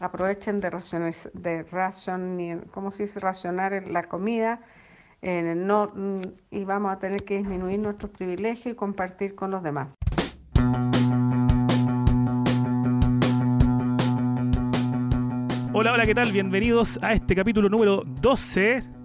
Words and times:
aprovechen 0.00 0.60
de 0.60 0.70
racionar, 0.70 1.14
de 1.34 1.62
ration, 1.64 2.66
¿cómo 2.70 2.90
se 2.90 3.04
dice? 3.04 3.20
racionar 3.20 3.86
la 3.88 4.04
comida 4.04 4.60
eh, 5.22 5.54
no, 5.54 5.92
mm, 5.94 6.22
y 6.50 6.64
vamos 6.64 6.92
a 6.92 6.98
tener 6.98 7.24
que 7.24 7.38
disminuir 7.38 7.78
nuestros 7.78 8.10
privilegios 8.10 8.72
y 8.72 8.76
compartir 8.76 9.34
con 9.34 9.50
los 9.50 9.62
demás. 9.62 9.88
Hola, 15.72 15.92
hola, 15.92 16.04
¿qué 16.04 16.14
tal? 16.14 16.32
Bienvenidos 16.32 16.98
a 17.02 17.12
este 17.12 17.34
capítulo 17.34 17.68
número 17.68 18.02
12 18.04 18.99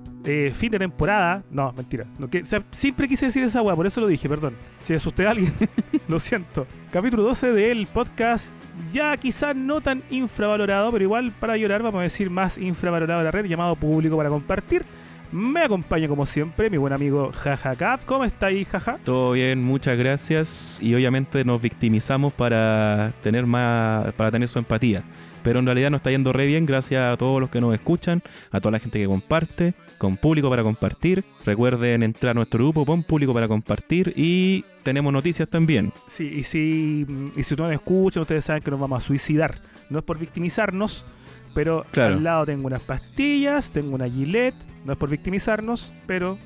fin 0.53 0.71
de 0.71 0.79
temporada. 0.79 1.43
No, 1.51 1.71
mentira. 1.73 2.05
No, 2.17 2.29
que, 2.29 2.43
siempre 2.71 3.07
quise 3.07 3.27
decir 3.27 3.43
esa 3.43 3.61
weá, 3.61 3.75
por 3.75 3.85
eso 3.85 4.01
lo 4.01 4.07
dije, 4.07 4.27
perdón. 4.27 4.55
Si 4.79 4.93
asusté 4.93 5.27
a 5.27 5.31
alguien, 5.31 5.53
lo 6.07 6.19
siento. 6.19 6.65
Capítulo 6.91 7.23
12 7.23 7.51
del 7.51 7.87
podcast, 7.87 8.51
ya 8.91 9.15
quizás 9.17 9.55
no 9.55 9.81
tan 9.81 10.03
infravalorado, 10.09 10.91
pero 10.91 11.03
igual 11.03 11.31
para 11.39 11.57
llorar, 11.57 11.83
vamos 11.83 11.99
a 11.99 12.03
decir 12.03 12.29
más 12.29 12.57
infravalorado 12.57 13.19
de 13.19 13.25
la 13.25 13.31
red, 13.31 13.45
llamado 13.45 13.75
Público 13.75 14.17
para 14.17 14.29
Compartir. 14.29 14.85
Me 15.31 15.61
acompaña 15.61 16.07
como 16.07 16.25
siempre 16.25 16.69
mi 16.69 16.77
buen 16.77 16.93
amigo 16.93 17.31
Jaja 17.33 17.75
Cap. 17.75 18.01
¿Cómo 18.05 18.23
está 18.23 18.47
ahí, 18.47 18.63
Jaja? 18.63 18.99
Todo 19.03 19.33
bien, 19.33 19.63
muchas 19.63 19.97
gracias. 19.97 20.79
Y 20.81 20.95
obviamente 20.95 21.43
nos 21.43 21.61
victimizamos 21.61 22.31
para 22.31 23.11
tener 23.21 23.45
más, 23.45 24.13
para 24.13 24.31
tener 24.31 24.47
su 24.47 24.59
empatía 24.59 25.03
pero 25.45 25.59
en 25.59 25.65
realidad 25.67 25.91
nos 25.91 25.99
está 25.99 26.09
yendo 26.09 26.33
re 26.33 26.47
bien 26.47 26.65
gracias 26.65 27.13
a 27.13 27.15
todos 27.17 27.39
los 27.39 27.51
que 27.51 27.61
nos 27.61 27.71
escuchan, 27.75 28.23
a 28.49 28.59
toda 28.59 28.71
la 28.71 28.79
gente 28.79 28.97
que 28.97 29.05
comparte, 29.05 29.75
con 29.99 30.17
público 30.17 30.49
para 30.49 30.63
compartir. 30.63 31.23
Recuerden 31.45 32.01
entrar 32.01 32.31
a 32.31 32.33
nuestro 32.33 32.63
grupo, 32.63 32.83
pon 32.83 33.03
público 33.03 33.31
para 33.31 33.47
compartir 33.47 34.11
y 34.15 34.65
tenemos 34.81 35.13
noticias 35.13 35.47
también. 35.47 35.93
Sí, 36.09 36.27
y 36.27 36.43
si, 36.43 37.05
y 37.35 37.43
si 37.43 37.53
ustedes 37.53 37.73
escuchan, 37.73 38.21
ustedes 38.21 38.43
saben 38.43 38.63
que 38.63 38.71
nos 38.71 38.79
vamos 38.79 39.03
a 39.03 39.05
suicidar. 39.05 39.59
No 39.91 39.99
es 39.99 40.03
por 40.03 40.17
victimizarnos, 40.17 41.05
pero 41.53 41.85
al 41.95 42.23
lado 42.23 42.47
tengo 42.47 42.65
unas 42.65 42.81
pastillas, 42.81 43.69
tengo 43.69 43.93
una 43.93 44.09
gilet, 44.09 44.55
no 44.83 44.93
es 44.93 44.97
por 44.97 45.11
victimizarnos, 45.11 45.93
pero 46.07 46.39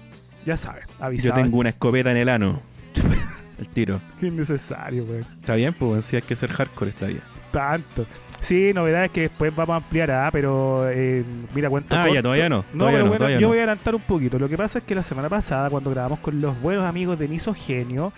ya 0.45 0.57
saben, 0.57 0.83
avisado. 0.99 1.37
Yo 1.37 1.41
tengo 1.41 1.57
una 1.57 1.69
escopeta 1.69 2.11
en 2.11 2.17
el 2.17 2.27
ano. 2.27 2.59
el 3.59 3.69
tiro. 3.69 4.01
Qué 4.19 4.27
innecesario, 4.27 5.05
güey. 5.05 5.21
Está 5.31 5.55
bien, 5.55 5.73
pues 5.73 6.03
si 6.03 6.17
hay 6.17 6.21
que 6.21 6.35
ser 6.35 6.51
hardcore, 6.51 6.91
está 6.91 7.07
bien. 7.07 7.21
Tanto. 7.53 8.05
Sí, 8.41 8.71
novedades 8.73 9.11
que 9.11 9.21
después 9.21 9.55
vamos 9.55 9.73
a 9.73 9.77
ampliar, 9.77 10.11
¿ah? 10.11 10.29
pero 10.31 10.89
eh, 10.89 11.23
mira, 11.53 11.69
cuento. 11.69 11.95
Ah, 11.95 12.07
ya, 12.11 12.21
todavía 12.21 12.49
no. 12.49 12.65
No, 12.73 12.87
pero 12.87 13.05
bueno, 13.07 13.29
yo 13.29 13.47
voy 13.47 13.57
a 13.57 13.61
adelantar 13.61 13.95
un 13.95 14.01
poquito. 14.01 14.39
Lo 14.39 14.47
que 14.47 14.57
pasa 14.57 14.79
es 14.79 14.85
que 14.85 14.95
la 14.95 15.03
semana 15.03 15.29
pasada, 15.29 15.69
cuando 15.69 15.89
grabamos 15.89 16.19
con 16.19 16.39
los 16.41 16.59
buenos 16.61 16.85
amigos 16.85 17.19
de 17.19 17.27
Misogenio, 17.27 18.13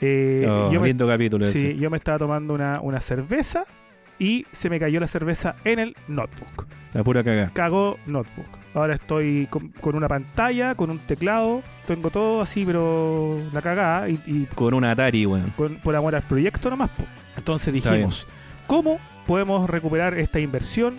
eh, 0.00 0.46
oh, 0.48 0.70
yo 0.72 0.84
lindo 0.84 1.06
capítulo 1.06 1.46
sí, 1.46 1.76
yo 1.76 1.88
me 1.88 1.96
estaba 1.96 2.18
tomando 2.18 2.52
una, 2.52 2.80
una 2.80 3.00
cerveza 3.00 3.64
y 4.18 4.46
se 4.52 4.68
me 4.68 4.78
cayó 4.78 5.00
la 5.00 5.06
cerveza 5.06 5.56
en 5.64 5.78
el 5.78 5.96
notebook. 6.08 6.66
La 6.92 7.02
pura 7.02 7.24
cagada. 7.24 7.50
Cagó 7.52 7.98
notebook. 8.06 8.46
Ahora 8.74 8.94
estoy 8.94 9.48
con, 9.50 9.96
una 9.96 10.08
pantalla, 10.08 10.74
con 10.74 10.90
un 10.90 10.98
teclado, 10.98 11.62
tengo 11.86 12.10
todo 12.10 12.40
así, 12.40 12.64
pero 12.64 13.38
la 13.52 13.62
cagada. 13.62 14.08
Y, 14.08 14.46
con 14.54 14.74
un 14.74 14.84
Atari, 14.84 15.26
weón. 15.26 15.52
por 15.82 15.96
amor 15.96 16.14
al 16.14 16.22
proyecto 16.22 16.70
nomás. 16.70 16.90
Entonces 17.36 17.72
dijimos, 17.72 18.26
¿cómo 18.66 18.98
podemos 19.26 19.68
recuperar 19.68 20.18
esta 20.18 20.40
inversión. 20.40 20.96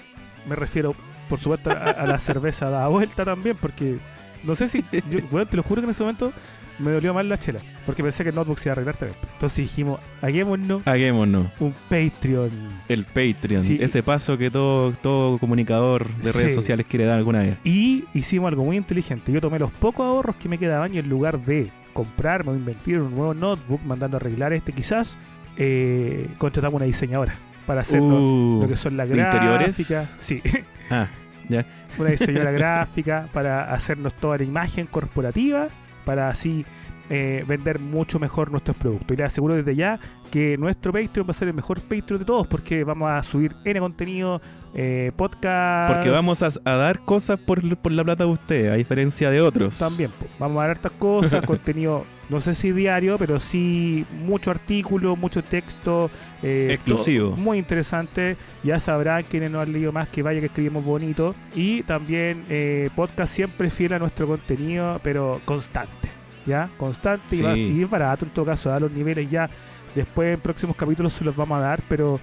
Me 0.48 0.56
refiero, 0.56 0.96
por 1.30 1.40
supuesto, 1.40 1.72
a, 1.72 2.06
la 2.06 2.20
cerveza 2.20 2.70
da 2.70 2.88
vuelta 2.88 3.26
también, 3.26 3.58
porque 3.60 3.98
no 4.44 4.56
sé 4.56 4.68
si. 4.68 4.84
bueno, 5.32 5.46
te 5.50 5.58
lo 5.58 5.64
juro 5.64 5.82
que 5.82 5.86
en 5.86 5.92
ese 5.92 6.04
momento 6.04 6.32
me 6.78 6.92
dolió 6.92 7.14
mal 7.14 7.30
la 7.30 7.40
chela, 7.40 7.60
porque 7.86 8.04
pensé 8.04 8.24
que 8.24 8.30
el 8.30 8.36
notebook 8.36 8.60
se 8.60 8.70
iba 8.70 8.74
a 8.74 8.76
arreglar 8.76 8.98
también. 8.98 9.20
Entonces 9.34 9.58
dijimos, 9.58 10.00
hagámonos. 10.22 10.86
Hagámonos. 10.86 11.48
Un 11.60 11.74
Patreon. 11.90 12.52
El 12.88 13.06
Patreon. 13.06 13.66
Ese 13.80 14.04
paso 14.04 14.38
que 14.38 14.52
todo, 14.52 14.92
todo 14.94 15.38
comunicador 15.38 16.08
de 16.18 16.32
redes 16.32 16.54
sociales 16.54 16.86
quiere 16.88 17.06
dar 17.06 17.18
alguna 17.18 17.42
vez. 17.42 17.58
Y 17.64 18.06
hicimos 18.14 18.50
algo 18.50 18.66
muy 18.66 18.78
inteligente. 18.78 19.32
Yo 19.32 19.42
tomé 19.42 19.60
los 19.60 19.72
pocos 19.72 20.06
ahorros 20.06 20.36
que 20.36 20.50
me 20.50 20.58
quedaban 20.58 20.94
y 20.94 21.00
en 21.00 21.10
lugar 21.10 21.40
de 21.40 21.72
comprarme 21.94 22.52
o 22.52 22.56
invertir 22.56 23.00
un 23.00 23.16
nuevo 23.16 23.34
notebook 23.34 23.82
mandando 23.86 24.18
a 24.18 24.20
arreglar 24.20 24.52
este, 24.52 24.74
quizás 24.74 25.18
eh, 25.56 26.28
contratamos 26.38 26.76
una 26.76 26.86
diseñadora 26.86 27.36
para 27.66 27.82
hacer 27.82 28.02
lo, 28.02 28.60
uh, 28.60 28.68
que 28.68 28.76
son 28.76 28.98
las 28.98 29.10
gráficas. 29.10 30.16
Sí. 30.20 30.42
Ah, 30.88 31.08
ya. 31.50 31.66
Una 31.98 32.12
diseñadora 32.12 32.52
gráfica 32.60 33.28
para 33.34 33.74
hacernos 33.74 34.14
toda 34.14 34.38
la 34.38 34.44
imagen 34.44 34.86
corporativa, 34.86 35.68
para 36.06 36.30
así 36.30 36.64
eh, 37.08 37.44
vender 37.48 37.78
mucho 37.78 38.18
mejor 38.20 38.50
nuestros 38.50 38.76
productos. 38.78 39.14
Y 39.14 39.18
les 39.18 39.28
aseguro 39.28 39.54
desde 39.54 39.76
ya 39.76 40.00
que 40.32 40.58
nuestro 40.58 40.92
Patreon 40.92 41.28
va 41.28 41.32
a 41.32 41.34
ser 41.34 41.50
el 41.50 41.54
mejor 41.54 41.80
Patreon 41.82 42.18
de 42.20 42.26
todos 42.26 42.48
porque 42.48 42.84
vamos 42.84 43.12
a 43.12 43.22
subir 43.22 43.56
N 43.64 43.80
contenido, 43.80 44.42
eh, 44.74 45.12
podcast. 45.16 45.94
Porque 45.94 46.10
vamos 46.10 46.42
a, 46.42 46.50
dar 46.64 47.06
cosas 47.06 47.40
por, 47.40 47.64
la 47.64 48.04
plata 48.04 48.26
de 48.26 48.32
usted, 48.32 48.72
a 48.72 48.74
diferencia 48.74 49.30
de 49.30 49.40
otros. 49.40 49.78
También, 49.78 50.10
vamos 50.40 50.64
a 50.64 50.68
dar 50.68 50.78
estas 50.78 50.94
cosas, 50.94 51.46
contenido, 51.46 52.06
no 52.30 52.40
sé 52.40 52.56
si 52.56 52.72
diario, 52.72 53.20
pero 53.20 53.40
sí 53.40 54.04
mucho 54.12 54.50
artículo, 54.50 55.16
mucho 55.16 55.44
texto. 55.44 56.10
Eh, 56.46 56.74
Exclusivo. 56.74 57.32
muy 57.36 57.58
interesante. 57.58 58.38
Ya 58.64 58.80
sabrán 58.80 59.24
quienes 59.24 59.50
no 59.50 59.60
han 59.60 59.74
leído 59.74 59.92
más 59.92 60.08
que 60.08 60.22
vaya 60.22 60.40
que 60.40 60.46
escribimos 60.46 60.86
bonito. 60.86 61.34
Y 61.56 61.84
también 61.84 62.46
eh, 62.50 62.90
podcast 62.96 63.34
siempre 63.34 63.70
fiel 63.70 63.94
a 63.94 64.00
nuestro 64.00 64.28
contenido, 64.28 65.00
pero 65.04 65.42
constante. 65.46 66.10
¿Ya? 66.46 66.70
Constante 66.78 67.36
y, 67.36 67.84
barato 67.86 68.26
en 68.26 68.32
todo 68.32 68.46
caso. 68.46 68.72
A 68.72 68.80
los 68.80 68.92
niveles 68.92 69.30
ya 69.30 69.50
después 69.96 70.36
en 70.36 70.42
próximos 70.42 70.76
capítulos 70.76 71.14
se 71.14 71.24
los 71.24 71.36
vamos 71.36 71.58
a 71.58 71.62
dar, 71.62 71.82
pero 71.90 72.20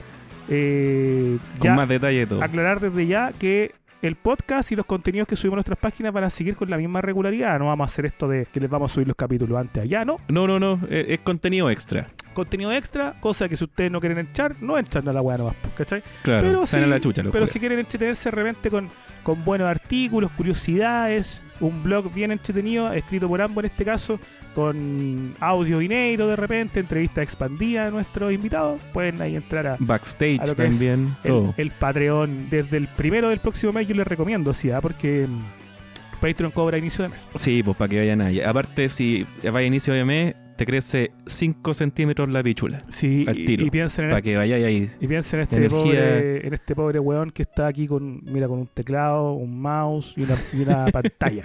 eh, 0.49 1.39
Con 1.59 1.75
más 1.75 1.89
detalle 1.89 2.27
todo. 2.27 2.43
Aclarar 2.43 2.78
desde 2.78 3.06
ya 3.06 3.33
que 3.33 3.75
el 4.03 4.16
podcast 4.16 4.72
y 4.72 4.77
los 4.77 4.84
contenidos 4.84 5.28
que 5.28 5.37
subimos 5.37 5.54
a 5.54 5.59
nuestras 5.59 5.78
páginas 5.78 6.12
van 6.12 6.25
a 6.25 6.31
seguir 6.31 6.56
con 6.56 6.69
la 6.69 6.77
misma 6.77 7.00
regularidad. 7.00 7.59
No 7.59 7.66
vamos 7.66 7.89
a 7.89 7.93
hacer 7.93 8.06
esto 8.06 8.28
de 8.28 8.47
que 8.53 8.60
les 8.60 8.69
vamos 8.69 8.91
a 8.91 8.94
subir 8.94 9.06
los 9.06 9.16
capítulos 9.16 9.59
antes 9.59 9.83
allá, 9.83 10.04
¿no? 10.04 10.19
No, 10.28 10.47
no, 10.47 10.59
no. 10.59 10.81
Es, 10.91 11.21
contenido 11.21 11.71
extra. 11.71 12.09
Contenido 12.34 12.72
extra, 12.72 13.15
cosa 13.20 13.48
que 13.48 13.56
si 13.56 13.65
ustedes 13.65 13.91
no 13.91 14.00
quieren 14.00 14.19
echar, 14.19 14.56
no 14.60 14.78
entran 14.78 15.09
a 15.09 15.12
la 15.12 15.20
weá 15.20 15.38
nomás, 15.38 15.56
¿cachai? 15.76 16.03
Claro, 16.22 16.47
pero, 16.47 16.66
si, 16.66 16.76
la 16.78 17.00
chucha, 17.00 17.22
pero 17.31 17.47
si 17.47 17.60
quieren 17.60 17.78
entretenerse 17.78 18.31
de 18.31 18.37
repente 18.37 18.70
con, 18.70 18.88
con 19.22 19.44
buenos 19.44 19.69
artículos, 19.69 20.31
curiosidades, 20.32 21.42
un 21.60 21.82
blog 21.82 22.12
bien 22.12 22.32
entretenido, 22.32 22.92
escrito 22.92 23.28
por 23.28 23.41
ambos 23.41 23.65
en 23.65 23.71
este 23.71 23.84
caso, 23.84 24.19
con 24.54 25.32
audio 25.41 25.81
inédito 25.81 26.28
de 26.28 26.37
repente, 26.37 26.81
entrevista 26.81 27.22
expandida 27.22 27.87
de 27.87 27.91
nuestros 27.92 28.32
invitados. 28.32 28.81
Pueden 28.92 29.21
ahí 29.22 29.37
entrar 29.37 29.66
a 29.66 29.76
backstage 29.78 30.54
también. 30.54 31.15
El, 31.56 31.71
Patreon 31.71 32.48
desde 32.50 32.76
el 32.76 32.88
primero 32.88 33.28
del 33.28 33.38
próximo 33.38 33.72
mes. 33.72 33.88
Yo 33.88 33.94
les 33.94 34.06
recomiendo, 34.06 34.53
sí, 34.53 34.71
¿ah? 34.71 34.81
porque 34.81 35.26
mm, 35.26 36.21
Patreon 36.21 36.50
cobra 36.50 36.78
inicio 36.78 37.04
de 37.04 37.10
mes. 37.10 37.26
Sí, 37.37 37.62
pues 37.62 37.76
para 37.76 37.88
que 37.88 37.98
vayan 37.98 38.21
ahí. 38.21 38.41
Aparte, 38.41 38.88
si 38.88 39.26
va 39.44 39.60
a 39.60 39.62
inicio 39.62 39.94
de 39.94 40.04
mes, 40.04 40.34
te 40.57 40.67
crece 40.67 41.13
5 41.27 41.75
centímetros 41.75 42.29
la 42.29 42.43
pichula. 42.43 42.79
Sí, 42.89 43.25
al 43.29 43.37
tiro. 43.37 43.65
Y, 43.65 43.71
piensen 43.71 44.09
para 44.09 44.23
que 44.23 44.37
vayáis 44.37 44.65
ahí. 44.65 44.91
Y 45.01 45.07
piensen 45.07 45.41
en 45.41 45.43
este, 45.45 45.69
pobre, 45.69 46.47
en 46.47 46.55
este 46.55 46.75
pobre 46.75 46.99
weón 46.99 47.31
que 47.31 47.43
está 47.43 47.67
aquí 47.67 47.87
con, 47.87 48.23
mira, 48.25 48.49
con 48.49 48.61
un 48.61 48.67
teclado, 48.67 49.33
un 49.33 49.61
mouse 49.61 50.15
y 50.17 50.23
una, 50.23 50.37
y 50.53 50.63
una 50.63 50.85
pantalla 50.93 51.45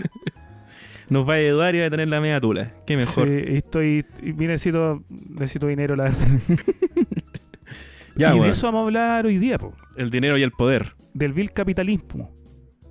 nos 1.09 1.28
va 1.28 1.34
a 1.34 1.38
ayudar 1.38 1.75
y 1.75 1.79
va 1.79 1.85
a 1.85 1.90
tener 1.90 2.07
la 2.07 2.22
media 2.22 2.40
tula. 2.40 2.73
Qué 2.85 2.97
mejor. 2.97 3.28
Sí, 3.28 3.34
estoy, 3.47 4.06
y 4.22 4.34
necesito, 4.34 5.03
necesito 5.09 5.68
dinero, 5.68 5.95
la 5.95 6.06
verdad. 6.06 6.28
ya, 8.16 8.35
y 8.35 8.39
de 8.39 8.50
eso 8.50 8.68
vamos 8.68 8.81
a 8.81 8.84
hablar 8.85 9.25
hoy 9.25 9.38
día, 9.38 9.57
po. 9.57 9.74
El 9.95 10.09
dinero 10.09 10.38
y 10.38 10.44
el 10.44 10.51
poder. 10.51 10.91
Del 11.13 11.34
vil 11.34 11.51
capitalismo. 11.51 12.31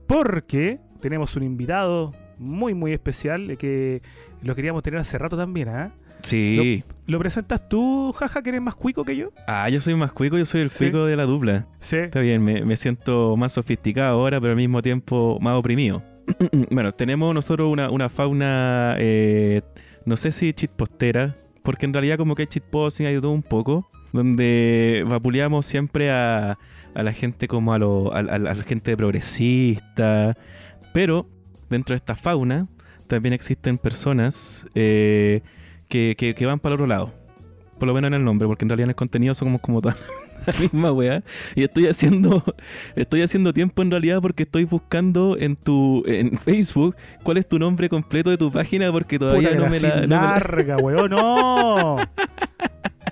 Porque 0.06 0.80
tenemos 1.00 1.36
un 1.36 1.42
invitado 1.42 2.14
muy, 2.38 2.74
muy 2.74 2.92
especial 2.92 3.56
que 3.58 4.02
lo 4.42 4.54
queríamos 4.54 4.82
tener 4.82 5.00
hace 5.00 5.18
rato 5.18 5.36
también, 5.36 5.68
¿ah? 5.68 5.92
Sí. 6.26 6.82
¿Lo, 7.06 7.20
presentas 7.20 7.68
tú, 7.68 8.12
jaja, 8.12 8.42
que 8.42 8.48
eres 8.48 8.60
más 8.60 8.74
cuico 8.74 9.04
que 9.04 9.16
yo? 9.16 9.30
Ah, 9.46 9.68
yo 9.70 9.80
soy 9.80 9.94
más 9.94 10.12
cuico, 10.12 10.36
yo 10.36 10.44
soy 10.44 10.62
el 10.62 10.72
cuico 10.72 11.04
de 11.04 11.16
la 11.16 11.24
dupla. 11.24 11.68
Sí. 11.78 11.98
Está 11.98 12.18
bien, 12.18 12.42
me, 12.42 12.64
me, 12.64 12.76
siento 12.76 13.36
más 13.36 13.52
sofisticado 13.52 14.18
ahora, 14.18 14.40
pero 14.40 14.50
al 14.50 14.56
mismo 14.56 14.82
tiempo 14.82 15.38
más 15.40 15.54
oprimido. 15.54 16.02
bueno, 16.70 16.92
tenemos 16.92 17.32
nosotros 17.32 17.72
una, 17.72 18.08
fauna, 18.08 18.96
eh, 18.98 19.62
no 20.04 20.16
sé 20.16 20.32
si 20.32 20.52
chitpostera, 20.52 21.36
porque 21.62 21.86
en 21.86 21.92
realidad 21.92 22.18
como 22.18 22.34
que 22.34 22.48
chitposting, 22.48 23.20
todo 23.20 23.30
un 23.30 23.44
poco, 23.44 23.88
donde 24.12 25.04
vapuleamos 25.06 25.64
siempre 25.64 26.10
a, 26.10 26.58
la 26.94 27.12
gente 27.12 27.46
como 27.46 27.72
a, 27.72 27.78
lo, 27.78 28.12
a, 28.12 28.22
la 28.22 28.54
gente 28.64 28.96
progresista, 28.96 30.36
pero 30.92 31.28
dentro 31.70 31.92
de 31.92 31.98
esta 31.98 32.16
fauna 32.16 32.66
también 33.06 33.32
existen 33.32 33.78
personas 33.78 34.66
eh, 34.74 35.42
que, 35.88 36.16
que, 36.16 36.46
van 36.46 36.58
para 36.58 36.74
el 36.74 36.80
otro 36.80 36.86
lado, 36.86 37.12
por 37.78 37.86
lo 37.86 37.94
menos 37.94 38.08
en 38.08 38.14
el 38.14 38.24
nombre, 38.24 38.46
porque 38.46 38.64
en 38.64 38.70
realidad 38.70 38.84
en 38.84 38.90
el 38.90 38.96
contenido 38.96 39.34
somos 39.34 39.60
como 39.60 39.80
tal 39.80 39.96
la 40.46 40.52
misma 40.58 40.92
weá. 40.92 41.22
Y 41.54 41.62
estoy 41.62 41.86
haciendo, 41.86 42.42
estoy 42.96 43.22
haciendo 43.22 43.52
tiempo 43.52 43.82
en 43.82 43.90
realidad 43.90 44.20
porque 44.20 44.44
estoy 44.44 44.64
buscando 44.64 45.36
en 45.38 45.56
tu, 45.56 46.02
en 46.06 46.38
Facebook 46.38 46.96
cuál 47.22 47.38
es 47.38 47.48
tu 47.48 47.58
nombre 47.58 47.88
completo 47.88 48.30
de 48.30 48.38
tu 48.38 48.50
página 48.50 48.90
porque 48.92 49.18
todavía 49.18 49.54
no 49.54 49.68
me, 49.68 49.80
la, 49.80 50.06
no 50.06 50.16
larga, 50.16 50.76
weón, 50.78 51.10
no. 51.10 51.96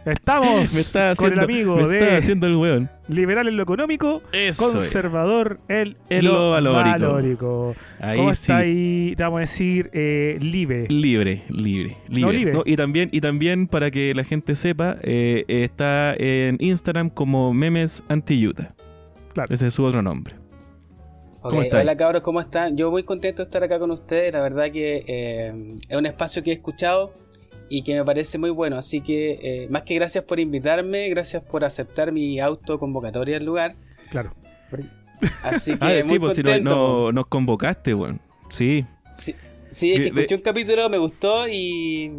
Estamos 0.05 0.73
Me 0.75 0.81
está 0.81 1.15
con 1.17 1.33
el 1.33 1.39
haciendo, 1.39 1.73
amigo 1.73 1.89
me 1.89 1.95
está 1.99 2.11
de 2.11 2.17
haciendo 2.19 2.47
el 2.47 2.57
weón. 2.57 2.91
liberal 3.09 3.49
en 3.49 3.57
lo 3.57 3.63
económico, 3.63 4.23
Eso 4.33 4.71
conservador 4.73 5.61
en, 5.69 5.97
En 6.11 6.25
lo 6.27 6.51
valórico. 6.51 6.83
valórico. 6.91 7.75
Ahí 8.01 8.17
¿Cómo 8.19 8.35
sí. 8.35 8.41
está 8.43 8.57
ahí? 8.59 9.15
Te 9.17 9.23
vamos 9.23 9.39
a 9.39 9.41
decir 9.41 9.91
eh, 9.95 10.37
libre. 10.41 10.87
Libre, 10.89 11.45
libre, 11.49 11.97
libre. 12.09 12.21
No, 12.21 12.33
libre. 12.33 12.59
y 12.67 12.77
también, 12.77 13.09
y 13.13 13.21
también 13.21 13.67
para 13.67 13.91
que 13.91 14.13
la 14.15 14.25
gente 14.25 14.55
sepa, 14.57 14.97
eh, 15.03 15.45
está 15.49 16.15
en 16.19 16.59
Instagram 16.61 17.09
como 17.09 17.55
memes 17.55 18.03
anti-Utah. 18.09 18.75
Claro. 19.33 19.53
Ese 19.55 19.69
es 19.69 19.75
su 19.75 19.85
otro 19.85 20.03
nombre. 20.03 20.35
Ok, 21.41 21.51
¿Cómo? 21.51 21.63
Hola 21.81 21.97
cabros, 21.97 22.23
¿cómo 22.23 22.41
están? 22.41 22.77
Yo 22.77 22.91
muy 22.91 23.03
contento 23.03 23.43
de 23.43 23.45
estar 23.45 23.63
acá 23.63 23.79
con 23.79 23.91
ustedes. 23.91 24.33
La 24.33 24.41
verdad 24.41 24.71
que 24.73 25.05
eh, 25.07 25.53
es 25.89 25.97
un 25.97 26.07
espacio 26.07 26.43
que 26.43 26.51
he 26.51 26.55
escuchado 26.55 27.13
y 27.69 27.83
que 27.83 27.95
me 27.95 28.05
parece 28.05 28.39
muy 28.39 28.51
bueno. 28.51 28.77
Así 28.77 29.01
que 29.01 29.39
eh, 29.43 29.67
más 29.71 29.83
que 29.83 29.95
gracias 29.95 30.25
por 30.25 30.39
invitarme, 30.41 31.09
gracias 31.09 31.43
por 31.43 31.65
aceptar 31.65 32.13
mi 32.13 32.41
autoconvocatoria 32.41 33.37
al 33.39 33.45
lugar. 33.45 33.75
Claro. 34.11 34.33
Así 35.43 35.73
que 35.79 35.79
Ah, 35.81 35.89
muy 36.05 36.15
sí, 36.15 36.19
pues 36.19 36.35
si 36.35 36.43
no, 36.43 36.51
contento. 36.51 36.71
no- 36.71 37.13
nos 37.13 37.27
convocaste, 37.27 37.95
weón. 37.95 38.21
Sí. 38.49 38.85
Sí, 39.13 39.35
sí, 39.71 39.93
es 39.93 39.99
que 39.99 40.05
De- 40.07 40.11
de- 40.11 40.21
escuché 40.23 40.35
un 40.37 40.41
capítulo, 40.43 40.89
me 40.91 40.99
gustó 40.99 41.49
y 41.49 42.11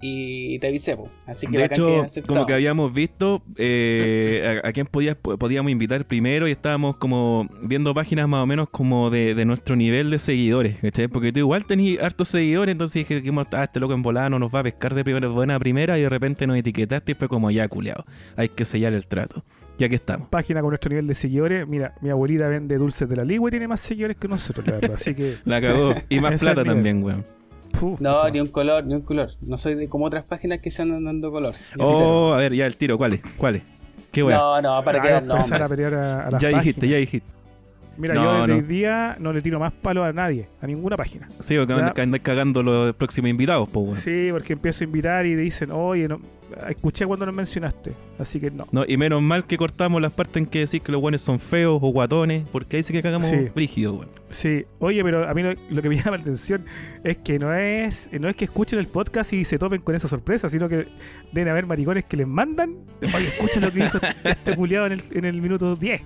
y 0.00 0.58
te 0.58 0.68
avisé, 0.68 0.96
po. 0.96 1.10
así 1.26 1.46
que 1.46 1.58
De 1.58 1.68
que 1.68 1.74
hecho, 1.74 2.02
aceptado. 2.02 2.34
como 2.34 2.46
que 2.46 2.54
habíamos 2.54 2.92
visto 2.94 3.42
eh, 3.56 4.60
a, 4.64 4.68
a 4.68 4.72
quién 4.72 4.86
podías- 4.86 5.16
podíamos 5.16 5.70
invitar 5.72 6.06
primero 6.06 6.48
y 6.48 6.52
estábamos 6.52 6.96
como 6.96 7.48
viendo 7.62 7.92
páginas 7.94 8.28
más 8.28 8.42
o 8.42 8.46
menos 8.46 8.68
como 8.70 9.10
de, 9.10 9.34
de 9.34 9.44
nuestro 9.44 9.76
nivel 9.76 10.10
de 10.10 10.18
seguidores, 10.18 10.76
¿cachai? 10.80 11.08
Porque 11.08 11.32
tú 11.32 11.38
igual 11.40 11.64
tenías 11.66 12.02
hartos 12.02 12.28
seguidores, 12.28 12.72
entonces 12.72 13.06
dije 13.06 13.22
que 13.22 13.30
ah, 13.52 13.64
este 13.64 13.80
loco 13.80 13.94
en 13.94 14.02
volada 14.02 14.30
no 14.30 14.38
nos 14.38 14.54
va 14.54 14.60
a 14.60 14.62
pescar 14.62 14.94
de 14.94 15.04
primera 15.04 15.28
buena 15.28 15.56
a 15.56 15.58
primera 15.58 15.98
y 15.98 16.02
de 16.02 16.08
repente 16.08 16.46
nos 16.46 16.56
etiquetaste 16.56 17.12
y 17.12 17.14
fue 17.14 17.28
como 17.28 17.50
ya 17.50 17.68
culeado. 17.68 18.04
Hay 18.36 18.48
que 18.48 18.64
sellar 18.64 18.92
el 18.92 19.06
trato. 19.06 19.44
Ya 19.78 19.88
que 19.88 19.94
estamos. 19.94 20.28
Página 20.28 20.60
con 20.60 20.68
nuestro 20.70 20.90
nivel 20.90 21.06
de 21.06 21.14
seguidores. 21.14 21.66
Mira, 21.66 21.94
mi 22.02 22.10
abuelita 22.10 22.48
vende 22.48 22.76
dulces 22.76 23.08
de 23.08 23.16
la 23.16 23.24
ligua 23.24 23.48
y 23.48 23.52
tiene 23.52 23.66
más 23.66 23.80
seguidores 23.80 24.18
que 24.18 24.28
nosotros, 24.28 24.66
la 24.66 24.72
verdad. 24.74 24.92
Así 24.94 25.14
que. 25.14 25.36
La 25.46 25.58
cagó. 25.58 25.94
Y 26.10 26.20
más 26.20 26.38
plata 26.40 26.62
también, 26.64 27.02
weón. 27.02 27.24
No, 28.00 28.14
mucho 28.16 28.30
ni 28.30 28.40
un 28.40 28.48
color, 28.48 28.84
ni 28.84 28.94
un 28.94 29.02
color. 29.02 29.30
No 29.40 29.58
soy 29.58 29.74
de 29.74 29.88
como 29.88 30.06
otras 30.06 30.24
páginas 30.24 30.60
que 30.60 30.70
se 30.70 30.82
andan 30.82 31.04
dando 31.04 31.30
color. 31.30 31.54
Oh, 31.78 32.32
a 32.34 32.38
ver, 32.38 32.54
ya 32.54 32.66
el 32.66 32.76
tiro, 32.76 32.98
¿cuáles? 32.98 33.20
¿Cuáles? 33.36 33.62
¿Qué 34.12 34.22
weón? 34.22 34.38
No, 34.38 34.60
no, 34.60 34.84
para 34.84 34.98
Ah, 34.98 35.02
que 35.02 35.26
vamos 35.26 35.52
a 35.52 35.56
a 35.56 36.26
a, 36.28 36.38
ya 36.38 36.48
dijiste, 36.48 36.88
ya 36.88 36.96
dijiste. 36.96 37.39
Mira, 38.00 38.14
No, 38.14 38.24
yo 38.24 38.32
desde 38.32 38.48
no. 38.48 38.54
hoy 38.56 38.62
día 38.62 39.16
no 39.20 39.32
le 39.32 39.42
tiro 39.42 39.58
más 39.60 39.72
palo 39.72 40.02
a 40.04 40.12
nadie, 40.12 40.48
a 40.62 40.66
ninguna 40.66 40.96
página. 40.96 41.28
Sí, 41.40 41.56
porque 41.56 42.00
andas 42.02 42.20
cagando 42.22 42.62
los 42.62 42.94
próximos 42.96 43.30
invitados, 43.30 43.68
pues. 43.70 43.98
Sí, 43.98 44.28
porque 44.30 44.54
empiezo 44.54 44.82
a 44.82 44.86
invitar 44.86 45.26
y 45.26 45.34
dicen, 45.34 45.70
oye, 45.70 46.08
no, 46.08 46.20
escuché 46.68 47.06
cuando 47.06 47.26
nos 47.26 47.34
mencionaste. 47.34 47.92
Así 48.18 48.40
que 48.40 48.50
no. 48.50 48.66
No, 48.72 48.84
y 48.86 48.96
menos 48.96 49.22
mal 49.22 49.44
que 49.46 49.56
cortamos 49.56 50.00
las 50.02 50.12
partes 50.12 50.36
en 50.38 50.46
que 50.46 50.60
decís 50.60 50.80
que 50.82 50.92
los 50.92 51.00
buenos 51.00 51.20
son 51.22 51.38
feos 51.40 51.78
o 51.82 51.88
guatones, 51.92 52.46
porque 52.50 52.76
ahí 52.78 52.82
sí 52.82 52.92
que 52.92 53.02
cagamos 53.02 53.28
Sí. 53.28 53.36
brígido, 53.54 53.94
weón. 53.94 54.08
Sí, 54.28 54.64
oye, 54.78 55.02
pero 55.04 55.28
a 55.28 55.34
mí 55.34 55.42
lo, 55.42 55.52
lo 55.70 55.82
que 55.82 55.88
me 55.88 55.96
llama 56.02 56.16
la 56.16 56.22
atención 56.22 56.64
es 57.04 57.16
que 57.18 57.38
no 57.38 57.54
es 57.54 58.08
no 58.18 58.28
es 58.28 58.36
que 58.36 58.44
escuchen 58.44 58.78
el 58.78 58.86
podcast 58.86 59.32
y 59.32 59.44
se 59.44 59.58
topen 59.58 59.80
con 59.80 59.94
esa 59.94 60.08
sorpresa, 60.08 60.48
sino 60.48 60.68
que 60.68 60.86
deben 61.32 61.48
haber 61.48 61.66
maricones 61.66 62.04
que 62.04 62.16
les 62.16 62.26
mandan, 62.26 62.76
oye, 63.02 63.26
escuchen 63.28 63.62
lo 63.62 63.70
que 63.72 63.84
dijo 63.84 63.98
este 64.24 64.56
culiado 64.56 64.86
en 64.86 64.92
el, 64.92 65.02
en 65.12 65.24
el 65.24 65.40
minuto 65.40 65.76
10. 65.76 66.00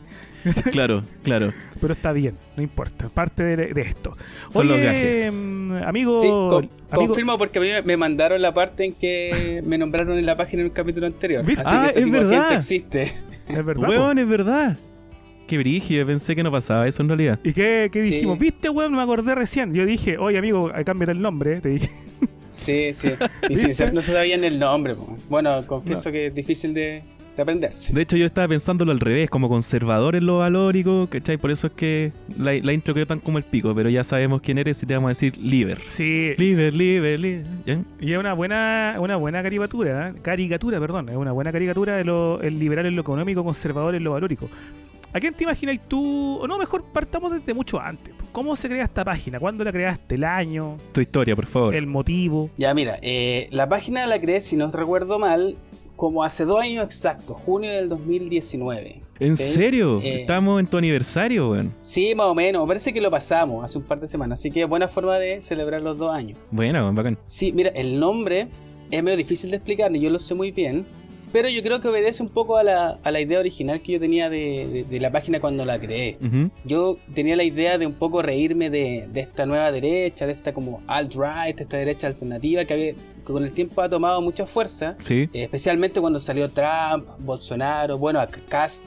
Claro, 0.72 1.02
claro. 1.22 1.52
Pero 1.80 1.94
está 1.94 2.12
bien, 2.12 2.36
no 2.56 2.62
importa, 2.62 3.08
parte 3.08 3.42
de, 3.42 3.72
de 3.74 3.80
esto. 3.82 4.16
Son 4.50 4.68
los 4.68 4.76
oye, 4.76 4.84
gajes. 4.86 5.32
mm, 5.32 5.72
amigo, 5.84 6.20
Sí, 6.20 6.28
con- 6.28 6.70
amigo- 6.90 7.06
confirmo 7.08 7.38
porque 7.38 7.58
a 7.58 7.62
mí 7.62 7.68
me- 7.68 7.82
me 7.82 7.96
mandaron 7.96 8.40
la 8.42 8.52
parte 8.52 8.84
en 8.84 8.94
que 8.94 9.62
me 9.64 9.78
nombraron 9.78 10.18
en 10.18 10.26
la 10.26 10.36
página 10.36 10.62
en 10.62 10.68
un 10.68 10.74
capítulo 10.74 11.06
anterior. 11.06 11.42
Así 11.44 11.54
Ah, 11.64 11.82
que 11.84 11.90
ese 11.90 11.98
es 12.00 12.04
tipo 12.04 12.16
verdad. 12.18 12.42
gente 12.42 12.54
existe. 12.56 13.02
es 13.48 13.64
verdad. 13.64 13.88
Weón, 13.88 14.18
es 14.18 14.28
verdad. 14.28 14.76
Qué 15.46 15.58
brígido, 15.58 16.06
pensé 16.06 16.34
que 16.34 16.42
no 16.42 16.50
pasaba 16.50 16.88
eso 16.88 17.02
en 17.02 17.08
realidad. 17.08 17.38
¿Y 17.44 17.52
qué, 17.52 17.90
qué 17.92 18.04
Sí. 18.04 18.10
dijimos? 18.12 18.38
¿Viste, 18.38 18.70
weón? 18.70 18.92
Me 18.94 19.02
acordé 19.02 19.34
recién. 19.34 19.74
Yo 19.74 19.84
dije, 19.84 20.16
oye, 20.16 20.38
amigo, 20.38 20.70
cámbiate 20.86 21.12
el 21.12 21.20
nombre. 21.20 21.60
Te 21.60 21.68
dije, 21.70 21.90
Sí, 22.50 22.92
sí. 22.94 23.08
Y 23.50 23.54
no 23.92 24.00
se 24.00 24.12
sabían 24.12 24.44
el 24.44 24.58
nombre. 24.58 24.94
Bueno, 25.28 25.52
confieso 25.66 26.10
que 26.12 26.28
es 26.28 26.34
difícil 26.34 26.72
de, 26.72 27.02
de 27.36 27.42
aprenderse. 27.42 27.92
De 27.92 28.02
hecho, 28.02 28.16
yo 28.16 28.26
estaba 28.26 28.48
pensándolo 28.48 28.92
al 28.92 29.00
revés, 29.00 29.28
como 29.30 29.48
conservador 29.48 30.16
en 30.16 30.26
lo 30.26 30.38
valórico, 30.38 31.08
¿cachai? 31.10 31.36
Por 31.36 31.50
eso 31.50 31.66
es 31.68 31.72
que 31.72 32.12
la, 32.38 32.52
la 32.54 32.72
intro 32.72 32.94
quedó 32.94 33.06
tan 33.06 33.20
como 33.20 33.38
el 33.38 33.44
pico, 33.44 33.74
pero 33.74 33.88
ya 33.90 34.04
sabemos 34.04 34.40
quién 34.40 34.58
eres 34.58 34.82
y 34.82 34.86
te 34.86 34.94
vamos 34.94 35.08
a 35.08 35.10
decir 35.10 35.36
Liber. 35.38 35.78
sí. 35.88 36.32
Liber, 36.36 36.72
Liber, 36.74 37.20
Liber. 37.20 37.46
¿Ya? 37.66 37.78
Y 38.00 38.12
es 38.12 38.18
una 38.18 38.34
buena, 38.34 38.96
una 38.98 39.16
buena 39.16 39.42
caricatura, 39.42 40.08
¿eh? 40.08 40.14
caricatura, 40.22 40.78
perdón, 40.80 41.08
es 41.08 41.16
una 41.16 41.32
buena 41.32 41.52
caricatura 41.52 41.96
de 41.96 42.04
lo 42.04 42.40
el 42.40 42.58
liberal 42.58 42.86
en 42.86 42.94
lo 42.96 43.02
económico, 43.02 43.42
conservador 43.44 43.94
en 43.94 44.04
lo 44.04 44.12
valórico. 44.12 44.48
¿A 45.12 45.20
quién 45.20 45.32
te 45.32 45.44
imagináis 45.44 45.80
tú? 45.86 46.38
O 46.40 46.48
no, 46.48 46.58
mejor 46.58 46.84
partamos 46.92 47.32
desde 47.32 47.54
mucho 47.54 47.80
antes. 47.80 48.12
¿Cómo 48.32 48.56
se 48.56 48.68
crea 48.68 48.82
esta 48.82 49.04
página? 49.04 49.38
¿Cuándo 49.38 49.62
la 49.62 49.70
creaste? 49.70 50.16
¿El 50.16 50.24
año? 50.24 50.76
Tu 50.90 51.02
historia, 51.02 51.36
por 51.36 51.46
favor. 51.46 51.72
¿El 51.76 51.86
motivo? 51.86 52.48
Ya, 52.56 52.74
mira, 52.74 52.98
eh, 53.00 53.46
la 53.52 53.68
página 53.68 54.06
la 54.06 54.20
creé, 54.20 54.40
si 54.40 54.56
no 54.56 54.68
recuerdo 54.72 55.20
mal, 55.20 55.56
como 55.96 56.24
hace 56.24 56.44
dos 56.44 56.60
años 56.60 56.84
exactos, 56.84 57.36
junio 57.44 57.70
del 57.70 57.88
2019. 57.88 59.02
¿En 59.20 59.36
serio? 59.36 60.00
Eh, 60.02 60.22
Estamos 60.22 60.58
en 60.60 60.66
tu 60.66 60.76
aniversario, 60.76 61.50
weón. 61.50 61.72
Sí, 61.82 62.14
más 62.14 62.26
o 62.26 62.34
menos. 62.34 62.62
Me 62.62 62.68
parece 62.68 62.92
que 62.92 63.00
lo 63.00 63.10
pasamos 63.10 63.64
hace 63.64 63.78
un 63.78 63.84
par 63.84 64.00
de 64.00 64.08
semanas. 64.08 64.40
Así 64.40 64.50
que 64.50 64.62
es 64.62 64.68
buena 64.68 64.88
forma 64.88 65.18
de 65.18 65.40
celebrar 65.40 65.82
los 65.82 65.96
dos 65.96 66.12
años. 66.12 66.36
Weón, 66.50 66.94
bacán. 66.94 67.16
Sí, 67.24 67.52
mira, 67.52 67.70
el 67.70 67.98
nombre 68.00 68.48
es 68.90 69.02
medio 69.02 69.16
difícil 69.16 69.50
de 69.50 69.56
explicar, 69.56 69.92
yo 69.92 70.10
lo 70.10 70.18
sé 70.18 70.34
muy 70.34 70.50
bien. 70.50 70.84
Pero 71.34 71.48
yo 71.48 71.62
creo 71.64 71.80
que 71.80 71.88
obedece 71.88 72.22
un 72.22 72.28
poco 72.28 72.56
a 72.58 72.62
la, 72.62 72.98
a 73.02 73.10
la 73.10 73.20
idea 73.20 73.40
original 73.40 73.82
que 73.82 73.90
yo 73.94 73.98
tenía 73.98 74.30
de, 74.30 74.68
de- 74.72 74.84
de 74.84 75.00
la 75.00 75.10
página 75.10 75.40
cuando 75.40 75.64
la 75.64 75.80
creé. 75.80 76.16
Yo 76.64 76.96
tenía 77.12 77.34
la 77.34 77.42
idea 77.42 77.76
de 77.76 77.86
un 77.86 77.94
poco 77.94 78.22
reírme 78.22 78.70
de, 78.70 79.08
de 79.12 79.20
esta 79.20 79.44
nueva 79.44 79.72
derecha, 79.72 80.26
de 80.26 80.32
esta 80.34 80.54
como 80.54 80.80
alt-right, 80.86 81.58
esta 81.58 81.76
derecha 81.76 82.06
alternativa 82.06 82.64
que, 82.64 82.72
había- 82.74 82.92
que 82.94 83.32
con 83.32 83.42
el 83.42 83.50
tiempo 83.52 83.82
ha 83.82 83.88
tomado 83.88 84.22
mucha 84.22 84.46
fuerza. 84.46 84.94
Sí. 85.00 85.28
eh, 85.32 85.42
especialmente 85.42 86.00
cuando 86.00 86.20
salió 86.20 86.48
Trump, 86.50 87.04
Bolsonaro, 87.18 87.98
bueno, 87.98 88.20
acá- 88.20 88.40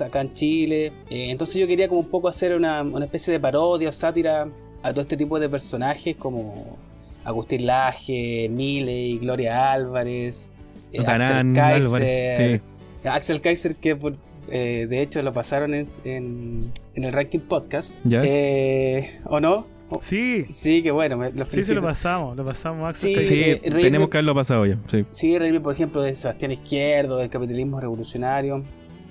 acá 0.05 0.21
en 0.21 0.33
Chile. 0.33 0.93
Eh, 1.09 1.29
entonces 1.31 1.57
yo 1.57 1.67
quería 1.67 1.89
como 1.89 1.99
un 1.99 2.07
poco 2.09 2.29
hacer 2.29 2.55
una, 2.55 2.81
una 2.81 3.03
especie 3.03 3.33
de 3.33 3.41
parodia 3.41 3.89
o 3.89 3.91
sátira 3.91 4.47
a 4.83 4.91
todo 4.91 5.01
este 5.01 5.17
tipo 5.17 5.37
de 5.37 5.49
personajes 5.49 6.15
como 6.15 6.77
Agustín 7.25 7.65
Laje, 7.65 8.47
Miley, 8.49 9.17
Gloria 9.17 9.73
Álvarez, 9.73 10.53
eh, 10.93 11.03
Axel 11.05 11.53
Kaiser. 11.53 12.61
Axel 13.03 13.41
Kaiser 13.41 13.75
que 13.75 13.95
por- 13.95 14.13
eh, 14.49 14.87
de 14.89 15.01
hecho 15.01 15.21
lo 15.21 15.33
pasaron 15.33 15.73
en, 15.73 15.85
en- 16.05 16.71
en 16.95 17.03
el 17.03 17.13
ranking 17.13 17.39
podcast. 17.39 17.97
Ya. 18.03 18.21
Eh, 18.23 19.19
¿O 19.25 19.39
no? 19.39 19.63
O- 19.89 19.99
Sí, 20.01 20.45
Sí, 20.49 20.83
que 20.83 20.91
bueno, 20.91 21.17
me, 21.17 21.31
lo 21.31 21.45
sí, 21.45 21.63
se 21.63 21.73
lo 21.73 21.81
pasamos, 21.81 22.35
lo 22.35 22.43
pasamos 22.43 22.83
Axel 22.89 23.09
Sí, 23.11 23.15
Kaiser. 23.15 23.59
Sí, 23.61 23.67
eh, 23.67 23.81
tenemos 23.81 24.09
que 24.09 24.17
haberlo 24.17 24.35
pasado 24.35 24.65
ya. 24.65 24.77
Sí. 24.87 25.05
Sí, 25.11 25.37
reírme, 25.37 25.61
por 25.61 25.73
ejemplo, 25.73 26.01
de 26.01 26.13
Sebastián 26.15 26.51
Izquierdo, 26.51 27.17
del 27.17 27.29
capitalismo 27.29 27.79
revolucionario. 27.79 28.63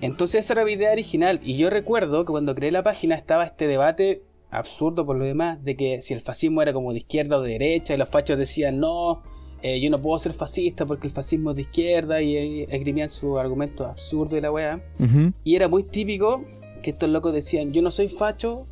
Entonces 0.03 0.45
esa 0.45 0.53
era 0.55 0.65
mi 0.67 0.73
idea 0.73 0.93
original. 0.93 1.41
Y 1.43 1.57
yo 1.57 1.71
recuerdo 1.71 2.25
que 2.27 2.31
cuando 2.33 2.55
creé 2.55 2.71
la 2.73 2.83
página 2.83 3.15
estaba 3.15 3.45
este 3.45 3.67
debate 3.67 4.23
absurdo 4.51 5.07
por 5.07 5.17
lo 5.17 5.25
demás, 5.25 5.63
de 5.65 5.77
que 5.77 6.03
si 6.03 6.13
el 6.15 6.21
fascismo 6.21 6.61
era 6.63 6.73
como 6.75 6.93
de 6.93 6.99
izquierda 6.99 7.39
o 7.39 7.41
de 7.43 7.53
derecha, 7.53 7.95
y 7.95 7.97
los 7.97 8.09
fachos 8.11 8.37
decían, 8.39 8.79
no, 8.79 9.23
eh, 9.67 9.81
yo 9.81 9.91
no 9.91 9.99
puedo 9.99 10.17
ser 10.21 10.33
fascista 10.33 10.87
porque 10.87 11.09
el 11.09 11.13
fascismo 11.13 11.51
es 11.51 11.57
de 11.57 11.63
izquierda, 11.63 12.23
y 12.23 12.37
eh, 12.37 12.67
esgrimían 12.71 13.09
sus 13.09 13.37
argumentos 13.37 13.85
absurdos 13.85 14.31
de 14.31 14.41
la 14.41 14.53
weá. 14.53 14.81
Y 15.43 15.57
era 15.57 15.67
muy 15.67 15.83
típico 15.83 16.45
que 16.85 16.91
estos 16.91 17.11
locos 17.11 17.33
decían, 17.33 17.73
yo 17.73 17.83
no 17.83 17.91
soy 17.91 18.09
facho 18.09 18.65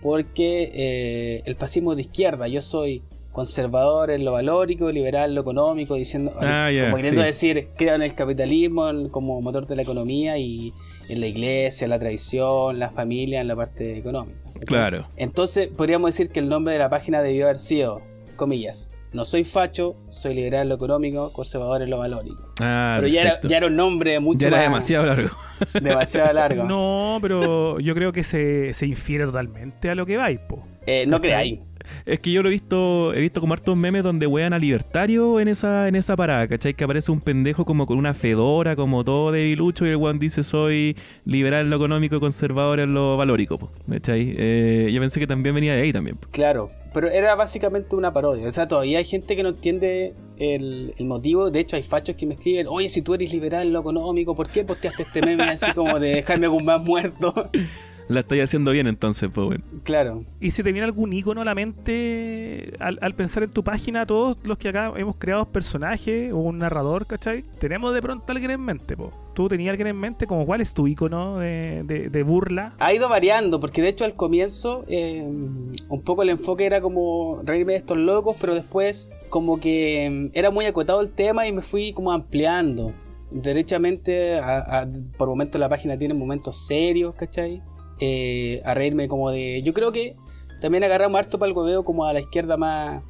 porque 0.00 0.70
eh, 0.72 1.42
el 1.44 1.54
fascismo 1.56 1.92
es 1.92 1.96
de 1.96 2.02
izquierda, 2.02 2.48
yo 2.48 2.62
soy 2.62 3.02
conservador 3.30 4.10
en 4.10 4.24
lo 4.24 4.32
valórico, 4.32 4.90
liberal 4.90 5.28
en 5.28 5.34
lo 5.34 5.42
económico, 5.42 5.96
diciendo, 5.96 6.32
Ah, 6.40 6.70
como 6.84 6.96
queriendo 6.96 7.20
sí. 7.20 7.26
decir, 7.26 7.68
creo 7.76 7.94
en 7.94 8.02
el 8.02 8.14
capitalismo 8.14 8.90
como 9.10 9.42
motor 9.42 9.66
de 9.66 9.76
la 9.76 9.82
economía 9.82 10.38
y 10.38 10.72
en 11.10 11.20
la 11.20 11.26
iglesia, 11.26 11.86
la 11.88 11.98
tradición, 11.98 12.78
la 12.78 12.88
familia, 12.88 13.42
en 13.42 13.48
la 13.48 13.56
parte 13.56 13.98
económica. 13.98 14.38
Claro. 14.64 15.06
Entonces 15.16 15.68
podríamos 15.68 16.08
decir 16.08 16.30
que 16.30 16.40
el 16.40 16.48
nombre 16.48 16.72
de 16.72 16.78
la 16.78 16.88
página 16.88 17.20
debió 17.22 17.44
haber 17.44 17.58
sido, 17.58 18.00
comillas, 18.36 18.90
no 19.12 19.24
soy 19.24 19.44
facho, 19.44 19.96
soy 20.08 20.34
liberal 20.34 20.62
en 20.62 20.68
lo 20.70 20.74
económico, 20.74 21.32
conservador 21.32 21.82
en 21.82 21.90
lo 21.90 21.98
valórico. 21.98 22.52
Ah, 22.60 22.96
Pero 23.00 23.08
ya 23.08 23.22
era, 23.22 23.40
ya 23.42 23.56
era 23.56 23.66
un 23.66 23.76
nombre 23.76 24.18
mucho 24.20 24.40
Ya 24.40 24.48
era 24.48 24.56
más- 24.56 24.64
demasiado 24.64 25.06
largo. 25.06 25.30
demasiado 25.80 26.32
largo. 26.32 26.64
No, 26.64 27.18
pero 27.22 27.80
yo 27.80 27.94
creo 27.94 28.12
que 28.12 28.22
se, 28.24 28.72
se 28.74 28.86
infiere 28.86 29.24
totalmente 29.24 29.90
a 29.90 29.94
lo 29.94 30.06
que 30.06 30.16
vais, 30.16 30.38
po. 30.40 30.66
Eh, 30.86 31.04
no 31.06 31.20
creáis. 31.20 31.60
Es 32.06 32.20
que 32.20 32.32
yo 32.32 32.42
lo 32.42 32.48
he 32.48 32.52
visto, 32.52 33.12
he 33.14 33.20
visto 33.20 33.40
como 33.40 33.54
hartos 33.54 33.76
memes 33.76 34.02
donde 34.02 34.26
wean 34.26 34.52
a 34.52 34.58
libertario 34.58 35.40
en 35.40 35.48
esa, 35.48 35.88
en 35.88 35.96
esa 35.96 36.16
parada, 36.16 36.48
¿cachai? 36.48 36.74
Que 36.74 36.84
aparece 36.84 37.10
un 37.10 37.20
pendejo 37.20 37.64
como 37.64 37.86
con 37.86 37.98
una 37.98 38.14
fedora, 38.14 38.76
como 38.76 39.04
todo 39.04 39.32
debilucho, 39.32 39.86
y 39.86 39.90
el 39.90 39.96
weón 39.96 40.18
dice 40.18 40.44
soy 40.44 40.96
liberal 41.24 41.64
en 41.64 41.70
lo 41.70 41.76
económico 41.76 42.16
y 42.16 42.20
conservador 42.20 42.80
en 42.80 42.94
lo 42.94 43.16
valórico, 43.16 43.58
po, 43.58 43.70
¿cachai? 43.90 44.34
Eh, 44.36 44.90
yo 44.92 45.00
pensé 45.00 45.20
que 45.20 45.26
también 45.26 45.54
venía 45.54 45.74
de 45.74 45.82
ahí 45.82 45.92
también. 45.92 46.16
po. 46.16 46.28
Claro, 46.30 46.70
pero 46.92 47.08
era 47.08 47.34
básicamente 47.34 47.94
una 47.96 48.12
parodia. 48.12 48.48
O 48.48 48.52
sea, 48.52 48.66
todavía 48.66 48.98
hay 48.98 49.04
gente 49.04 49.36
que 49.36 49.42
no 49.42 49.50
entiende 49.50 50.14
el, 50.38 50.94
el 50.96 51.06
motivo. 51.06 51.50
De 51.50 51.60
hecho, 51.60 51.76
hay 51.76 51.82
fachos 51.82 52.16
que 52.16 52.26
me 52.26 52.34
escriben, 52.34 52.66
oye, 52.68 52.88
si 52.88 53.02
tú 53.02 53.14
eres 53.14 53.32
liberal 53.32 53.66
en 53.66 53.72
lo 53.72 53.80
económico, 53.80 54.34
¿por 54.34 54.48
qué 54.48 54.64
posteaste 54.64 55.02
este 55.02 55.22
meme 55.22 55.44
así 55.44 55.72
como 55.72 55.98
de 55.98 56.22
Jaime 56.22 56.48
Guzmán 56.48 56.84
muerto? 56.84 57.34
La 58.08 58.20
estoy 58.20 58.40
haciendo 58.40 58.70
bien 58.70 58.86
entonces, 58.86 59.28
pues, 59.34 59.48
weón. 59.48 59.62
claro. 59.84 60.24
¿Y 60.40 60.50
si 60.52 60.62
te 60.62 60.72
viene 60.72 60.86
algún 60.86 61.12
icono 61.12 61.42
a 61.42 61.44
la 61.44 61.54
mente 61.54 62.72
al, 62.80 62.98
al 63.02 63.12
pensar 63.14 63.42
en 63.42 63.50
tu 63.50 63.62
página? 63.62 64.06
Todos 64.06 64.38
los 64.44 64.56
que 64.56 64.68
acá 64.70 64.92
hemos 64.96 65.16
creado 65.16 65.44
personajes 65.46 66.32
o 66.32 66.38
un 66.38 66.58
narrador, 66.58 67.06
¿cachai? 67.06 67.44
Tenemos 67.60 67.92
de 67.94 68.00
pronto 68.00 68.24
alguien 68.32 68.50
en 68.52 68.60
mente, 68.62 68.96
po. 68.96 69.12
¿Tú 69.34 69.46
tenías 69.48 69.70
alguien 69.70 69.88
en 69.88 69.96
mente? 69.96 70.26
Como 70.26 70.46
cuál 70.46 70.60
es 70.62 70.72
tu 70.72 70.86
icono 70.88 71.36
de, 71.36 71.82
de- 71.84 72.08
de 72.08 72.22
burla? 72.22 72.72
Ha 72.78 72.94
ido 72.94 73.08
variando, 73.10 73.60
porque 73.60 73.82
de 73.82 73.88
hecho 73.88 74.04
al 74.06 74.14
comienzo 74.14 74.84
eh, 74.88 75.22
un 75.22 76.02
poco 76.02 76.22
el 76.22 76.30
enfoque 76.30 76.64
era 76.64 76.80
como 76.80 77.40
reírme 77.44 77.72
de 77.74 77.78
estos 77.80 77.98
locos, 77.98 78.36
pero 78.40 78.54
después 78.54 79.10
como 79.28 79.60
que 79.60 80.06
eh, 80.06 80.30
era 80.32 80.50
muy 80.50 80.64
acotado 80.64 81.02
el 81.02 81.12
tema 81.12 81.46
y 81.46 81.52
me 81.52 81.60
fui 81.62 81.92
como 81.92 82.10
ampliando. 82.10 82.92
Derechamente, 83.30 84.38
a- 84.38 84.80
a- 84.80 84.88
por 85.16 85.28
momentos 85.28 85.60
la 85.60 85.68
página 85.68 85.96
tiene 85.98 86.14
momentos 86.14 86.66
serios, 86.66 87.14
¿cachai? 87.14 87.62
Eh, 88.00 88.60
a 88.64 88.74
reírme 88.74 89.08
como 89.08 89.30
de... 89.30 89.62
Yo 89.62 89.72
creo 89.74 89.92
que 89.92 90.14
también 90.60 90.84
agarramos 90.84 91.18
harto 91.18 91.38
para 91.38 91.50
el 91.50 91.56
hueveo 91.56 91.82
como 91.84 92.04
a 92.04 92.12
la 92.12 92.20
izquierda 92.20 92.56
más, 92.56 93.02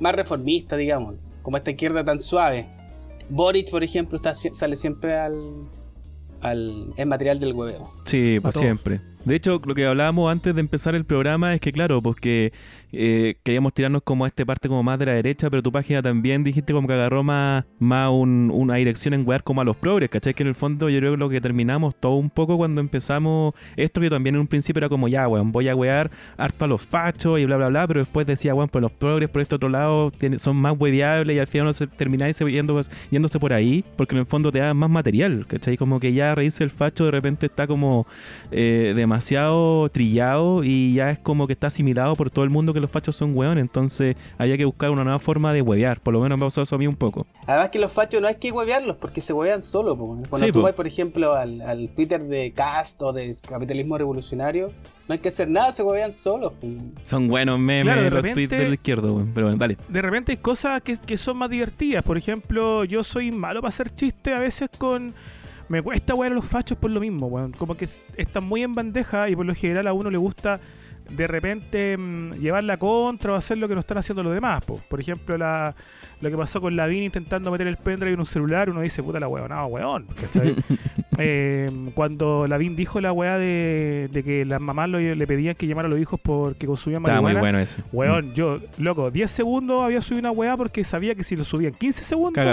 más 0.00 0.14
reformista, 0.14 0.76
digamos, 0.76 1.16
como 1.42 1.56
esta 1.56 1.70
izquierda 1.70 2.04
tan 2.04 2.18
suave. 2.18 2.66
Boric, 3.30 3.70
por 3.70 3.84
ejemplo, 3.84 4.16
está, 4.16 4.34
sale 4.34 4.76
siempre 4.76 5.16
al, 5.16 5.38
al... 6.40 6.92
es 6.96 7.06
material 7.06 7.40
del 7.40 7.52
hueveo. 7.52 7.90
Sí, 8.04 8.38
pues 8.40 8.54
todos. 8.54 8.64
siempre. 8.64 9.00
De 9.24 9.34
hecho, 9.34 9.60
lo 9.64 9.74
que 9.74 9.84
hablábamos 9.84 10.30
antes 10.30 10.54
de 10.54 10.60
empezar 10.60 10.94
el 10.94 11.04
programa 11.04 11.54
es 11.54 11.60
que, 11.60 11.72
claro, 11.72 12.00
pues 12.00 12.16
que 12.16 12.52
eh, 12.92 13.36
queríamos 13.42 13.74
tirarnos 13.74 14.02
como 14.02 14.24
a 14.24 14.28
esta 14.28 14.44
parte 14.44 14.68
como 14.68 14.82
más 14.82 14.98
de 14.98 15.06
la 15.06 15.12
derecha, 15.12 15.50
pero 15.50 15.62
tu 15.62 15.70
página 15.72 16.02
también 16.02 16.44
dijiste 16.44 16.72
como 16.72 16.86
que 16.88 16.94
agarró 16.94 17.22
más, 17.22 17.64
más 17.78 18.10
un- 18.10 18.50
una 18.54 18.76
dirección 18.76 19.14
en 19.14 19.26
wear 19.26 19.42
como 19.42 19.60
a 19.60 19.64
los 19.64 19.76
progres, 19.76 20.08
¿cachai? 20.10 20.34
Que 20.34 20.42
en 20.42 20.48
el 20.48 20.54
fondo 20.54 20.88
yo 20.88 20.98
creo 20.98 21.12
que 21.12 21.16
lo 21.18 21.28
que 21.28 21.40
terminamos 21.40 21.96
todo 21.96 22.14
un 22.16 22.30
poco 22.30 22.56
cuando 22.56 22.80
empezamos 22.80 23.54
esto 23.76 24.00
que 24.00 24.10
también 24.10 24.34
en 24.36 24.40
un 24.42 24.46
principio 24.46 24.78
era 24.80 24.88
como 24.88 25.08
ya, 25.08 25.28
weón, 25.28 25.52
voy 25.52 25.68
a 25.68 25.74
wear 25.74 26.10
harto 26.36 26.64
a 26.64 26.68
los 26.68 26.82
fachos 26.82 27.38
y 27.40 27.44
bla, 27.46 27.56
bla, 27.56 27.68
bla, 27.68 27.86
pero 27.86 28.00
después 28.00 28.26
decía, 28.26 28.54
weón, 28.54 28.68
pues 28.68 28.82
los 28.82 28.92
progres 28.92 29.28
por 29.28 29.42
este 29.42 29.54
otro 29.54 29.68
lado 29.68 30.12
son 30.38 30.56
más 30.56 30.74
weables 30.78 31.34
y 31.36 31.38
al 31.38 31.46
final 31.46 31.66
no 31.66 31.74
se 31.74 31.86
termináis 31.86 32.38
yendo, 32.38 32.82
yéndose 33.10 33.38
por 33.38 33.52
ahí, 33.52 33.84
porque 33.96 34.14
en 34.14 34.20
el 34.20 34.26
fondo 34.26 34.50
te 34.52 34.58
da 34.60 34.72
más 34.74 34.90
material, 34.90 35.44
¿cachai? 35.46 35.76
Como 35.76 36.00
que 36.00 36.12
ya 36.12 36.34
reírse 36.34 36.64
el 36.64 36.70
facho 36.70 37.04
de 37.04 37.10
repente 37.10 37.46
está 37.46 37.66
como 37.66 38.06
eh, 38.50 38.92
demasiado 38.96 39.88
trillado 39.90 40.64
y 40.64 40.94
ya 40.94 41.10
es 41.10 41.18
como 41.18 41.46
que 41.46 41.52
está 41.52 41.66
asimilado 41.68 42.14
por 42.16 42.30
todo 42.30 42.44
el 42.44 42.50
mundo 42.50 42.72
los 42.80 42.90
fachos 42.90 43.16
son 43.16 43.36
weón, 43.36 43.58
entonces 43.58 44.16
había 44.38 44.56
que 44.56 44.64
buscar 44.64 44.90
una 44.90 45.04
nueva 45.04 45.18
forma 45.18 45.52
de 45.52 45.62
huevear, 45.62 46.00
por 46.00 46.14
lo 46.14 46.20
menos 46.20 46.38
me 46.38 46.44
ha 46.44 46.46
pasado 46.48 46.64
eso 46.64 46.76
a 46.76 46.78
mí 46.78 46.86
un 46.86 46.96
poco. 46.96 47.26
Además 47.46 47.68
que 47.70 47.78
los 47.78 47.92
fachos 47.92 48.20
no 48.20 48.28
hay 48.28 48.36
que 48.36 48.50
huevearlos 48.52 48.96
porque 48.96 49.20
se 49.20 49.32
huevean 49.32 49.62
solo. 49.62 49.96
po. 49.96 50.16
Cuando 50.28 50.46
Sí, 50.46 50.52
tú 50.52 50.60
po. 50.60 50.66
vas, 50.66 50.74
por 50.74 50.86
ejemplo, 50.86 51.34
al, 51.34 51.60
al 51.62 51.88
Twitter 51.90 52.20
de 52.22 52.52
Cast 52.52 53.00
o 53.02 53.12
de 53.12 53.36
Capitalismo 53.48 53.96
Revolucionario, 53.98 54.72
no 55.08 55.12
hay 55.14 55.18
que 55.20 55.28
hacer 55.28 55.48
nada, 55.48 55.72
se 55.72 55.82
huevean 55.82 56.12
solos. 56.12 56.52
Son 57.02 57.28
buenos 57.28 57.58
memes 57.58 57.84
Claro, 57.84 58.02
de 58.02 58.10
los 58.10 58.22
repente- 58.22 58.46
tweets 58.48 58.62
del 58.64 58.74
izquierdo, 58.74 59.24
pero 59.34 59.46
bueno, 59.46 59.58
dale. 59.58 59.76
De 59.88 60.02
repente 60.02 60.32
hay 60.32 60.38
cosas 60.38 60.82
que, 60.82 60.96
que 60.98 61.16
son 61.16 61.38
más 61.38 61.48
divertidas. 61.50 62.02
Por 62.04 62.18
ejemplo, 62.18 62.84
yo 62.84 63.02
soy 63.02 63.32
malo 63.32 63.60
para 63.60 63.68
hacer 63.68 63.94
chistes 63.94 64.34
a 64.34 64.38
veces 64.38 64.68
con... 64.76 65.12
Me 65.70 65.82
cuesta 65.82 66.14
wear 66.14 66.32
a 66.32 66.34
los 66.34 66.46
fachos 66.46 66.78
por 66.78 66.90
lo 66.90 66.98
mismo, 66.98 67.26
weón. 67.26 67.52
Como 67.52 67.74
que 67.74 67.86
están 68.16 68.44
muy 68.44 68.62
en 68.62 68.74
bandeja 68.74 69.28
y 69.28 69.36
por 69.36 69.44
lo 69.44 69.54
general 69.54 69.86
a 69.86 69.92
uno 69.92 70.08
le 70.10 70.16
gusta 70.16 70.60
de 71.08 71.26
repente 71.26 71.96
mm, 71.96 72.34
llevar 72.34 72.64
la 72.64 72.76
contra 72.76 73.32
o 73.32 73.36
hacer 73.36 73.58
lo 73.58 73.68
que 73.68 73.74
no 73.74 73.80
están 73.80 73.98
haciendo 73.98 74.22
los 74.22 74.34
demás. 74.34 74.64
po. 74.64 74.80
Por 74.88 75.00
ejemplo, 75.00 75.36
la, 75.38 75.74
lo 76.20 76.30
que 76.30 76.36
pasó 76.36 76.60
con 76.60 76.76
Lavín 76.76 77.04
intentando 77.04 77.50
meter 77.50 77.66
el 77.66 77.76
pendrive 77.76 78.14
en 78.14 78.20
un 78.20 78.26
celular, 78.26 78.68
uno 78.70 78.80
dice, 78.80 79.02
puta 79.02 79.18
la 79.20 79.28
weón, 79.28 79.48
no, 79.50 79.66
weón. 79.66 80.06
Eh, 81.20 81.68
cuando 81.94 82.46
Lavín 82.46 82.76
dijo 82.76 83.00
la 83.00 83.12
weá 83.12 83.38
de, 83.38 84.08
de 84.12 84.22
que 84.22 84.44
las 84.44 84.60
mamás 84.60 84.88
lo- 84.88 85.00
le 85.00 85.26
pedían 85.26 85.56
que 85.56 85.66
llamara 85.66 85.88
a 85.88 85.90
los 85.90 85.98
hijos 85.98 86.20
porque 86.22 86.64
consumían 86.66 87.02
Estaba 87.02 87.20
muy 87.20 87.34
bueno 87.34 87.58
ese. 87.58 87.82
Weón, 87.92 88.34
yo, 88.34 88.60
loco, 88.78 89.10
10 89.10 89.28
segundos 89.28 89.82
había 89.82 90.00
subido 90.00 90.20
una 90.20 90.30
weá 90.30 90.56
porque 90.56 90.84
sabía 90.84 91.16
que 91.16 91.24
si 91.24 91.34
lo 91.34 91.42
subían 91.42 91.72
15 91.72 92.04
segundos, 92.04 92.44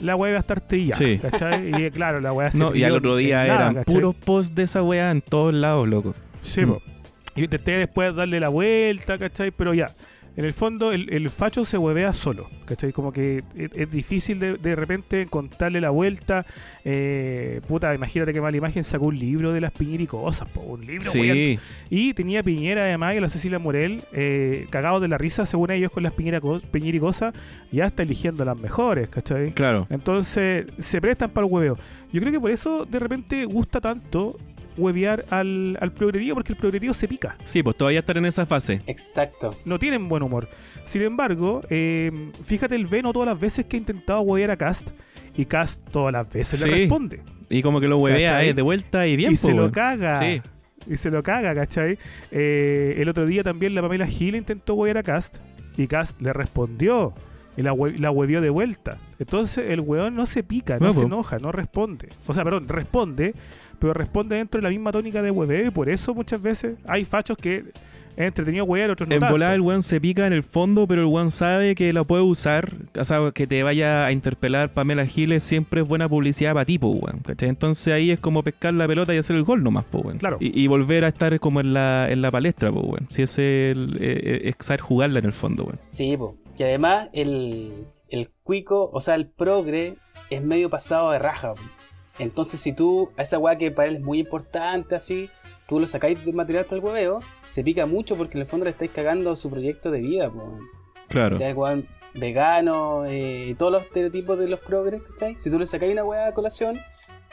la 0.00 0.16
weá 0.16 0.30
iba 0.32 0.38
a 0.38 0.40
estar 0.40 0.60
trillada. 0.60 0.98
Sí. 0.98 1.18
¿cachai? 1.18 1.86
Y 1.86 1.90
claro, 1.90 2.20
la 2.20 2.32
weá 2.34 2.50
se 2.50 2.58
No, 2.58 2.74
y 2.74 2.84
al 2.84 2.94
otro 2.96 3.16
día 3.16 3.38
nada, 3.44 3.54
eran 3.54 3.74
¿cachai? 3.76 3.94
puros 3.94 4.14
posts 4.16 4.54
de 4.54 4.62
esa 4.64 4.82
weá 4.82 5.10
en 5.10 5.22
todos 5.22 5.54
lados, 5.54 5.88
loco. 5.88 6.14
Sí, 6.42 6.60
Mm. 6.66 6.68
po. 6.68 6.82
Yo 7.36 7.44
intenté 7.44 7.72
después 7.72 8.14
darle 8.14 8.40
la 8.40 8.48
vuelta, 8.48 9.18
¿cachai? 9.18 9.50
Pero 9.50 9.72
ya, 9.74 9.86
en 10.36 10.44
el 10.44 10.52
fondo 10.52 10.92
el, 10.92 11.12
el 11.12 11.28
facho 11.30 11.64
se 11.64 11.76
huevea 11.78 12.12
solo, 12.12 12.48
¿cachai? 12.64 12.92
Como 12.92 13.12
que 13.12 13.42
es, 13.56 13.70
es 13.74 13.90
difícil 13.90 14.38
de, 14.38 14.56
de 14.56 14.76
repente 14.76 15.22
encontrarle 15.22 15.80
la 15.80 15.90
vuelta. 15.90 16.44
Eh, 16.84 17.60
puta, 17.68 17.94
imagínate 17.94 18.32
que 18.32 18.40
mala 18.40 18.56
imagen 18.56 18.82
sacó 18.84 19.06
un 19.06 19.18
libro 19.18 19.52
de 19.52 19.60
las 19.60 19.70
piñericosas, 19.72 20.48
po, 20.48 20.60
un 20.62 20.84
libro. 20.86 21.10
Sí, 21.10 21.58
Y 21.88 22.14
tenía 22.14 22.42
Piñera 22.42 22.82
además 22.84 23.14
y 23.16 23.20
la 23.20 23.28
Cecilia 23.28 23.58
Morel 23.58 24.02
eh, 24.12 24.66
cagados 24.70 25.02
de 25.02 25.08
la 25.08 25.18
risa, 25.18 25.46
según 25.46 25.70
ellos, 25.70 25.90
con 25.92 26.02
las 26.02 26.12
piñera 26.14 26.40
co- 26.40 26.60
piñericosas, 26.72 27.34
ya 27.70 27.84
está 27.86 28.02
eligiendo 28.02 28.44
las 28.44 28.60
mejores, 28.60 29.08
¿cachai? 29.08 29.52
claro. 29.52 29.86
Entonces 29.90 30.66
se 30.78 31.00
prestan 31.00 31.30
para 31.30 31.46
el 31.46 31.52
hueveo. 31.52 31.78
Yo 32.12 32.20
creo 32.20 32.32
que 32.32 32.40
por 32.40 32.50
eso 32.50 32.86
de 32.86 32.98
repente 32.98 33.44
gusta 33.44 33.80
tanto 33.80 34.34
huevear 34.80 35.24
al, 35.30 35.76
al 35.80 35.92
progrerío, 35.92 36.34
porque 36.34 36.52
el 36.52 36.58
progrerío 36.58 36.92
se 36.94 37.06
pica. 37.08 37.36
Sí, 37.44 37.62
pues 37.62 37.76
todavía 37.76 38.00
estar 38.00 38.16
en 38.16 38.26
esa 38.26 38.46
fase. 38.46 38.80
Exacto. 38.86 39.50
No 39.64 39.78
tienen 39.78 40.08
buen 40.08 40.22
humor. 40.22 40.48
Sin 40.84 41.02
embargo, 41.02 41.60
eh, 41.70 42.10
fíjate 42.44 42.74
el 42.74 42.86
Veno 42.86 43.12
todas 43.12 43.28
las 43.28 43.38
veces 43.38 43.66
que 43.66 43.76
ha 43.76 43.80
intentado 43.80 44.20
huevear 44.22 44.50
a 44.50 44.56
Cast 44.56 44.88
y 45.36 45.44
Cast 45.44 45.88
todas 45.90 46.12
las 46.12 46.28
veces 46.30 46.64
le 46.64 46.72
responde. 46.74 47.22
Y 47.48 47.62
como 47.62 47.80
que 47.80 47.88
lo 47.88 47.98
huevea 47.98 48.44
eh, 48.44 48.54
de 48.54 48.62
vuelta 48.62 49.06
y 49.06 49.16
bien, 49.16 49.32
y 49.32 49.36
po, 49.36 49.48
se 49.48 49.54
lo 49.54 49.70
caga. 49.70 50.16
Sí. 50.18 50.40
Y 50.88 50.96
se 50.96 51.10
lo 51.10 51.22
caga, 51.22 51.54
¿cachai? 51.54 51.98
Eh, 52.30 52.94
el 52.98 53.08
otro 53.08 53.26
día 53.26 53.42
también 53.42 53.74
la 53.74 53.82
Pamela 53.82 54.06
Gil 54.06 54.34
intentó 54.34 54.74
huevear 54.74 54.98
a 54.98 55.02
Cast 55.02 55.36
y 55.76 55.86
Cast 55.86 56.20
le 56.22 56.32
respondió. 56.32 57.12
Y 57.56 57.62
la, 57.62 57.74
hue- 57.74 57.98
la 57.98 58.10
huevió 58.10 58.40
de 58.40 58.48
vuelta. 58.48 58.96
Entonces 59.18 59.68
el 59.68 59.80
weón 59.80 60.14
no 60.14 60.24
se 60.24 60.42
pica, 60.42 60.78
no, 60.78 60.86
No, 60.86 60.92
se 60.92 61.02
enoja, 61.02 61.38
no 61.38 61.52
responde. 61.52 62.08
O 62.26 62.32
sea, 62.32 62.44
perdón, 62.44 62.68
responde, 62.68 63.34
pero 63.80 63.94
responde 63.94 64.36
dentro 64.36 64.60
de 64.60 64.62
la 64.62 64.70
misma 64.70 64.92
tónica 64.92 65.22
de 65.22 65.30
hueveo. 65.30 65.68
Y 65.68 65.70
por 65.70 65.88
eso 65.88 66.14
muchas 66.14 66.40
veces 66.40 66.76
hay 66.86 67.04
fachos 67.04 67.36
que 67.36 67.64
es 68.16 68.26
entretenido 68.26 68.64
huevear, 68.64 68.90
otros 68.90 69.08
no 69.08 69.14
En 69.14 69.20
volada 69.20 69.54
el 69.54 69.60
weón 69.60 69.82
se 69.82 70.00
pica 70.00 70.26
en 70.26 70.32
el 70.32 70.42
fondo, 70.42 70.86
pero 70.86 71.02
el 71.02 71.06
weón 71.06 71.30
sabe 71.30 71.74
que 71.74 71.92
lo 71.92 72.04
puede 72.04 72.22
usar. 72.22 72.74
O 72.98 73.04
sea, 73.04 73.30
que 73.32 73.46
te 73.46 73.62
vaya 73.62 74.04
a 74.04 74.12
interpelar 74.12 74.72
Pamela 74.72 75.06
Giles 75.06 75.44
siempre 75.44 75.80
es 75.80 75.88
buena 75.88 76.08
publicidad 76.08 76.52
para 76.52 76.64
ti, 76.64 76.78
po, 76.78 76.88
weón. 76.88 77.20
¿cachai? 77.20 77.48
Entonces 77.48 77.92
ahí 77.92 78.10
es 78.10 78.20
como 78.20 78.42
pescar 78.42 78.74
la 78.74 78.86
pelota 78.86 79.14
y 79.14 79.18
hacer 79.18 79.36
el 79.36 79.42
gol 79.44 79.62
nomás, 79.62 79.84
po, 79.84 79.98
weón. 79.98 80.18
Claro. 80.18 80.36
Y, 80.40 80.60
y 80.60 80.66
volver 80.66 81.04
a 81.04 81.08
estar 81.08 81.38
como 81.40 81.60
en 81.60 81.72
la, 81.72 82.10
en 82.10 82.20
la 82.20 82.30
palestra, 82.30 82.70
po, 82.70 82.80
weón. 82.80 83.06
Si 83.10 83.22
es, 83.22 83.38
el, 83.38 83.96
eh, 84.00 84.42
es 84.44 84.66
saber 84.66 84.80
jugarla 84.80 85.20
en 85.20 85.26
el 85.26 85.32
fondo, 85.32 85.64
weón. 85.64 85.78
Sí, 85.86 86.16
po. 86.16 86.36
Y 86.58 86.62
además 86.62 87.08
el, 87.12 87.86
el 88.08 88.28
cuico, 88.42 88.90
o 88.92 89.00
sea, 89.00 89.14
el 89.14 89.28
progre 89.28 89.96
es 90.28 90.42
medio 90.42 90.68
pasado 90.68 91.10
de 91.12 91.18
raja. 91.18 91.54
po. 91.54 91.62
Entonces 92.20 92.60
si 92.60 92.72
tú, 92.72 93.10
a 93.16 93.22
esa 93.22 93.38
weá 93.38 93.56
que 93.56 93.70
para 93.70 93.88
él 93.88 93.96
es 93.96 94.02
muy 94.02 94.20
importante 94.20 94.94
así, 94.94 95.28
tú 95.66 95.80
lo 95.80 95.86
sacáis 95.86 96.24
de 96.24 96.32
material 96.32 96.64
para 96.66 96.76
el 96.76 96.84
hueveo, 96.84 97.20
se 97.46 97.64
pica 97.64 97.86
mucho 97.86 98.16
porque 98.16 98.36
en 98.38 98.42
el 98.42 98.46
fondo 98.46 98.64
le 98.64 98.70
estáis 98.70 98.90
cagando 98.90 99.34
su 99.36 99.48
proyecto 99.50 99.90
de 99.90 100.00
vida, 100.00 100.30
po. 100.30 100.58
Claro. 101.08 101.38
Ya, 101.38 101.54
weón, 101.54 101.86
vegano, 102.14 103.04
eh, 103.06 103.54
todos 103.58 103.72
los 103.72 103.82
estereotipos 103.82 104.38
de 104.38 104.48
los 104.48 104.60
progres, 104.60 105.02
¿cachai? 105.02 105.36
Si 105.38 105.50
tú 105.50 105.58
le 105.58 105.66
sacáis 105.66 105.92
una 105.92 106.04
weá 106.04 106.28
a 106.28 106.34
colación, 106.34 106.78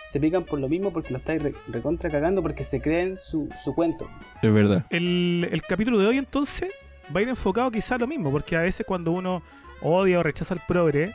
se 0.07 0.19
pican 0.19 0.43
por 0.43 0.59
lo 0.59 0.69
mismo 0.69 0.91
porque 0.91 1.11
lo 1.11 1.17
estáis 1.17 1.43
re- 1.43 1.53
recontra 1.67 2.09
cagando 2.09 2.41
porque 2.41 2.63
se 2.63 2.79
creen 2.81 3.17
su, 3.17 3.49
su 3.63 3.75
cuento. 3.75 4.07
Es 4.41 4.53
verdad. 4.53 4.85
el, 4.89 5.47
el 5.51 5.61
capítulo 5.63 5.99
de 5.99 6.07
hoy 6.07 6.17
entonces 6.17 6.71
va 7.13 7.19
a 7.19 7.23
ir 7.23 7.29
enfocado 7.29 7.69
quizá 7.71 7.95
a 7.95 7.97
lo 7.97 8.07
mismo, 8.07 8.31
porque 8.31 8.55
a 8.55 8.61
veces 8.61 8.85
cuando 8.87 9.11
uno 9.11 9.43
odia 9.81 10.19
o 10.19 10.23
rechaza 10.23 10.53
al 10.53 10.61
progre 10.67 11.11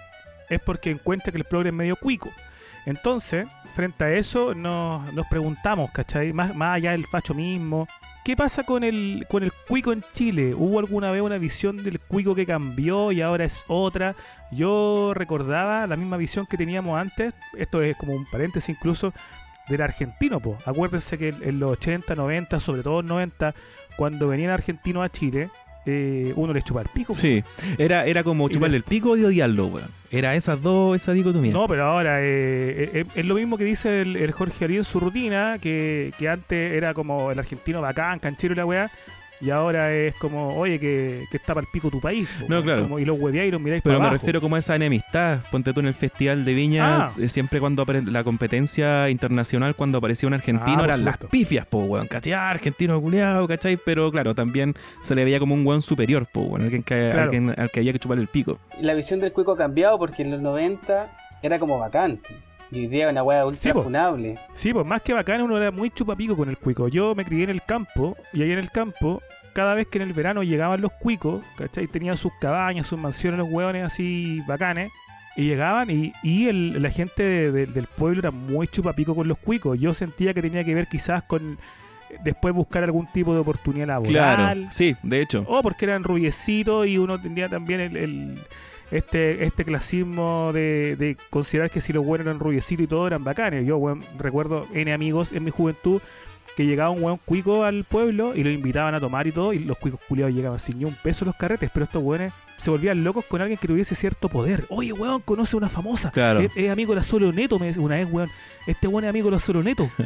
es 0.51 0.61
porque 0.61 0.91
encuentra 0.91 1.33
que 1.33 1.39
el 1.39 1.45
progre 1.45 1.71
es 1.71 1.75
medio 1.75 1.97
cuico. 1.97 2.29
Entonces, 2.85 3.47
frente 3.75 4.05
a 4.05 4.13
eso 4.13 4.55
nos, 4.55 5.13
nos 5.13 5.27
preguntamos, 5.27 5.91
¿cachai? 5.93 6.33
Más, 6.33 6.53
allá 6.59 6.93
del 6.93 7.07
facho 7.07 7.35
mismo, 7.35 7.87
¿qué 8.25 8.37
pasa 8.37 8.65
con 8.65 8.85
el, 8.85 9.27
con 9.31 9.43
el 9.43 9.53
cuico 9.69 9.93
en 9.93 10.05
Chile? 10.13 10.55
¿Hubo 10.55 10.79
alguna 10.79 11.11
vez 11.11 11.23
una 11.23 11.39
visión 11.39 11.83
del 11.83 12.01
cuico 12.01 12.35
que 12.35 12.47
cambió 12.47 13.13
y 13.13 13.23
ahora 13.23 13.45
es 13.45 13.65
otra? 13.69 14.15
Yo 14.51 15.13
recordaba 15.15 15.87
la 15.87 15.97
misma 15.97 16.17
visión 16.17 16.47
que 16.47 16.57
teníamos 16.57 16.99
antes, 16.99 17.35
esto 17.57 17.83
es 17.83 17.97
como 17.97 18.15
un 18.15 18.27
paréntesis 18.27 18.71
incluso, 18.77 19.13
del 19.69 19.83
argentino, 19.83 20.41
po. 20.41 20.59
Acuérdense 20.67 21.17
que 21.19 21.29
en 21.29 21.61
los 21.61 21.73
80, 21.73 22.15
90, 22.15 22.61
sobre 22.61 22.83
todo 22.83 23.01
en 23.01 23.07
90, 23.07 23.55
cuando 23.97 24.29
venían 24.29 24.51
argentinos 24.51 25.05
a 25.05 25.09
Chile, 25.09 25.51
eh, 25.87 26.33
uno 26.37 26.53
les 26.53 26.65
chupa 26.65 26.83
el 26.83 26.89
pico. 26.89 27.13
Sí, 27.15 27.43
era, 27.79 28.07
era 28.07 28.23
como 28.23 28.49
chuparle 28.49 28.73
le- 28.73 28.77
el 28.79 28.83
pico 28.85 29.17
y 29.17 29.25
odiarlo, 29.25 29.67
weón. 29.67 29.89
Era 30.11 30.35
esas 30.37 30.61
dos, 30.63 30.95
esa 30.97 31.13
dicotomía. 31.13 31.53
No, 31.53 31.67
pero 31.67 31.85
ahora 31.85 32.21
eh, 32.21 32.91
eh, 32.95 33.05
es 33.15 33.25
lo 33.25 33.35
mismo 33.35 33.57
que 33.57 33.65
dice 33.65 34.03
el, 34.03 34.17
el 34.17 34.31
Jorge 34.33 34.65
Ari 34.67 34.77
en 34.77 34.85
su 34.85 35.01
rutina, 35.01 35.57
que, 35.61 36.13
que 36.19 36.29
antes 36.29 36.73
era 36.75 36.93
como 36.95 37.31
el 37.31 37.39
argentino 37.39 37.81
bacán, 37.81 38.19
canchero 38.19 38.53
y 38.55 38.57
la 38.59 38.67
weá, 38.67 38.91
y 39.43 39.51
ahora 39.51 39.93
es 39.93 40.15
como, 40.15 40.57
oye, 40.57 40.79
que, 40.79 41.25
que 41.31 41.37
está 41.37 41.53
para 41.55 41.63
el 41.67 41.71
pico 41.73 41.91
tu 41.91 42.01
país. 42.01 42.29
po, 42.41 42.47
No, 42.49 42.63
claro. 42.63 42.83
como- 42.85 42.99
y 42.99 43.05
los 43.05 43.21
hueveáis 43.21 43.49
y 43.49 43.51
los 43.51 43.61
miráis 43.61 43.83
Pero 43.83 43.95
para 43.95 43.99
me 43.99 44.07
abajo. 44.07 44.21
refiero 44.21 44.41
como 44.41 44.57
a 44.57 44.61
esa 44.61 44.77
enemistad. 44.77 45.41
Ponte 45.51 45.73
tú 45.73 45.81
en 45.81 45.87
el 45.87 45.95
Festival 45.95 46.45
de 46.45 46.55
Viña, 46.55 46.97
Ah. 47.07 47.13
eh, 47.19 47.29
siempre 47.29 47.59
cuando 47.61 47.85
apare- 47.85 48.05
la 48.07 48.23
competencia 48.25 49.11
internacional, 49.11 49.75
cuando 49.75 49.99
aparecía 49.99 50.27
un 50.29 50.35
argentino, 50.35 50.81
Ah, 50.83 50.85
eran 50.85 51.05
las 51.05 51.17
pifias, 51.19 51.67
po, 51.67 51.79
weón. 51.81 52.07
¿Cachai? 52.07 52.33
Ah, 52.35 52.51
argentino 52.51 53.01
culiado, 53.01 53.47
¿cachai? 53.49 53.77
Pero 53.77 54.11
claro, 54.13 54.35
también 54.35 54.75
se 55.03 55.15
le 55.15 55.25
veía 55.25 55.39
como 55.41 55.55
un 55.55 55.67
weón 55.67 55.83
superior, 55.83 56.27
po, 56.33 56.43
weón. 56.43 56.63
Alguien 56.63 56.83
que, 56.83 57.11
Claro. 57.13 57.23
alguien 57.25 57.55
al 57.59 57.71
que 57.71 57.81
había 57.81 57.93
que 57.93 57.99
chuparle 57.99 58.23
el 58.23 58.29
pico. 58.29 58.59
La 58.81 58.95
visión 58.95 59.19
del 59.21 59.33
cuico 59.33 59.53
ha 59.53 59.57
cambiado 59.57 59.99
porque 59.99 60.23
en 60.23 60.31
los 60.31 60.41
90 60.41 61.11
era 61.43 61.59
como 61.59 61.79
bacán. 61.79 62.21
Y 62.73 62.81
hoy 62.81 62.87
día 62.87 63.07
es 63.07 63.13
una 63.13 63.23
weá 63.23 63.45
ultra 63.47 63.61
Sí, 63.63 63.73
po. 63.73 63.83
funable. 63.83 64.39
Sí, 64.55 64.73
pues 64.73 64.87
más 64.87 65.03
que 65.03 65.13
bacán, 65.13 65.43
uno 65.43 65.59
era 65.59 65.71
muy 65.71 65.91
chupapico 65.91 66.37
con 66.37 66.49
el 66.49 66.57
cuico. 66.57 66.89
Yo 66.89 67.15
me 67.15 67.25
crié 67.25 67.45
en 67.45 67.51
el 67.51 67.63
campo, 67.63 68.17
y 68.33 68.43
ahí 68.43 68.51
en 68.53 68.59
el 68.59 68.71
campo, 68.71 69.21
cada 69.53 69.75
vez 69.75 69.87
que 69.89 69.99
en 69.99 70.03
el 70.09 70.15
verano 70.15 70.43
llegaban 70.43 70.81
los 70.81 70.93
cuicos, 70.93 71.45
¿cachai? 71.57 71.87
Tenían 71.87 72.17
sus 72.17 72.33
cabañas, 72.41 72.87
sus 72.87 72.99
mansiones, 72.99 73.39
los 73.39 73.49
hueones 73.51 73.85
así 73.85 74.41
bacanes. 74.49 74.91
Y 75.37 75.45
llegaban 75.45 75.91
y, 75.91 76.13
y 76.23 76.49
el- 76.49 76.83
la 76.83 76.91
gente 76.91 77.23
de- 77.23 77.53
de- 77.53 77.67
del 77.67 77.87
pueblo 77.87 78.19
era 78.21 78.31
muy 78.31 78.67
chupapico 78.69 79.15
con 79.15 79.29
los 79.29 79.39
cuicos. 79.39 79.79
Yo 79.81 79.95
sentía 79.95 80.35
que 80.35 80.43
tenía 80.43 80.63
que 80.65 80.75
ver 80.75 80.89
quizás 80.89 81.23
con 81.25 81.59
eh, 82.11 82.17
después 82.25 82.55
buscar 82.55 82.85
algún 82.85 83.07
tipo 83.07 83.33
de 83.33 83.41
oportunidad 83.41 83.87
laboral. 83.89 84.13
Claro, 84.13 84.61
sí, 84.73 84.95
de 85.03 85.23
hecho. 85.23 85.45
O 85.49 85.63
porque 85.63 85.87
eran 85.87 86.05
rubiecitos 86.05 86.87
y 86.87 86.99
uno 86.99 87.19
tenía 87.21 87.49
también 87.49 87.81
el, 87.81 87.97
el- 87.97 88.39
este, 88.93 89.45
este 89.45 89.65
clasismo 89.65 90.53
de, 90.53 90.97
de 90.97 91.17
considerar 91.31 91.71
que 91.71 91.81
si 91.81 91.93
los 91.93 92.05
buenos 92.05 92.27
eran 92.27 92.39
rubiecitos 92.39 92.85
y 92.85 92.87
todo 92.87 93.07
eran 93.07 93.25
bacanes. 93.25 93.67
Yo 93.67 93.79
weón, 93.79 94.05
recuerdo 94.19 94.67
N 94.73 94.93
amigos 94.93 95.33
en 95.33 95.45
mi 95.45 95.51
juventud 95.51 96.01
que 96.57 96.67
llegaba 96.67 96.91
un 96.91 97.03
weón 97.03 97.19
cuico 97.25 97.65
al 97.65 97.85
pueblo 97.85 98.35
y 98.37 98.45
lo 98.45 98.51
invitaban 98.51 98.95
a 98.95 99.01
tomar 99.01 99.27
y 99.27 99.33
todo, 99.33 99.55
y 99.55 99.61
los 99.61 99.79
cuicos 99.79 100.01
culiados 100.07 100.35
llegaban 100.35 100.59
sin 100.59 100.79
ni 100.79 100.85
un 100.85 100.95
peso 100.95 101.25
a 101.25 101.27
los 101.27 101.37
carretes, 101.37 101.71
pero 101.73 101.85
estos 101.85 102.03
weones 102.03 102.33
se 102.59 102.71
volvían 102.71 103.03
locos 103.03 103.25
con 103.25 103.41
alguien 103.41 103.59
que 103.59 103.67
tuviese 103.67 103.95
cierto 103.95 104.29
poder. 104.29 104.65
Oye, 104.69 104.93
weón, 104.93 105.23
conoce 105.23 105.57
a 105.57 105.59
una 105.59 105.69
famosa. 105.69 106.11
Claro. 106.11 106.41
Es, 106.41 106.51
es 106.55 106.71
amigo 106.71 106.93
de 106.93 106.97
la 106.97 107.03
Solo 107.03 107.33
Neto, 107.33 107.59
me 107.59 107.69
dice 107.69 107.81
una 107.81 107.97
vez, 107.97 108.07
weón. 108.11 108.29
Este 108.67 108.87
weón 108.87 109.05
es 109.05 109.11
amigo 109.11 109.27
de 109.29 109.33
la 109.33 109.39
Solo 109.39 109.63
Neto. 109.63 109.91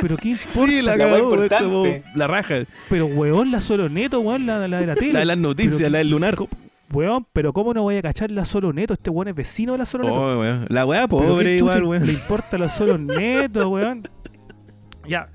pero 0.00 0.16
qué 0.16 0.28
importa. 0.30 0.66
Sí, 0.66 0.82
la 0.82 0.96
la 0.96 1.04
cagó, 1.04 1.34
importante. 1.34 2.02
la 2.14 2.26
raja. 2.26 2.54
Pero 2.88 3.06
weón, 3.06 3.50
la 3.50 3.60
Solo 3.60 3.88
Neto, 3.88 4.20
weón, 4.20 4.46
la, 4.46 4.68
la 4.68 4.78
de 4.80 4.86
la 4.86 4.94
tele. 4.96 5.14
La 5.14 5.20
de 5.20 5.26
las 5.26 5.38
noticias, 5.38 5.90
la 5.90 5.98
del 5.98 6.10
lunar. 6.10 6.36
Weón, 6.92 7.26
pero 7.32 7.52
¿cómo 7.52 7.74
no 7.74 7.82
voy 7.82 7.96
a 7.96 8.02
cachar 8.02 8.30
la 8.30 8.44
Solo 8.44 8.72
Neto? 8.72 8.94
Este 8.94 9.10
weón 9.10 9.28
es 9.28 9.34
vecino 9.34 9.72
de 9.72 9.78
la 9.78 9.84
Solo 9.84 10.04
Neto. 10.04 10.20
Oh, 10.20 10.38
weón. 10.40 10.66
La 10.68 10.86
weá 10.86 11.08
pobre 11.08 11.44
¿qué 11.44 11.56
igual, 11.56 11.84
weón. 11.84 12.06
Le 12.06 12.12
importa 12.12 12.58
la 12.58 12.68
Solo 12.68 12.98
Neto, 12.98 13.68
weón. 13.68 14.08
Ya. 15.08 15.28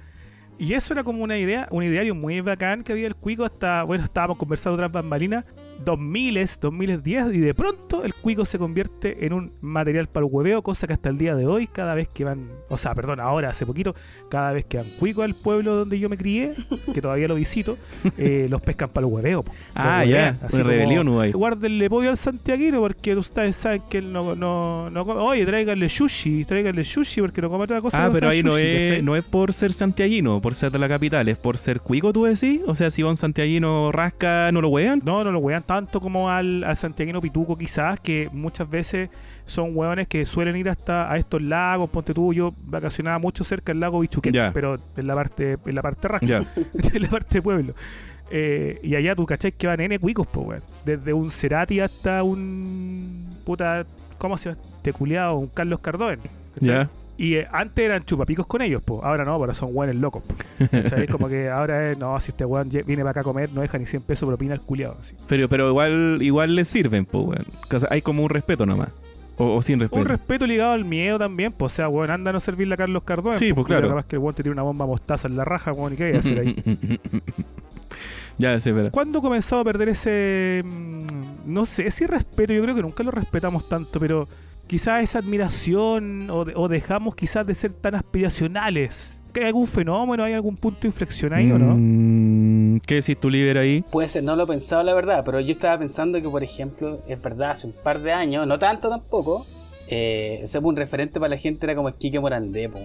Y 0.57 0.73
eso 0.73 0.93
era 0.93 1.03
como 1.03 1.23
una 1.23 1.37
idea, 1.37 1.67
un 1.71 1.83
ideario 1.83 2.13
muy 2.13 2.41
bacán 2.41 2.83
que 2.83 2.91
había 2.91 3.07
el 3.07 3.15
Cuico 3.15 3.45
hasta, 3.45 3.83
bueno, 3.83 4.03
estábamos 4.03 4.37
conversando 4.37 4.75
otras 4.75 4.91
bambalinas, 4.91 5.45
2000, 5.83 6.47
2010, 6.59 7.33
y 7.33 7.39
de 7.39 7.53
pronto 7.53 8.03
el 8.03 8.13
Cuico 8.13 8.45
se 8.45 8.57
convierte 8.57 9.25
en 9.25 9.33
un 9.33 9.51
material 9.61 10.07
para 10.07 10.25
el 10.25 10.31
hueveo, 10.31 10.61
cosa 10.61 10.87
que 10.87 10.93
hasta 10.93 11.09
el 11.09 11.17
día 11.17 11.35
de 11.35 11.47
hoy, 11.47 11.67
cada 11.67 11.95
vez 11.95 12.07
que 12.07 12.23
van, 12.23 12.49
o 12.69 12.77
sea, 12.77 12.93
perdón, 12.95 13.19
ahora, 13.19 13.49
hace 13.49 13.65
poquito, 13.65 13.95
cada 14.29 14.51
vez 14.51 14.65
que 14.65 14.77
van 14.77 14.87
Cuico 14.99 15.23
al 15.23 15.35
pueblo 15.35 15.75
donde 15.75 15.99
yo 15.99 16.09
me 16.09 16.17
crié, 16.17 16.53
que 16.93 17.01
todavía 17.01 17.27
lo 17.27 17.35
visito, 17.35 17.77
eh, 18.17 18.47
los 18.49 18.61
pescan 18.61 18.89
para 18.89 19.07
el 19.07 19.13
hueveo. 19.13 19.43
po. 19.43 19.51
Ah, 19.75 20.03
ya. 20.05 20.37
Una 20.39 20.49
como, 20.49 20.63
rebelión 20.63 21.07
hubo 21.07 21.21
ahí. 21.21 21.31
Guárdenle 21.31 21.89
pollo 21.89 22.09
al 22.09 22.17
santiaguino 22.17 22.79
porque 22.79 23.15
ustedes 23.15 23.55
saben 23.55 23.83
que 23.89 23.99
él 23.99 24.11
no, 24.11 24.35
no, 24.35 24.89
no 24.89 25.05
come. 25.05 25.21
Oye, 25.21 25.45
tráiganle 25.45 25.89
sushi, 25.89 26.45
tráiganle 26.45 26.83
sushi 26.83 27.21
porque 27.21 27.41
no 27.41 27.49
come 27.49 27.63
otra 27.63 27.81
cosa. 27.81 28.05
Ah, 28.05 28.09
pero 28.11 28.29
ahí 28.29 28.43
no 28.43 28.57
es, 28.57 28.89
¿cachai? 28.89 29.03
no 29.03 29.15
es 29.15 29.23
por 29.23 29.53
ser 29.53 29.73
santiaguino, 29.73 30.41
por 30.41 30.55
ser 30.55 30.71
de 30.71 30.79
la 30.79 30.87
capital, 30.87 31.27
es 31.29 31.37
por 31.37 31.57
ser 31.57 31.81
cuico, 31.81 32.13
tú 32.13 32.25
decís. 32.25 32.61
O 32.65 32.75
sea, 32.75 32.91
si 32.91 33.01
va 33.01 33.09
un 33.09 33.17
santiaguino 33.17 33.91
rasca, 33.91 34.51
¿no 34.51 34.61
lo 34.61 34.69
wean? 34.69 35.01
No, 35.03 35.23
no 35.23 35.31
lo 35.31 35.39
wean 35.39 35.63
tanto 35.69 36.01
como 36.01 36.31
al, 36.31 36.63
al 36.63 36.75
santiaguino 36.75 37.21
pituco 37.21 37.55
quizás, 37.55 37.99
que 37.99 38.27
muchas 38.33 38.67
veces 38.67 39.07
son 39.45 39.77
hueones 39.77 40.07
que 40.07 40.25
suelen 40.25 40.55
ir 40.55 40.67
hasta 40.67 41.13
a 41.13 41.15
estos 41.17 41.43
lagos, 41.43 41.91
ponte 41.91 42.11
tú, 42.11 42.33
yo 42.33 42.55
vacacionaba 42.65 43.19
mucho 43.19 43.43
cerca 43.43 43.71
del 43.71 43.79
lago 43.79 43.99
Bichuquén, 43.99 44.33
pero 44.51 44.79
en 44.97 45.05
la 45.05 45.13
parte, 45.13 45.59
en 45.63 45.75
la 45.75 45.83
parte 45.83 46.07
rasca, 46.07 46.43
en 46.93 47.01
la 47.03 47.07
parte 47.07 47.35
de 47.35 47.41
pueblo. 47.43 47.75
Eh, 48.31 48.79
y 48.81 48.95
allá 48.95 49.15
tú 49.15 49.27
cachai 49.27 49.51
que 49.51 49.67
van 49.67 49.79
N 49.79 49.99
cuicos, 49.99 50.25
pues 50.33 50.47
weón. 50.47 50.61
Desde 50.85 51.13
un 51.13 51.29
Cerati 51.29 51.81
hasta 51.81 52.23
un 52.23 53.29
puta, 53.45 53.85
¿cómo 54.17 54.39
se 54.39 54.49
llama? 54.49 54.61
Culiao, 54.97 55.37
un 55.37 55.47
Carlos 55.49 55.81
Cardón. 55.81 56.17
Ya. 56.59 56.89
Y 57.21 57.35
eh, 57.35 57.47
antes 57.51 57.83
eran 57.83 58.05
chupapicos 58.05 58.47
con 58.47 58.61
ellos, 58.61 58.81
pues. 58.83 59.01
Ahora 59.03 59.25
no, 59.25 59.31
ahora 59.31 59.53
son 59.53 59.71
hueones 59.73 59.97
locos. 59.97 60.23
¿Cachai? 60.71 61.05
Como 61.07 61.27
que 61.27 61.49
ahora 61.51 61.91
es, 61.91 61.97
no, 61.97 62.17
si 62.21 62.31
este 62.31 62.45
lle- 62.45 62.85
viene 62.85 63.01
para 63.03 63.11
acá 63.11 63.19
a 63.19 63.23
comer, 63.23 63.49
no 63.53 63.59
deja 63.59 63.77
ni 63.77 63.85
100 63.85 64.03
pesos 64.03 64.25
propina 64.25 64.53
al 64.53 64.61
culiado. 64.61 64.95
Así. 65.01 65.15
Pero, 65.27 65.49
pero 65.49 65.67
igual, 65.67 66.19
igual 66.21 66.55
les 66.55 66.69
sirven, 66.69 67.03
pues, 67.05 67.25
weón. 67.25 67.45
O 67.73 67.79
sea, 67.79 67.89
hay 67.91 68.01
como 68.01 68.23
un 68.23 68.29
respeto 68.29 68.65
nomás. 68.65 68.87
O, 69.37 69.55
o 69.57 69.61
sin 69.61 69.81
respeto. 69.81 69.99
Un 70.01 70.07
respeto 70.07 70.45
ligado 70.47 70.71
al 70.71 70.85
miedo 70.85 71.19
también, 71.19 71.51
pues. 71.51 71.73
O 71.73 71.75
sea, 71.75 71.89
hueón, 71.89 72.09
anda 72.09 72.29
a 72.29 72.33
no 72.33 72.39
servirle 72.39 72.75
a 72.75 72.77
Carlos 72.77 73.03
Cardón. 73.03 73.33
Sí, 73.33 73.51
pues, 73.51 73.67
claro. 73.67 73.89
Capaz 73.89 74.05
que 74.05 74.15
el 74.15 74.21
hueón 74.21 74.35
te 74.35 74.41
tiene 74.43 74.53
una 74.53 74.63
bomba 74.63 74.85
mostaza 74.85 75.27
en 75.27 75.35
la 75.35 75.43
raja, 75.43 75.73
hueón, 75.73 75.93
¿y 75.93 75.95
qué 75.97 76.03
hay 76.05 76.11
que 76.13 76.17
hacer 76.19 76.39
ahí? 76.39 76.55
ya, 78.37 78.59
sí, 78.59 78.71
pero. 78.71 78.91
¿Cuándo 78.91 79.21
comenzó 79.21 79.59
a 79.59 79.63
perder 79.65 79.89
ese. 79.89 80.61
mm, 80.65 81.03
No 81.45 81.65
sé, 81.65 81.87
ese 81.87 82.07
respeto? 82.07 82.53
Yo 82.53 82.61
creo 82.63 82.75
que 82.75 82.81
nunca 82.81 83.03
lo 83.03 83.11
respetamos 83.11 83.67
tanto, 83.67 83.99
pero 83.99 84.27
quizás 84.69 85.03
esa 85.03 85.19
admiración 85.19 86.29
o, 86.29 86.45
de- 86.45 86.53
o 86.55 86.67
dejamos 86.69 87.15
quizás 87.15 87.45
de 87.45 87.55
ser 87.55 87.73
tan 87.73 87.95
aspiracionales. 87.95 89.19
¿Que 89.33 89.41
¿Hay 89.41 89.47
algún 89.47 89.67
fenómeno, 89.67 90.23
hay 90.23 90.33
algún 90.33 90.55
punto 90.55 90.79
de 90.81 90.87
inflexión 90.87 91.33
ahí 91.33 91.51
o 91.51 91.59
no? 91.59 91.75
Mm, 91.77 92.79
¿Qué 92.87 92.95
decís 92.95 93.17
tú, 93.19 93.29
Liber, 93.29 93.57
ahí? 93.57 93.83
Puede 93.91 94.07
ser, 94.07 94.23
no 94.23 94.35
lo 94.35 94.43
he 94.43 94.47
pensado 94.47 94.81
la 94.83 94.93
verdad, 94.93 95.23
pero 95.25 95.39
yo 95.39 95.51
estaba 95.51 95.77
pensando 95.77 96.19
que, 96.21 96.27
por 96.29 96.43
ejemplo, 96.43 97.01
es 97.07 97.21
verdad, 97.21 97.51
hace 97.51 97.67
un 97.67 97.73
par 97.73 97.99
de 97.99 98.11
años, 98.11 98.47
no 98.47 98.57
tanto 98.57 98.89
tampoco, 98.89 99.45
eh, 99.87 100.45
un 100.63 100.75
referente 100.75 101.19
para 101.19 101.29
la 101.29 101.37
gente, 101.37 101.65
era 101.65 101.75
como 101.75 101.89
el 101.89 101.95
Kike 101.95 102.19
Morandé, 102.19 102.69
po, 102.69 102.79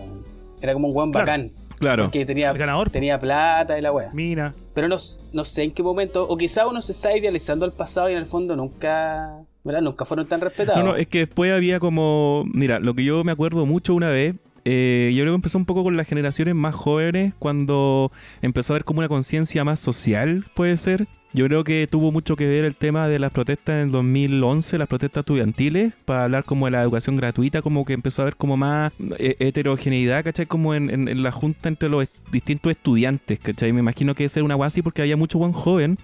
era 0.61 0.73
como 0.75 0.89
un 0.89 0.95
buen 0.95 1.11
Claro. 1.13 1.27
bacán, 1.27 1.51
Claro. 1.79 2.11
que 2.11 2.27
tenía, 2.27 2.51
El 2.51 2.59
ganador, 2.59 2.91
tenía 2.91 3.19
plata 3.19 3.79
y 3.79 3.83
la 3.83 3.93
wea. 3.93 4.11
Mina. 4.13 4.55
Pero 4.75 4.89
no 4.89 5.45
sé 5.45 5.63
en 5.63 5.71
qué 5.73 5.83
momento, 5.83 6.27
o 6.29 6.37
quizá 6.37 6.67
uno 6.67 6.83
se 6.83 6.93
está 6.93 7.17
idealizando 7.17 7.65
al 7.65 7.73
pasado 7.73 8.11
y 8.11 8.13
en 8.13 8.19
el 8.19 8.27
fondo 8.27 8.55
nunca, 8.55 9.39
¿verdad? 9.65 9.83
Nunca 9.83 10.05
fueron 10.05 10.27
tan 10.27 10.41
respetados. 10.41 10.83
No, 10.85 10.91
no, 10.93 10.97
es 10.97 11.07
que 11.09 11.21
después 11.21 11.53
había 11.53 11.81
como. 11.81 12.45
Mira, 12.53 12.79
lo 12.79 12.95
que 12.95 13.05
yo 13.05 13.25
me 13.25 13.33
acuerdo 13.33 13.67
mucho 13.67 13.95
una 13.95 14.09
vez. 14.11 14.35
eh, 14.67 15.13
yo 15.15 15.23
creo 15.23 15.33
que 15.33 15.37
empezó 15.37 15.59
un 15.59 15.65
poco 15.67 15.83
con 15.83 15.97
las 15.97 16.07
generaciones 16.07 16.55
más 16.55 16.75
jóvenes 16.75 17.35
cuando 17.39 18.13
empezó 18.43 18.73
a 18.73 18.77
haber 18.77 18.85
como 18.85 19.01
una 19.01 19.09
conciencia 19.09 19.65
más 19.65 19.81
social, 19.81 20.45
puede 20.55 20.77
ser. 20.77 21.07
Yo 21.37 21.47
creo 21.47 21.65
que 21.65 21.89
tuvo 21.91 22.13
mucho 22.13 22.37
que 22.37 22.47
ver 22.47 22.65
el 22.65 22.77
tema 22.77 23.09
de 23.09 23.19
las 23.19 23.33
protestas 23.33 23.75
en 23.75 23.87
el 23.87 23.91
2011, 23.91 24.79
las 24.79 24.87
protestas 24.87 25.23
estudiantiles, 25.23 25.93
para 26.05 26.23
hablar 26.25 26.45
como 26.45 26.67
de 26.67 26.71
la 26.71 26.81
educación 26.83 27.17
gratuita, 27.17 27.61
como 27.61 27.85
que 27.85 27.93
empezó 27.93 28.23
a 28.23 28.27
haber 28.27 28.37
como 28.37 28.57
más 28.57 28.93
eh, 29.19 29.35
heterogeneidad, 29.41 30.23
¿cachai? 30.23 30.47
Como 30.47 30.77
en, 30.77 30.91
en- 30.91 31.09
en 31.09 31.23
la 31.25 31.33
junta 31.33 31.69
entre 31.69 31.89
los 31.89 32.05
est- 32.05 32.15
distintos 32.31 32.71
estudiantes, 32.71 33.41
¿cachai? 33.41 33.73
Me 33.73 33.81
imagino 33.81 34.15
que 34.15 34.27
ese 34.27 34.39
era 34.39 34.45
una 34.45 34.55
guasi 34.55 34.81
porque 34.81 35.03
había 35.03 35.17
mucho 35.17 35.39
buen 35.39 35.51
joven 35.53 35.99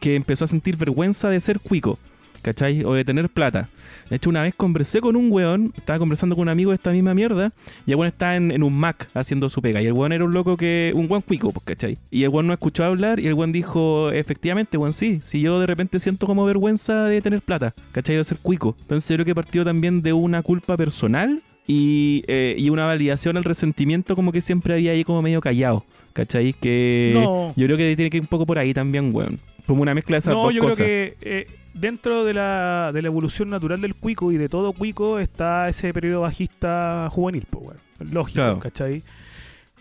que 0.00 0.16
empezó 0.16 0.44
a 0.44 0.48
sentir 0.48 0.76
vergüenza 0.76 1.30
de 1.30 1.40
ser 1.40 1.60
cuico. 1.60 1.98
¿Cachai? 2.44 2.84
O 2.84 2.92
de 2.94 3.04
tener 3.04 3.28
plata. 3.30 3.68
De 4.10 4.16
hecho, 4.16 4.28
una 4.28 4.42
vez 4.42 4.54
conversé 4.54 5.00
con 5.00 5.16
un 5.16 5.32
weón, 5.32 5.72
estaba 5.76 5.98
conversando 5.98 6.36
con 6.36 6.42
un 6.42 6.48
amigo 6.50 6.70
de 6.70 6.74
esta 6.76 6.90
misma 6.92 7.14
mierda, 7.14 7.52
y 7.86 7.90
el 7.92 7.96
weón 7.96 8.08
estaba 8.08 8.36
en, 8.36 8.50
en 8.50 8.62
un 8.62 8.74
Mac 8.74 9.08
haciendo 9.14 9.48
su 9.48 9.62
pega. 9.62 9.80
Y 9.80 9.86
el 9.86 9.94
weón 9.94 10.12
era 10.12 10.24
un 10.24 10.34
loco 10.34 10.56
que, 10.58 10.92
un 10.94 11.06
weón 11.10 11.22
cuico, 11.22 11.50
pues, 11.52 11.64
¿cachai? 11.64 11.96
Y 12.10 12.22
el 12.24 12.28
weón 12.28 12.46
no 12.46 12.52
escuchó 12.52 12.84
hablar, 12.84 13.18
y 13.18 13.26
el 13.26 13.34
weón 13.34 13.50
dijo, 13.52 14.10
efectivamente, 14.12 14.76
weón, 14.76 14.92
sí, 14.92 15.20
si 15.24 15.40
yo 15.40 15.58
de 15.58 15.66
repente 15.66 15.98
siento 16.00 16.26
como 16.26 16.44
vergüenza 16.44 17.04
de 17.04 17.22
tener 17.22 17.40
plata, 17.40 17.74
¿cachai? 17.92 18.16
De 18.16 18.24
ser 18.24 18.38
cuico. 18.38 18.76
Entonces 18.82 19.08
yo 19.08 19.16
creo 19.16 19.24
que 19.24 19.34
partió 19.34 19.64
también 19.64 20.02
de 20.02 20.12
una 20.12 20.42
culpa 20.42 20.76
personal 20.76 21.42
y, 21.66 22.24
eh, 22.28 22.54
y 22.58 22.68
una 22.68 22.84
validación 22.84 23.38
al 23.38 23.44
resentimiento 23.44 24.14
como 24.14 24.32
que 24.32 24.42
siempre 24.42 24.74
había 24.74 24.92
ahí 24.92 25.02
como 25.02 25.22
medio 25.22 25.40
callado, 25.40 25.86
¿cachai? 26.12 26.52
Que 26.52 27.12
No. 27.14 27.54
yo 27.56 27.64
creo 27.66 27.78
que 27.78 27.96
tiene 27.96 28.10
que 28.10 28.18
ir 28.18 28.22
un 28.22 28.26
poco 28.28 28.44
por 28.44 28.58
ahí 28.58 28.74
también, 28.74 29.14
weón. 29.14 29.38
Como 29.66 29.80
una 29.80 29.94
mezcla 29.94 30.16
de 30.16 30.18
esas 30.18 30.34
No, 30.34 30.42
dos 30.42 30.52
yo 30.52 30.60
cosas. 30.60 30.76
creo 30.76 30.86
que 30.88 31.16
eh, 31.22 31.46
dentro 31.74 32.24
de 32.24 32.32
la, 32.34 32.90
de 32.94 33.02
la 33.02 33.08
evolución 33.08 33.50
natural 33.50 33.80
del 33.80 33.94
cuico 33.94 34.32
y 34.32 34.36
de 34.36 34.48
todo 34.48 34.72
cuico 34.72 35.18
está 35.18 35.68
ese 35.68 35.92
periodo 35.92 36.22
bajista 36.22 37.08
juvenil, 37.10 37.46
pues, 37.50 37.64
bueno, 37.64 37.80
lógico, 38.12 38.34
Claro. 38.40 38.60
¿cachai? 38.60 39.02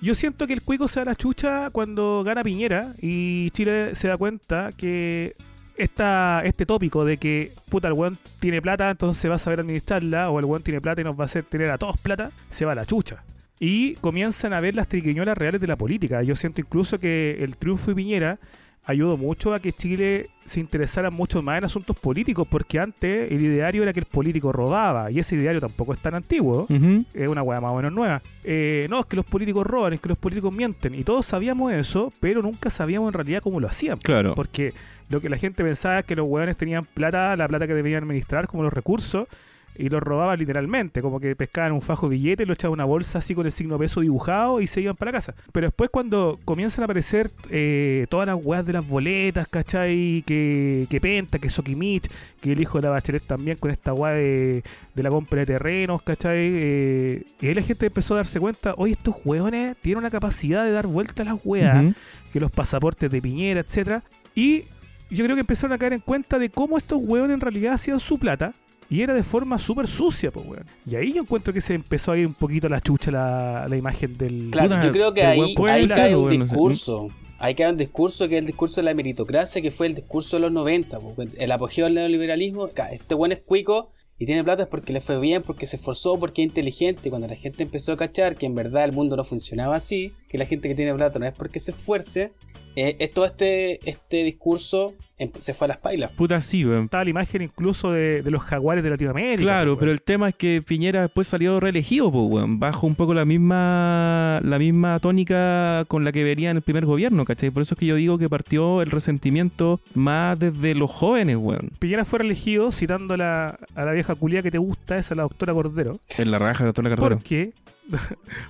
Yo 0.01 0.15
siento 0.15 0.47
que 0.47 0.53
el 0.53 0.62
cuico 0.62 0.88
se 0.89 0.99
da 0.99 1.06
la 1.06 1.15
chucha 1.15 1.69
cuando 1.69 2.23
gana 2.25 2.43
Piñera 2.43 2.93
y 3.01 3.51
Chile 3.51 3.95
se 3.95 4.10
da 4.10 4.17
cuenta 4.17 4.71
que 4.75 5.34
esta, 5.77 6.41
este 6.43 6.65
tópico 6.65 7.06
de 7.06 7.17
que 7.17 7.51
puta 7.69 7.88
el 7.88 7.93
weón 7.93 8.17
tiene 8.39 8.62
plata, 8.62 8.89
entonces 8.91 9.32
va 9.32 9.36
a 9.36 9.39
saber 9.39 9.62
administrarla, 9.62 10.29
o 10.29 10.39
el 10.39 10.45
weón 10.45 10.62
tiene 10.62 10.82
plata 10.82 10.99
y 11.01 11.03
nos 11.06 11.17
va 11.17 11.23
a 11.23 11.25
hacer 11.25 11.45
tener 11.45 11.69
a 11.71 11.77
todos 11.77 11.97
plata, 11.97 12.32
se 12.49 12.65
va 12.65 12.73
a 12.73 12.75
la 12.75 12.86
chucha. 12.86 13.23
y 13.60 13.93
comienzan 13.95 14.51
a 14.51 14.60
ver 14.60 14.75
las 14.75 14.89
triquiñuelas 14.89 15.38
reales 15.38 15.62
de 15.62 15.67
la 15.67 15.77
política. 15.77 16.21
Yo 16.21 16.36
siento 16.36 16.60
incluso 16.60 16.99
que 16.99 17.38
el 17.41 17.56
triunfo 17.56 17.91
de 17.91 17.95
Piñera 17.95 18.38
ayudó 18.85 19.17
mucho 19.17 19.53
a 19.53 19.59
que 19.59 19.71
Chile 19.71 20.29
se 20.45 20.59
interesara 20.59 21.09
mucho 21.09 21.41
más 21.41 21.57
en 21.57 21.63
asuntos 21.63 21.97
políticos, 21.97 22.47
porque 22.49 22.79
antes 22.79 23.31
el 23.31 23.41
ideario 23.41 23.83
era 23.83 23.93
que 23.93 24.01
el 24.01 24.05
político 24.05 24.51
robaba, 24.51 25.09
y 25.09 25.19
ese 25.19 25.35
ideario 25.35 25.61
tampoco 25.61 25.93
es 25.93 25.99
tan 25.99 26.15
antiguo, 26.15 26.67
es 27.13 27.27
una 27.27 27.41
hueá 27.41 27.61
más 27.61 27.71
o 27.71 27.75
menos 27.75 27.93
nueva. 27.93 28.21
Eh, 28.43 28.87
no, 28.89 28.99
es 28.99 29.05
que 29.05 29.15
los 29.15 29.25
políticos 29.25 29.65
roban, 29.65 29.93
es 29.93 30.01
que 30.01 30.09
los 30.09 30.17
políticos 30.17 30.51
mienten, 30.51 30.95
y 30.95 31.03
todos 31.03 31.25
sabíamos 31.25 31.71
eso, 31.71 32.11
pero 32.19 32.41
nunca 32.41 32.69
sabíamos 32.69 33.07
en 33.09 33.13
realidad 33.13 33.41
cómo 33.41 33.59
lo 33.59 33.67
hacían. 33.67 33.99
Claro. 33.99 34.35
Porque 34.35 34.73
lo 35.09 35.21
que 35.21 35.29
la 35.29 35.37
gente 35.37 35.63
pensaba 35.63 35.99
es 35.99 36.05
que 36.05 36.15
los 36.15 36.27
hueones 36.27 36.57
tenían 36.57 36.85
plata, 36.85 37.35
la 37.37 37.47
plata 37.47 37.67
que 37.67 37.73
debían 37.73 38.03
administrar, 38.03 38.47
como 38.47 38.63
los 38.63 38.73
recursos, 38.73 39.27
y 39.75 39.89
los 39.89 40.01
robaban 40.01 40.39
literalmente, 40.39 41.01
como 41.01 41.19
que 41.19 41.36
pescaban 41.36 41.71
un 41.71 41.81
fajo 41.81 42.09
de 42.09 42.15
billete, 42.15 42.45
lo 42.45 42.53
echaban 42.53 42.73
una 42.73 42.86
bolsa 42.86 43.19
así 43.19 43.33
con 43.36 43.45
el 43.45 43.51
signo 43.51 43.77
peso 43.77 44.01
dibujado 44.01 44.62
y 44.62 44.67
se 44.67 44.81
iban 44.81 44.95
para 44.95 45.12
la 45.12 45.17
casa. 45.17 45.36
Pero 45.51 45.67
después 45.67 45.89
cuando 45.89 46.39
comienzan 46.45 46.83
a 46.83 46.86
aparecer 46.86 47.31
eh, 47.49 48.05
todas 48.09 48.27
las 48.27 48.38
weas 48.43 48.65
de 48.65 48.73
las 48.73 48.88
boletas, 48.88 49.47
¿cachai? 49.47 50.23
Que, 50.25 50.88
que 50.89 51.01
Penta, 51.01 51.39
que 51.39 51.49
Sokimich, 51.49 52.09
que 52.41 52.51
el 52.51 52.62
hijo 52.62 52.77
de 52.77 52.83
la 52.83 52.89
Bachelet 52.91 53.23
también 53.23 53.57
con 53.57 53.71
esta 53.71 53.93
wea 53.93 54.13
de, 54.13 54.63
de 54.93 55.03
la 55.03 55.09
compra 55.09 55.39
de 55.39 55.45
terrenos, 55.45 56.01
¿cachai? 56.01 56.38
Eh, 56.39 57.23
y 57.41 57.47
ahí 57.47 57.53
la 57.53 57.62
gente 57.62 57.88
empezó 57.88 58.13
a 58.13 58.17
darse 58.17 58.39
cuenta, 58.39 58.73
oye, 58.77 58.93
estos 58.93 59.15
hueones 59.25 59.75
tienen 59.81 59.99
una 59.99 60.12
capacidad 60.12 60.65
de 60.65 60.71
dar 60.71 60.88
vuelta 60.88 61.23
a 61.23 61.25
las 61.25 61.39
weas 61.43 61.95
que 62.31 62.39
los 62.39 62.51
pasaportes 62.51 63.09
de 63.12 63.21
Piñera, 63.21 63.59
etcétera. 63.59 64.03
Y 64.36 64.63
yo 65.09 65.23
creo 65.23 65.36
que 65.36 65.41
empezaron 65.41 65.73
a 65.73 65.77
caer 65.77 65.93
en 65.93 65.99
cuenta 65.99 66.39
de 66.39 66.49
cómo 66.49 66.77
estos 66.77 66.99
hueones 67.01 67.36
en 67.36 67.41
realidad 67.41 67.73
hacían 67.73 67.99
su 67.99 68.17
plata. 68.17 68.53
Y 68.93 69.01
era 69.01 69.15
de 69.15 69.23
forma 69.23 69.58
súper 69.58 69.88
sucia, 69.88 70.29
pues, 70.29 70.45
weón. 70.45 70.67
Y 70.86 70.95
ahí 70.95 71.13
yo 71.13 71.23
encuentro 71.23 71.51
que 71.51 71.62
se 71.62 71.73
empezó 71.73 72.12
a 72.12 72.17
ir 72.19 72.27
un 72.27 72.36
poquito 72.36 72.67
a 72.67 72.69
la 72.69 72.79
chucha 72.79 73.10
la, 73.10 73.65
la 73.67 73.75
imagen 73.75 74.15
del... 74.15 74.49
Claro, 74.51 74.69
Puta, 74.69 74.86
yo 74.86 74.91
creo 74.91 75.13
que 75.15 75.23
ahí, 75.23 75.56
cae 75.88 76.15
un 76.15 76.25
weón, 76.25 76.38
no 76.38 76.45
sé. 76.45 76.51
discurso. 76.51 77.08
Ahí 77.39 77.56
cae 77.56 77.71
un 77.71 77.77
discurso 77.77 78.29
que 78.29 78.36
es 78.36 78.41
el 78.41 78.45
discurso 78.45 78.82
de 78.82 78.86
la 78.86 78.93
meritocracia, 78.93 79.63
que 79.63 79.71
fue 79.71 79.88
el 79.88 79.95
discurso 79.95 80.36
de 80.36 80.41
los 80.41 80.51
90. 80.51 80.99
po. 80.99 81.15
El 81.39 81.51
apogeo 81.51 81.86
del 81.86 81.95
neoliberalismo. 81.95 82.69
Este 82.91 83.15
buen 83.15 83.32
es 83.32 83.41
cuico 83.41 83.89
y 84.19 84.27
tiene 84.27 84.43
plata 84.43 84.62
es 84.62 84.69
porque 84.69 84.93
le 84.93 85.01
fue 85.01 85.19
bien, 85.19 85.41
porque 85.41 85.65
se 85.65 85.77
esforzó, 85.77 86.19
porque 86.19 86.43
es 86.43 86.49
inteligente. 86.49 87.01
Y 87.08 87.10
cuando 87.10 87.27
la 87.27 87.36
gente 87.36 87.63
empezó 87.63 87.93
a 87.93 87.97
cachar 87.97 88.36
que 88.36 88.45
en 88.45 88.53
verdad 88.53 88.86
el 88.86 88.91
mundo 88.91 89.15
no 89.15 89.23
funcionaba 89.23 89.75
así, 89.75 90.13
que 90.29 90.38
la 90.38 90.45
gente 90.45 90.67
que 90.67 90.75
tiene 90.75 90.93
plata 90.93 91.17
no 91.17 91.25
es 91.25 91.34
porque 91.34 91.60
se 91.60 91.71
esfuerce, 91.71 92.32
eh, 92.75 93.07
todo 93.13 93.25
este, 93.25 93.79
este 93.89 94.23
discurso 94.23 94.93
em- 95.17 95.31
se 95.38 95.53
fue 95.53 95.65
a 95.65 95.69
las 95.69 95.77
pailas. 95.77 96.12
Puta, 96.12 96.41
sí, 96.41 96.65
weón. 96.65 96.86
Estaba 96.86 97.03
la 97.03 97.09
imagen 97.09 97.41
incluso 97.43 97.91
de, 97.91 98.21
de 98.21 98.31
los 98.31 98.43
jaguares 98.43 98.83
de 98.83 98.89
Latinoamérica. 98.89 99.41
Claro, 99.41 99.73
pues, 99.73 99.79
pero 99.79 99.91
el 99.91 100.01
tema 100.01 100.29
es 100.29 100.36
que 100.36 100.62
Piñera 100.62 101.01
después 101.01 101.27
salió 101.27 101.59
reelegido, 101.59 102.12
pues, 102.12 102.25
weón, 102.29 102.59
bajo 102.59 102.88
un 102.88 102.95
poco 102.95 103.13
la 103.13 103.25
misma 103.25 104.39
la 104.43 104.59
misma 104.59 104.99
tónica 104.99 105.86
con 105.88 106.03
la 106.03 106.12
que 106.12 106.23
venía 106.23 106.51
en 106.51 106.57
el 106.57 106.63
primer 106.63 106.86
gobierno, 106.86 107.25
¿cachai? 107.25 107.51
Por 107.51 107.62
eso 107.62 107.75
es 107.75 107.79
que 107.79 107.86
yo 107.86 107.95
digo 107.95 108.17
que 108.17 108.29
partió 108.29 108.81
el 108.81 108.91
resentimiento 108.91 109.79
más 109.93 110.38
desde 110.39 110.75
los 110.75 110.89
jóvenes, 110.91 111.38
weón. 111.38 111.71
Piñera 111.79 112.05
fue 112.05 112.19
elegido 112.19 112.71
citando 112.71 113.13
a 113.13 113.17
la, 113.17 113.59
a 113.75 113.86
la 113.86 113.91
vieja 113.91 114.15
culia 114.15 114.41
que 114.41 114.51
te 114.51 114.57
gusta, 114.57 114.97
esa 114.97 115.15
la 115.15 115.23
doctora 115.23 115.53
Cordero. 115.53 115.99
En 116.17 116.31
la 116.31 116.39
raja 116.39 116.65
de 116.65 116.69
la 116.69 116.89
carrera. 116.89 116.97
¿Por 116.97 117.23
qué? 117.23 117.53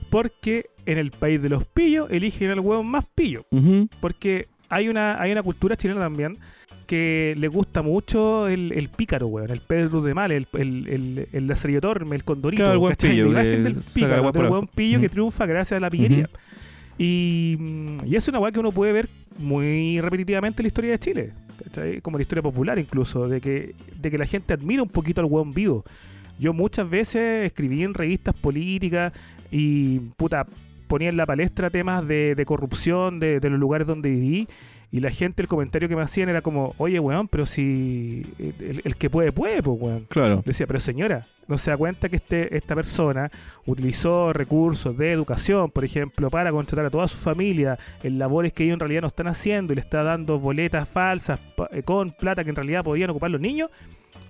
Porque 0.09 0.65
en 0.85 0.97
el 0.97 1.11
país 1.11 1.41
de 1.41 1.49
los 1.49 1.65
pillos 1.65 2.09
eligen 2.11 2.51
al 2.51 2.59
hueón 2.59 2.87
más 2.87 3.05
pillo. 3.15 3.45
Porque 3.99 4.47
hay 4.69 4.89
una, 4.89 5.21
hay 5.21 5.31
una 5.31 5.43
cultura 5.43 5.75
chilena 5.75 6.01
también 6.01 6.37
que 6.87 7.33
le 7.37 7.47
gusta 7.47 7.81
mucho 7.81 8.47
el, 8.47 8.71
el 8.73 8.89
pícaro, 8.89 9.27
weón, 9.27 9.49
el 9.51 9.61
Pedro 9.61 10.01
de 10.01 10.13
Mal, 10.13 10.31
el, 10.31 10.47
el, 10.53 10.87
el, 10.87 11.27
el 11.31 11.47
Lazarillo 11.47 11.81
Torme, 11.81 12.15
el 12.15 12.23
Condorito. 12.23 12.63
Claro, 12.63 12.89
el 12.89 12.95
pillo, 12.95 13.31
La 13.31 13.43
imagen 13.43 13.63
del 13.63 13.77
pícaro, 13.93 14.49
buen 14.49 14.67
pillo 14.67 14.99
que 14.99 15.09
triunfa 15.09 15.45
gracias 15.45 15.77
a 15.77 15.79
la 15.79 15.89
pillería. 15.89 16.29
Y, 16.97 17.55
mm, 17.57 17.97
y 18.05 18.15
es 18.15 18.27
una 18.27 18.39
weá 18.39 18.51
que 18.51 18.59
uno 18.59 18.71
puede 18.71 18.91
ver 18.91 19.09
muy 19.39 19.99
repetitivamente 20.01 20.61
en 20.61 20.65
la 20.65 20.67
historia 20.67 20.91
de 20.91 20.99
Chile, 20.99 21.33
¿cachai? 21.63 22.01
como 22.01 22.17
la 22.17 22.21
historia 22.21 22.43
popular 22.43 22.77
incluso, 22.77 23.27
de 23.27 23.41
que, 23.41 23.75
de 23.99 24.11
que 24.11 24.17
la 24.17 24.25
gente 24.25 24.53
admira 24.53 24.83
un 24.83 24.89
poquito 24.89 25.21
al 25.21 25.25
weón 25.25 25.53
vivo. 25.53 25.83
Yo 26.39 26.53
muchas 26.53 26.89
veces 26.89 27.45
escribí 27.45 27.83
en 27.83 27.93
revistas 27.93 28.35
políticas 28.35 29.13
y 29.51 29.99
puta, 30.17 30.47
ponía 30.93 31.10
en 31.10 31.17
la 31.17 31.25
palestra 31.25 31.71
temas 31.71 32.08
de, 32.08 32.36
de 32.36 32.45
corrupción 32.45 33.19
de, 33.19 33.39
de 33.39 33.49
los 33.49 33.60
lugares 33.60 33.88
donde 33.88 34.12
viví 34.12 34.47
y 34.93 34.99
la 34.99 35.10
gente, 35.10 35.41
el 35.41 35.47
comentario 35.47 35.89
que 35.89 35.95
me 35.95 36.03
hacían 36.03 36.29
era 36.29 36.43
como, 36.43 36.75
oye 36.77 36.99
weón, 36.99 37.27
pero 37.27 37.47
si 37.47 38.21
el, 38.38 38.84
el 38.84 38.95
que 38.95 39.10
puede, 39.10 39.32
puede, 39.32 39.63
pues 39.63 39.82
weón. 39.82 40.06
Claro. 40.08 40.43
Decía, 40.45 40.67
pero 40.67 40.79
señora, 40.79 41.25
no 41.47 41.58
se 41.58 41.71
da 41.71 41.77
cuenta 41.77 42.10
que 42.10 42.17
este, 42.17 42.56
esta 42.56 42.75
persona 42.75 43.32
utilizó 43.65 44.34
recursos 44.34 44.95
de 44.95 45.12
educación, 45.12 45.71
por 45.71 45.84
ejemplo, 45.84 46.29
para 46.29 46.51
contratar 46.51 46.86
a 46.86 46.89
toda 46.91 47.08
su 47.08 47.17
familia 47.17 47.79
en 48.03 48.19
labores 48.19 48.53
que 48.53 48.65
ellos 48.65 48.75
en 48.75 48.82
realidad 48.82 49.01
no 49.01 49.08
están 49.08 49.27
haciendo 49.27 49.73
y 49.73 49.77
le 49.77 49.82
está 49.82 50.03
dando 50.03 50.38
boletas 50.38 50.88
falsas 50.88 51.39
eh, 51.71 51.82
con 51.82 52.12
plata 52.12 52.43
que 52.43 52.51
en 52.51 52.56
realidad 52.56 52.84
podían 52.84 53.10
ocupar 53.10 53.32
los 53.32 53.41
niños. 53.41 53.71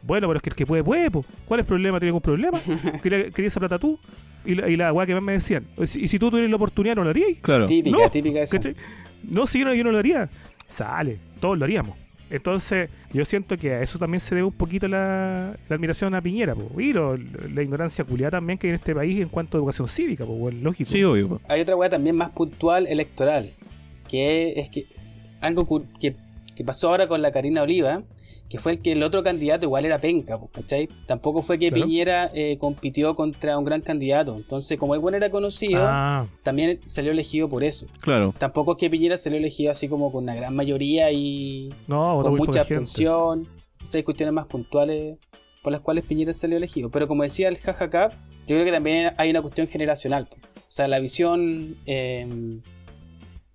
Bueno, 0.06 0.28
pero 0.28 0.38
es 0.38 0.44
que 0.44 0.50
el 0.50 0.56
que 0.56 0.66
puede, 0.66 0.84
puede, 0.84 1.10
po. 1.10 1.24
¿Cuál 1.46 1.60
es 1.62 1.64
el 1.64 1.68
problema? 1.68 1.98
¿Tiene 2.00 2.10
algún 2.10 2.22
problema? 2.22 2.60
¿Quería, 3.04 3.30
quería 3.32 3.48
esa 3.48 3.60
plata 3.60 3.80
tú? 3.80 3.98
Y 4.46 4.56
la, 4.56 4.70
y 4.70 4.76
la 4.76 4.92
weá 4.92 5.06
que 5.06 5.14
más 5.14 5.24
me 5.24 5.32
decían, 5.34 5.66
y 5.82 5.88
si, 5.88 6.04
y 6.04 6.08
si 6.10 6.20
tú 6.20 6.30
tuvieras 6.30 6.50
la 6.50 6.58
oportunidad, 6.58 6.96
¿no 6.96 7.04
lo 7.06 7.12
harías? 7.12 7.30
Claro. 7.42 7.66
Típica, 7.66 7.98
No, 7.98 8.10
típica 8.12 8.42
esa. 8.42 8.58
¿Cachai? 8.58 8.76
No, 9.24 9.48
si 9.48 9.60
yo 9.60 9.66
no, 9.66 9.74
yo 9.74 9.84
no 9.86 9.92
lo 9.92 10.00
haría. 10.00 10.30
Sale, 10.68 11.20
todos 11.40 11.58
lo 11.58 11.64
haríamos. 11.64 11.96
Entonces, 12.30 12.90
yo 13.14 13.24
siento 13.26 13.56
que 13.58 13.74
a 13.74 13.82
eso 13.82 14.00
también 14.00 14.20
se 14.20 14.34
debe 14.34 14.48
un 14.48 14.54
poquito 14.54 14.88
la, 14.88 15.56
la 15.70 15.76
admiración 15.76 16.16
a 16.16 16.22
Piñera, 16.22 16.56
po. 16.56 16.82
y 16.82 16.92
lo- 16.92 17.16
la 17.16 17.62
ignorancia 17.62 18.04
culiada 18.04 18.32
también 18.32 18.58
que 18.58 18.68
hay 18.68 18.72
en 18.72 18.76
este 18.76 18.96
país 18.96 19.22
en 19.22 19.30
cuanto 19.30 19.56
a 19.56 19.60
educación 19.60 19.88
cívica, 19.88 20.26
pues, 20.26 20.38
bueno, 20.40 20.60
lógico. 20.64 20.90
Sí, 20.90 21.04
obvio. 21.04 21.30
po. 21.30 21.42
Hay 21.48 21.62
otra 21.62 21.76
weá 21.76 21.90
también 21.90 22.16
más 22.16 22.32
puntual 22.32 22.88
electoral, 22.88 23.52
que 24.10 24.60
es 24.60 24.70
que 24.70 24.88
algo 25.42 25.86
que, 26.02 26.16
que 26.56 26.64
pasó 26.64 26.90
ahora 26.90 27.08
con 27.08 27.22
la 27.22 27.32
Karina 27.32 27.62
Oliva, 27.62 28.02
que 28.54 28.60
fue 28.60 28.74
el 28.74 28.82
que 28.84 28.92
el 28.92 29.02
otro 29.02 29.24
candidato 29.24 29.66
igual 29.66 29.84
era 29.84 29.98
penca, 29.98 30.38
po, 30.38 30.48
¿cachai? 30.54 30.88
Tampoco 31.08 31.42
fue 31.42 31.58
que 31.58 31.72
Claro. 31.72 31.88
Piñera 31.88 32.30
eh, 32.36 32.60
compitió 32.60 33.16
contra 33.16 33.58
un 33.58 33.66
gran 33.66 33.82
candidato, 33.82 34.36
entonces 34.36 34.78
como 34.78 34.94
el 34.94 35.00
bueno 35.00 35.18
era 35.18 35.32
conocido, 35.32 35.82
Ah, 35.84 36.28
también 36.44 36.80
salió 36.86 37.12
elegido 37.14 37.50
por 37.50 37.64
eso. 37.64 37.88
Claro. 38.02 38.32
Tampoco 38.38 38.74
es 38.74 38.78
que 38.78 38.92
Piñera 38.92 39.18
salió 39.18 39.40
elegido 39.40 39.72
así 39.72 39.88
como 39.90 40.12
con 40.12 40.26
una 40.26 40.36
gran 40.36 40.56
mayoría 40.56 41.12
y 41.12 41.74
no, 41.88 42.20
con 42.22 42.36
mucha 42.36 42.60
abstención. 42.62 43.48
Esas 43.82 43.96
hay 43.96 44.04
cuestiones 44.04 44.34
más 44.34 44.46
puntuales 44.46 45.18
por 45.64 45.72
las 45.72 45.82
cuales 45.82 46.06
Piñera 46.06 46.32
salió 46.32 46.58
elegido. 46.58 46.92
Pero 46.92 47.08
como 47.08 47.24
decía 47.24 47.48
el 47.48 47.58
jajaja, 47.58 48.10
yo 48.12 48.56
creo 48.56 48.66
que 48.66 48.72
también 48.72 49.14
hay 49.18 49.32
una 49.32 49.42
cuestión 49.42 49.68
generacional. 49.68 50.28
po. 50.28 50.36
O 50.36 50.62
sea, 50.68 50.88
la 50.88 51.00
visión 51.00 51.78
eh, 51.88 52.28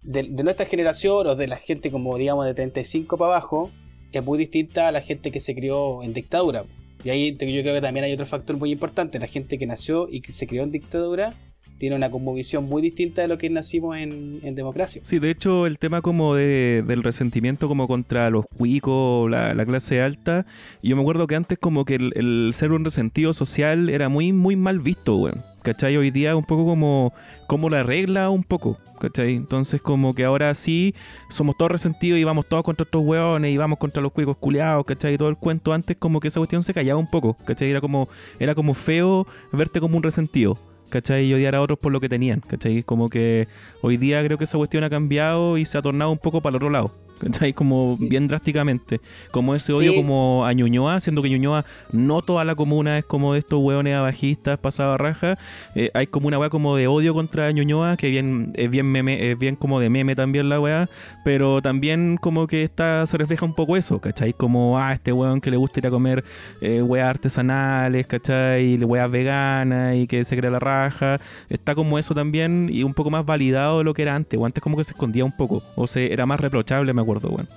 de, 0.03 0.23
de 0.25 0.43
nuestra 0.43 0.67
generación 0.67 1.25
o 1.29 1.37
de 1.37 1.47
la 1.47 1.57
gente 1.59 1.93
como 1.93 2.17
digamos 2.19 2.47
de 2.47 2.55
35 2.55 3.17
para 3.17 3.35
abajo 3.37 3.71
es 4.13 4.25
muy 4.25 4.39
distinta 4.39 4.89
a 4.89 4.93
la 4.93 5.01
gente 5.01 5.31
que 5.31 5.41
se 5.41 5.55
crió 5.55 6.03
en 6.03 6.15
dictadura. 6.15 6.65
Y 7.05 7.11
ahí 7.11 7.33
yo 7.33 7.37
creo 7.63 7.75
que 7.75 7.81
también 7.81 8.05
hay 8.05 8.13
otro 8.13 8.27
factor 8.27 8.57
muy 8.57 8.73
importante. 8.73 9.19
La 9.19 9.27
gente 9.27 9.59
que 9.59 9.67
nació 9.67 10.09
y 10.11 10.21
que 10.21 10.33
se 10.33 10.47
crió 10.47 10.63
en 10.63 10.73
dictadura 10.73 11.35
tiene 11.79 11.95
una 11.95 12.09
visión 12.35 12.65
muy 12.65 12.83
distinta 12.83 13.23
de 13.23 13.29
lo 13.29 13.39
que 13.39 13.49
nacimos 13.51 13.97
en, 13.97 14.41
en 14.43 14.55
democracia. 14.55 15.01
Sí, 15.05 15.19
de 15.19 15.31
hecho, 15.31 15.67
el 15.67 15.79
tema 15.79 16.03
como 16.03 16.35
de, 16.35 16.83
del 16.87 17.03
resentimiento 17.03 17.69
como 17.69 17.87
contra 17.87 18.31
los 18.31 18.47
cuicos, 18.47 19.31
la, 19.31 19.55
la 19.55 19.65
clase 19.65 20.03
alta, 20.03 20.45
yo 20.83 20.97
me 20.97 21.03
acuerdo 21.03 21.27
que 21.27 21.37
antes 21.37 21.59
como 21.59 21.85
que 21.85 21.95
el, 21.95 22.13
el 22.17 22.53
ser 22.55 22.73
un 22.73 22.85
resentido 22.85 23.33
social 23.33 23.89
era 23.91 24.09
muy, 24.09 24.33
muy 24.33 24.57
mal 24.57 24.81
visto, 24.81 25.17
weón. 25.17 25.45
¿Cachai? 25.69 25.99
Hoy 25.99 26.11
día 26.11 26.35
un 26.35 26.45
poco 26.45 26.65
como, 26.65 27.13
como 27.47 27.69
la 27.69 27.83
regla 27.83 28.31
un 28.31 28.43
poco, 28.43 28.79
¿cachai? 28.99 29.35
Entonces 29.35 29.83
como 29.83 30.15
que 30.15 30.25
ahora 30.25 30.55
sí 30.55 30.95
somos 31.29 31.59
todos 31.59 31.71
resentidos 31.71 32.19
y 32.19 32.25
vamos 32.25 32.49
todos 32.49 32.63
contra 32.63 32.85
estos 32.85 33.03
weones 33.05 33.53
y 33.53 33.59
vamos 33.59 33.79
contra 33.79 34.01
los 34.01 34.13
cuicos 34.13 34.39
culiados, 34.39 34.87
¿cachai? 34.87 35.13
Y 35.13 35.19
todo 35.19 35.29
el 35.29 35.37
cuento 35.37 35.75
antes 35.75 35.99
como 35.99 36.21
que 36.21 36.29
esa 36.29 36.41
cuestión 36.41 36.65
se 36.65 36.73
callaba 36.73 36.99
un 36.99 37.11
poco, 37.11 37.37
¿cachai? 37.45 37.69
Era 37.69 37.83
como, 37.83 38.09
era 38.39 38.55
como 38.55 38.73
feo 38.73 39.27
verte 39.53 39.79
como 39.79 39.99
un 39.99 40.03
resentido. 40.03 40.59
¿cachai? 40.89 41.27
Y 41.27 41.35
odiar 41.35 41.55
a 41.55 41.61
otros 41.61 41.79
por 41.79 41.93
lo 41.93 42.01
que 42.01 42.09
tenían, 42.09 42.41
¿cachai? 42.41 42.83
Como 42.83 43.11
que 43.11 43.47
hoy 43.83 43.99
día 43.99 44.25
creo 44.25 44.39
que 44.39 44.45
esa 44.45 44.57
cuestión 44.57 44.85
ha 44.85 44.89
cambiado 44.89 45.59
y 45.59 45.67
se 45.67 45.77
ha 45.77 45.83
tornado 45.83 46.11
un 46.11 46.17
poco 46.17 46.41
para 46.41 46.53
el 46.53 46.57
otro 46.57 46.71
lado, 46.71 46.95
¿cachai? 47.19 47.53
Como 47.53 47.95
Sí. 47.97 48.09
bien 48.09 48.29
drásticamente. 48.29 49.01
Como 49.31 49.55
ese 49.55 49.73
odio 49.73 49.93
Sí. 49.93 49.97
como 49.97 50.45
a 50.47 50.53
Ñuñoa, 50.53 51.01
siendo 51.01 51.23
que 51.23 51.31
Ñuñoa 51.31 51.65
no 51.93 52.23
toda 52.23 52.45
la 52.45 52.55
comuna 52.55 52.99
es 52.99 53.05
como 53.05 53.33
de 53.33 53.41
estos 53.41 53.61
hueones 53.61 53.95
abajistas, 53.95 54.59
pasada 54.59 54.97
raja. 54.97 55.39
Eh, 55.75 55.91
hay 55.95 56.07
como 56.07 56.29
una 56.29 56.39
weá 56.39 56.51
como 56.51 56.77
de 56.77 56.87
odio 56.87 57.15
contra 57.15 57.51
Ñuñoa, 57.53 57.97
que 57.97 58.11
bien, 58.11 58.53
es 58.57 58.71
bien 58.71 58.87
meme, 58.87 59.31
es 59.31 59.39
bien 59.39 59.57
como 59.57 59.81
de 59.81 59.91
meme 59.91 60.15
también 60.15 60.49
la 60.49 60.61
weá, 60.61 60.89
pero 61.25 61.61
también 61.63 62.17
como 62.21 62.47
que 62.47 62.63
está, 62.63 63.05
se 63.07 63.17
refleja 63.19 63.45
un 63.45 63.55
poco 63.55 63.77
eso, 63.77 64.01
¿cachai? 64.01 64.33
Como, 64.33 64.79
ah, 64.79 64.93
este 64.93 65.13
weón 65.13 65.41
que 65.41 65.51
le 65.51 65.57
gusta 65.57 65.81
ir 65.81 65.87
a 65.87 65.91
comer 65.91 66.25
eh, 66.61 66.83
weas 66.83 67.09
artesanales, 67.09 68.07
¿cachai? 68.07 68.77
Weas 68.85 69.11
veganas 69.11 69.97
y 69.97 70.07
que 70.07 70.25
se 70.25 70.37
crea 70.37 70.51
la 70.51 70.59
raja. 70.59 71.19
Está 71.49 71.75
como 71.75 71.99
eso 71.99 72.15
también 72.15 72.69
y 72.73 72.83
un 72.83 72.95
poco 72.95 73.11
más 73.11 73.25
validado 73.25 73.79
de 73.79 73.85
lo 73.85 73.95
que 73.95 74.03
era 74.03 74.15
antes. 74.15 74.39
O 74.39 74.45
antes 74.47 74.63
como 74.63 74.77
que 74.77 74.85
se 74.85 74.93
escondía 74.93 75.25
un 75.25 75.33
poco. 75.37 75.63
O 75.77 75.87
se 75.87 76.13
era 76.13 76.27
más 76.27 76.41
reprochable, 76.41 76.93
me 76.93 77.01
acuerdo, 77.03 77.08
weón. 77.29 77.49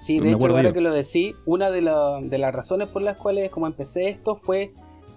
Sí, 0.00 0.18
Me 0.20 0.24
de 0.26 0.28
hecho, 0.30 0.36
acuerdo 0.36 0.56
ahora 0.58 0.72
que 0.72 0.80
lo 0.80 0.92
decís, 0.94 1.34
una 1.46 1.70
de, 1.70 1.82
la- 1.82 2.20
de 2.22 2.38
las 2.38 2.54
razones 2.54 2.88
por 2.88 3.02
las 3.02 3.16
cuales 3.18 3.50
como 3.50 3.66
empecé 3.66 4.08
esto 4.08 4.36
fue, 4.36 4.72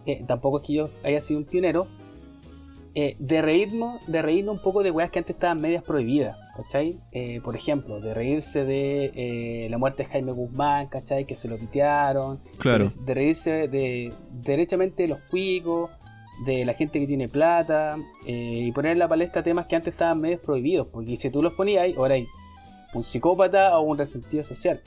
eh, 0.05 0.23
tampoco 0.27 0.59
es 0.59 0.67
que 0.67 0.73
yo 0.73 0.89
haya 1.03 1.21
sido 1.21 1.39
un 1.39 1.45
pionero, 1.45 1.87
eh, 2.93 3.15
de, 3.19 3.41
reírnos, 3.41 4.05
de 4.07 4.21
reírnos 4.21 4.55
un 4.57 4.61
poco 4.61 4.83
de 4.83 4.91
weas 4.91 5.09
que 5.11 5.19
antes 5.19 5.35
estaban 5.35 5.61
medias 5.61 5.81
prohibidas, 5.83 6.35
¿cachai? 6.57 6.99
Eh, 7.13 7.39
por 7.41 7.55
ejemplo, 7.55 8.01
de 8.01 8.13
reírse 8.13 8.65
de 8.65 9.11
eh, 9.15 9.67
la 9.69 9.77
muerte 9.77 10.03
de 10.03 10.09
Jaime 10.09 10.33
Guzmán, 10.33 10.87
¿cachai? 10.87 11.25
Que 11.25 11.35
se 11.35 11.47
lo 11.47 11.57
pitearon. 11.57 12.39
Claro. 12.57 12.85
De, 12.85 12.91
de 13.05 13.13
reírse 13.13 13.67
de 13.69 14.11
derechamente 14.43 15.03
de 15.03 15.09
los 15.09 15.19
cuicos, 15.29 15.89
de 16.45 16.65
la 16.65 16.73
gente 16.73 16.99
que 16.99 17.07
tiene 17.07 17.29
plata, 17.29 17.97
y 18.25 18.69
poner 18.73 18.93
en 18.93 18.99
la 18.99 19.07
palestra 19.07 19.41
temas 19.43 19.67
que 19.67 19.75
antes 19.77 19.93
estaban 19.93 20.19
medios 20.19 20.41
prohibidos, 20.41 20.87
porque 20.87 21.15
si 21.15 21.29
tú 21.29 21.41
los 21.43 21.53
ponías 21.53 21.83
ahí, 21.83 21.93
ahora 21.95 22.15
hay 22.15 22.25
un 22.93 23.03
psicópata 23.03 23.77
o 23.77 23.81
un 23.81 23.97
resentido 23.97 24.43
social. 24.43 24.81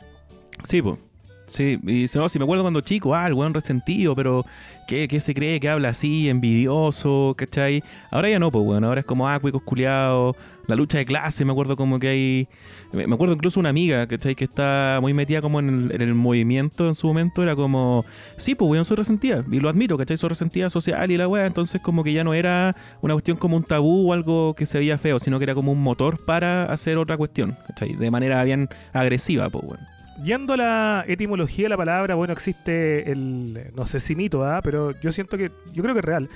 Sí, 0.65 0.83
pues. 0.83 0.99
Sí, 1.47 1.79
y 1.87 2.09
si 2.09 2.19
no, 2.19 2.29
si 2.29 2.39
me 2.39 2.45
acuerdo 2.45 2.65
cuando 2.65 2.81
chico, 2.81 3.15
ah, 3.15 3.27
el 3.27 3.35
weón 3.35 3.53
resentido, 3.53 4.17
pero 4.17 4.47
¿qué, 4.89 5.07
qué 5.09 5.21
se 5.21 5.35
cree 5.35 5.61
que 5.61 5.69
habla 5.69 5.91
así, 5.91 6.31
envidioso, 6.31 7.35
¿cachai? 7.37 7.85
Ahora 8.11 8.31
ya 8.31 8.39
no, 8.39 8.51
pues, 8.51 8.65
weón, 8.65 8.83
ahora 8.83 9.01
es 9.01 9.07
como, 9.07 9.29
ah, 9.29 9.39
cuicos 9.39 9.63
culiados, 9.63 10.37
la 10.67 10.77
lucha 10.77 10.99
de 10.99 11.07
clase, 11.07 11.45
me 11.45 11.53
acuerdo 11.53 11.77
como 11.77 11.99
que 11.99 12.09
hay... 12.09 12.49
Me 12.93 13.15
acuerdo 13.15 13.35
incluso 13.35 13.61
una 13.61 13.69
amiga, 13.69 14.07
¿cachai? 14.07 14.35
Que 14.35 14.45
está 14.45 14.99
muy 15.01 15.15
metida 15.15 15.43
como 15.43 15.61
en 15.61 15.69
el, 15.69 15.93
en 15.93 16.03
el 16.03 16.15
movimiento 16.15 16.87
en 16.87 16.95
su 16.95 17.07
momento, 17.07 17.43
era 17.43 17.57
como, 17.57 18.05
sí, 18.37 18.55
pues, 18.55 18.71
weón, 18.71 18.85
soy 18.85 18.97
resentida, 18.97 19.45
y 19.51 19.61
lo 19.61 19.69
admito, 19.69 19.99
¿cachai? 19.99 20.17
Soy 20.17 20.29
resentida 20.29 20.71
social 20.71 21.11
y 21.11 21.17
la 21.17 21.29
weá, 21.29 21.47
entonces 21.47 21.81
como 21.81 22.05
que 22.05 22.13
ya 22.13 22.25
no 22.25 22.35
era 22.35 22.77
una 23.01 23.15
cuestión 23.15 23.37
como 23.37 23.57
un 23.57 23.65
tabú 23.65 24.11
o 24.11 24.13
algo 24.13 24.55
que 24.55 24.67
se 24.67 24.79
veía 24.79 24.99
feo, 24.99 25.19
sino 25.19 25.39
que 25.39 25.45
era 25.45 25.55
como 25.55 25.73
un 25.73 25.83
motor 25.83 26.25
para 26.25 26.65
hacer 26.65 26.99
otra 26.99 27.17
cuestión, 27.17 27.57
¿cachai? 27.67 27.95
De 27.95 28.11
manera 28.11 28.43
bien 28.45 28.69
agresiva, 28.93 29.51
pues, 29.51 29.65
weón. 29.65 29.95
Yendo 30.23 30.53
a 30.53 30.57
la 30.57 31.05
etimología 31.09 31.65
de 31.65 31.71
la 31.71 31.77
palabra, 31.77 32.15
bueno, 32.15 32.33
existe 32.33 33.11
el, 33.11 33.73
no 33.77 33.85
sé 33.85 33.99
si 33.99 34.15
mito, 34.15 34.45
¿ah? 34.45 34.61
pero 34.63 34.93
yo 35.01 35.11
siento 35.11 35.37
que, 35.37 35.51
yo 35.73 35.83
creo 35.83 35.95
que 35.95 35.99
es 35.99 36.05
real, 36.05 36.29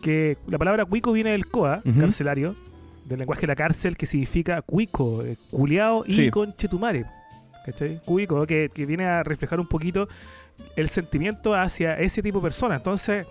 que 0.00 0.38
la 0.46 0.56
palabra 0.56 0.86
cuico 0.86 1.12
viene 1.12 1.32
del 1.32 1.46
coa, 1.46 1.82
carcelario, 1.98 2.56
del 3.10 3.18
lenguaje 3.18 3.42
de 3.42 3.46
la 3.48 3.56
cárcel, 3.56 3.96
que 3.96 4.06
significa 4.06 4.62
cuico, 4.62 5.22
eh, 5.24 5.36
culiao 5.50 6.04
y 6.06 6.12
Sí. 6.12 6.30
conchetumare. 6.30 7.04
¿Cachai? 7.66 8.00
Cuico, 8.06 8.46
que, 8.46 8.70
que 8.72 8.86
viene 8.86 9.04
a 9.04 9.22
reflejar 9.22 9.60
un 9.60 9.66
poquito 9.66 10.08
el 10.76 10.88
sentimiento 10.88 11.54
hacia 11.54 11.98
ese 11.98 12.22
tipo 12.22 12.38
de 12.38 12.44
personas. 12.44 12.78
Entonces, 12.78 13.26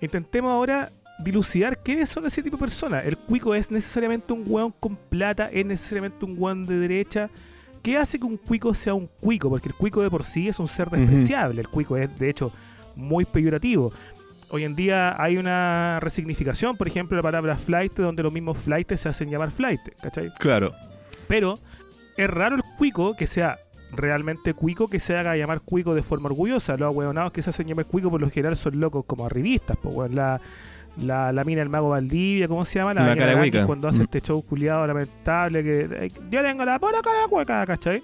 intentemos 0.00 0.50
ahora 0.50 0.90
dilucidar 1.18 1.78
qué 1.82 2.04
son 2.06 2.24
ese 2.26 2.42
tipo 2.42 2.56
de 2.56 2.60
personas. 2.62 3.04
El 3.04 3.16
cuico 3.18 3.54
es 3.54 3.70
necesariamente 3.70 4.32
un 4.32 4.42
weón 4.46 4.72
con 4.80 4.96
plata, 4.96 5.50
es 5.52 5.66
necesariamente 5.66 6.24
un 6.24 6.34
weón 6.38 6.64
de 6.64 6.78
derecha. 6.78 7.28
¿Qué 7.82 7.98
hace 7.98 8.18
que 8.18 8.24
un 8.24 8.38
cuico 8.38 8.72
sea 8.72 8.94
un 8.94 9.06
cuico? 9.20 9.50
Porque 9.50 9.68
el 9.68 9.74
cuico 9.74 10.00
de 10.02 10.08
por 10.10 10.24
sí 10.24 10.48
es 10.48 10.58
un 10.58 10.68
ser 10.68 10.88
despreciable. 10.88 11.60
El 11.60 11.68
cuico 11.68 11.96
es, 11.98 12.18
de 12.18 12.30
hecho, 12.30 12.50
muy 12.96 13.26
peyorativo. 13.26 13.92
Hoy 14.50 14.64
en 14.64 14.76
día 14.76 15.20
hay 15.20 15.36
una 15.36 15.98
resignificación, 16.00 16.76
por 16.76 16.86
ejemplo, 16.86 17.16
de 17.16 17.22
la 17.22 17.22
palabra 17.28 17.56
flight, 17.56 17.94
donde 17.96 18.22
los 18.22 18.32
mismos 18.32 18.58
flight 18.58 18.92
se 18.94 19.08
hacen 19.08 19.30
llamar 19.30 19.50
flight, 19.50 19.80
¿cachai? 20.00 20.30
Claro. 20.38 20.72
Pero 21.26 21.58
es 22.16 22.30
raro 22.30 22.56
el 22.56 22.62
cuico 22.78 23.16
que 23.16 23.26
sea 23.26 23.58
realmente 23.92 24.54
cuico 24.54 24.88
que 24.88 25.00
se 25.00 25.16
haga 25.16 25.36
llamar 25.36 25.60
cuico 25.60 25.94
de 25.94 26.02
forma 26.02 26.26
orgullosa. 26.28 26.76
Los 26.76 26.86
ahueonados 26.86 27.32
que 27.32 27.42
se 27.42 27.50
hacen 27.50 27.66
llamar 27.66 27.86
cuico 27.86 28.10
por 28.10 28.20
lo 28.20 28.28
general 28.30 28.56
son 28.56 28.78
locos 28.78 29.04
como 29.06 29.24
arribistas, 29.26 29.76
pues. 29.82 30.12
La, 30.12 30.40
la, 30.98 31.32
la 31.32 31.44
mina 31.44 31.60
del 31.60 31.68
mago 31.68 31.88
Valdivia, 31.88 32.46
¿cómo 32.46 32.64
se 32.64 32.78
llama? 32.78 32.94
La 32.94 33.14
hueca. 33.36 33.66
cuando 33.66 33.88
hace 33.88 34.00
Mm. 34.00 34.02
este 34.02 34.20
show 34.20 34.42
culiado 34.44 34.86
lamentable 34.86 35.62
que 35.64 35.80
eh, 36.06 36.12
yo 36.30 36.42
tengo 36.42 36.64
la 36.64 36.78
pura 36.78 37.00
cara 37.02 37.26
hueca, 37.28 37.66
¿cachai? 37.66 38.02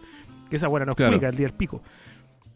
Que 0.48 0.56
esa 0.56 0.66
buena 0.68 0.86
no 0.86 0.90
es 0.90 0.96
Claro. 0.96 1.12
cuica, 1.12 1.28
el 1.28 1.36
día 1.36 1.46
del 1.46 1.56
pico. 1.56 1.82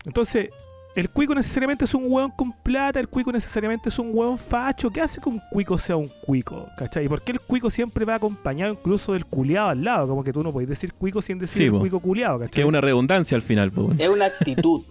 Entonces, 0.06 0.50
el 0.94 1.10
cuico 1.10 1.34
necesariamente 1.34 1.84
es 1.84 1.94
un 1.94 2.04
hueón 2.06 2.30
con 2.30 2.52
plata, 2.52 3.00
el 3.00 3.08
cuico 3.08 3.32
necesariamente 3.32 3.88
es 3.88 3.98
un 3.98 4.10
hueón 4.12 4.38
facho. 4.38 4.90
¿Qué 4.90 5.00
hace 5.00 5.20
que 5.20 5.28
un 5.28 5.40
cuico 5.50 5.76
sea 5.76 5.96
un 5.96 6.08
cuico? 6.22 6.68
¿Cachai? 6.76 7.06
¿Y 7.06 7.08
por 7.08 7.22
qué 7.22 7.32
el 7.32 7.40
cuico 7.40 7.68
siempre 7.68 8.04
va 8.04 8.14
acompañado 8.14 8.72
incluso 8.72 9.12
del 9.12 9.26
culiado 9.26 9.68
al 9.70 9.82
lado? 9.82 10.06
Como 10.06 10.22
que 10.22 10.32
tú 10.32 10.42
no 10.42 10.52
podés 10.52 10.68
decir 10.68 10.94
cuico 10.94 11.20
sin 11.20 11.38
decir 11.38 11.56
Sí, 11.56 11.64
el 11.64 11.72
po. 11.72 11.80
cuico 11.80 12.00
culiado, 12.00 12.38
¿cachai? 12.38 12.52
Que 12.52 12.60
es 12.60 12.66
una 12.66 12.80
redundancia 12.80 13.34
al 13.36 13.42
final, 13.42 13.72
pues, 13.72 13.88
weón. 13.88 14.00
Es 14.00 14.08
una 14.08 14.26
actitud. 14.26 14.82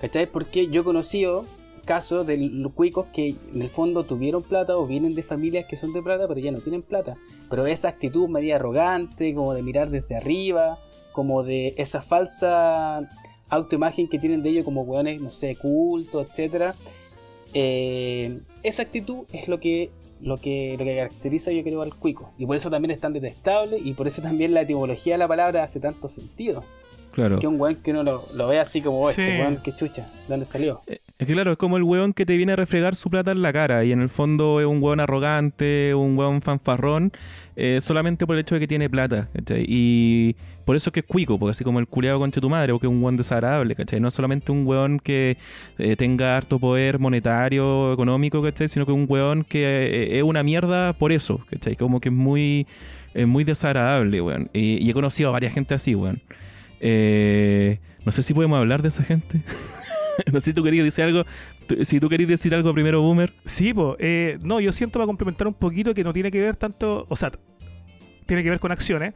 ¿Cachai? 0.00 0.26
Porque 0.26 0.68
yo 0.68 0.80
he 0.80 0.84
conocido 0.84 1.44
casos 1.84 2.26
de 2.26 2.36
los 2.36 2.72
cuicos 2.72 3.06
que 3.12 3.36
en 3.54 3.62
el 3.62 3.70
fondo 3.70 4.02
tuvieron 4.02 4.42
plata 4.42 4.76
o 4.76 4.86
vienen 4.86 5.14
de 5.14 5.22
familias 5.22 5.66
que 5.70 5.76
son 5.76 5.92
de 5.92 6.02
plata 6.02 6.26
pero 6.26 6.40
ya 6.40 6.50
no 6.50 6.58
tienen 6.58 6.82
plata. 6.82 7.14
Pero 7.48 7.66
esa 7.66 7.88
actitud 7.88 8.28
media 8.28 8.56
arrogante, 8.56 9.32
como 9.34 9.54
de 9.54 9.62
mirar 9.62 9.90
desde 9.90 10.16
arriba, 10.16 10.80
como 11.12 11.44
de 11.44 11.74
esa 11.78 12.02
falsa 12.02 13.08
autoimagen 13.48 14.08
que 14.08 14.18
tienen 14.18 14.42
de 14.42 14.50
ellos 14.50 14.64
como 14.64 14.82
hueones, 14.82 15.20
no 15.20 15.30
sé, 15.30 15.56
cultos, 15.56 16.28
etcétera. 16.30 16.74
Eh, 17.54 18.38
esa 18.62 18.82
actitud 18.82 19.24
es 19.32 19.48
lo 19.48 19.60
que, 19.60 19.90
lo 20.20 20.36
que 20.36 20.76
lo 20.78 20.84
que 20.84 20.96
caracteriza 20.96 21.52
yo 21.52 21.62
creo 21.62 21.82
al 21.82 21.94
cuico. 21.94 22.30
Y 22.38 22.46
por 22.46 22.56
eso 22.56 22.70
también 22.70 22.90
es 22.90 23.00
tan 23.00 23.12
detestable 23.12 23.78
y 23.78 23.94
por 23.94 24.06
eso 24.06 24.22
también 24.22 24.52
la 24.54 24.62
etimología 24.62 25.14
de 25.14 25.18
la 25.18 25.28
palabra 25.28 25.62
hace 25.64 25.80
tanto 25.80 26.08
sentido. 26.08 26.64
Claro. 27.12 27.38
Que 27.38 27.46
un 27.46 27.58
weón 27.60 27.76
que 27.76 27.92
uno 27.92 28.02
lo, 28.02 28.24
lo 28.34 28.48
ve 28.48 28.58
así 28.60 28.82
como, 28.82 29.00
oh, 29.00 29.10
Sí. 29.12 29.22
este 29.22 29.40
weón, 29.40 29.62
que 29.62 29.74
chucha, 29.74 30.02
¿de 30.02 30.28
dónde 30.28 30.44
salió? 30.44 30.82
Es 31.18 31.26
que 31.26 31.32
claro, 31.32 31.52
es 31.52 31.56
como 31.56 31.78
el 31.78 31.82
weón 31.82 32.12
que 32.12 32.26
te 32.26 32.36
viene 32.36 32.52
a 32.52 32.56
reflejar 32.56 32.94
su 32.94 33.08
plata 33.08 33.32
en 33.32 33.40
la 33.40 33.50
cara 33.50 33.84
y 33.84 33.92
en 33.92 34.02
el 34.02 34.10
fondo 34.10 34.60
es 34.60 34.66
un 34.66 34.82
weón 34.82 35.00
arrogante, 35.00 35.94
un 35.94 36.18
weón 36.18 36.42
fanfarrón, 36.42 37.10
eh, 37.56 37.78
solamente 37.80 38.26
por 38.26 38.36
el 38.36 38.40
hecho 38.40 38.54
de 38.54 38.60
que 38.60 38.68
tiene 38.68 38.90
plata, 38.90 39.30
¿cachai? 39.32 39.64
Y 39.66 40.36
por 40.66 40.76
eso 40.76 40.90
es 40.90 40.92
que 40.92 41.00
es 41.00 41.06
cuico, 41.06 41.38
porque 41.38 41.52
así 41.52 41.64
como 41.64 41.78
el 41.80 41.86
culeado 41.86 42.18
concha 42.18 42.38
tu 42.38 42.50
madre, 42.50 42.74
porque 42.74 42.86
es 42.86 42.92
un 42.92 43.02
weón 43.02 43.16
desagradable, 43.16 43.74
¿cachai? 43.74 43.98
No 43.98 44.08
es 44.08 44.14
solamente 44.14 44.52
un 44.52 44.66
weón 44.66 44.98
que 44.98 45.38
eh, 45.78 45.96
tenga 45.96 46.36
harto 46.36 46.58
poder 46.58 46.98
monetario, 46.98 47.94
económico, 47.94 48.42
¿cachai? 48.42 48.68
Sino 48.68 48.84
que 48.84 48.92
un 48.92 49.06
weón 49.08 49.42
que 49.42 49.64
eh, 49.64 50.18
es 50.18 50.22
una 50.22 50.42
mierda 50.42 50.92
por 50.92 51.12
eso, 51.12 51.40
¿cachai? 51.50 51.76
Como 51.76 51.98
que 51.98 52.10
es 52.10 52.14
muy, 52.14 52.66
es 53.14 53.26
muy 53.26 53.42
desagradable, 53.44 54.20
weón. 54.20 54.50
Y, 54.52 54.90
he 54.90 54.92
conocido 54.92 55.30
a 55.30 55.32
varias 55.32 55.54
gente 55.54 55.72
así, 55.72 55.94
weón. 55.94 56.20
No 58.04 58.12
sé 58.12 58.22
si 58.22 58.34
podemos 58.34 58.58
hablar 58.58 58.82
de 58.82 58.88
esa 58.88 59.02
gente. 59.02 59.40
no 60.32 60.40
sé 60.40 60.46
si 60.46 60.52
tú 60.54 60.62
querías 60.62 60.84
decir 60.84 61.04
algo. 61.04 61.22
Si 61.82 62.00
tú 62.00 62.08
querías 62.08 62.28
decir 62.28 62.54
algo 62.54 62.72
primero, 62.72 63.02
Boomer. 63.02 63.32
Sí, 63.44 63.74
pues, 63.74 64.40
no, 64.42 64.60
yo 64.60 64.72
siento 64.72 64.98
para 64.98 65.06
complementar 65.06 65.46
un 65.46 65.54
poquito 65.54 65.94
que 65.94 66.04
no 66.04 66.12
tiene 66.12 66.30
que 66.30 66.40
ver 66.40 66.56
tanto, 66.56 67.06
o 67.08 67.16
sea, 67.16 67.32
tiene 68.26 68.42
que 68.42 68.50
ver 68.50 68.60
con 68.60 68.72
acciones, 68.72 69.14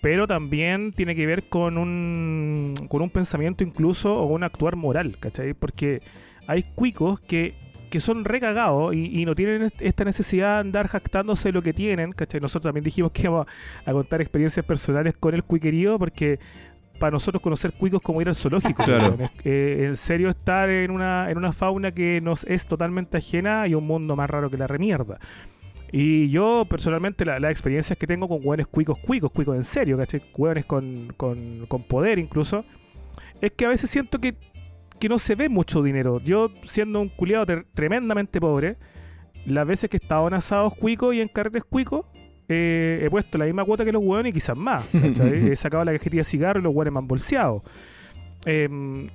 pero 0.00 0.26
también 0.26 0.92
tiene 0.92 1.14
que 1.14 1.26
ver 1.26 1.44
con 1.44 1.76
un, 1.78 2.74
con 2.88 3.02
un 3.02 3.10
pensamiento 3.10 3.64
incluso 3.64 4.14
o 4.14 4.26
un 4.26 4.42
actuar 4.44 4.76
moral, 4.76 5.16
¿cachai? 5.20 5.54
Porque 5.54 6.00
hay 6.46 6.62
cuicos 6.74 7.20
que, 7.20 7.54
que 7.90 8.00
son 8.00 8.24
recagados 8.24 8.94
y, 8.94 9.20
y 9.20 9.24
no 9.26 9.34
tienen 9.34 9.62
est- 9.62 9.82
esta 9.82 10.04
necesidad 10.04 10.54
de 10.54 10.60
andar 10.60 10.88
jactándose 10.88 11.48
de 11.48 11.52
lo 11.52 11.62
que 11.62 11.74
tienen, 11.74 12.12
¿cachai? 12.12 12.40
Nosotros 12.40 12.68
también 12.70 12.84
dijimos 12.84 13.12
que 13.12 13.22
íbamos 13.22 13.46
a 13.84 13.92
contar 13.92 14.22
experiencias 14.22 14.64
personales 14.64 15.14
con 15.20 15.34
el 15.34 15.44
cuiquerío 15.44 15.98
porque 15.98 16.38
para 17.00 17.10
nosotros 17.10 17.42
conocer 17.42 17.72
cuicos 17.72 18.00
como 18.00 18.20
ir 18.22 18.28
al 18.28 18.36
zoológico. 18.36 18.84
Claro. 18.84 19.16
eh, 19.44 19.86
en 19.88 19.96
serio 19.96 20.30
estar 20.30 20.70
en 20.70 20.92
una, 20.92 21.28
en 21.30 21.38
una 21.38 21.52
fauna 21.52 21.90
que 21.90 22.20
nos 22.20 22.44
es 22.44 22.66
totalmente 22.66 23.16
ajena 23.16 23.66
y 23.66 23.74
un 23.74 23.86
mundo 23.86 24.14
más 24.14 24.30
raro 24.30 24.48
que 24.50 24.56
la 24.56 24.68
remierda. 24.68 25.18
Y 25.90 26.28
yo 26.28 26.64
personalmente 26.70 27.24
la- 27.24 27.40
las 27.40 27.50
experiencias 27.50 27.98
que 27.98 28.06
tengo 28.06 28.28
con 28.28 28.38
hueones 28.44 28.68
cuicos, 28.68 28.96
cuicos, 29.00 29.32
cuicos 29.32 29.56
en 29.56 29.64
serio, 29.64 29.98
¿cachai? 29.98 30.22
Hueones 30.36 30.64
con, 30.64 31.08
con, 31.16 31.66
con 31.66 31.82
poder 31.82 32.20
incluso, 32.20 32.64
es 33.40 33.50
que 33.52 33.64
a 33.66 33.70
veces 33.70 33.90
siento 33.90 34.20
que, 34.20 34.36
que 35.00 35.08
no 35.08 35.18
se 35.18 35.34
ve 35.34 35.48
mucho 35.48 35.82
dinero. 35.82 36.20
Yo 36.20 36.48
siendo 36.68 37.00
un 37.00 37.08
culiado 37.08 37.46
tremendamente 37.74 38.40
pobre, 38.40 38.76
las 39.46 39.66
veces 39.66 39.90
que 39.90 39.96
he 39.96 40.00
estado 40.02 40.28
en 40.28 40.34
asados 40.34 40.74
cuicos 40.74 41.12
y 41.14 41.22
en 41.22 41.28
carretes 41.28 41.64
cuicos, 41.64 42.04
eh, 42.52 43.04
he 43.04 43.08
puesto 43.08 43.38
la 43.38 43.44
misma 43.44 43.64
cuota 43.64 43.84
que 43.84 43.92
los 43.92 44.04
hueones 44.04 44.30
y 44.30 44.32
quizás 44.32 44.58
más. 44.58 44.84
he 44.92 45.54
sacado 45.54 45.84
la 45.84 45.92
cajetilla 45.92 46.22
de 46.22 46.28
cigarro 46.28 46.58
y 46.58 46.62
los 46.64 46.74
hueones 46.74 46.92
me 46.92 46.98
han 46.98 47.06
bolseado. 47.06 47.62
Em, 48.44 49.08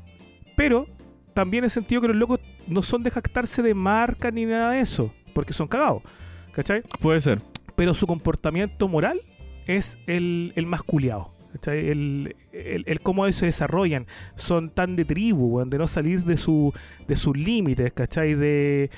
pero 0.56 0.88
también 1.34 1.66
he 1.66 1.70
sentido 1.70 2.00
que 2.00 2.08
los 2.08 2.16
locos 2.16 2.40
no 2.68 2.82
son 2.82 3.04
de 3.04 3.12
jactarse 3.12 3.62
de 3.62 3.74
marca 3.74 4.32
ni 4.32 4.46
nada 4.46 4.72
de 4.72 4.80
eso, 4.80 5.14
porque 5.34 5.52
son 5.52 5.68
cagados. 5.68 6.02
¿Cachai? 6.54 6.82
Puede 7.02 7.20
ser. 7.20 7.42
Pero 7.76 7.94
su 7.94 8.08
comportamiento 8.08 8.88
moral 8.88 9.20
es 9.68 9.98
el, 10.08 10.54
el 10.56 10.66
más. 10.66 10.84
¿cachai? 11.52 11.90
El, 11.90 12.38
el, 12.54 12.86
el 12.88 13.00
cómo 13.02 13.26
ellos 13.26 13.36
se 13.36 13.48
desarrollan. 13.48 14.08
Son 14.38 14.70
tan 14.70 14.96
de 14.96 15.04
tribu, 15.04 15.62
de 15.66 15.78
no 15.78 15.88
salir 15.88 16.24
de, 16.24 16.38
su, 16.38 16.74
de 17.06 17.18
sus 17.18 17.36
límites, 17.36 17.92
¿cachai? 17.92 18.34
De 18.34 18.90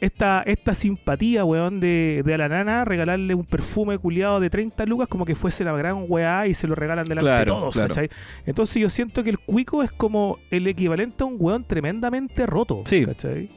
esta, 0.00 0.42
esta 0.46 0.74
simpatía, 0.74 1.44
weón, 1.44 1.80
de, 1.80 2.22
de 2.24 2.34
a 2.34 2.38
la 2.38 2.48
nana 2.48 2.84
regalarle 2.84 3.34
un 3.34 3.44
perfume 3.44 3.96
culiado 3.98 4.38
de 4.40 4.50
30 4.50 4.84
lucas 4.86 5.08
como 5.08 5.24
que 5.24 5.34
fuese 5.34 5.64
la 5.64 5.72
gran 5.72 6.04
weá 6.08 6.46
y 6.46 6.54
se 6.54 6.66
lo 6.66 6.74
regalan 6.74 7.06
delante 7.08 7.24
Claro, 7.26 7.54
de 7.54 7.60
todos, 7.60 7.74
claro. 7.74 7.88
¿cachai? 7.94 8.10
Entonces 8.46 8.76
yo 8.82 8.90
siento 8.90 9.24
que 9.24 9.30
el 9.30 9.38
cuico 9.38 9.82
es 9.82 9.90
como 9.92 10.38
el 10.50 10.66
equivalente 10.66 11.22
a 11.22 11.26
un 11.26 11.36
weón 11.38 11.64
tremendamente 11.64 12.46
roto, 12.46 12.82
Sí. 12.84 13.04
¿cachai? 13.06 13.48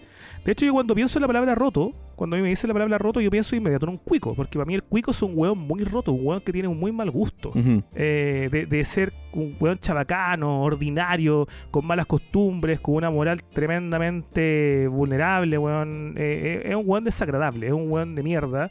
De 0.48 0.54
hecho, 0.54 0.66
yo 0.66 0.72
cuando 0.72 0.96
pienso 0.96 1.20
en 1.20 1.24
la 1.24 1.28
palabra 1.28 1.56
roto, 1.56 1.92
cuando 2.16 2.38
a 2.38 2.40
mí 2.40 2.44
me 2.44 2.48
dice 2.48 2.68
la 2.68 2.74
palabra 2.74 2.98
roto, 2.98 3.20
yo 3.20 3.30
pienso 3.30 3.54
inmediato 3.54 3.86
en 3.86 3.90
un 3.90 3.98
cuico, 3.98 4.34
porque 4.34 4.58
para 4.58 4.66
mí 4.66 4.76
el 4.76 4.82
cuico 4.82 5.12
es 5.12 5.22
un 5.22 5.34
weón 5.36 5.58
muy 5.58 5.84
roto, 5.84 6.14
un 6.14 6.26
weón 6.26 6.40
que 6.40 6.54
tiene 6.54 6.70
un 6.70 6.80
muy 6.80 6.94
mal 6.94 7.12
gusto. 7.12 7.52
Eh, 7.94 8.48
de, 8.50 8.66
de 8.66 8.86
ser 8.86 9.12
un 9.34 9.58
weón 9.60 9.78
chabacano, 9.78 10.64
ordinario, 10.64 11.50
con 11.70 11.86
malas 11.86 12.06
costumbres, 12.06 12.80
con 12.80 12.96
una 12.96 13.10
moral 13.10 13.44
tremendamente 13.44 14.88
vulnerable, 14.88 15.58
weón. 15.58 16.14
Eh, 16.16 16.62
eh, 16.64 16.70
es 16.70 16.76
un 16.78 16.84
weón 16.86 17.04
desagradable, 17.04 17.68
es 17.68 17.74
un 17.74 17.92
weón 17.92 18.16
de 18.16 18.24
mierda. 18.24 18.70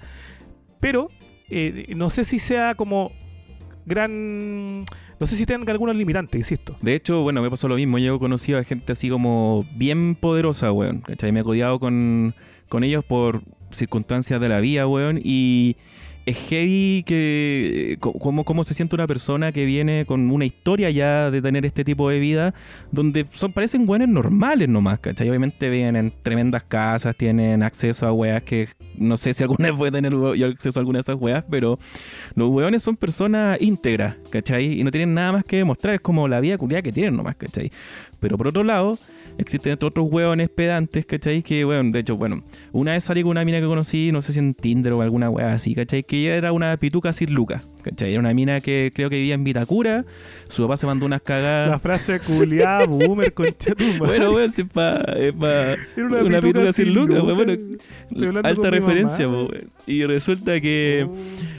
pero 0.81 1.09
eh, 1.51 1.93
no 1.95 2.09
sé 2.09 2.25
si 2.25 2.39
sea 2.39 2.75
como 2.75 3.11
gran... 3.85 4.87
No 5.19 5.27
sé 5.27 5.37
si 5.37 5.47
tengan 5.47 5.69
algunos 5.71 5.97
limitantes, 5.97 6.39
insisto. 6.39 6.77
De 6.83 6.95
hecho, 6.95 7.23
bueno, 7.23 7.41
me 7.41 7.49
pasó 7.49 7.69
lo 7.69 7.77
mismo. 7.77 7.99
Yo 7.99 8.17
he 8.17 8.19
conocido 8.19 8.59
a 8.59 8.65
gente 8.65 8.93
así 8.93 9.09
como 9.09 9.65
bien 9.75 10.15
poderosa, 10.15 10.73
weón. 10.73 11.01
¿Cachai? 11.01 11.33
Me 11.33 11.41
he 11.41 11.45
codiado 11.45 11.79
con, 11.79 12.35
con 12.69 12.85
ellos 12.85 13.05
por 13.05 13.43
circunstancias 13.71 14.41
de 14.41 14.49
la 14.49 14.61
vida, 14.61 14.87
weón. 14.87 15.19
Y 15.23 15.77
es 16.27 16.37
heavy 16.49 17.05
que 17.07 17.99
cómo, 18.01 18.43
cómo 18.43 18.65
se 18.65 18.75
siente 18.75 18.97
una 18.97 19.07
persona 19.07 19.53
que 19.53 19.65
viene 19.65 20.05
con 20.07 20.29
una 20.33 20.45
historia 20.45 20.91
ya 20.91 21.31
de 21.31 21.41
tener 21.41 21.65
este 21.65 21.85
tipo 21.85 22.11
de 22.11 22.19
vida, 22.19 22.53
donde 22.91 23.27
son 23.33 23.53
parecen 23.53 23.87
buenos 23.87 24.09
normales 24.09 24.69
nomás, 24.69 24.99
¿cachai? 24.99 25.29
Obviamente 25.29 25.71
vienen 25.71 25.97
en 25.97 26.13
tremendas 26.23 26.65
casas, 26.65 27.17
tienen 27.17 27.63
acceso 27.63 28.09
a 28.09 28.13
weas 28.13 28.43
que 28.43 28.69
no 28.99 29.17
sé 29.17 29.35
si 29.35 29.45
alguna 29.45 29.69
vez 29.71 29.79
puede 29.79 29.93
tener 29.93 30.13
yo 30.13 30.47
acceso 30.47 30.79
a 30.79 30.81
alguna 30.81 30.99
de 30.99 31.03
esas 31.03 31.17
weas, 31.17 31.45
pero 31.49 31.79
los 32.35 32.51
weones 32.51 32.83
son 32.83 32.97
personas 32.97 33.61
íntegras, 33.61 34.17
¿cachai? 34.31 34.81
Y 34.81 34.83
no 34.83 34.91
tienen 34.91 35.15
nada 35.15 35.31
más 35.31 35.45
que 35.45 35.59
demostrar, 35.59 35.95
es 35.95 36.01
como 36.01 36.27
la 36.27 36.41
vida 36.41 36.59
culiada 36.59 36.83
que 36.83 36.93
tienen 36.93 37.17
nomás, 37.17 37.37
¿cachai? 37.37 37.71
Pero 38.19 38.37
por 38.37 38.49
otro 38.49 38.65
lado, 38.65 38.99
existen 39.39 39.73
otros 39.73 40.07
hueones 40.11 40.49
pedantes, 40.49 41.07
¿cachai? 41.07 41.43
Que, 41.43 41.65
bueno, 41.65 41.91
de 41.91 42.01
hecho, 42.01 42.17
bueno, 42.17 42.43
una 42.73 42.93
vez 42.93 43.05
salí 43.05 43.23
con 43.23 43.33
una 43.33 43.45
mina 43.45 43.61
que 43.61 43.67
conocí, 43.67 44.13
no 44.13 44.23
sé 44.23 44.33
si 44.33 44.39
en 44.39 44.55
Tinder 44.55 44.93
o 44.93 45.03
alguna 45.03 45.31
hueá 45.31 45.55
así, 45.55 45.75
¿cachai? 45.75 46.03
Que 46.03 46.23
ella 46.23 46.35
era 46.37 46.53
una 46.53 46.77
pituca 46.77 47.13
sin 47.13 47.33
lucas, 47.33 47.69
¿cachai? 47.89 48.11
Era 48.11 48.21
una 48.21 48.35
mina 48.35 48.61
que 48.61 48.91
creo 48.95 49.09
que 49.09 49.17
vivía 49.17 49.35
en 49.35 49.45
Vitacura, 49.45 50.05
su 50.49 50.63
papá 50.63 50.77
se 50.77 50.87
mandó 50.87 51.07
unas 51.07 51.23
cagadas. 51.23 51.71
La 51.71 51.79
frase 51.79 52.19
culiada, 52.21 52.85
boomer, 52.89 53.33
concha 53.33 53.73
Bueno, 53.99 54.33
weón, 54.33 54.53
es 54.57 54.65
pa, 54.73 54.97
es 55.17 55.33
pa 55.33 55.75
una, 55.97 56.23
una 56.23 56.41
pituca, 56.41 56.73
sin, 56.73 56.93
lucas, 56.95 57.23
bueno, 57.23 57.53
alta 58.43 58.71
referencia, 58.71 59.29
weón. 59.29 59.49
Y 59.87 60.05
resulta 60.05 60.61
que 60.61 61.07
Oh. 61.07 61.15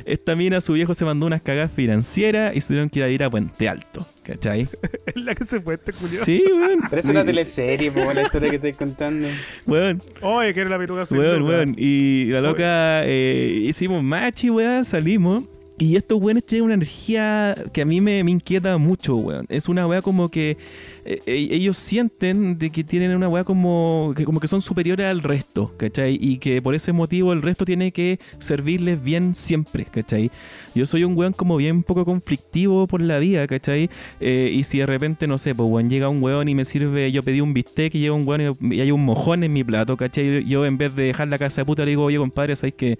esta 0.06 0.36
mina, 0.36 0.60
su 0.62 0.74
viejo 0.74 0.94
se 0.94 1.06
mandó 1.06 1.26
unas 1.28 1.42
cagadas 1.42 1.72
financieras 1.72 2.56
y 2.56 2.62
se 2.62 2.68
tuvieron 2.68 2.90
que 2.90 3.00
ir 3.00 3.06
a 3.06 3.10
ir 3.10 3.24
a 3.24 3.30
Puente 3.30 3.70
Alto, 3.70 4.06
¿cachai? 4.24 4.68
Es 5.06 5.16
la 5.16 5.34
que 5.36 5.46
se 5.46 5.62
fue 5.62 5.76
este 5.76 5.94
culiado. 5.94 6.26
Sí, 6.26 6.44
weón. 6.52 6.80
Pero 6.90 7.00
es 7.00 7.06
Sí. 7.06 7.12
una 7.12 7.24
teleserie, 7.24 7.92
po, 7.92 8.12
la 8.13 8.24
historia 8.24 8.50
que 8.50 8.56
estoy 8.58 8.74
contando. 8.74 9.28
Weón, 9.66 10.02
Oye, 10.22 10.54
que 10.54 10.62
era 10.62 10.70
la 10.78 11.06
sin 11.06 11.18
Weón, 11.18 11.40
lucas. 11.40 11.56
weón. 11.56 11.76
Y 11.78 12.26
la 12.26 12.42
loca 12.42 13.02
eh, 13.06 13.62
hicimos 13.63 14.04
machi, 14.04 14.50
weón, 14.50 14.84
salimos. 14.84 15.44
Y 15.80 15.96
estos 15.96 16.20
weones 16.20 16.44
tienen 16.44 16.66
una 16.66 16.74
energía 16.74 17.56
que 17.72 17.84
a 17.84 17.86
mí 17.86 18.02
me, 18.02 18.24
me 18.24 18.32
inquieta 18.32 18.76
mucho, 18.80 19.16
weón. 19.16 19.46
Es 19.48 19.70
una 19.70 19.86
weá 19.86 20.02
como 20.02 20.30
que 20.30 20.58
eh, 21.06 21.22
eh, 21.28 21.48
ellos 21.52 21.78
sienten 21.78 22.58
de 22.58 22.72
que 22.72 22.84
tienen 22.84 23.16
una 23.16 23.30
weá 23.30 23.44
como 23.44 24.12
que, 24.16 24.26
como 24.26 24.40
que 24.40 24.48
son 24.48 24.60
superiores 24.62 25.06
al 25.06 25.22
resto, 25.22 25.72
¿cachai? 25.78 26.18
Y 26.20 26.40
que 26.40 26.63
por 26.63 26.74
ese 26.74 26.94
motivo 26.94 27.32
el 27.32 27.44
resto 27.44 27.63
tiene 27.63 27.92
que 27.92 28.20
servirles 28.40 29.04
bien 29.04 29.36
siempre, 29.36 29.86
¿cachai? 29.86 30.32
Yo 30.74 30.88
soy 30.88 31.04
un 31.04 31.16
weón 31.16 31.34
como 31.34 31.58
bien 31.58 31.84
poco 31.84 32.06
conflictivo 32.06 32.88
por 32.88 33.00
la 33.02 33.20
vida, 33.20 33.46
¿cachai? 33.46 33.92
Eh, 34.20 34.50
y 34.52 34.63
si 34.63 34.80
de 34.80 34.88
repente, 34.88 35.28
no 35.28 35.38
sé, 35.38 35.54
pues 35.54 35.70
weón, 35.70 35.92
llega 35.92 36.10
un 36.10 36.24
weón 36.24 36.50
y 36.50 36.56
me 36.56 36.66
sirve, 36.66 37.12
yo 37.12 37.22
pedí 37.22 37.40
un 37.40 37.54
bistec 37.54 37.94
y 37.94 38.00
llega 38.00 38.16
un 38.16 38.28
weón 38.28 38.58
y, 38.62 38.82
hay 38.82 38.90
un 38.90 39.06
mojón 39.06 39.44
en 39.44 39.54
mi 39.54 39.63
plato, 39.63 39.96
¿cachai? 39.96 40.44
Yo 40.46 40.66
en 40.66 40.80
vez 40.80 40.96
de 40.96 41.04
dejar 41.04 41.28
la 41.28 41.38
casa 41.38 41.62
de 41.62 41.66
puta 41.66 41.86
le 41.86 41.92
digo, 41.92 42.04
oye 42.04 42.18
compadre, 42.18 42.56
¿sabes 42.56 42.74
que 42.74 42.98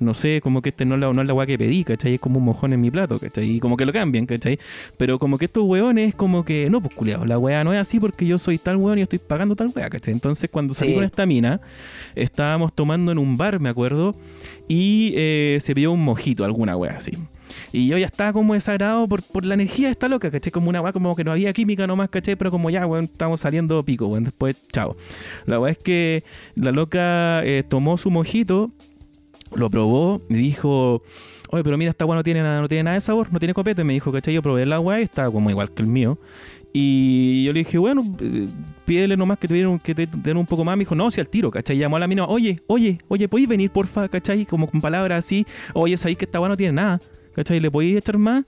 no 0.00 0.12
sé, 0.14 0.40
como 0.42 0.60
que 0.62 0.70
este 0.70 0.84
no 0.84 0.94
es 0.96 1.00
la, 1.00 1.12
no 1.12 1.20
es 1.20 1.26
la 1.26 1.34
weá 1.34 1.46
que 1.46 1.56
pedí, 1.58 1.84
¿cachai? 1.84 2.14
Es 2.14 2.20
como 2.20 2.38
un 2.38 2.44
mojón 2.44 2.72
en 2.72 2.80
mi 2.80 2.90
plato, 2.90 3.18
¿cachai? 3.18 3.48
Y 3.48 3.60
como 3.60 3.76
que 3.76 3.86
lo 3.86 3.92
cambian, 3.92 4.26
¿cachai? 4.26 4.58
Pero 4.96 5.18
como 5.18 5.38
que 5.38 5.44
estos 5.44 5.64
weones, 5.64 6.14
como 6.14 6.44
que, 6.44 6.68
no, 6.70 6.80
pues 6.80 6.94
culiados, 6.94 7.26
la 7.28 7.38
weá 7.38 7.62
no 7.64 7.72
es 7.72 7.78
así 7.80 8.00
porque 8.00 8.26
yo 8.26 8.38
soy 8.38 8.58
tal 8.58 8.76
weón 8.76 8.98
y 8.98 9.02
estoy 9.02 9.18
pagando 9.20 9.54
tal 9.56 9.70
weá, 9.74 9.88
¿cachai? 9.90 10.12
Entonces 10.14 10.50
cuando 10.50 10.74
salí 10.74 10.90
Sí. 10.90 10.94
con 10.96 11.04
esta 11.04 11.26
mina, 11.26 11.60
estábamos 12.14 12.72
tomando 12.74 13.12
en 13.12 13.18
un 13.18 13.36
bar, 13.36 13.60
me 13.60 13.68
acuerdo, 13.68 14.14
y 14.68 15.12
eh, 15.16 15.58
se 15.60 15.74
pidió 15.74 15.92
un 15.92 16.02
mojito, 16.04 16.44
alguna 16.44 16.76
weá 16.76 16.96
así. 16.96 17.12
Y 17.72 17.86
yo 17.86 17.98
ya 17.98 18.06
estaba 18.06 18.32
como 18.32 18.54
desagrado 18.54 19.06
por, 19.06 19.22
por 19.22 19.44
la 19.44 19.54
energía 19.54 19.86
de 19.86 19.92
esta 19.92 20.08
loca, 20.08 20.30
¿cachai? 20.30 20.50
Como 20.50 20.70
una 20.70 20.80
weá, 20.80 20.92
como 20.92 21.14
que 21.14 21.22
no 21.24 21.30
había 21.30 21.52
química 21.52 21.86
nomás, 21.86 22.08
¿cachai? 22.10 22.34
Pero 22.36 22.50
como 22.50 22.68
ya, 22.70 22.84
weón, 22.86 23.04
estamos 23.04 23.40
saliendo 23.40 23.82
pico, 23.84 24.06
weón. 24.06 24.24
Después, 24.24 24.56
chao. 24.72 24.96
La 25.46 25.60
weá 25.60 25.70
es 25.72 25.78
que 25.78 26.24
la 26.56 26.72
loca 26.72 27.42
eh, 27.44 27.62
tomó 27.68 27.96
su 27.96 28.10
mojito, 28.10 28.70
lo 29.56 29.70
probó 29.70 30.20
y 30.28 30.34
dijo, 30.34 31.02
oye, 31.50 31.64
pero 31.64 31.76
mira, 31.76 31.90
esta 31.90 32.04
weá 32.04 32.16
no 32.16 32.22
tiene 32.22 32.42
nada, 32.42 32.60
no 32.60 32.68
tiene 32.68 32.84
nada 32.84 32.94
de 32.94 33.00
sabor, 33.00 33.32
no 33.32 33.38
tiene 33.38 33.54
copete. 33.54 33.84
Me 33.84 33.92
dijo, 33.92 34.12
¿cachai? 34.12 34.34
Yo 34.34 34.42
probé 34.42 34.66
la 34.66 34.80
weá 34.80 35.00
y 35.00 35.04
estaba 35.04 35.30
como 35.30 35.50
igual 35.50 35.72
que 35.72 35.82
el 35.82 35.88
mío. 35.88 36.18
Y 36.72 37.44
yo 37.44 37.52
le 37.52 37.60
dije, 37.60 37.78
bueno, 37.78 38.02
eh, 38.20 38.48
pídele 38.84 39.16
nomás 39.16 39.38
que 39.38 39.46
te, 39.46 39.54
dieron, 39.54 39.78
que 39.78 39.94
te 39.94 40.08
den 40.12 40.36
un 40.36 40.46
poco 40.46 40.64
más. 40.64 40.76
Me 40.76 40.80
dijo, 40.82 40.96
no, 40.96 41.10
si 41.10 41.20
al 41.20 41.28
tiro, 41.28 41.50
¿cachai? 41.50 41.78
Llamó 41.78 41.96
a 41.96 42.00
la 42.00 42.08
mina, 42.08 42.24
oye, 42.24 42.60
oye, 42.66 42.98
oye, 43.06 43.28
¿podéis 43.28 43.48
venir, 43.48 43.70
porfa? 43.70 44.08
¿cachai? 44.08 44.44
Como 44.44 44.68
con 44.68 44.80
palabras 44.80 45.24
así, 45.24 45.46
oye, 45.72 45.96
sabéis 45.96 46.18
que 46.18 46.24
esta 46.24 46.40
weá 46.40 46.48
no 46.48 46.56
tiene 46.56 46.72
nada, 46.72 47.00
¿cachai? 47.34 47.60
¿Le 47.60 47.70
podéis 47.70 47.98
echar 47.98 48.18
más? 48.18 48.44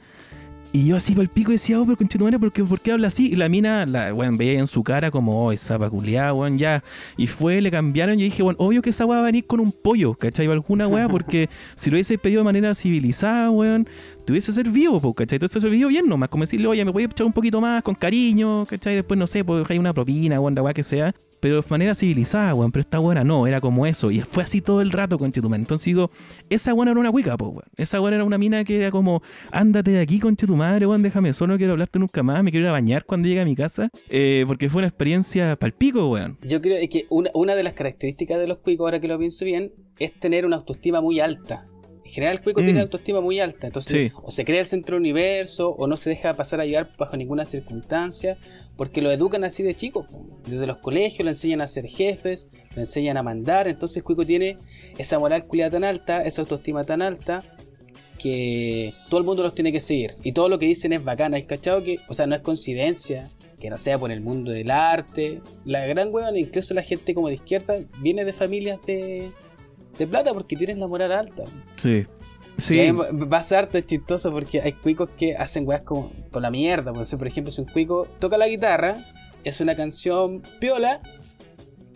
Y 0.77 0.89
yo 0.89 0.97
así 0.97 1.15
para 1.15 1.23
el 1.23 1.31
pico 1.31 1.53
decía, 1.53 1.81
oh, 1.81 1.87
pero 1.87 1.97
conchetumare, 1.97 2.39
¿por 2.39 2.53
qué, 2.53 2.63
¿por 2.63 2.83
qué 2.83 2.93
habla 2.93 3.09
así? 3.09 3.29
Y 3.29 3.37
la 3.37 3.49
mina, 3.49 3.87
la, 3.87 4.13
weón, 4.13 4.37
veía 4.37 4.59
en 4.59 4.67
su 4.67 4.85
cara 4.85 5.11
como, 5.11 5.47
oh, 5.47 5.51
esa 5.51 5.79
paculiada, 5.79 6.35
weón, 6.35 6.59
ya. 6.59 6.85
Y 7.17 7.29
fue, 7.29 7.63
le 7.63 7.71
cambiaron 7.71 8.21
y 8.21 8.25
dije, 8.25 8.43
bueno, 8.43 8.59
obvio 8.61 8.83
que 8.83 8.91
esa 8.91 9.07
weá 9.07 9.21
va 9.21 9.23
a 9.23 9.27
venir 9.27 9.47
con 9.47 9.59
un 9.59 9.73
pollo, 9.73 10.13
¿cachai? 10.13 10.47
O 10.49 10.53
alguna 10.53 10.87
weá, 10.87 11.09
porque 11.09 11.49
si 11.77 11.89
lo 11.89 11.95
hubiese 11.95 12.19
pedido 12.19 12.41
de 12.41 12.45
manera 12.45 12.75
civilizada, 12.75 13.51
weón, 13.51 13.89
te 14.27 14.33
hubiese 14.35 14.53
servido, 14.53 15.01
po, 15.01 15.15
¿cachai? 15.15 15.39
Te 15.39 15.47
hubiese 15.47 15.63
servido 15.63 15.89
bien 15.89 16.07
nomás, 16.11 16.29
como 16.29 16.43
decirle, 16.43 16.67
oye, 16.67 16.85
me 16.85 16.91
voy 16.91 17.05
a 17.05 17.07
echar 17.07 17.27
un 17.27 17.33
poquito 17.33 17.59
más 17.59 17.83
con 17.83 17.95
cariño, 17.95 18.67
¿cachai? 18.67 18.97
Después, 18.97 19.17
no 19.17 19.27
sé, 19.27 19.45
pues 19.45 19.65
hay 19.71 19.79
una 19.79 19.95
propina, 19.95 20.39
weón, 20.39 20.55
la 20.55 20.63
weá 20.63 20.75
que 20.75 20.85
sea. 20.85 21.15
Pero 21.41 21.61
de 21.61 21.69
manera 21.69 21.95
civilizada, 21.95 22.55
weón. 22.55 22.73
Pero 22.73 22.81
esta 22.81 22.99
buena 22.99 23.25
no, 23.25 23.47
era 23.47 23.61
como 23.61 23.87
eso. 23.87 24.11
Y 24.11 24.21
fue 24.21 24.43
así 24.43 24.61
todo 24.61 24.81
el 24.81 24.91
rato, 24.91 25.19
conchetumare. 25.19 25.61
Entonces 25.61 25.87
digo, 25.87 26.11
esa 26.51 26.73
buena 26.73 26.93
era 26.93 27.01
una 27.01 27.11
cuica, 27.11 27.37
po, 27.37 27.49
weón. 27.49 27.65
Esa 27.77 27.99
buena 27.99 28.17
era 28.17 28.25
una 28.25 28.39
mina 28.39 28.65
que 28.65 28.79
era 28.79 28.91
como, 28.91 29.23
ándate 29.51 29.91
de 29.91 30.01
aquí, 30.01 30.19
conche 30.19 30.47
tu 30.47 30.57
madre, 30.57 30.87
weón, 30.87 31.03
déjame 31.03 31.33
solo, 31.33 31.55
no 31.55 31.59
quiero 31.59 31.73
hablarte 31.73 31.99
nunca 31.99 32.23
más, 32.23 32.43
me 32.43 32.51
quiero 32.51 32.65
ir 32.65 32.69
a 32.69 32.73
bañar 32.73 33.05
cuando 33.05 33.29
llegue 33.29 33.41
a 33.41 33.45
mi 33.45 33.55
casa. 33.55 33.91
Eh, 34.09 34.45
porque 34.47 34.71
fue 34.71 34.79
una 34.81 34.89
experiencia 34.89 35.57
palpico, 35.57 36.09
weón. 36.09 36.39
Yo 36.43 36.61
creo 36.61 36.77
que 36.89 37.07
una, 37.11 37.31
una 37.35 37.55
de 37.55 37.63
las 37.63 37.75
características 37.75 38.39
de 38.39 38.47
los 38.47 38.59
cuicos, 38.59 38.85
ahora 38.85 39.01
que 39.01 39.09
lo 39.09 39.19
pienso 39.19 39.45
bien, 39.45 39.73
es 39.99 40.13
tener 40.19 40.47
una 40.47 40.57
autoestima 40.57 41.01
muy 41.01 41.21
alta. 41.21 41.67
En 42.07 42.13
general, 42.13 42.37
el 42.37 42.43
cuico 42.43 42.61
Mm. 42.61 42.65
tiene 42.65 42.81
autoestima 42.81 43.21
muy 43.21 43.41
alta. 43.41 43.67
Entonces, 43.67 44.13
Sí. 44.13 44.19
o 44.23 44.31
se 44.31 44.45
cree 44.45 44.61
el 44.61 44.67
centro 44.67 44.95
del 44.95 45.01
universo, 45.01 45.71
o 45.71 45.87
no 45.89 45.97
se 45.97 46.09
deja 46.11 46.33
pasar 46.35 46.61
a 46.61 46.65
llevar 46.65 46.89
bajo 46.97 47.17
ninguna 47.17 47.45
circunstancia, 47.45 48.37
porque 48.77 49.03
lo 49.03 49.11
educan 49.11 49.43
así 49.45 49.63
de 49.65 49.75
chico. 49.75 50.07
Desde 50.49 50.67
los 50.67 50.79
colegios 50.79 51.25
le 51.25 51.31
enseñan 51.33 51.61
a 51.63 51.69
ser 51.69 51.87
jefes, 51.87 52.49
le 52.77 52.83
enseñan 52.83 53.17
a 53.17 53.23
mandar. 53.25 53.67
Entonces, 53.67 53.99
el 53.99 54.05
cuico 54.05 54.25
tiene 54.25 54.57
esa 54.99 55.19
moral 55.19 55.47
culiada 55.47 55.73
tan 55.73 55.85
alta, 55.85 56.23
esa 56.25 56.43
autoestima 56.43 56.85
tan 56.85 57.03
alta, 57.03 57.43
que 58.19 58.93
todo 59.11 59.21
el 59.21 59.27
mundo 59.27 59.43
los 59.43 59.55
tiene 59.55 59.73
que 59.73 59.81
seguir. 59.81 60.15
Y 60.23 60.33
todo 60.33 60.49
lo 60.49 60.59
que 60.59 60.67
dicen 60.67 60.93
es 60.93 61.05
bacana. 61.05 61.37
¿Has 61.37 61.43
cachado 61.45 61.83
que, 61.83 61.99
o 62.09 62.15
sea, 62.15 62.27
no 62.27 62.35
es 62.35 62.41
coincidencia? 62.41 63.31
Que 63.61 63.69
no 63.71 63.79
sea 63.79 63.99
por 63.99 64.11
el 64.11 64.21
mundo 64.21 64.53
del 64.53 64.71
arte. 64.71 65.41
La 65.65 65.85
gran 65.87 66.13
huevona, 66.15 66.39
incluso 66.39 66.73
la 66.75 66.83
gente 66.83 67.15
como 67.15 67.29
de 67.29 67.35
izquierda, 67.35 67.77
viene 68.01 68.25
de 68.25 68.33
familias 68.33 68.79
de, 68.87 69.31
de 69.99 70.07
plata 70.07 70.33
porque 70.33 70.57
tienen 70.57 70.81
la 70.81 70.87
moral 70.87 71.13
alta. 71.13 71.45
Sí. 71.77 72.07
Sí. 72.59 72.87
a 72.87 72.93
mí 72.93 72.99
me 73.13 73.27
pasa 73.27 73.59
harto, 73.59 73.79
chistoso 73.81 74.33
porque 74.33 74.63
hay 74.63 74.73
cuicos 74.73 75.11
que 75.19 75.37
hacen 75.37 75.69
weas 75.69 75.83
como 75.83 76.11
con 76.31 76.43
la 76.43 76.51
mierda. 76.51 76.93
Ejemplo, 76.93 77.19
por 77.19 77.27
ejemplo, 77.27 77.53
si 77.53 77.61
un 77.61 77.69
cuico 77.69 78.09
toca 78.19 78.39
la 78.39 78.49
guitarra, 78.49 78.95
es 79.45 79.61
una 79.61 79.77
canción 79.77 80.43
piola, 80.59 81.01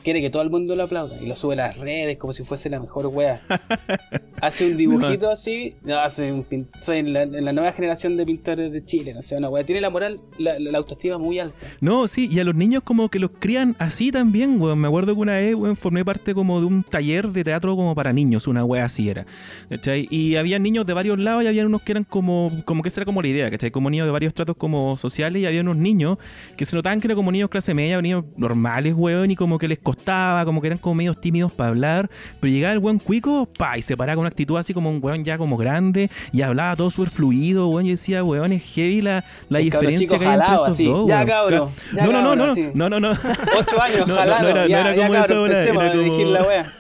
quiere 0.03 0.21
que 0.21 0.31
todo 0.31 0.43
el 0.43 0.51
mundo 0.51 0.75
lo 0.77 0.85
aplauda 0.85 1.17
y 1.23 1.27
lo 1.27 1.37
sube 1.37 1.55
a 1.55 1.57
las 1.69 1.79
redes 1.79 2.17
como 2.19 2.33
si 2.33 2.43
fuese 2.45 2.69
la 2.71 2.81
mejor 2.81 3.07
wea. 3.07 3.41
hace 4.41 4.71
un 4.71 4.77
dibujito 4.77 5.31
así, 5.31 5.75
no, 5.83 5.99
soy, 6.11 6.31
un 6.31 6.45
pin- 6.45 6.67
soy 6.81 6.99
en 6.99 7.13
la, 7.13 7.23
en 7.23 7.45
la 7.45 7.53
nueva 7.53 7.73
generación 7.73 8.17
de 8.17 8.25
pintores 8.25 8.73
de 8.73 8.85
Chile, 8.85 9.13
no 9.15 9.23
sé, 9.23 9.37
una 9.37 9.49
wea. 9.49 9.65
Tiene 9.65 9.81
la 9.81 9.91
moral, 9.91 10.21
la, 10.39 10.59
la- 10.59 10.71
la 10.71 10.79
autoestima 10.79 11.19
muy 11.19 11.39
alta. 11.39 11.55
No, 11.81 12.09
sí, 12.09 12.29
y 12.31 12.41
a 12.41 12.45
los 12.45 12.55
niños 12.55 12.83
como 12.83 13.09
que 13.11 13.19
los 13.19 13.31
crían 13.39 13.77
así 13.79 14.11
también, 14.11 14.61
weón. 14.61 14.79
Me 14.79 14.89
acuerdo 14.89 15.15
que 15.15 15.21
una 15.21 15.35
vez, 15.35 15.55
weón, 15.55 15.77
formé 15.77 16.05
parte 16.05 16.35
como 16.35 16.61
de 16.61 16.67
un 16.67 16.83
taller 16.83 17.29
de 17.29 17.45
teatro 17.45 17.77
como 17.77 17.95
para 17.95 18.13
niños, 18.13 18.47
una 18.47 18.65
wea 18.65 18.85
así 18.87 19.09
era. 19.11 19.27
¿Cachai? 19.69 20.07
Y 20.11 20.37
había 20.37 20.59
niños 20.59 20.87
de 20.87 20.95
varios 20.95 21.19
lados 21.19 21.45
y 21.45 21.47
había 21.47 21.67
unos 21.67 21.83
que 21.83 21.93
eran 21.93 22.05
como, 22.05 22.51
como 22.65 22.83
que 22.83 22.89
esa 22.89 23.01
era 23.01 23.05
como 23.07 23.21
la 23.23 23.29
idea, 23.29 23.51
¿cachai? 23.51 23.71
Como 23.71 23.91
niños 23.91 24.07
de 24.07 24.13
varios 24.13 24.35
tratos 24.35 24.57
como 24.57 24.97
sociales 24.97 25.43
y 25.43 25.47
había 25.47 25.61
unos 25.61 25.77
niños 25.77 26.19
que 26.57 26.65
se 26.65 26.75
notaban 26.77 27.01
que 27.01 27.07
eran 27.07 27.17
como 27.17 27.31
niños 27.33 27.51
clase 27.51 27.75
media, 27.75 28.01
niños 28.01 28.25
normales, 28.37 28.95
weón, 28.97 29.31
y 29.31 29.37
como 29.37 29.59
que 29.59 29.69
les 29.69 29.79
costaba, 29.94 30.44
como 30.44 30.61
que 30.61 30.68
eran 30.68 30.79
como 30.79 30.94
medios 30.96 31.20
tímidos 31.20 31.53
para 31.53 31.70
hablar. 31.70 32.11
Pero 32.40 32.53
llegaba 32.53 32.72
el 32.72 32.79
weón 32.79 32.98
cuico, 32.98 33.46
pa, 33.46 33.79
y 33.79 33.83
se 33.83 33.96
paraba 33.96 34.16
con 34.16 34.20
una 34.22 34.29
actitud 34.29 34.57
así 34.57 34.72
como 34.74 34.90
un 34.90 34.98
weón 35.03 35.24
ya 35.24 35.38
como 35.38 35.57
grande 35.57 36.11
y 36.33 36.42
hablaba 36.42 36.76
todo 36.76 36.90
súper 36.90 37.11
fluido, 37.11 37.68
weón. 37.68 37.85
Yo 37.87 37.92
decía, 37.92 38.22
weón, 38.24 38.53
es 38.53 38.62
heavy 38.64 39.00
la, 39.00 39.24
la 39.48 39.59
El 39.59 39.64
diferencia 39.66 40.07
chico 40.07 40.18
que 40.18 40.24
hay 40.26 40.33
entre 40.35 40.46
jalado, 40.46 40.64
estos 40.66 40.74
así. 40.74 40.85
dos, 40.87 41.09
Ya, 41.09 41.24
ya, 41.24 41.42
no, 42.05 42.12
no, 42.12 42.37
no, 42.37 42.37
no, 42.37 42.55
no, 42.74 42.90
no, 42.90 43.00
no. 43.00 43.11
Ocho 43.59 43.83
años, 43.83 44.00
No, 44.07 44.14
no, 44.14 44.14
jalado, 44.16 44.42
no 44.42 44.48
era- 44.48 44.62
no 44.62 44.68
ya, 44.68 44.81
era 44.81 44.94
ya, 44.94 45.03
como 45.07 45.14
esa 45.14 45.35
bola, 45.35 45.46
empecemos 45.46 45.85
era 45.85 45.92
como- 45.94 46.24
la 46.31 46.42
wea. 46.44 46.67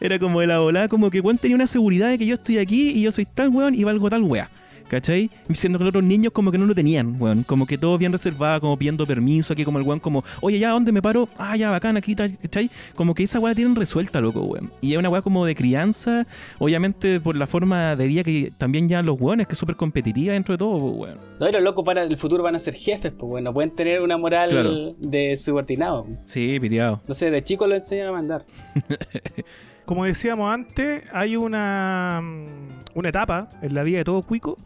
Era 0.00 0.18
como 0.18 0.40
de 0.40 0.46
la 0.46 0.58
volada, 0.60 0.86
como 0.88 1.10
que 1.10 1.20
weón 1.20 1.38
tenía 1.38 1.56
una 1.56 1.66
seguridad 1.66 2.08
de 2.08 2.18
que 2.18 2.26
yo 2.26 2.34
estoy 2.34 2.58
aquí 2.58 2.90
y 2.90 3.02
yo 3.02 3.10
soy 3.10 3.24
tal 3.24 3.48
weón 3.48 3.74
y 3.74 3.84
valgo 3.84 4.08
tal 4.10 4.22
wea. 4.22 4.48
¿Cachai? 4.88 5.30
Diciendo 5.48 5.78
que 5.78 5.84
los 5.84 5.90
otros 5.90 6.04
niños 6.04 6.32
como 6.32 6.50
que 6.50 6.56
no 6.58 6.64
lo 6.64 6.74
tenían, 6.74 7.20
weón. 7.20 7.42
Como 7.42 7.66
que 7.66 7.76
todo 7.76 7.98
bien 7.98 8.10
reservado, 8.10 8.60
como 8.62 8.76
pidiendo 8.78 9.04
permiso, 9.06 9.52
aquí 9.52 9.64
como 9.64 9.78
el 9.78 9.84
weón 9.84 10.00
como, 10.00 10.24
oye, 10.40 10.58
ya, 10.58 10.70
¿dónde 10.70 10.92
me 10.92 11.02
paro? 11.02 11.28
Ah, 11.36 11.56
ya, 11.56 11.70
bacán, 11.70 11.96
aquí, 11.98 12.14
¿cachai? 12.14 12.70
Como 12.94 13.14
que 13.14 13.22
esa 13.24 13.38
weá 13.38 13.50
la 13.50 13.54
tienen 13.54 13.74
resuelta, 13.74 14.20
loco, 14.20 14.40
weón. 14.40 14.70
Y 14.80 14.92
es 14.92 14.98
una 14.98 15.10
weá 15.10 15.20
como 15.20 15.44
de 15.44 15.54
crianza, 15.54 16.26
obviamente 16.58 17.20
por 17.20 17.36
la 17.36 17.46
forma 17.46 17.96
de 17.96 18.06
vida 18.06 18.24
que 18.24 18.50
también 18.56 18.88
ya 18.88 19.02
los 19.02 19.20
weones, 19.20 19.46
que 19.46 19.52
es 19.52 19.58
súper 19.58 19.76
competitiva 19.76 20.32
dentro 20.32 20.54
de 20.54 20.58
todo, 20.58 20.78
pues, 20.78 20.94
weón. 20.96 21.18
No, 21.38 21.48
y 21.48 21.52
los 21.52 21.62
locos 21.62 21.84
para 21.84 22.02
el 22.02 22.16
futuro 22.16 22.42
van 22.42 22.56
a 22.56 22.58
ser 22.58 22.74
jefes, 22.74 23.12
pues 23.12 23.28
bueno, 23.28 23.52
pueden 23.52 23.70
tener 23.72 24.00
una 24.00 24.16
moral 24.16 24.48
Claro. 24.50 24.94
de 24.98 25.36
subordinado. 25.36 26.06
Sí, 26.24 26.58
piteado. 26.60 27.02
No 27.06 27.12
sé, 27.14 27.30
de 27.30 27.44
chico 27.44 27.66
lo 27.66 27.74
enseñan 27.74 28.08
a 28.08 28.12
mandar. 28.12 28.44
Como 29.84 30.04
decíamos 30.04 30.52
antes, 30.52 31.02
hay 31.12 31.36
una, 31.36 32.20
mm, 32.22 32.98
una 32.98 33.08
etapa 33.08 33.48
en 33.62 33.74
la 33.74 33.82
vida 33.82 33.98
de 33.98 34.04
todo 34.04 34.22
cuico 34.22 34.58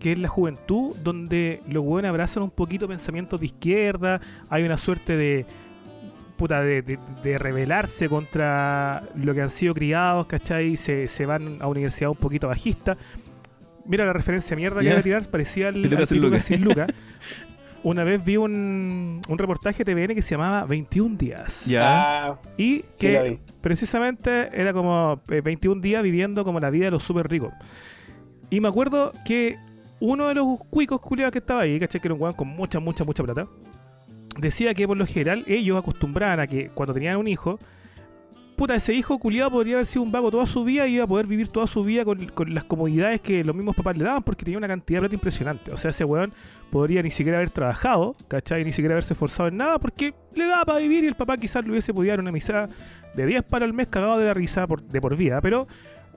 que 0.00 0.12
es 0.12 0.18
la 0.18 0.28
juventud, 0.28 0.96
donde 1.04 1.60
los 1.68 1.84
hueones 1.84 2.08
abrazan 2.08 2.42
un 2.42 2.50
poquito 2.50 2.88
pensamientos 2.88 3.38
de 3.38 3.46
izquierda, 3.46 4.20
hay 4.48 4.64
una 4.64 4.78
suerte 4.78 5.16
de 5.16 5.46
puta 6.36 6.62
de, 6.62 6.80
de, 6.80 6.98
de 7.22 7.38
rebelarse 7.38 8.08
contra 8.08 9.02
lo 9.14 9.34
que 9.34 9.42
han 9.42 9.50
sido 9.50 9.74
criados, 9.74 10.26
¿cachai? 10.26 10.76
Se, 10.78 11.06
se 11.06 11.26
van 11.26 11.58
a 11.60 11.66
universidad 11.68 12.10
un 12.10 12.16
poquito 12.16 12.48
bajista. 12.48 12.96
Mira 13.84 14.06
la 14.06 14.12
referencia 14.14 14.56
mierda 14.56 14.80
que 14.80 14.88
voy 14.88 14.98
a 14.98 15.02
tirar, 15.02 15.28
parecía 15.28 15.68
al, 15.68 15.76
al 15.76 15.82
Lucas. 15.82 16.42
hacía 16.44 16.56
Lucas. 16.56 16.88
Una 17.82 18.04
vez 18.04 18.22
vi 18.22 18.36
un, 18.36 19.20
un 19.26 19.38
reportaje 19.38 19.84
de 19.84 19.94
TVN 19.94 20.14
que 20.14 20.22
se 20.22 20.30
llamaba 20.32 20.64
21 20.66 21.16
días. 21.16 21.64
Ya. 21.64 22.28
Ah, 22.28 22.40
Y 22.58 22.84
sí 22.90 23.08
que 23.08 23.38
precisamente 23.60 24.50
era 24.52 24.72
como 24.72 25.20
eh, 25.28 25.40
21 25.40 25.80
días 25.80 26.02
viviendo 26.02 26.44
como 26.44 26.60
la 26.60 26.70
vida 26.70 26.86
de 26.86 26.90
los 26.90 27.02
súper 27.02 27.28
ricos. 27.28 27.52
Y 28.50 28.60
me 28.60 28.68
acuerdo 28.68 29.12
que 29.24 29.58
uno 30.00 30.28
de 30.28 30.34
los 30.34 30.60
cuicos 30.70 31.00
culiados 31.00 31.32
que 31.32 31.38
estaba 31.38 31.62
ahí, 31.62 31.78
¿cachai? 31.78 32.00
Que 32.00 32.08
era 32.08 32.14
un 32.14 32.22
weón 32.22 32.34
con 32.34 32.48
mucha, 32.48 32.80
mucha, 32.80 33.04
mucha 33.04 33.22
plata, 33.22 33.46
decía 34.38 34.74
que 34.74 34.86
por 34.86 34.96
lo 34.96 35.06
general 35.06 35.44
ellos 35.46 35.78
acostumbraban 35.78 36.40
a 36.40 36.46
que 36.46 36.70
cuando 36.70 36.94
tenían 36.94 37.16
un 37.16 37.28
hijo, 37.28 37.58
puta, 38.56 38.74
ese 38.74 38.92
hijo 38.92 39.18
culiado 39.18 39.50
podría 39.50 39.76
haber 39.76 39.86
sido 39.86 40.02
un 40.02 40.12
vago 40.12 40.30
toda 40.30 40.46
su 40.46 40.64
vida 40.64 40.86
y 40.86 40.96
iba 40.96 41.04
a 41.04 41.06
poder 41.06 41.26
vivir 41.26 41.48
toda 41.48 41.66
su 41.66 41.82
vida 41.82 42.04
con, 42.04 42.30
las 42.48 42.64
comodidades 42.64 43.20
que 43.20 43.42
los 43.44 43.54
mismos 43.56 43.76
papás 43.76 43.96
le 43.96 44.04
daban 44.04 44.22
porque 44.22 44.44
tenía 44.44 44.58
una 44.58 44.68
cantidad 44.68 44.98
de 44.98 45.00
plata 45.02 45.14
impresionante. 45.14 45.72
O 45.72 45.76
sea, 45.76 45.90
ese 45.90 46.04
weón 46.04 46.32
podría 46.70 47.02
ni 47.02 47.10
siquiera 47.10 47.38
haber 47.38 47.50
trabajado, 47.50 48.16
¿cachai? 48.28 48.64
Ni 48.64 48.72
siquiera 48.72 48.94
haberse 48.94 49.14
esforzado 49.14 49.48
en 49.48 49.56
nada 49.56 49.78
porque 49.78 50.14
le 50.34 50.46
daba 50.46 50.64
para 50.64 50.78
vivir 50.78 51.04
y 51.04 51.06
el 51.06 51.14
papá 51.14 51.36
quizás 51.36 51.64
le 51.64 51.70
hubiese 51.70 51.94
podido 51.94 52.12
dar 52.12 52.20
una 52.20 52.32
misa 52.32 52.68
de 53.14 53.26
10 53.26 53.44
para 53.44 53.64
el 53.64 53.72
mes 53.72 53.88
cagado 53.88 54.18
de 54.18 54.26
la 54.26 54.34
risa 54.34 54.66
de 54.66 55.00
por 55.00 55.16
vida, 55.16 55.40
pero 55.40 55.66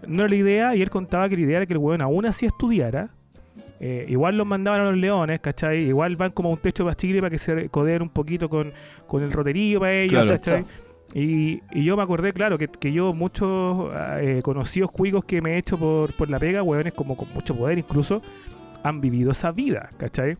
no 0.06 0.24
era 0.24 0.30
la 0.30 0.36
idea 0.36 0.76
y 0.76 0.82
él 0.82 0.90
contaba 0.90 1.30
que 1.30 1.38
la 1.38 1.44
idea 1.44 1.58
era 1.58 1.66
que 1.66 1.74
el 1.74 1.80
weón 1.80 2.02
aún 2.02 2.26
así 2.26 2.46
estudiara. 2.46 3.12
Eh, 3.86 4.06
igual 4.08 4.38
los 4.38 4.48
mandaban 4.48 4.80
a 4.80 4.86
los 4.86 4.98
leones, 4.98 5.42
¿cachai? 5.42 5.84
Igual 5.90 6.16
van 6.16 6.32
como 6.32 6.48
a 6.48 6.54
un 6.54 6.58
techo 6.58 6.86
para 6.86 6.96
chicle 6.96 7.20
para 7.20 7.30
que 7.30 7.38
se 7.38 7.68
codeen 7.68 8.02
un 8.02 8.10
poquito 8.10 8.48
con, 8.48 8.72
con 9.08 9.22
el 9.24 9.30
roterío 9.34 9.82
para 9.82 9.92
ellos, 9.94 10.24
Claro. 10.24 10.30
¿cachai? 10.30 10.64
Y, 11.14 11.62
y 11.74 11.84
yo 11.84 11.98
me 11.98 12.04
acordé, 12.04 12.32
claro, 12.32 12.58
que, 12.58 12.70
que 12.70 12.94
yo 12.94 13.14
muchos 13.14 13.92
eh, 14.22 14.40
conocidos 14.42 14.90
cuicos 14.90 15.26
que 15.26 15.42
me 15.42 15.56
he 15.56 15.58
hecho 15.58 15.78
por, 15.78 16.14
por 16.14 16.30
la 16.30 16.40
pega, 16.40 16.64
weones 16.64 16.94
como 16.94 17.18
con 17.18 17.28
mucho 17.34 17.56
poder 17.58 17.78
incluso, 17.78 18.22
han 18.84 19.02
vivido 19.02 19.32
esa 19.32 19.52
vida, 19.52 19.90
¿cachai? 19.98 20.38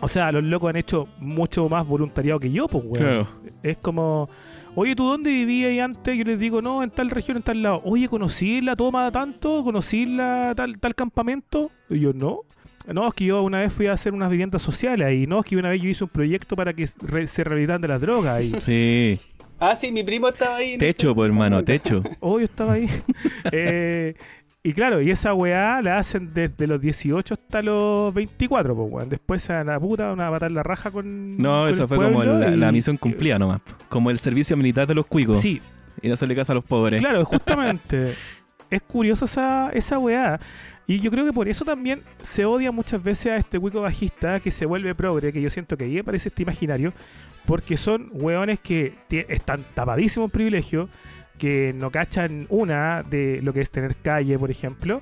O 0.00 0.08
sea, 0.08 0.32
los 0.32 0.42
locos 0.42 0.70
han 0.70 0.76
hecho 0.76 1.06
mucho 1.18 1.68
más 1.68 1.86
voluntariado 1.86 2.40
que 2.40 2.50
yo, 2.50 2.66
pues, 2.66 2.82
weón. 2.86 3.04
Claro. 3.04 3.28
Es 3.62 3.76
como, 3.76 4.30
oye, 4.74 4.96
¿tú 4.96 5.04
dónde 5.04 5.30
vivías 5.30 5.84
antes? 5.84 6.16
Yo 6.16 6.24
les 6.24 6.38
digo, 6.38 6.62
no, 6.62 6.82
en 6.82 6.90
tal 6.90 7.10
región, 7.10 7.36
en 7.36 7.42
tal 7.42 7.62
lado. 7.62 7.82
Oye, 7.84 8.08
¿conocí 8.08 8.62
la 8.62 8.74
toma 8.74 9.10
tanto? 9.12 9.62
¿Conocí 9.62 10.06
la 10.06 10.54
tal, 10.56 10.78
tal 10.78 10.94
campamento? 10.94 11.70
Y 11.90 12.00
yo, 12.00 12.14
no. 12.14 12.40
No, 12.92 13.08
es 13.08 13.14
que 13.14 13.24
yo 13.26 13.42
una 13.42 13.60
vez 13.60 13.72
fui 13.72 13.86
a 13.86 13.92
hacer 13.92 14.12
unas 14.12 14.30
viviendas 14.30 14.62
sociales 14.62 15.06
ahí. 15.06 15.26
No, 15.26 15.40
es 15.40 15.46
que 15.46 15.56
una 15.56 15.70
vez 15.70 15.80
yo 15.82 15.88
hice 15.88 16.04
un 16.04 16.10
proyecto 16.10 16.56
para 16.56 16.72
que 16.72 16.88
re- 17.02 17.26
se 17.26 17.44
rehabilitaran 17.44 17.80
de 17.82 17.88
las 17.88 18.00
drogas 18.00 18.36
ahí. 18.36 18.54
Sí. 18.60 19.18
Ah, 19.58 19.76
sí, 19.76 19.92
mi 19.92 20.02
primo 20.02 20.28
estaba 20.28 20.56
ahí. 20.56 20.78
Techo, 20.78 21.08
ese- 21.08 21.14
pues, 21.14 21.28
hermano, 21.28 21.62
techo. 21.62 22.02
Oh, 22.20 22.38
yo 22.38 22.44
estaba 22.46 22.74
ahí. 22.74 22.88
Eh, 23.52 24.14
y 24.62 24.72
claro, 24.74 25.00
y 25.00 25.10
esa 25.10 25.32
weá 25.32 25.80
la 25.80 25.96
hacen 25.98 26.34
desde 26.34 26.66
los 26.66 26.80
18 26.80 27.32
hasta 27.34 27.62
los 27.62 28.12
24, 28.12 28.74
pues 28.76 28.92
weón. 28.92 29.08
Después 29.08 29.42
se 29.42 29.52
van 29.54 29.68
a 29.70 29.72
la 29.72 29.80
puta, 29.80 30.08
van 30.08 30.20
a 30.20 30.30
matar 30.30 30.50
la 30.50 30.62
raja 30.62 30.90
con. 30.90 31.36
No, 31.38 31.62
con 31.62 31.68
eso 31.70 31.82
el 31.84 31.88
fue 31.88 31.96
como 31.96 32.22
la, 32.24 32.50
y- 32.50 32.56
la 32.56 32.70
misión 32.72 32.96
cumplida 32.98 33.38
nomás. 33.38 33.60
Como 33.88 34.10
el 34.10 34.18
servicio 34.18 34.56
militar 34.58 34.86
de 34.86 34.94
los 34.94 35.06
cuicos. 35.06 35.38
Sí, 35.40 35.60
Y 36.02 36.08
no 36.08 36.14
hacerle 36.14 36.34
caso 36.36 36.52
a 36.52 36.54
los 36.56 36.64
pobres. 36.64 37.00
Claro, 37.00 37.24
justamente. 37.24 38.14
es 38.70 38.82
curiosa 38.82 39.24
esa, 39.24 39.70
esa 39.72 39.98
weá. 39.98 40.38
Y 40.90 40.98
yo 40.98 41.12
creo 41.12 41.24
que 41.24 41.32
por 41.32 41.48
eso 41.48 41.64
también 41.64 42.02
se 42.20 42.44
odia 42.44 42.72
muchas 42.72 43.00
veces 43.00 43.26
a 43.30 43.36
este 43.36 43.58
hueco 43.58 43.80
bajista 43.80 44.40
que 44.40 44.50
se 44.50 44.66
vuelve 44.66 44.92
progre, 44.96 45.32
que 45.32 45.40
yo 45.40 45.48
siento 45.48 45.76
que 45.76 45.84
ahí 45.84 46.00
aparece 46.00 46.30
este 46.30 46.42
imaginario, 46.42 46.92
porque 47.46 47.76
son 47.76 48.10
weones 48.12 48.58
que 48.58 48.94
están 49.28 49.64
tapadísimos 49.72 50.26
en 50.26 50.30
privilegio, 50.32 50.88
que 51.38 51.72
no 51.76 51.92
cachan 51.92 52.48
una 52.48 53.04
de 53.04 53.40
lo 53.40 53.52
que 53.52 53.60
es 53.60 53.70
tener 53.70 53.94
calle, 54.02 54.36
por 54.36 54.50
ejemplo, 54.50 55.00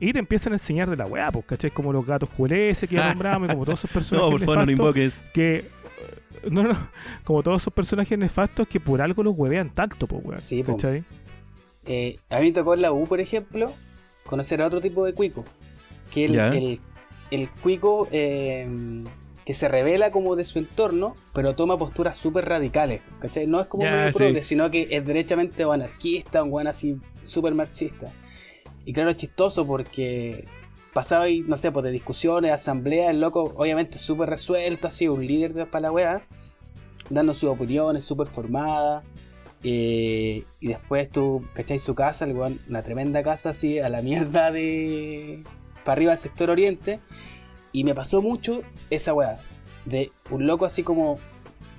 y 0.00 0.14
te 0.14 0.20
empiezan 0.20 0.54
a 0.54 0.56
enseñar 0.56 0.88
de 0.88 0.96
la 0.96 1.04
weá, 1.04 1.30
pues, 1.30 1.44
¿cachai? 1.44 1.70
Como 1.70 1.92
los 1.92 2.06
gatos 2.06 2.30
QLS 2.30 2.88
que 2.88 2.96
ya 2.96 3.08
nombramos, 3.10 3.50
y 3.50 3.52
como 3.52 3.66
todos 3.66 3.80
esos 3.80 3.90
personajes 3.90 4.30
No, 4.30 4.38
por 4.38 4.40
favor, 4.40 4.56
no 4.56 4.64
lo 4.64 4.66
nefastos 4.70 4.96
invoques. 4.96 5.30
que... 5.34 5.64
No, 6.50 6.62
no, 6.62 6.88
como 7.24 7.42
todos 7.42 7.60
esos 7.60 7.74
personajes 7.74 8.18
nefastos 8.18 8.66
que 8.68 8.80
por 8.80 9.02
algo 9.02 9.22
los 9.22 9.34
huevean 9.36 9.68
tanto, 9.68 10.06
pues, 10.06 10.24
weón. 10.24 10.40
Sí. 10.40 10.62
¿cachai? 10.62 11.04
Eh, 11.84 12.16
a 12.30 12.38
mí 12.38 12.46
me 12.46 12.52
tocó 12.52 12.72
en 12.72 12.80
la 12.80 12.90
U, 12.92 13.04
por 13.06 13.20
ejemplo, 13.20 13.74
conocer 14.26 14.62
a 14.62 14.66
otro 14.66 14.80
tipo 14.80 15.04
de 15.04 15.14
cuico. 15.14 15.44
Que 16.10 16.26
el, 16.26 16.38
el, 16.38 16.80
el 17.30 17.50
cuico 17.50 18.08
eh, 18.10 18.66
que 19.46 19.52
se 19.52 19.68
revela 19.68 20.10
como 20.10 20.34
de 20.34 20.44
su 20.44 20.58
entorno, 20.58 21.14
pero 21.32 21.54
toma 21.54 21.78
posturas 21.78 22.16
súper 22.16 22.46
radicales. 22.46 23.00
¿cachai? 23.20 23.46
No 23.46 23.60
es 23.60 23.66
como 23.68 23.84
medio 23.84 24.08
sí. 24.08 24.18
progre, 24.18 24.42
sino 24.42 24.70
que 24.70 24.88
es 24.90 25.06
derechamente 25.06 25.64
o 25.64 25.72
anarquista, 25.72 26.42
un 26.42 26.50
guan 26.50 26.66
así 26.66 26.98
súper 27.24 27.54
marxista. 27.54 28.12
Y 28.84 28.92
claro, 28.92 29.10
es 29.10 29.16
chistoso 29.16 29.66
porque 29.66 30.44
pasaba 30.92 31.24
ahí, 31.24 31.44
no 31.46 31.56
sé, 31.56 31.70
pues 31.70 31.84
de 31.84 31.90
discusiones, 31.90 32.52
asambleas, 32.52 33.10
el 33.10 33.20
loco, 33.20 33.52
obviamente 33.56 33.98
súper 33.98 34.30
resuelto, 34.30 34.88
así, 34.88 35.06
un 35.06 35.26
líder 35.26 35.52
de 35.52 35.66
para 35.66 35.82
la 35.82 35.92
weá, 35.92 36.22
dando 37.10 37.34
sus 37.34 37.50
opiniones, 37.50 38.04
súper 38.04 38.26
formada. 38.26 39.04
Eh, 39.68 40.44
y 40.60 40.68
después 40.68 41.10
tú, 41.10 41.44
¿cachai? 41.52 41.80
Su 41.80 41.96
casa, 41.96 42.24
el 42.24 42.36
weón, 42.36 42.60
una 42.68 42.82
tremenda 42.82 43.24
casa 43.24 43.50
así, 43.50 43.80
a 43.80 43.88
la 43.88 44.00
mierda 44.00 44.52
de. 44.52 45.42
para 45.84 45.94
arriba 45.94 46.12
del 46.12 46.20
sector 46.20 46.50
oriente. 46.50 47.00
Y 47.72 47.82
me 47.82 47.92
pasó 47.92 48.22
mucho 48.22 48.62
esa 48.90 49.12
weá. 49.12 49.40
De 49.84 50.12
un 50.30 50.46
loco 50.46 50.66
así 50.66 50.84
como 50.84 51.18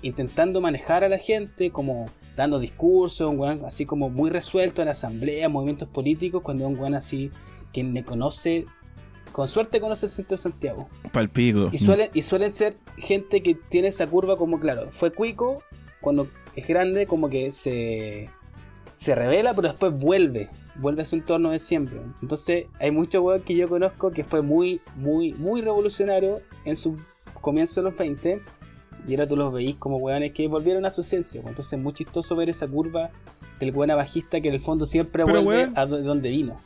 intentando 0.02 0.60
manejar 0.60 1.06
a 1.06 1.10
la 1.10 1.18
gente, 1.18 1.72
como 1.72 2.08
dando 2.36 2.60
discursos, 2.60 3.30
un 3.30 3.40
weón 3.40 3.64
así 3.66 3.86
como 3.86 4.10
muy 4.10 4.32
resuelto 4.32 4.82
en 4.82 4.90
asambleas, 4.90 5.50
movimientos 5.50 5.88
políticos, 5.88 6.42
cuando 6.44 6.66
es 6.66 6.72
un 6.72 6.78
weón 6.78 6.94
así 6.94 7.32
que 7.72 7.86
me 7.86 8.04
conoce, 8.04 8.66
con 9.32 9.48
suerte 9.48 9.80
conoce 9.80 10.08
el 10.08 10.12
centro 10.12 10.36
de 10.36 10.44
Santiago. 10.44 10.90
Palpico. 11.14 11.70
Y 11.72 11.78
suelen, 11.78 12.10
y 12.14 12.22
suelen 12.22 12.52
ser 12.52 12.76
gente 12.98 13.42
que 13.42 13.56
tiene 13.56 13.88
esa 13.88 14.08
curva 14.08 14.36
como, 14.36 14.60
claro, 14.60 14.90
fue 14.92 15.14
cuico, 15.14 15.64
cuando 16.02 16.28
es 16.56 16.68
grande 16.68 17.06
como 17.08 17.30
que 17.30 17.52
se, 17.52 18.30
se 18.96 19.16
revela, 19.16 19.54
pero 19.54 19.70
después 19.70 19.94
vuelve, 19.94 20.50
vuelve 20.76 21.02
a 21.04 21.06
su 21.06 21.16
entorno 21.16 21.52
de 21.52 21.60
siempre. 21.60 22.00
Entonces 22.22 22.66
hay 22.80 22.92
muchos 22.92 23.22
weón 23.24 23.42
que 23.42 23.56
yo 23.56 23.68
conozco 23.68 24.12
que 24.12 24.24
fue 24.24 24.42
muy, 24.42 24.82
muy, 24.96 25.34
muy 25.34 25.62
revolucionario 25.62 26.42
en 26.66 26.76
su 26.76 26.98
comienzo 27.42 27.82
de 27.82 27.90
los 27.90 27.98
20. 27.98 28.42
Y 29.08 29.14
ahora 29.14 29.28
tú 29.28 29.38
los 29.38 29.54
veís 29.54 29.76
como 29.78 29.98
weones 29.98 30.34
que 30.34 30.48
volvieron 30.48 30.86
a 30.86 30.92
su 30.92 31.02
esencia. 31.02 31.42
pues. 31.42 31.52
Entonces 31.52 31.74
es 31.74 31.80
muy 31.80 31.94
chistoso 31.94 32.36
ver 32.36 32.50
esa 32.50 32.68
curva 32.68 33.10
del 33.60 33.74
weón 33.76 33.96
bajista 33.96 34.42
que 34.42 34.50
en 34.50 34.56
el 34.56 34.62
fondo 34.62 34.86
siempre 34.86 35.24
Pero, 35.26 35.42
vuelve 35.44 35.64
weón. 35.66 35.74
a 35.78 35.86
do- 35.86 36.02
donde 36.02 36.30
vino. 36.30 36.60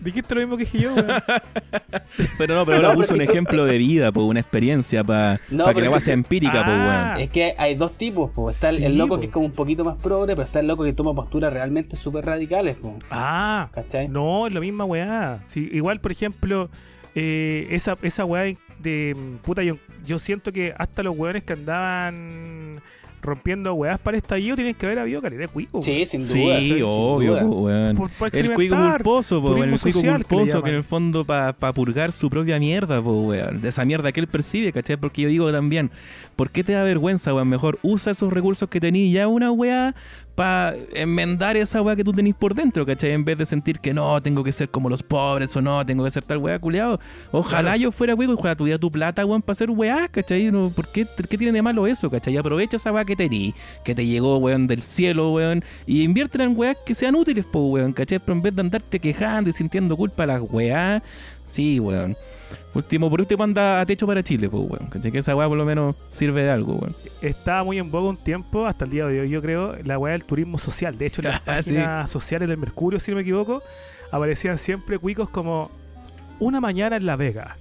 Dijiste 0.00 0.34
lo 0.34 0.40
mismo 0.42 0.56
que 0.56 0.64
dije 0.64 0.78
yo, 0.80 0.94
weón. 0.94 1.06
Pero 2.38 2.54
no, 2.54 2.64
pero 2.66 2.78
No, 2.80 2.86
ahora 2.86 2.88
pero 2.88 2.94
puso 2.96 3.14
un 3.14 3.20
que 3.20 3.26
tú- 3.26 3.32
ejemplo 3.32 3.64
de 3.64 3.78
vida, 3.78 4.12
pues, 4.12 4.26
una 4.26 4.40
experiencia 4.40 5.02
para 5.02 5.38
No, 5.50 5.64
que 5.66 5.74
pero 5.74 5.90
la 5.90 5.98
que- 5.98 6.04
sea 6.04 6.14
empírica, 6.14 6.52
pues, 6.64 6.76
Ah. 6.78 7.04
weón. 7.14 7.20
Es 7.22 7.30
que 7.30 7.54
hay 7.56 7.74
dos 7.74 7.92
tipos, 7.96 8.30
pues. 8.34 8.56
Está 8.56 8.70
el, 8.70 8.98
loco 8.98 9.14
po. 9.14 9.20
que 9.20 9.26
es 9.26 9.32
como 9.32 9.46
un 9.46 9.52
poquito 9.52 9.84
más 9.84 9.96
progre, 9.96 10.34
pero 10.34 10.44
está 10.46 10.60
el 10.60 10.66
loco 10.66 10.84
que 10.84 10.92
toma 10.92 11.14
posturas 11.14 11.52
realmente 11.52 11.96
súper 11.96 12.26
radicales, 12.26 12.76
pues. 12.80 12.94
Ah, 13.10 13.68
¿Cachai? 13.72 14.08
no, 14.08 14.46
es 14.46 14.52
la 14.52 14.60
misma 14.60 14.84
weá. 14.84 15.40
Sí, 15.46 15.68
igual, 15.72 16.00
por 16.00 16.12
ejemplo, 16.12 16.68
eh, 17.14 17.66
esa, 17.70 17.96
esa 18.02 18.24
weá 18.24 18.54
de. 18.80 19.16
Puta, 19.42 19.62
yo, 19.62 19.76
yo 20.06 20.18
siento 20.18 20.52
que 20.52 20.74
hasta 20.76 21.02
los 21.02 21.16
weones 21.16 21.44
que 21.44 21.54
andaban 21.54 22.80
rompiendo 23.24 23.74
weás 23.74 23.98
para 23.98 24.16
el 24.16 24.22
estallido 24.22 24.54
tienen 24.56 24.74
que 24.74 24.86
haber 24.86 24.98
habido 25.00 25.20
calidad 25.20 25.40
de 25.40 25.48
cuico. 25.48 25.82
Sí, 25.82 26.04
sin 26.06 26.20
duda. 26.20 26.58
Sí, 26.60 26.74
sin 26.74 26.82
obvio, 26.84 27.32
pues, 27.34 27.44
weón. 27.44 27.96
Por- 27.96 28.10
por 28.10 28.36
El 28.36 28.52
cuico 28.52 28.76
culposo, 28.76 29.42
po, 29.42 29.56
el 29.64 29.70
cuico 29.70 29.92
social 30.00 30.18
que 30.18 30.24
culposo 30.36 30.62
que, 30.62 30.70
en 30.70 30.76
el 30.76 30.84
fondo 30.84 31.24
para 31.24 31.52
purgar 31.72 32.12
su 32.12 32.30
propia 32.30 32.58
mierda, 32.58 33.02
po, 33.02 33.22
weón. 33.22 33.60
De 33.60 33.68
esa 33.70 33.84
mierda 33.84 34.12
que 34.12 34.20
él 34.20 34.26
percibe, 34.26 34.72
¿cachai? 34.72 34.96
Porque 34.96 35.22
yo 35.22 35.28
digo 35.28 35.50
también, 35.50 35.90
¿por 36.36 36.50
qué 36.50 36.62
te 36.62 36.72
da 36.72 36.82
vergüenza, 36.82 37.34
weón? 37.34 37.48
Mejor 37.48 37.78
usa 37.82 38.12
esos 38.12 38.32
recursos 38.32 38.68
que 38.68 38.80
tenés 38.80 39.10
ya 39.12 39.26
una 39.28 39.50
weá 39.50 39.94
para 40.34 40.74
enmendar 40.94 41.56
esa 41.56 41.80
weá 41.80 41.94
que 41.94 42.02
tú 42.02 42.12
tenés 42.12 42.34
por 42.34 42.54
dentro, 42.54 42.84
¿cachai? 42.84 43.12
En 43.12 43.24
vez 43.24 43.38
de 43.38 43.46
sentir 43.46 43.78
que 43.78 43.94
no, 43.94 44.20
tengo 44.20 44.42
que 44.42 44.50
ser 44.52 44.68
como 44.68 44.88
los 44.88 45.02
pobres 45.02 45.54
o 45.56 45.62
no, 45.62 45.84
tengo 45.86 46.04
que 46.04 46.10
ser 46.10 46.24
tal 46.24 46.38
weá 46.38 46.58
culiado. 46.58 46.98
Ojalá 47.30 47.70
Claro. 47.70 47.78
yo 47.78 47.92
fuera 47.92 48.14
weón 48.14 48.32
y 48.32 48.34
ojalá 48.34 48.56
tuviera 48.56 48.78
tu 48.78 48.90
plata, 48.90 49.24
weón, 49.24 49.42
para 49.42 49.52
hacer 49.52 49.70
weá, 49.70 50.08
¿cachai? 50.08 50.50
No, 50.50 50.70
¿por 50.70 50.88
qué, 50.88 51.06
qué 51.28 51.38
tiene 51.38 51.52
de 51.52 51.62
malo 51.62 51.86
eso, 51.86 52.10
cachai? 52.10 52.36
Aprovecha 52.36 52.76
esa 52.76 52.90
weá 52.92 53.04
que 53.04 53.14
tení, 53.14 53.54
que 53.84 53.94
te 53.94 54.04
llegó, 54.04 54.38
weón, 54.38 54.66
del 54.66 54.82
cielo, 54.82 55.32
weón, 55.32 55.62
y 55.86 56.02
inviértela 56.02 56.44
en 56.44 56.56
weás 56.56 56.76
que 56.84 56.94
sean 56.94 57.14
útiles, 57.14 57.44
po, 57.44 57.60
weón, 57.68 57.92
¿cachai? 57.92 58.18
Pero 58.18 58.32
en 58.32 58.42
vez 58.42 58.54
de 58.54 58.60
andarte 58.60 58.98
quejando 58.98 59.50
y 59.50 59.52
sintiendo 59.52 59.96
culpa 59.96 60.24
a 60.24 60.26
las 60.26 60.42
weá, 60.42 61.02
sí, 61.46 61.78
weón. 61.78 62.16
Último, 62.74 63.08
por 63.08 63.20
último 63.20 63.44
anda 63.44 63.80
a 63.80 63.86
techo 63.86 64.06
para 64.06 64.22
Chile, 64.22 64.48
pues, 64.48 64.62
weón. 64.68 64.88
¿Cachai? 64.90 65.12
Que 65.12 65.18
esa 65.18 65.34
weá 65.36 65.48
por 65.48 65.56
lo 65.56 65.64
menos 65.64 65.94
sirve 66.10 66.42
de 66.42 66.50
algo, 66.50 66.74
weón. 66.74 66.94
Estaba 67.22 67.62
muy 67.64 67.78
en 67.78 67.90
boga 67.90 68.08
un 68.08 68.16
tiempo, 68.16 68.66
hasta 68.66 68.84
el 68.84 68.90
día 68.90 69.06
de 69.06 69.20
hoy, 69.20 69.28
yo 69.30 69.40
creo, 69.40 69.76
la 69.84 69.98
weá 69.98 70.12
del 70.12 70.24
turismo 70.24 70.58
social. 70.58 70.98
De 70.98 71.06
hecho, 71.06 71.20
en 71.22 71.28
las 71.28 71.40
Ah, 71.46 71.62
sí. 71.62 71.70
páginas 71.70 72.10
sociales 72.10 72.48
del 72.48 72.58
Mercurio, 72.58 72.98
si 72.98 73.10
no 73.12 73.16
me 73.16 73.22
equivoco, 73.22 73.62
aparecían 74.10 74.58
siempre 74.58 74.98
cuicos 74.98 75.28
como 75.30 75.70
una 76.40 76.60
mañana 76.60 76.96
en 76.96 77.06
La 77.06 77.16
Vega. 77.16 77.56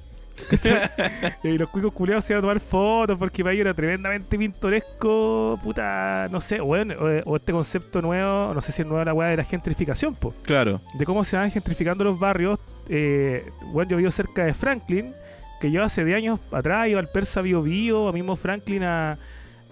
Y 1.44 1.58
los 1.60 1.70
cuicos 1.70 1.94
culiados 1.94 2.26
se 2.26 2.34
iban 2.34 2.40
a 2.40 2.42
tomar 2.42 2.60
fotos 2.60 3.20
porque 3.20 3.44
para 3.44 3.54
ellos 3.54 3.66
era 3.66 3.74
tremendamente 3.76 4.36
pintoresco, 4.38 5.60
puta, 5.64 6.28
no 6.32 6.42
sé, 6.42 6.60
bueno, 6.60 6.96
o, 7.00 7.32
o 7.32 7.36
este 7.36 7.52
concepto 7.52 8.02
nuevo, 8.02 8.54
no 8.54 8.62
sé 8.62 8.72
si 8.72 8.82
es 8.82 8.88
nuevo 8.88 9.04
la 9.06 9.14
weá 9.14 9.30
de 9.30 9.38
la 9.38 9.44
gentrificación, 9.44 10.16
po, 10.16 10.34
Claro. 10.44 10.82
de 10.96 11.06
cómo 11.06 11.24
se 11.24 11.38
van 11.38 11.52
gentrificando 11.52 12.04
los 12.04 12.18
barrios. 12.20 12.60
Eh, 12.90 13.46
bueno, 13.72 13.92
yo 13.92 13.98
vivo 13.98 14.12
cerca 14.12 14.46
de 14.46 14.54
Franklin, 14.54 15.14
que 15.62 15.72
yo 15.72 15.84
hace 15.84 16.04
10 16.04 16.18
años 16.18 16.40
atrás 16.52 16.88
iba 16.90 17.00
al 17.00 17.08
Persa 17.08 17.42
Bio 17.42 17.62
Bio, 17.62 18.10
a 18.10 18.12
mismo 18.14 18.36
Franklin 18.36 18.84
a, 18.84 19.18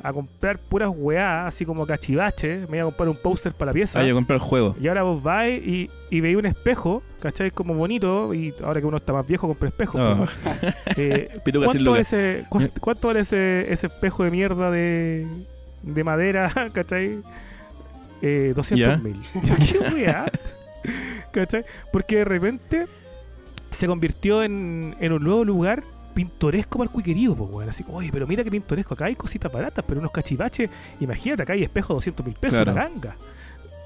a 0.02 0.14
comprar 0.14 0.58
puras 0.58 0.90
weá, 0.96 1.46
así 1.46 1.66
como 1.66 1.86
cachivache, 1.86 2.66
me 2.70 2.78
iba 2.78 2.84
a 2.84 2.90
comprar 2.90 3.10
un 3.10 3.18
póster 3.18 3.52
para 3.52 3.72
la 3.72 3.74
pieza. 3.74 4.00
Ah, 4.00 4.04
yo 4.04 4.16
compré 4.16 4.36
el 4.38 4.42
juego. 4.42 4.76
Y 4.82 4.88
ahora 4.88 5.04
vos 5.04 5.22
vais 5.22 5.62
y, 5.66 5.90
y 6.10 6.22
veis 6.22 6.38
un 6.38 6.46
espejo, 6.46 7.04
¿cachai? 7.22 7.52
Como 7.52 7.74
bonito, 7.74 8.34
y 8.34 8.54
ahora 8.64 8.80
que 8.80 8.88
uno 8.88 8.98
está 8.98 9.12
más 9.14 9.28
viejo, 9.28 9.48
compra 9.48 9.68
espejo. 9.70 9.98
No. 9.98 10.28
Eh, 10.98 11.30
¿cuánto, 11.44 11.92
vale 11.92 12.02
ese, 12.02 12.46
cuán- 12.50 12.72
¿Cuánto 12.80 13.08
vale 13.10 13.20
ese, 13.22 13.72
ese 13.72 13.88
espejo 13.88 14.24
de 14.24 14.32
mierda 14.32 14.72
de, 14.72 15.28
de 15.84 16.04
madera, 16.04 16.52
¿cachai? 16.74 17.20
Eh, 18.22 18.54
200 18.56 18.78
Ya. 18.90 18.98
mil. 18.98 19.20
¿Qué 19.70 19.80
weá? 19.94 20.26
¿Cachai? 21.32 21.64
Porque 21.92 22.18
de 22.18 22.26
repente 22.26 22.86
se 23.72 23.88
convirtió 23.88 24.44
en, 24.44 24.96
en 25.00 25.12
un 25.14 25.24
nuevo 25.24 25.44
lugar 25.44 25.84
pintoresco 26.14 26.78
para 26.78 26.90
el 26.90 26.94
cuiquerío, 26.94 27.36
pues. 27.36 27.68
Así, 27.70 27.84
oye, 27.92 28.10
pero 28.12 28.28
mira 28.28 28.44
qué 28.44 28.52
pintoresco. 28.52 28.94
Acá 28.94 29.06
hay 29.06 29.16
cositas 29.16 29.52
baratas, 29.52 29.84
pero 29.88 30.00
unos 30.00 30.12
cachivaches. 30.12 30.70
Imagínate, 31.00 31.44
acá 31.44 31.54
hay 31.54 31.64
espejos 31.64 31.90
de 31.90 32.12
200 32.12 32.26
mil 32.26 32.36
pesos, 32.36 32.56
Claro. 32.64 32.72
una 32.74 32.84
ganga. 32.90 33.16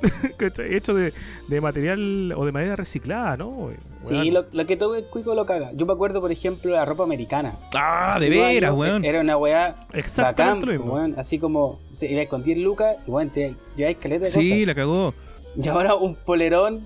Hecho 0.70 0.94
de, 0.94 1.14
de 1.48 1.62
material 1.62 2.34
o 2.36 2.46
de 2.46 2.52
madera 2.52 2.76
reciclada, 2.76 3.38
¿no? 3.38 3.70
Sí, 4.02 4.30
lo, 4.30 4.46
lo 4.52 4.66
que 4.66 4.76
todo 4.76 4.96
el 4.96 5.06
cuico 5.06 5.34
lo 5.34 5.46
caga. 5.46 5.72
Yo 5.74 5.86
me 5.86 5.94
acuerdo, 5.94 6.20
por 6.20 6.32
ejemplo, 6.32 6.72
la 6.74 6.84
ropa 6.86 7.04
americana. 7.04 7.56
Ah, 7.74 8.18
de 8.20 8.30
veras, 8.30 8.70
años 8.72 8.80
weón. 8.80 9.06
Era 9.06 9.22
una 9.22 9.38
weá 9.38 9.88
Exactamente 9.94 10.66
bacán, 10.66 10.76
lo 10.78 10.84
mismo. 10.84 10.94
weón. 10.96 11.16
Así 11.18 11.40
como, 11.40 11.80
se 11.94 12.12
ibas 12.12 12.28
con 12.28 12.44
10 12.44 12.58
lucas 12.60 12.98
y 13.08 13.12
weón, 13.12 13.30
te 13.30 13.56
lleváis 13.78 13.98
caleta 13.98 14.26
de 14.26 14.32
Sí, 14.32 14.50
cosas. 14.50 14.68
la 14.68 14.76
cagó. 14.76 15.14
Y 15.62 15.68
ahora 15.70 15.96
un 15.96 16.16
polerón 16.16 16.86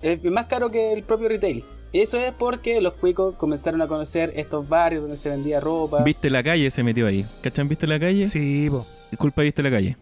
es 0.00 0.22
más 0.24 0.46
caro 0.46 0.70
que 0.70 0.92
el 0.92 1.02
propio 1.02 1.28
retail. 1.28 1.62
Eso 1.92 2.18
es 2.18 2.32
porque 2.32 2.80
los 2.80 2.94
cuicos 2.94 3.36
comenzaron 3.36 3.80
a 3.80 3.86
conocer 3.88 4.32
estos 4.36 4.68
barrios 4.68 5.02
donde 5.02 5.16
se 5.16 5.30
vendía 5.30 5.60
ropa. 5.60 6.02
Viste 6.02 6.28
la 6.28 6.42
calle, 6.42 6.70
se 6.70 6.82
metió 6.82 7.06
ahí. 7.06 7.24
¿Cachan? 7.42 7.68
¿Viste 7.68 7.86
la 7.86 7.98
calle? 7.98 8.26
Sí, 8.26 8.68
po. 8.70 8.86
Disculpa, 9.10 9.42
viste 9.42 9.62
la 9.62 9.70
calle. 9.70 9.96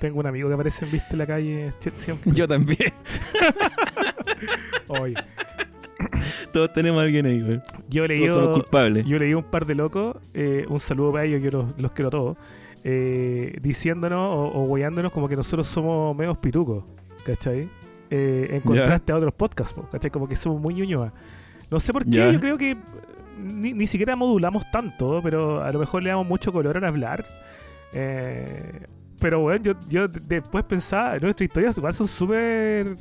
Tengo 0.00 0.20
un 0.20 0.26
amigo 0.26 0.48
que 0.48 0.54
aparece 0.54 0.84
en 0.84 0.90
Viste 0.92 1.16
la 1.16 1.26
calle 1.26 1.72
siempre. 1.98 2.32
Yo 2.32 2.46
también. 2.48 2.92
Oye, 4.88 5.14
Todos 6.52 6.72
tenemos 6.72 7.00
a 7.00 7.04
alguien 7.04 7.26
ahí, 7.26 7.42
weón. 7.42 7.62
yo 7.88 8.06
leí, 8.06 8.26
Todos 8.26 8.34
somos 8.42 8.52
culpables. 8.60 9.06
yo 9.06 9.18
leí 9.18 9.34
un 9.34 9.44
par 9.44 9.66
de 9.66 9.74
locos, 9.74 10.16
eh, 10.34 10.66
un 10.68 10.80
saludo 10.80 11.12
para 11.12 11.24
ellos, 11.24 11.42
yo 11.42 11.50
los, 11.50 11.78
los 11.78 11.92
quiero 11.92 12.08
a 12.08 12.10
todos, 12.10 12.36
eh, 12.82 13.56
diciéndonos 13.62 14.18
o, 14.54 14.62
o 14.64 14.74
guiándonos 14.74 15.12
como 15.12 15.28
que 15.28 15.36
nosotros 15.36 15.66
somos 15.66 16.14
medios 16.16 16.36
pitucos, 16.38 16.84
¿cachai? 17.24 17.68
Eh, 18.10 18.48
en 18.50 18.60
contraste 18.60 19.12
a 19.12 19.16
otros 19.16 19.32
podcasts, 19.32 19.74
po, 19.74 19.88
¿cachai? 19.90 20.10
Como 20.10 20.28
que 20.28 20.36
somos 20.36 20.60
muy 20.60 20.74
ñuñoa. 20.74 21.12
No 21.70 21.80
sé 21.80 21.92
por 21.92 22.04
qué, 22.04 22.32
yo 22.32 22.38
creo 22.38 22.58
que 22.58 22.76
ni, 23.38 23.72
ni 23.72 23.86
siquiera 23.86 24.14
modulamos 24.14 24.70
tanto, 24.70 25.20
pero 25.22 25.62
a 25.62 25.72
lo 25.72 25.78
mejor 25.78 26.02
le 26.02 26.10
damos 26.10 26.26
mucho 26.26 26.52
color 26.52 26.76
al 26.76 26.84
hablar. 26.84 27.26
Eh, 27.92 28.86
pero 29.20 29.40
bueno, 29.40 29.62
yo, 29.62 29.72
yo 29.88 30.08
después 30.08 30.64
pensaba, 30.64 31.18
nuestras 31.18 31.46
historias 31.46 31.76
igual 31.78 31.94
son 31.94 32.06
súper... 32.06 32.96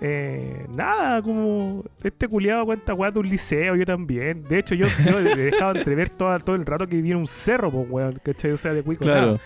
eh, 0.00 0.66
nada, 0.74 1.22
como 1.22 1.84
este 2.02 2.28
culiado 2.28 2.64
cuenta 2.64 2.94
weá 2.94 3.10
de 3.10 3.18
un 3.18 3.28
liceo, 3.28 3.76
yo 3.76 3.84
también. 3.84 4.44
De 4.44 4.58
hecho, 4.58 4.74
yo, 4.74 4.86
yo 5.06 5.18
he 5.18 5.36
dejado 5.36 5.76
entrever 5.76 6.10
todo, 6.10 6.38
todo 6.40 6.56
el 6.56 6.66
rato 6.66 6.86
que 6.86 6.98
en 6.98 7.16
un 7.16 7.26
cerro, 7.26 7.70
pues 7.70 7.86
weón, 7.90 8.18
¿cachai? 8.24 8.52
O 8.52 8.56
sea, 8.56 8.72
de 8.72 8.82
cuico. 8.82 9.04
Claro. 9.04 9.26
nada. 9.26 9.40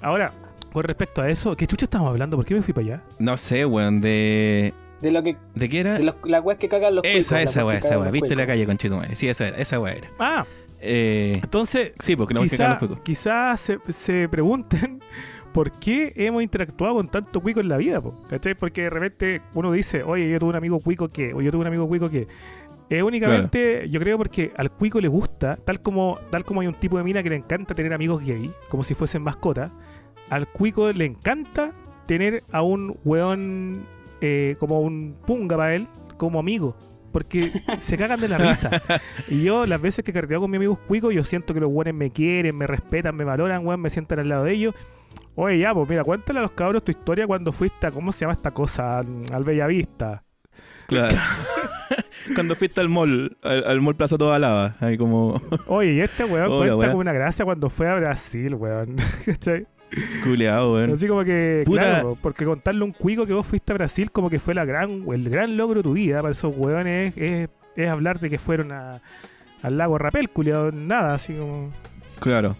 Ahora, 0.00 0.32
con 0.72 0.84
respecto 0.84 1.22
a 1.22 1.30
eso, 1.30 1.56
¿qué 1.56 1.66
chucha 1.66 1.86
estamos 1.86 2.08
hablando? 2.08 2.36
¿Por 2.36 2.44
qué 2.46 2.54
me 2.54 2.62
fui 2.62 2.72
para 2.74 2.86
allá? 2.86 3.02
No 3.18 3.36
sé, 3.36 3.64
weón. 3.64 3.98
De. 3.98 4.72
De 5.00 5.10
lo 5.12 5.22
que. 5.22 5.36
¿De 5.54 5.68
qué 5.68 5.80
era? 5.80 5.94
De 5.94 6.04
los, 6.04 6.16
las 6.24 6.42
weas 6.44 6.58
que 6.58 6.68
cagan 6.68 6.94
los 6.96 7.02
cuicos. 7.02 7.20
esa, 7.20 7.36
las 7.36 7.50
esa 7.50 7.64
weá, 7.64 7.74
que 7.74 7.78
esa 7.78 7.88
cagan 7.90 8.00
weá. 8.00 8.06
los 8.06 8.12
Viste 8.12 8.36
la 8.36 8.42
cuicos. 8.42 8.46
calle, 8.52 8.66
conchito 8.66 9.00
Sí, 9.14 9.28
esa, 9.28 9.48
esa 9.48 9.78
weá 9.80 9.94
era. 9.94 10.08
Ah, 10.18 10.46
Eh, 10.80 11.40
entonces, 11.42 11.92
sí, 12.00 12.14
porque 12.16 12.34
no 12.34 12.42
quizá, 12.42 12.68
los 12.68 12.78
cuicos. 12.78 13.00
quizás 13.00 13.60
se, 13.60 13.78
se 13.88 14.28
pregunten 14.28 15.00
por 15.52 15.72
qué 15.72 16.12
hemos 16.16 16.42
interactuado 16.42 16.94
con 16.94 17.08
tanto 17.08 17.40
cuico 17.40 17.60
en 17.60 17.68
la 17.68 17.76
vida, 17.76 18.00
po, 18.00 18.14
¿cachai? 18.28 18.54
Porque 18.54 18.82
de 18.82 18.90
repente 18.90 19.42
uno 19.54 19.72
dice, 19.72 20.02
oye, 20.02 20.30
yo 20.30 20.38
tuve 20.38 20.50
un 20.50 20.56
amigo 20.56 20.78
cuico 20.80 21.08
que, 21.08 21.32
o 21.34 21.40
yo 21.40 21.50
tuve 21.50 21.62
un 21.62 21.66
amigo 21.68 21.86
cuico 21.88 22.10
que. 22.10 22.26
Es 22.90 23.02
únicamente, 23.02 23.86
yo 23.90 24.00
creo, 24.00 24.16
porque 24.16 24.50
al 24.56 24.70
cuico 24.70 24.98
le 24.98 25.08
gusta, 25.08 25.58
tal 25.62 25.82
como, 25.82 26.18
tal 26.30 26.44
como 26.44 26.62
hay 26.62 26.68
un 26.68 26.74
tipo 26.74 26.96
de 26.96 27.04
mina 27.04 27.22
que 27.22 27.28
le 27.28 27.36
encanta 27.36 27.74
tener 27.74 27.92
amigos 27.92 28.24
gay, 28.24 28.50
como 28.70 28.82
si 28.82 28.94
fuesen 28.94 29.20
mascotas, 29.22 29.70
al 30.30 30.46
cuico 30.48 30.92
le 30.92 31.04
encanta 31.04 31.72
tener 32.06 32.42
a 32.52 32.62
un 32.62 32.98
weón 33.04 33.82
eh, 34.20 34.56
como 34.58 34.80
un 34.80 35.16
punga 35.26 35.56
para 35.56 35.74
él, 35.74 35.86
como 36.16 36.40
amigo. 36.40 36.76
Porque 37.12 37.50
se 37.80 37.96
cagan 37.96 38.20
de 38.20 38.28
la 38.28 38.38
risa. 38.38 38.82
Y 39.28 39.42
yo, 39.42 39.66
las 39.66 39.80
veces 39.80 40.04
que 40.04 40.12
cargado 40.12 40.42
con 40.42 40.50
mi 40.50 40.56
amigo 40.56 40.76
cuico, 40.76 41.10
yo 41.10 41.24
siento 41.24 41.54
que 41.54 41.60
los 41.60 41.70
weones 41.70 41.94
me 41.94 42.10
quieren, 42.10 42.56
me 42.56 42.66
respetan, 42.66 43.16
me 43.16 43.24
valoran, 43.24 43.66
weón, 43.66 43.80
me 43.80 43.90
sientan 43.90 44.20
al 44.20 44.28
lado 44.28 44.44
de 44.44 44.52
ellos. 44.52 44.74
Oye, 45.34 45.58
ya, 45.58 45.72
pues 45.72 45.88
mira, 45.88 46.02
cuéntale 46.02 46.40
a 46.40 46.42
los 46.42 46.50
cabros 46.52 46.84
tu 46.84 46.90
historia 46.90 47.26
cuando 47.26 47.52
fuiste 47.52 47.86
a, 47.86 47.90
¿cómo 47.90 48.10
se 48.12 48.20
llama 48.20 48.32
esta 48.32 48.50
cosa? 48.50 48.98
Al, 48.98 49.44
Bellavista. 49.44 50.24
Claro. 50.86 51.16
Cuando 52.34 52.54
fuiste 52.54 52.80
al 52.80 52.88
mall, 52.88 53.36
al, 53.42 53.64
al 53.64 53.80
mall 53.80 53.94
Plaza 53.94 54.18
Toda 54.18 54.38
Lava, 54.38 54.76
ahí 54.80 54.98
como 54.98 55.40
Oye, 55.66 55.94
y 55.94 56.00
este 56.00 56.24
weón 56.24 56.48
cuenta 56.48 56.76
weón. 56.76 56.90
con 56.90 57.00
una 57.00 57.12
gracia 57.12 57.44
cuando 57.44 57.70
fue 57.70 57.88
a 57.88 57.94
Brasil, 57.94 58.54
weón. 58.54 58.96
¿Cachai? 59.24 59.66
Culeado, 60.24 60.74
weón. 60.74 60.92
Así 60.92 61.06
como 61.06 61.24
que, 61.24 61.62
Puta. 61.64 61.80
claro, 61.80 62.18
porque 62.20 62.44
contarle 62.44 62.84
un 62.84 62.92
cuico 62.92 63.26
que 63.26 63.32
vos 63.32 63.46
fuiste 63.46 63.72
a 63.72 63.74
Brasil 63.74 64.10
como 64.10 64.30
que 64.30 64.38
fue 64.38 64.54
la 64.54 64.64
gran, 64.64 65.04
el 65.12 65.30
gran 65.30 65.56
logro 65.56 65.80
de 65.80 65.82
tu 65.82 65.92
vida 65.94 66.20
para 66.20 66.32
esos 66.32 66.56
weones 66.56 67.16
es, 67.16 67.48
es 67.76 67.88
hablar 67.88 68.20
de 68.20 68.30
que 68.30 68.38
fueron 68.38 68.72
a, 68.72 69.00
al 69.62 69.78
lago 69.78 69.98
Rapel, 69.98 70.30
culiado, 70.30 70.72
nada, 70.72 71.14
así 71.14 71.34
como... 71.34 71.70
Claro. 72.20 72.56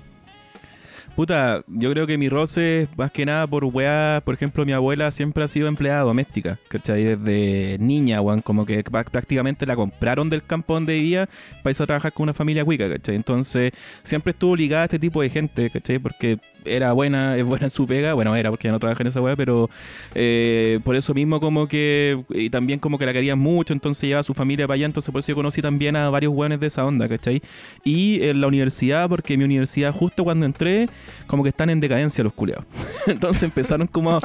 Puta, 1.18 1.64
yo 1.66 1.90
creo 1.90 2.06
que 2.06 2.16
mi 2.16 2.28
roce 2.28 2.82
es 2.82 2.88
más 2.96 3.10
que 3.10 3.26
nada 3.26 3.44
por 3.44 3.64
weá, 3.64 4.22
por 4.24 4.34
ejemplo, 4.34 4.64
mi 4.64 4.70
abuela 4.70 5.10
siempre 5.10 5.42
ha 5.42 5.48
sido 5.48 5.66
empleada 5.66 6.02
doméstica, 6.02 6.60
¿cachai? 6.68 7.16
Desde 7.16 7.76
niña, 7.80 8.20
weón, 8.20 8.40
como 8.40 8.64
que 8.64 8.84
prácticamente 8.84 9.66
la 9.66 9.74
compraron 9.74 10.30
del 10.30 10.44
campo 10.44 10.74
donde 10.74 10.94
vivía 10.94 11.28
para 11.60 11.72
irse 11.72 11.82
a 11.82 11.86
trabajar 11.86 12.12
con 12.12 12.22
una 12.22 12.34
familia 12.34 12.64
cuica, 12.64 12.88
¿cachai? 12.88 13.16
Entonces, 13.16 13.72
siempre 14.04 14.30
estuvo 14.30 14.54
ligada 14.54 14.82
a 14.82 14.84
este 14.84 15.00
tipo 15.00 15.20
de 15.20 15.28
gente, 15.28 15.70
¿cachai? 15.70 15.98
Porque 15.98 16.38
era 16.68 16.92
buena, 16.92 17.36
es 17.36 17.44
buena 17.44 17.66
en 17.66 17.70
su 17.70 17.86
pega, 17.86 18.14
bueno, 18.14 18.34
era 18.36 18.50
porque 18.50 18.68
ya 18.68 18.72
no 18.72 18.78
trabaja 18.78 19.02
en 19.02 19.08
esa 19.08 19.20
weá, 19.20 19.36
pero 19.36 19.70
eh, 20.14 20.80
por 20.84 20.96
eso 20.96 21.14
mismo 21.14 21.40
como 21.40 21.68
que, 21.68 22.22
y 22.30 22.50
también 22.50 22.78
como 22.78 22.98
que 22.98 23.06
la 23.06 23.12
querían 23.12 23.38
mucho, 23.38 23.72
entonces 23.72 24.02
llevaba 24.02 24.20
a 24.20 24.24
su 24.24 24.34
familia 24.34 24.66
para 24.66 24.76
allá, 24.76 24.86
entonces 24.86 25.10
por 25.10 25.20
eso 25.20 25.28
yo 25.28 25.34
conocí 25.34 25.62
también 25.62 25.96
a 25.96 26.10
varios 26.10 26.32
weones 26.32 26.60
de 26.60 26.66
esa 26.66 26.84
onda, 26.84 27.08
¿cachai? 27.08 27.42
Y 27.84 28.22
en 28.22 28.40
la 28.40 28.46
universidad, 28.46 29.08
porque 29.08 29.36
mi 29.36 29.44
universidad 29.44 29.92
justo 29.92 30.24
cuando 30.24 30.46
entré, 30.46 30.88
como 31.26 31.42
que 31.42 31.50
están 31.50 31.70
en 31.70 31.80
decadencia 31.80 32.24
los 32.24 32.32
culeados. 32.32 32.64
Entonces 33.06 33.42
empezaron 33.44 33.86
como 33.86 34.12
a, 34.12 34.20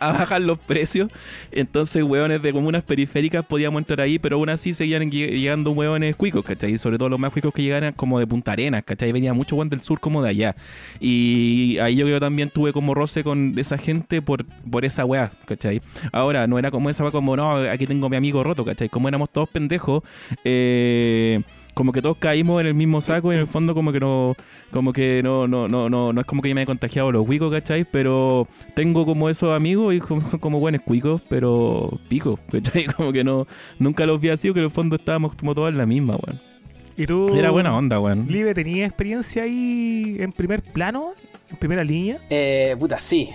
bajar 0.00 0.40
los 0.42 0.58
precios. 0.58 1.10
Entonces, 1.50 2.02
hueones 2.02 2.42
de 2.42 2.52
comunas 2.52 2.82
periféricas 2.82 3.44
podíamos 3.44 3.80
entrar 3.80 4.00
ahí, 4.00 4.18
pero 4.18 4.36
aún 4.36 4.48
así 4.48 4.74
seguían 4.74 5.10
lle- 5.10 5.30
llegando 5.30 5.70
hueones 5.70 6.16
cuicos, 6.16 6.44
¿cachai? 6.44 6.76
Sobre 6.78 6.98
todo 6.98 7.08
los 7.08 7.18
más 7.18 7.32
cuicos 7.32 7.52
que 7.52 7.62
llegaran 7.62 7.92
como 7.94 8.18
de 8.18 8.26
Punta 8.26 8.52
Arenas, 8.52 8.82
¿cachai? 8.84 9.12
Venía 9.12 9.32
mucho 9.32 9.56
hueón 9.56 9.68
del 9.68 9.80
sur 9.80 10.00
como 10.00 10.22
de 10.22 10.30
allá. 10.30 10.56
Y 11.00 11.71
ahí 11.78 11.96
yo 11.96 12.04
creo 12.04 12.16
que 12.16 12.20
también 12.20 12.50
tuve 12.50 12.72
como 12.72 12.94
roce 12.94 13.24
con 13.24 13.54
esa 13.58 13.78
gente 13.78 14.22
por, 14.22 14.44
por 14.70 14.84
esa 14.84 15.04
weá, 15.04 15.32
¿cachai? 15.46 15.82
Ahora, 16.12 16.46
no 16.46 16.58
era 16.58 16.70
como 16.70 16.90
esa 16.90 17.02
weá 17.04 17.12
como, 17.12 17.36
no, 17.36 17.56
aquí 17.70 17.86
tengo 17.86 18.06
a 18.06 18.10
mi 18.10 18.16
amigo 18.16 18.42
roto, 18.42 18.64
¿cachai? 18.64 18.88
Como 18.88 19.08
éramos 19.08 19.30
todos 19.30 19.48
pendejos, 19.48 20.02
eh, 20.44 21.40
como 21.74 21.92
que 21.92 22.02
todos 22.02 22.18
caímos 22.18 22.60
en 22.60 22.66
el 22.66 22.74
mismo 22.74 23.00
saco 23.00 23.32
y 23.32 23.34
en 23.34 23.40
el 23.40 23.46
fondo 23.46 23.74
como 23.74 23.92
que 23.92 24.00
no, 24.00 24.34
como 24.70 24.92
que 24.92 25.22
no, 25.22 25.48
no, 25.48 25.68
no, 25.68 25.88
no, 25.88 26.12
no 26.12 26.20
es 26.20 26.26
como 26.26 26.42
que 26.42 26.48
yo 26.48 26.54
me 26.54 26.60
haya 26.60 26.66
contagiado 26.66 27.10
los 27.12 27.24
cuicos, 27.26 27.50
¿cachai? 27.52 27.84
Pero 27.84 28.46
tengo 28.74 29.06
como 29.06 29.28
esos 29.28 29.56
amigos 29.56 29.94
y 29.94 30.00
son 30.00 30.20
como 30.40 30.60
buenos 30.60 30.82
cuicos, 30.82 31.22
pero 31.28 31.98
picos, 32.08 32.38
¿cachai? 32.50 32.84
Como 32.96 33.12
que 33.12 33.24
no, 33.24 33.46
nunca 33.78 34.06
los 34.06 34.20
vi 34.20 34.28
así, 34.28 34.52
que 34.52 34.58
en 34.58 34.66
el 34.66 34.70
fondo 34.70 34.96
estábamos 34.96 35.34
como 35.34 35.54
todos 35.54 35.70
en 35.70 35.78
la 35.78 35.86
misma, 35.86 36.16
weón. 36.16 36.51
¿Y 36.96 37.06
tú, 37.06 37.34
Era 37.34 37.50
buena 37.50 37.76
onda, 37.76 37.98
weón. 38.00 38.26
Live, 38.28 38.54
tenías 38.54 38.88
experiencia 38.88 39.44
ahí 39.44 40.16
en 40.18 40.32
primer 40.32 40.62
plano? 40.62 41.12
¿En 41.50 41.56
primera 41.56 41.82
línea? 41.84 42.18
Eh, 42.28 42.76
puta, 42.78 43.00
sí. 43.00 43.30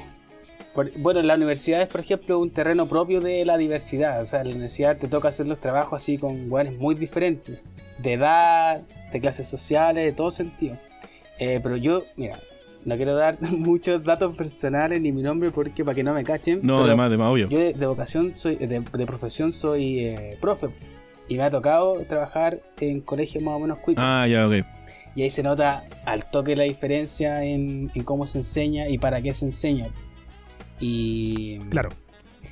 Por- 0.75 0.91
bueno, 0.99 1.21
la 1.23 1.35
universidad 1.35 1.81
es, 1.81 1.87
por 1.87 2.01
ejemplo, 2.01 2.37
un 2.39 2.51
terreno 2.51 2.87
propio 2.87 3.19
de 3.19 3.45
la 3.45 3.57
diversidad. 3.57 4.21
O 4.21 4.25
sea, 4.25 4.41
en 4.41 4.47
la 4.49 4.51
universidad 4.53 4.97
te 4.97 5.07
toca 5.07 5.29
hacer 5.29 5.47
los 5.47 5.59
trabajos 5.59 6.01
así 6.01 6.17
con 6.19 6.47
lugares 6.47 6.77
muy 6.77 6.93
diferentes. 6.93 7.61
De 7.97 8.13
edad, 8.13 8.83
de 9.11 9.19
clases 9.19 9.47
sociales, 9.47 10.05
de 10.05 10.11
todo 10.11 10.29
sentido. 10.29 10.75
Eh, 11.39 11.59
pero 11.63 11.77
yo, 11.77 12.03
mira, 12.15 12.37
no 12.85 12.95
quiero 12.95 13.15
dar 13.15 13.41
muchos 13.51 14.03
datos 14.03 14.37
personales 14.37 15.01
ni 15.01 15.11
mi 15.11 15.23
nombre 15.23 15.49
porque 15.49 15.83
para 15.83 15.95
que 15.95 16.03
no 16.03 16.13
me 16.13 16.23
cachen. 16.23 16.59
No, 16.61 16.83
además, 16.83 17.07
además, 17.07 17.31
obvio. 17.31 17.49
Yo 17.49 17.57
de, 17.57 17.73
de 17.73 17.85
vocación 17.87 18.35
soy, 18.35 18.55
de, 18.57 18.67
de 18.79 19.05
profesión 19.07 19.51
soy 19.53 19.99
eh, 20.05 20.37
profe. 20.39 20.67
Y 21.29 21.35
me 21.35 21.43
ha 21.43 21.51
tocado 21.51 22.01
trabajar 22.07 22.59
en 22.79 23.01
colegios 23.01 23.43
más 23.43 23.55
o 23.55 23.59
menos 23.59 23.79
cuicos. 23.79 24.03
Ah, 24.05 24.27
ya, 24.27 24.47
ok. 24.47 24.65
Y 25.15 25.23
ahí 25.23 25.29
se 25.29 25.43
nota 25.43 25.83
al 26.05 26.29
toque 26.29 26.55
la 26.55 26.63
diferencia 26.63 27.43
en, 27.43 27.89
en 27.93 28.03
cómo 28.03 28.25
se 28.25 28.37
enseña 28.39 28.87
y 28.87 28.97
para 28.97 29.21
qué 29.21 29.33
se 29.33 29.45
enseña. 29.45 29.87
Y 30.79 31.59
Claro. 31.69 31.89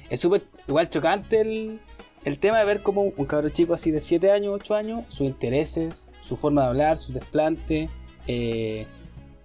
es 0.10 0.20
súper 0.20 0.44
igual 0.68 0.90
chocante 0.90 1.42
el, 1.42 1.80
el 2.24 2.40
tema 2.40 2.60
de 2.60 2.66
ver 2.66 2.82
cómo 2.82 3.04
un 3.16 3.26
cabro 3.26 3.50
chico 3.50 3.74
así 3.74 3.92
de 3.92 4.02
7 4.02 4.32
años, 4.32 4.54
8 4.56 4.76
años, 4.76 5.06
sus 5.10 5.28
intereses, 5.28 6.10
su 6.22 6.36
forma 6.36 6.64
de 6.64 6.68
hablar, 6.70 6.98
sus 6.98 7.14
desplantes, 7.14 7.90
eh, 8.28 8.86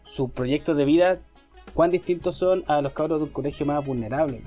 sus 0.03 0.31
proyectos 0.31 0.77
de 0.77 0.85
vida, 0.87 1.19
cuán 1.75 1.91
distintos 1.91 2.37
son 2.37 2.65
a 2.67 2.81
los 2.81 2.93
cabros 2.93 3.19
de 3.21 3.25
un 3.27 3.31
colegio 3.31 3.67
más 3.67 3.85
vulnerable. 3.85 4.41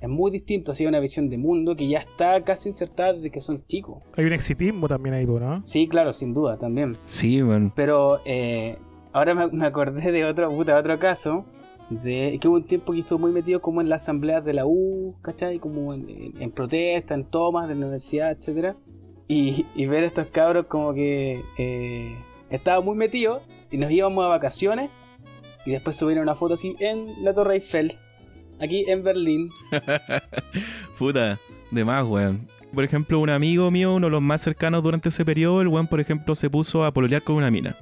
Es 0.00 0.08
muy 0.08 0.30
distinto, 0.30 0.72
así 0.72 0.86
una 0.86 1.00
visión 1.00 1.28
de 1.28 1.38
mundo 1.38 1.74
que 1.74 1.88
ya 1.88 1.98
está 1.98 2.42
casi 2.44 2.68
insertada 2.68 3.14
desde 3.14 3.30
que 3.30 3.40
son 3.40 3.64
chicos. 3.66 4.02
Hay 4.16 4.24
un 4.26 4.32
exitismo 4.32 4.86
también 4.86 5.14
ahí, 5.14 5.26
¿no? 5.26 5.60
Sí, 5.66 5.88
claro, 5.88 6.12
sin 6.12 6.34
duda, 6.34 6.56
también. 6.56 6.96
Sí, 7.04 7.42
weón. 7.42 7.72
Pero 7.74 8.20
eh, 8.24 8.76
ahora 9.12 9.34
me, 9.34 9.48
me 9.48 9.66
acordé 9.66 10.12
de 10.12 10.24
otro, 10.24 10.48
puta, 10.50 10.78
otro 10.78 10.98
caso. 10.98 11.44
De 11.90 12.38
que 12.40 12.46
hubo 12.46 12.56
un 12.56 12.64
tiempo 12.66 12.92
que 12.92 13.00
estuvo 13.00 13.18
muy 13.18 13.32
metido 13.32 13.60
como 13.62 13.80
en 13.80 13.88
las 13.88 14.02
asambleas 14.02 14.44
de 14.44 14.52
la 14.52 14.66
U, 14.66 15.16
¿cachai? 15.22 15.58
Como 15.58 15.94
en, 15.94 16.08
en- 16.08 16.42
en 16.42 16.50
protesta, 16.50 17.14
en 17.14 17.24
tomas 17.24 17.66
de 17.66 17.74
la 17.74 17.80
universidad, 17.86 18.30
etcétera 18.30 18.76
y, 19.26 19.66
y 19.74 19.84
ver 19.86 20.04
a 20.04 20.06
estos 20.06 20.26
cabros 20.28 20.66
como 20.66 20.94
que 20.94 21.42
eh, 21.58 22.14
estaban 22.50 22.82
muy 22.84 22.94
metidos 22.96 23.42
y 23.70 23.76
nos 23.78 23.90
íbamos 23.90 24.24
a 24.24 24.28
vacaciones 24.28 24.88
y 25.66 25.70
después 25.72 25.96
subieron 25.96 26.22
una 26.22 26.34
foto 26.34 26.54
así 26.54 26.76
en 26.78 27.24
la 27.24 27.34
Torre 27.34 27.54
Eiffel, 27.54 27.98
aquí 28.60 28.84
en 28.88 29.02
Berlín. 29.02 29.50
Puta, 30.98 31.38
de 31.70 31.84
más, 31.84 32.04
weón. 32.04 32.46
Por 32.74 32.84
ejemplo, 32.84 33.18
un 33.18 33.30
amigo 33.30 33.70
mío, 33.70 33.94
uno 33.94 34.06
de 34.06 34.10
los 34.10 34.22
más 34.22 34.42
cercanos 34.42 34.82
durante 34.82 35.08
ese 35.08 35.24
periodo, 35.24 35.62
el 35.62 35.68
weón, 35.68 35.86
por 35.86 36.00
ejemplo, 36.00 36.34
se 36.34 36.50
puso 36.50 36.84
a 36.84 36.92
pololear 36.92 37.22
con 37.22 37.36
una 37.36 37.50
mina. 37.50 37.76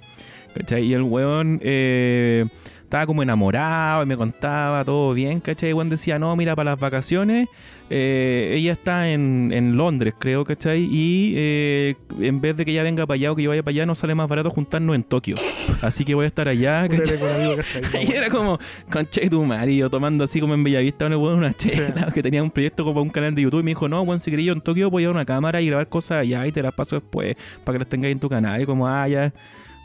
¿Cachai? 0.54 0.84
Y 0.84 0.94
el 0.94 1.02
weón 1.02 1.60
eh, 1.62 2.46
estaba 2.82 3.04
como 3.06 3.22
enamorado 3.22 4.04
y 4.04 4.06
me 4.06 4.16
contaba 4.16 4.84
todo 4.84 5.12
bien, 5.12 5.40
¿cachai? 5.40 5.68
Y 5.68 5.70
el 5.70 5.74
weón 5.74 5.90
decía, 5.90 6.18
no, 6.18 6.34
mira, 6.36 6.54
para 6.54 6.70
las 6.70 6.80
vacaciones, 6.80 7.48
eh, 7.88 8.52
ella 8.56 8.72
está 8.72 9.10
en, 9.10 9.50
en 9.52 9.76
Londres, 9.76 10.14
creo, 10.18 10.44
¿cachai? 10.44 10.88
Y 10.90 11.34
eh, 11.36 11.94
en 12.20 12.40
vez 12.40 12.56
de 12.56 12.64
que 12.64 12.72
ella 12.72 12.82
venga 12.82 13.06
para 13.06 13.14
allá 13.16 13.32
o 13.32 13.36
que 13.36 13.42
yo 13.42 13.50
vaya 13.50 13.62
para 13.62 13.70
allá, 13.72 13.86
nos 13.86 13.98
sale 13.98 14.14
más 14.14 14.28
barato 14.28 14.50
juntarnos 14.50 14.96
en 14.96 15.04
Tokio. 15.04 15.36
Así 15.82 16.04
que 16.04 16.14
voy 16.14 16.24
a 16.24 16.28
estar 16.28 16.48
allá, 16.48 16.86
Y 18.08 18.12
era 18.12 18.28
como, 18.28 18.58
conche 18.90 19.28
tu 19.30 19.44
marido, 19.44 19.88
tomando 19.90 20.24
así 20.24 20.40
como 20.40 20.54
en 20.54 20.64
Bellavista 20.64 21.06
una, 21.06 21.16
una 21.16 21.54
chela, 21.54 22.06
Sí. 22.06 22.12
que 22.14 22.22
tenía 22.22 22.42
un 22.42 22.50
proyecto 22.50 22.84
como 22.84 23.02
un 23.02 23.08
canal 23.10 23.34
de 23.34 23.42
YouTube. 23.42 23.60
Y 23.60 23.64
me 23.64 23.70
dijo, 23.72 23.88
no, 23.88 24.04
bueno, 24.04 24.18
si 24.20 24.30
quería 24.30 24.46
yo 24.46 24.52
en 24.52 24.60
Tokio 24.60 24.90
voy 24.90 25.04
a 25.04 25.10
una 25.10 25.24
cámara 25.24 25.60
y 25.60 25.66
grabar 25.66 25.88
cosas 25.88 26.18
allá 26.18 26.46
y 26.46 26.52
te 26.52 26.62
las 26.62 26.74
paso 26.74 26.96
después 26.96 27.36
para 27.64 27.76
que 27.76 27.78
las 27.80 27.88
tengáis 27.88 28.12
en 28.12 28.20
tu 28.20 28.28
canal. 28.28 28.60
Y 28.60 28.66
como, 28.66 28.86
ah, 28.88 29.06
ya, 29.08 29.32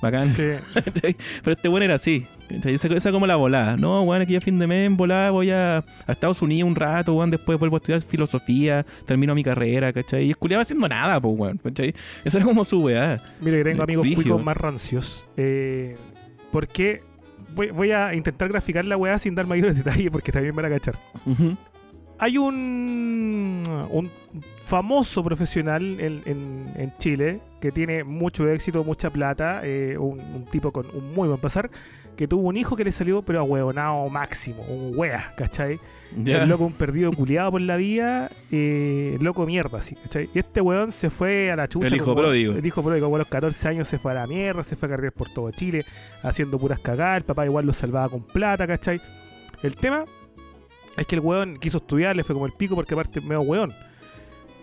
bacán. 0.01 0.27
Sí. 0.27 0.43
Pero 1.43 1.55
este 1.55 1.67
bueno 1.67 1.85
era 1.85 1.95
así. 1.95 2.25
Esa, 2.49 2.87
esa 2.87 3.11
como 3.11 3.27
la 3.27 3.35
volada. 3.35 3.77
No, 3.77 4.03
bueno, 4.05 4.23
aquí 4.23 4.35
a 4.35 4.41
fin 4.41 4.57
de 4.57 4.67
mes 4.67 4.87
en 4.87 4.97
volada 4.97 5.31
voy 5.31 5.51
a, 5.51 5.77
a 5.77 6.11
Estados 6.11 6.41
Unidos 6.41 6.67
un 6.67 6.75
rato, 6.75 7.13
weón. 7.13 7.31
Después 7.31 7.59
vuelvo 7.59 7.75
a 7.75 7.79
estudiar 7.79 8.01
filosofía, 8.01 8.85
termino 9.05 9.33
mi 9.35 9.43
carrera, 9.43 9.93
¿cachai? 9.93 10.25
Y 10.25 10.29
el 10.29 10.37
culiao 10.37 10.61
haciendo 10.61 10.87
nada, 10.87 11.19
pues, 11.19 11.33
weón. 11.37 11.57
¿cachai? 11.57 11.93
Esa 12.23 12.37
era 12.37 12.45
como 12.45 12.65
su 12.65 12.79
weá. 12.79 13.19
Mire 13.41 13.59
que 13.59 13.63
tengo 13.63 13.83
amigos 13.83 14.07
cuicos 14.15 14.43
más 14.43 14.57
rancios. 14.57 15.25
Eh, 15.37 15.95
porque 16.51 17.01
voy, 17.55 17.69
voy 17.69 17.91
a 17.91 18.13
intentar 18.13 18.49
graficar 18.49 18.85
la 18.85 18.97
weá 18.97 19.17
sin 19.19 19.35
dar 19.35 19.47
mayores 19.47 19.75
detalles 19.83 20.09
porque 20.11 20.31
también 20.31 20.55
me 20.55 20.61
van 20.61 20.71
a 20.71 20.75
cachar. 20.75 20.99
Ujú. 21.25 21.57
Hay 22.21 22.37
un, 22.37 23.63
un 23.89 24.09
famoso 24.63 25.23
profesional 25.23 25.99
en, 25.99 26.21
en- 26.25 26.71
en 26.77 26.93
Chile 26.97 27.39
que 27.59 27.71
tiene 27.71 28.03
mucho 28.03 28.47
éxito, 28.47 28.83
mucha 28.83 29.09
plata, 29.09 29.61
eh, 29.63 29.97
un, 29.97 30.19
un 30.19 30.45
tipo 30.45 30.71
con 30.71 30.85
un 30.93 31.13
muy 31.13 31.27
buen 31.27 31.39
pasar, 31.41 31.69
que 32.15 32.27
tuvo 32.27 32.47
un 32.47 32.57
hijo 32.57 32.75
que 32.75 32.83
le 32.83 32.91
salió 32.91 33.21
pero 33.23 33.39
a 33.39 33.43
huevonao 33.43 34.07
máximo, 34.09 34.61
un 34.69 34.93
wea, 34.95 35.33
¿cachai? 35.35 35.79
Ya. 36.15 36.43
El 36.43 36.49
loco 36.49 36.65
un 36.65 36.73
perdido 36.73 37.11
culiado 37.11 37.51
por 37.51 37.61
la 37.61 37.75
vida, 37.77 38.29
eh, 38.51 39.17
loco 39.21 39.45
mierda, 39.45 39.79
así, 39.79 39.95
¿cachai? 39.95 40.29
Y 40.33 40.39
este 40.39 40.61
weón 40.61 40.91
se 40.91 41.09
fue 41.09 41.51
a 41.51 41.55
la 41.55 41.67
chucha. 41.67 41.87
El 41.87 41.95
hijo 41.95 42.05
como- 42.05 42.17
pródigo. 42.21 42.53
El 42.53 42.65
hijo 42.65 42.83
pródigo, 42.83 43.05
como 43.07 43.15
a 43.15 43.19
los 43.19 43.27
14 43.29 43.67
años 43.67 43.87
se 43.87 43.97
fue 43.97 44.11
a 44.11 44.15
la 44.15 44.27
mierda, 44.27 44.63
se 44.63 44.75
fue 44.75 44.87
a 44.87 44.91
cargar 44.91 45.11
por 45.13 45.29
todo 45.29 45.49
Chile, 45.51 45.85
haciendo 46.21 46.59
puras 46.59 46.79
cagadas, 46.79 47.17
el 47.17 47.23
papá 47.23 47.45
igual 47.45 47.65
lo 47.65 47.73
salvaba 47.73 48.09
con 48.09 48.21
plata, 48.21 48.67
¿cachai? 48.67 49.01
El 49.63 49.75
tema 49.75 50.05
es 51.01 51.07
que 51.07 51.15
el 51.15 51.21
weón 51.21 51.57
quiso 51.57 51.77
estudiar, 51.79 52.15
le 52.15 52.23
fue 52.23 52.33
como 52.33 52.45
el 52.45 52.53
pico 52.53 52.75
porque 52.75 52.93
aparte 52.93 53.19
es 53.19 53.25
medio 53.25 53.41
weón. 53.41 53.71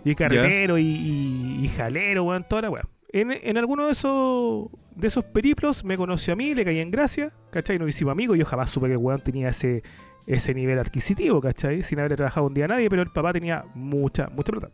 Y 0.05 0.15
carretero 0.15 0.79
y, 0.79 0.85
y- 0.87 1.65
y 1.65 1.69
jalero, 1.69 2.25
weón, 2.25 2.45
toda 2.49 2.63
la 2.63 2.71
weón. 2.71 2.87
En, 3.13 3.33
en 3.33 3.57
alguno 3.57 3.87
de 3.87 3.93
esos 3.93 4.69
de 4.95 5.07
esos 5.07 5.25
periplos 5.25 5.85
me 5.85 5.97
conoció 5.97 6.33
a 6.33 6.37
mí, 6.37 6.55
le 6.55 6.65
caí 6.65 6.79
en 6.81 6.91
gracia, 6.91 7.31
¿cachai? 7.51 7.79
Nos 7.79 7.89
hicimos 7.89 8.13
amigos, 8.13 8.37
yo 8.39 8.45
jamás 8.45 8.69
supe 8.71 8.87
que 8.89 8.93
el 8.93 8.99
weón 8.99 9.21
tenía 9.21 9.49
ese, 9.51 9.83
ese 10.27 10.53
nivel 10.55 10.79
adquisitivo, 10.79 11.41
¿cachai? 11.41 11.83
Sin 11.83 11.99
haber 12.01 12.17
trabajado 12.17 12.47
un 12.47 12.55
día 12.55 12.65
a 12.67 12.69
nadie, 12.69 12.91
pero 12.91 13.03
el 13.03 13.11
papá 13.11 13.33
tenía 13.33 13.65
mucha, 13.75 14.29
mucha 14.29 14.53
plata. 14.53 14.71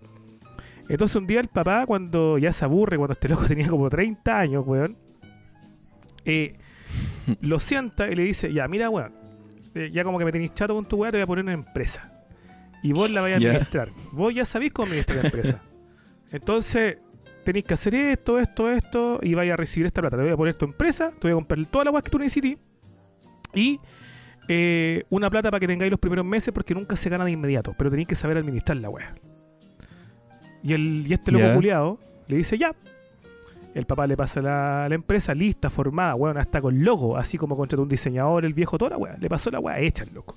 Entonces 0.89 1.17
un 1.17 1.27
día 1.27 1.41
el 1.41 1.49
papá, 1.49 1.87
cuando 1.87 2.39
ya 2.39 2.53
se 2.53 2.65
aburre, 2.65 2.97
cuando 2.97 3.13
este 3.13 3.29
loco 3.29 3.45
tenía 3.49 3.69
como 3.69 3.89
30 3.89 4.39
años, 4.39 4.65
weón, 4.67 4.97
eh, 6.25 6.57
lo 7.41 7.59
sienta 7.61 8.11
y 8.11 8.15
le 8.15 8.23
dice, 8.25 8.53
ya, 8.53 8.67
mira, 8.69 8.91
weón, 8.91 9.13
eh, 9.75 9.91
ya 9.93 10.05
como 10.05 10.19
que 10.19 10.25
me 10.25 10.33
tenéis 10.33 10.55
chato 10.55 10.75
con 10.75 10.87
tu 10.87 10.97
weá, 10.97 11.11
te 11.11 11.19
voy 11.19 11.23
a 11.23 11.27
poner 11.27 11.45
una 11.45 11.53
empresa. 11.53 12.13
Y 12.83 12.93
vos 12.93 13.11
la 13.11 13.23
vais 13.23 13.35
a 13.35 13.37
administrar. 13.37 13.91
Vos 14.13 14.35
ya 14.35 14.45
sabéis 14.45 14.73
cómo 14.73 14.87
administrar 14.87 15.19
la 15.19 15.25
empresa. 15.25 15.63
Entonces, 16.33 16.99
tenéis 17.45 17.65
que 17.65 17.75
hacer 17.75 17.95
esto, 17.95 18.39
esto, 18.39 18.71
esto, 18.71 19.21
y 19.23 19.35
vais 19.35 19.51
a 19.51 19.57
recibir 19.57 19.87
esta 19.87 20.01
plata. 20.01 20.17
Te 20.17 20.23
voy 20.23 20.33
a 20.33 20.37
poner 20.37 20.55
tu 20.55 20.65
empresa, 20.65 21.11
te 21.11 21.21
voy 21.23 21.33
a 21.33 21.35
comprar 21.35 21.65
toda 21.67 21.87
la 21.87 21.91
weá 21.91 22.03
que 22.03 22.11
tú 22.11 22.19
necesites. 22.19 22.59
Y 23.55 23.81
eh, 24.49 25.05
una 25.11 25.31
plata 25.31 25.51
para 25.51 25.61
que 25.61 25.67
tengáis 25.67 25.91
los 25.91 26.01
primeros 26.01 26.25
meses, 26.25 26.53
porque 26.53 26.75
nunca 26.75 26.97
se 26.97 27.09
gana 27.09 27.25
de 27.25 27.31
inmediato. 27.31 27.75
Pero 27.77 27.91
tenéis 27.91 28.09
que 28.09 28.17
saber 28.17 28.37
administrar 28.37 28.77
la 28.77 28.91
weá. 28.91 29.15
Y, 30.63 30.73
el, 30.73 31.05
y 31.07 31.13
este 31.13 31.33
loco 31.33 31.55
culiado 31.55 31.99
le 32.27 32.37
dice 32.37 32.59
ya. 32.59 32.75
El 33.75 33.87
papá 33.87 34.07
le 34.07 34.17
pasa 34.17 34.41
la, 34.41 34.87
la 34.89 34.95
empresa 34.95 35.35
lista, 35.35 35.69
formada, 35.69 36.15
weón, 36.15 36.39
hasta 36.39 36.61
con 36.61 36.85
logo, 36.85 37.17
así 37.17 37.37
como 37.37 37.57
contrató 37.57 37.83
un 37.83 37.89
diseñador, 37.89 38.45
el 38.45 38.55
viejo, 38.55 38.79
toda 38.79 38.91
la 38.93 38.97
weá. 38.99 39.17
Le 39.19 39.29
pasó 39.29 39.51
la 39.51 39.59
weá 39.59 39.81
hecha 39.81 40.05
al 40.05 40.15
loco. 40.15 40.37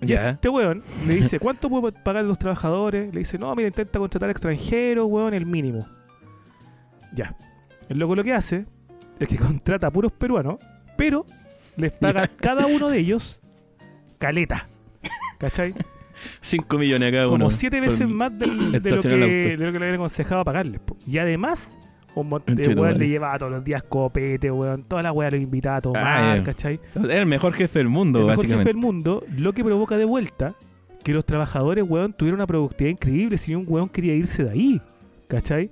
Ya. 0.00 0.30
este 0.30 0.48
weón 0.48 0.82
le 1.06 1.14
dice, 1.14 1.38
¿cuánto 1.38 1.68
puedo 1.68 1.92
pagar 1.92 2.24
los 2.24 2.36
trabajadores? 2.38 3.12
Le 3.14 3.20
dice, 3.20 3.38
no, 3.38 3.54
mira, 3.54 3.68
intenta 3.68 3.98
contratar 3.98 4.30
extranjeros, 4.30 5.04
weón, 5.06 5.34
el 5.34 5.46
mínimo. 5.46 5.86
Ya. 7.14 7.36
El 7.88 7.98
loco 7.98 8.16
lo 8.16 8.24
que 8.24 8.32
hace 8.32 8.64
es 9.20 9.28
que 9.28 9.36
contrata 9.38 9.88
a 9.88 9.90
puros 9.90 10.10
peruanos, 10.12 10.56
pero 10.96 11.24
les 11.76 11.94
paga 11.94 12.26
cada 12.28 12.66
uno 12.66 12.88
de 12.88 12.98
ellos 12.98 13.40
caleta. 14.18 14.68
¿Cachai? 15.38 15.74
5 16.40 16.78
millones 16.78 17.08
a 17.08 17.12
cada 17.12 17.26
uno. 17.26 17.32
Como 17.34 17.50
siete 17.50 17.80
veces 17.80 18.00
Con- 18.06 18.14
más 18.14 18.38
del- 18.38 18.72
de, 18.80 18.90
lo 18.90 19.02
que, 19.02 19.52
el 19.54 19.58
de 19.58 19.66
lo 19.66 19.72
que 19.72 19.78
le 19.78 19.84
habían 19.86 19.94
aconsejado 19.96 20.44
pagarles. 20.44 20.80
po. 20.80 20.96
Y 21.06 21.18
además, 21.18 21.76
un 22.14 22.28
montón 22.28 22.56
de 22.56 22.68
weón 22.74 22.98
le 22.98 23.08
llevaba 23.08 23.38
todos 23.38 23.52
los 23.52 23.64
días 23.64 23.82
copete, 23.82 24.50
weón. 24.50 24.82
Toda 24.84 25.02
la 25.02 25.12
weá 25.12 25.30
lo 25.30 25.36
invitaba 25.36 25.76
a 25.76 25.80
tomar, 25.80 26.04
Ah, 26.06 26.36
ya. 26.36 26.44
¿cachai? 26.44 26.80
Es 26.94 27.08
el 27.08 27.26
mejor 27.26 27.52
jefe 27.54 27.78
del 27.78 27.88
mundo, 27.88 28.20
el 28.20 28.26
mejor 28.26 28.46
jefe 28.46 28.64
del 28.64 28.76
mundo, 28.76 29.24
lo 29.38 29.52
que 29.52 29.64
provoca 29.64 29.96
de 29.96 30.04
vuelta 30.04 30.54
que 31.02 31.12
los 31.12 31.24
trabajadores, 31.24 31.84
weón, 31.88 32.12
tuvieron 32.12 32.38
una 32.40 32.46
productividad 32.46 32.92
increíble 32.92 33.36
si 33.36 33.54
un 33.54 33.64
weón 33.66 33.88
quería 33.88 34.14
irse 34.14 34.44
de 34.44 34.50
ahí. 34.50 34.80
¿Cachai? 35.28 35.70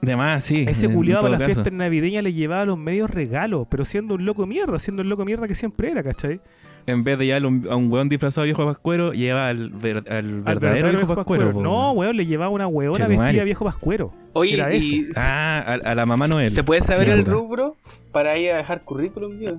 De 0.00 0.16
más, 0.16 0.44
sí. 0.44 0.64
Ese 0.68 0.88
culiado 0.88 1.22
para 1.22 1.32
las 1.32 1.40
caso. 1.40 1.54
fiestas 1.54 1.72
navideñas 1.72 2.22
le 2.22 2.32
llevaba 2.32 2.64
los 2.66 2.78
medios 2.78 3.10
regalos, 3.10 3.66
pero 3.70 3.84
siendo 3.84 4.14
un 4.14 4.24
loco 4.24 4.46
mierda, 4.46 4.78
siendo 4.78 5.02
el 5.02 5.08
loco 5.08 5.24
mierda 5.24 5.48
que 5.48 5.54
siempre 5.54 5.90
era, 5.90 6.02
¿cachai? 6.02 6.40
En 6.86 7.02
vez 7.02 7.18
de 7.18 7.24
llevar 7.26 7.46
un- 7.46 7.66
a 7.70 7.76
un 7.76 7.90
weón 7.90 8.08
disfrazado 8.10 8.42
de 8.42 8.48
viejo 8.52 8.66
pascuero, 8.66 9.12
lleva 9.12 9.48
al, 9.48 9.70
ver- 9.70 10.04
al 10.08 10.16
Al 10.16 10.42
verdadero 10.42 10.90
viejo 10.90 11.14
pascuero. 11.14 11.52
No, 11.52 11.92
weón. 11.92 12.16
le 12.16 12.26
llevaba 12.26 12.50
una 12.50 12.66
weona 12.66 13.06
vestida 13.06 13.32
de 13.32 13.44
viejo 13.44 13.64
pascuero. 13.64 14.08
Oye, 14.34 14.54
Era 14.54 14.74
y 14.74 15.00
eso. 15.00 15.12
se- 15.14 15.20
Ah, 15.20 15.78
a, 15.84 15.90
a 15.90 15.94
la 15.94 16.04
mamá 16.06 16.28
Noel. 16.28 16.50
¿se 16.50 16.62
puede 16.62 16.80
saber 16.82 17.06
Sí, 17.06 17.12
el 17.18 17.24
rubro 17.24 17.76
para 18.12 18.36
ir 18.36 18.50
a 18.52 18.58
dejar 18.58 18.82
currículum, 18.82 19.38
yo? 19.40 19.52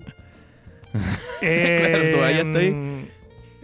Eh, 1.41 2.11
todavía 2.13 2.41
está 2.41 2.59
ahí. 2.59 3.09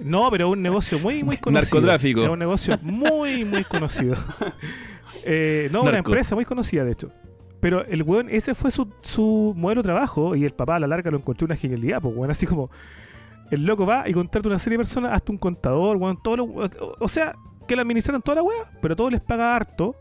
No, 0.03 0.29
pero 0.31 0.47
es 0.47 0.53
un 0.53 0.61
negocio 0.63 0.97
muy, 0.99 1.23
muy 1.23 1.37
conocido. 1.37 1.79
Narcotráfico. 1.81 2.23
Es 2.23 2.29
un 2.29 2.39
negocio 2.39 2.77
muy, 2.81 3.45
muy 3.45 3.63
conocido. 3.63 4.15
Eh, 5.25 5.69
no, 5.73 5.83
una 5.83 5.97
empresa 5.97 6.35
muy 6.35 6.45
conocida, 6.45 6.85
de 6.85 6.93
hecho. 6.93 7.09
Pero 7.59 7.83
el 7.85 8.01
weón, 8.01 8.29
ese 8.29 8.55
fue 8.55 8.71
su, 8.71 8.87
su 9.01 9.53
modelo 9.57 9.81
de 9.81 9.87
trabajo 9.87 10.37
y 10.37 10.45
el 10.45 10.53
papá 10.53 10.77
a 10.77 10.79
la 10.79 10.87
larga 10.87 11.11
lo 11.11 11.17
encontró 11.17 11.45
una 11.45 11.57
genialidad, 11.57 12.01
pues, 12.01 12.15
weón. 12.15 12.31
Así 12.31 12.45
como 12.47 12.71
el 13.51 13.65
loco 13.65 13.85
va 13.85 14.09
y 14.09 14.13
contrata 14.13 14.47
una 14.49 14.57
serie 14.59 14.77
de 14.77 14.83
personas, 14.83 15.11
hasta 15.13 15.31
un 15.31 15.37
contador, 15.37 15.97
weón, 15.97 16.17
todo 16.23 16.37
lo- 16.37 16.45
o, 16.45 16.69
o 16.99 17.07
sea, 17.07 17.35
que 17.67 17.75
le 17.75 17.81
administran 17.83 18.21
toda 18.21 18.37
la 18.37 18.43
weá, 18.43 18.71
pero 18.81 18.95
todo 18.95 19.09
les 19.09 19.21
paga 19.21 19.55
harto 19.55 19.95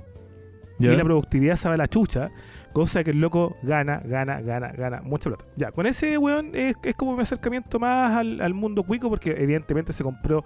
y 0.79 0.87
la 0.97 1.05
productividad 1.05 1.57
sabe 1.57 1.75
a 1.75 1.79
la 1.79 1.89
chucha, 1.89 2.31
cosa 2.73 3.05
que 3.05 3.11
el 3.11 3.21
loco 3.21 3.55
gana, 3.63 4.01
gana, 4.05 4.41
gana, 4.41 4.69
gana 4.73 5.03
mucha 5.03 5.29
plata. 5.29 5.45
Ya, 5.57 5.73
con 5.73 5.85
ese 5.87 6.17
weón 6.17 6.53
es, 6.55 6.75
es 6.83 6.95
como 6.95 7.15
mi 7.15 7.21
acercamiento 7.23 7.79
más 7.79 8.17
al, 8.17 8.41
al 8.41 8.55
mundo 8.55 8.83
cuico, 8.83 9.11
porque 9.11 9.33
evidentemente 9.37 9.93
se 9.93 10.03
compró 10.03 10.43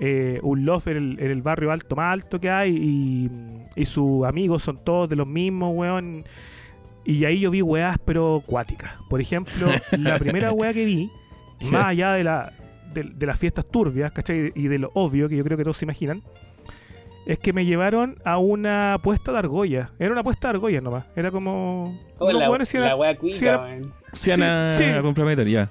eh, 0.00 0.40
un 0.42 0.64
loft 0.64 0.88
en 0.88 0.96
el, 0.96 1.20
en 1.20 1.30
el 1.30 1.42
barrio 1.42 1.70
alto 1.70 1.94
más 1.94 2.12
alto 2.12 2.40
que 2.40 2.50
hay 2.50 2.74
y, 2.76 3.30
y 3.80 3.84
sus 3.84 4.24
amigos 4.26 4.62
son 4.64 4.82
todos 4.82 5.08
de 5.08 5.14
los 5.16 5.28
mismos, 5.28 5.72
weón. 5.76 6.24
Y 7.04 7.24
ahí 7.24 7.40
yo 7.40 7.50
vi 7.50 7.62
weas, 7.62 7.98
pero 8.04 8.42
cuáticas. 8.46 8.92
Por 9.08 9.20
ejemplo, 9.20 9.68
la 9.92 10.18
primera 10.18 10.52
wea 10.52 10.72
que 10.74 10.84
vi, 10.84 11.08
más 11.70 11.86
allá 11.86 12.12
de, 12.14 12.24
la, 12.24 12.52
de, 12.94 13.04
de 13.04 13.26
las 13.26 13.38
fiestas 13.38 13.66
turbias, 13.66 14.12
¿cachai? 14.12 14.52
Y 14.54 14.68
de 14.68 14.78
lo 14.78 14.90
obvio 14.94 15.28
que 15.28 15.36
yo 15.36 15.44
creo 15.44 15.56
que 15.56 15.64
todos 15.64 15.76
se 15.76 15.84
imaginan, 15.84 16.22
es 17.26 17.38
que 17.38 17.52
me 17.52 17.64
llevaron 17.64 18.16
a 18.24 18.38
una 18.38 18.96
puesta 19.02 19.30
de 19.32 19.38
argolla. 19.38 19.90
Era 19.98 20.10
una 20.12 20.22
puesta 20.24 20.48
de 20.48 20.54
argolla 20.54 20.80
nomás. 20.80 21.04
Era 21.14 21.30
como. 21.30 21.96
Oh, 22.18 22.32
la, 22.32 22.50
weones 22.50 22.68
sí 22.68 22.76
era- 22.78 22.86
la 22.88 22.96
wea 22.96 23.12
sí 23.12 23.16
cuica, 23.18 23.68
era- 24.26 24.76
sí. 24.76 24.84
comprometer, 25.02 25.46
ya. 25.48 25.70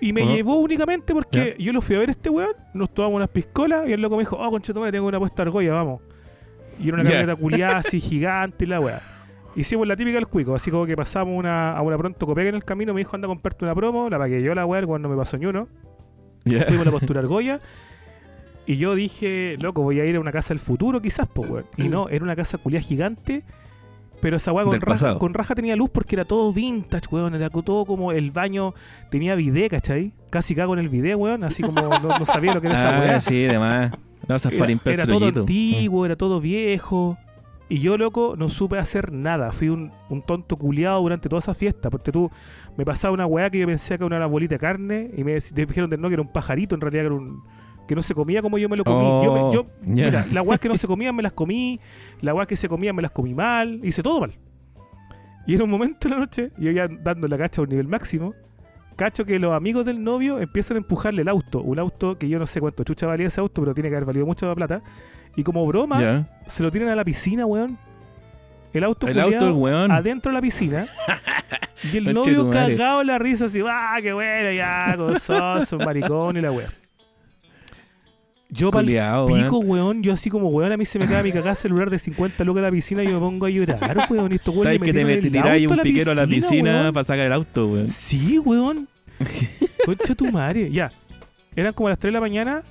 Y 0.00 0.12
me 0.12 0.26
llevó 0.26 0.56
únicamente 0.56 1.12
porque 1.14 1.54
yo 1.60 1.72
lo 1.72 1.80
fui 1.80 1.94
a 1.94 2.00
ver 2.00 2.08
a 2.08 2.12
este 2.12 2.28
weón, 2.28 2.54
nos 2.74 2.90
tomamos 2.92 3.16
unas 3.16 3.28
piscolas 3.28 3.88
y 3.88 3.92
el 3.92 4.00
loco 4.02 4.16
me 4.16 4.22
dijo, 4.22 4.36
oh, 4.36 4.50
concha 4.50 4.72
tu 4.72 4.80
madre, 4.80 4.92
tengo 4.92 5.06
una 5.06 5.18
puesta 5.20 5.44
de 5.44 5.48
argolla, 5.48 5.72
vamos. 5.74 6.00
Y 6.80 6.88
era 6.88 6.94
una 6.94 7.04
Ya. 7.04 7.10
camioneta 7.10 7.36
culiada 7.36 7.76
así 7.78 8.00
gigante 8.00 8.64
y 8.64 8.68
la 8.68 8.80
weá. 8.80 9.00
Hicimos 9.54 9.86
la 9.86 9.96
típica 9.96 10.16
del 10.16 10.26
cuico, 10.28 10.54
así 10.54 10.70
como 10.70 10.86
que 10.86 10.96
pasamos 10.96 11.36
una, 11.38 11.76
a 11.76 11.82
una 11.82 11.98
pronto 11.98 12.26
copega 12.26 12.48
en 12.48 12.54
el 12.54 12.64
camino, 12.64 12.94
me 12.94 13.00
dijo, 13.00 13.14
anda 13.14 13.26
a 13.26 13.28
comprarte 13.28 13.64
una 13.64 13.74
promo, 13.74 14.08
la 14.08 14.18
pagué 14.18 14.42
yo 14.42 14.54
la 14.54 14.64
weá, 14.64 14.84
cuando 14.86 15.08
me 15.08 15.16
pasó 15.16 15.36
ni 15.36 15.46
uno. 15.46 15.68
Ya. 16.44 16.64
Fuimos 16.64 16.82
a 16.82 16.84
la 16.86 16.90
postura 16.90 17.20
argolla. 17.20 17.60
Y 18.66 18.76
yo 18.76 18.94
dije, 18.94 19.56
loco, 19.60 19.82
voy 19.82 20.00
a 20.00 20.04
ir 20.04 20.16
a 20.16 20.20
una 20.20 20.30
casa 20.32 20.50
del 20.54 20.60
futuro 20.60 21.00
quizás, 21.02 21.28
pues, 21.32 21.50
weón. 21.50 21.64
Y 21.76 21.88
no, 21.88 22.08
era 22.08 22.24
una 22.24 22.36
casa 22.36 22.58
culiada 22.58 22.82
gigante. 22.84 23.42
Pero 24.20 24.36
esa 24.36 24.52
weá 24.52 24.64
con 24.64 24.74
raja, 24.80 24.86
pasado. 24.86 25.18
con 25.18 25.34
raja 25.34 25.56
tenía 25.56 25.74
luz 25.74 25.90
porque 25.90 26.14
era 26.14 26.24
todo 26.24 26.52
vintage, 26.52 27.06
weón. 27.10 27.34
Era 27.34 27.50
todo 27.50 27.84
como 27.84 28.12
el 28.12 28.30
baño 28.30 28.72
tenía 29.10 29.34
bidet, 29.34 29.70
¿cachai? 29.72 30.12
Casi 30.30 30.54
cago 30.54 30.74
en 30.74 30.78
el 30.78 30.88
bidet, 30.88 31.16
weón. 31.16 31.42
Así 31.42 31.62
como 31.64 31.80
no, 31.82 32.18
no 32.18 32.24
sabía 32.24 32.54
lo 32.54 32.60
que 32.60 32.68
era 32.68 32.76
esa 32.78 32.96
Ah, 32.96 33.00
weá. 33.00 33.20
sí, 33.20 33.42
demás. 33.42 33.90
No, 34.28 34.36
esas 34.36 34.52
para 34.52 34.56
Era, 34.64 34.66
limpiarse 34.68 35.02
era 35.02 35.12
todo 35.12 35.26
antiguo, 35.26 36.06
era 36.06 36.14
todo 36.14 36.40
viejo. 36.40 37.18
Y 37.72 37.78
yo, 37.78 37.96
loco, 37.96 38.34
no 38.36 38.50
supe 38.50 38.76
hacer 38.78 39.12
nada. 39.12 39.50
Fui 39.52 39.68
un, 39.70 39.92
un 40.10 40.20
tonto 40.20 40.56
culiado 40.56 41.00
durante 41.00 41.28
toda 41.30 41.40
esa 41.40 41.54
fiesta. 41.54 41.88
Porque 41.88 42.12
tú 42.12 42.30
me 42.76 42.84
pasaba 42.84 43.14
una 43.14 43.24
weá 43.24 43.48
que 43.48 43.58
yo 43.60 43.66
pensé 43.66 43.96
que 43.96 44.04
era 44.04 44.16
una 44.16 44.26
bolita 44.26 44.56
de 44.56 44.58
carne. 44.58 45.10
Y 45.16 45.24
me, 45.24 45.38
dijeron 45.54 45.88
de 45.88 45.96
no, 45.96 46.08
que 46.08 46.14
era 46.14 46.22
un 46.22 46.30
pajarito. 46.32 46.74
En 46.74 46.82
realidad 46.82 47.02
que 47.04 47.06
era 47.06 47.14
un. 47.14 47.42
Que 47.88 47.94
no 47.94 48.02
se 48.02 48.14
comía 48.14 48.42
como 48.42 48.58
yo 48.58 48.68
me 48.68 48.76
lo 48.76 48.84
comí. 48.84 49.24
yo, 49.24 49.32
me- 49.34 49.40
Oh, 49.40 49.52
yo- 49.52 49.66
ya. 49.84 50.04
Mira, 50.06 50.26
las 50.32 50.46
weas 50.46 50.60
que 50.60 50.68
no 50.68 50.76
se 50.76 50.86
comían 50.86 51.16
me 51.16 51.22
las 51.22 51.32
comí. 51.32 51.80
Las 52.20 52.34
weas 52.34 52.46
que 52.46 52.56
se 52.56 52.68
comían 52.68 52.94
me 52.94 53.00
las 53.02 53.10
comí 53.10 53.32
mal. 53.32 53.80
Hice 53.82 54.02
todo 54.02 54.20
mal. 54.20 54.32
Y 55.46 55.54
en 55.54 55.62
un 55.62 55.70
momento 55.70 56.08
de 56.08 56.14
la 56.14 56.20
noche, 56.20 56.50
yo 56.58 56.70
ya 56.72 56.86
dando 56.88 57.26
la 57.26 57.38
cacha 57.38 57.60
a 57.60 57.64
un 57.64 57.70
nivel 57.70 57.88
máximo, 57.88 58.34
cacho 58.96 59.24
que 59.24 59.38
los 59.38 59.52
amigos 59.54 59.84
del 59.86 60.04
novio 60.04 60.38
empiezan 60.38 60.76
a 60.76 60.80
empujarle 60.80 61.22
el 61.22 61.28
auto. 61.28 61.60
Un 61.62 61.78
auto 61.78 62.18
que 62.18 62.28
yo 62.28 62.38
no 62.38 62.44
sé 62.46 62.60
cuánto 62.60 62.84
chucha 62.84 63.06
valía 63.06 63.26
ese 63.28 63.40
auto, 63.40 63.62
pero 63.62 63.72
tiene 63.74 63.88
que 63.88 63.96
haber 63.96 64.06
valido 64.06 64.26
mucha 64.26 64.54
plata. 64.54 64.82
Y 65.36 65.42
como 65.42 65.66
broma, 65.66 66.26
se 66.46 66.62
lo 66.62 66.70
tiran 66.70 66.88
a 66.88 66.96
la 66.96 67.04
piscina, 67.04 67.46
weón. 67.46 67.78
El 68.72 68.84
auto, 68.84 69.06
El 69.06 69.20
auto, 69.20 69.46
el 69.48 69.52
weón. 69.52 69.90
adentro 69.90 70.30
de 70.30 70.34
la 70.34 70.40
piscina. 70.42 70.86
y 71.92 71.96
el 71.98 72.04
Conche 72.14 72.32
novio 72.32 72.50
cagado 72.50 73.00
en 73.02 73.06
la 73.06 73.18
risa, 73.18 73.44
así, 73.46 73.60
¡ah, 73.66 73.98
qué 74.02 74.12
bueno! 74.12 74.50
Ya, 74.52 74.94
gozoso, 74.96 75.78
maricón 75.78 76.36
y 76.36 76.40
la 76.40 76.52
wea. 76.52 76.70
Yo 78.54 78.68
weón. 78.70 79.26
pico, 79.26 79.58
weón, 79.60 80.02
yo 80.02 80.12
así 80.12 80.28
como, 80.28 80.48
weón, 80.48 80.72
a 80.72 80.76
mí 80.76 80.84
se 80.84 80.98
me 80.98 81.06
cae 81.06 81.22
mi 81.22 81.32
cagada 81.32 81.54
celular 81.54 81.88
de 81.88 81.98
50 81.98 82.44
lucas 82.44 82.58
en 82.60 82.64
la 82.64 82.70
piscina 82.70 83.02
y 83.02 83.06
yo 83.06 83.14
me 83.14 83.20
pongo 83.20 83.46
a 83.46 83.50
llorar, 83.50 84.06
weón. 84.10 84.30
Y 84.32 84.34
estos 84.34 84.54
weones 84.54 84.78
que 84.78 84.92
te, 84.92 85.04
metieron 85.04 85.10
met- 85.10 85.20
te 85.22 85.26
el 85.28 85.32
tiráis 85.32 85.64
auto 85.66 85.74
un 85.76 85.82
piquero 85.82 86.12
a 86.12 86.14
la 86.14 86.26
piscina 86.26 86.80
weón. 86.82 86.92
para 86.92 87.04
sacar 87.04 87.26
el 87.26 87.32
auto, 87.32 87.66
weón. 87.68 87.88
Sí, 87.90 88.38
weón. 88.38 88.88
Concha 89.86 90.14
tu 90.14 90.30
madre. 90.30 90.70
Ya. 90.70 90.90
Eran 91.56 91.72
como 91.72 91.88
las 91.88 91.98
3 91.98 92.10
de 92.10 92.12
la 92.12 92.20
mañana 92.20 92.62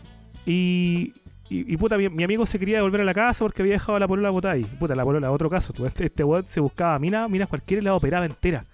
y, 0.45 1.13
y, 1.53 1.73
y, 1.73 1.77
puta, 1.77 1.97
mi, 1.97 2.07
mi 2.09 2.23
amigo 2.23 2.45
se 2.45 2.57
quería 2.57 2.77
devolver 2.77 3.01
a 3.01 3.03
la 3.03 3.13
casa 3.13 3.43
porque 3.43 3.61
había 3.61 3.73
dejado 3.73 3.95
a 3.95 3.99
la 3.99 4.07
polola 4.07 4.29
botada 4.29 4.53
ahí. 4.53 4.63
Puta, 4.63 4.95
la 4.95 5.03
polola, 5.03 5.31
otro 5.31 5.49
caso. 5.49 5.73
tú. 5.73 5.85
Este, 5.85 6.05
este 6.05 6.23
weón 6.23 6.47
se 6.47 6.59
buscaba 6.61 6.97
minas, 6.99 7.29
minas 7.29 7.49
cualquiera 7.49 7.81
y 7.81 7.85
la 7.85 7.93
operaba 7.95 8.25
entera. 8.25 8.65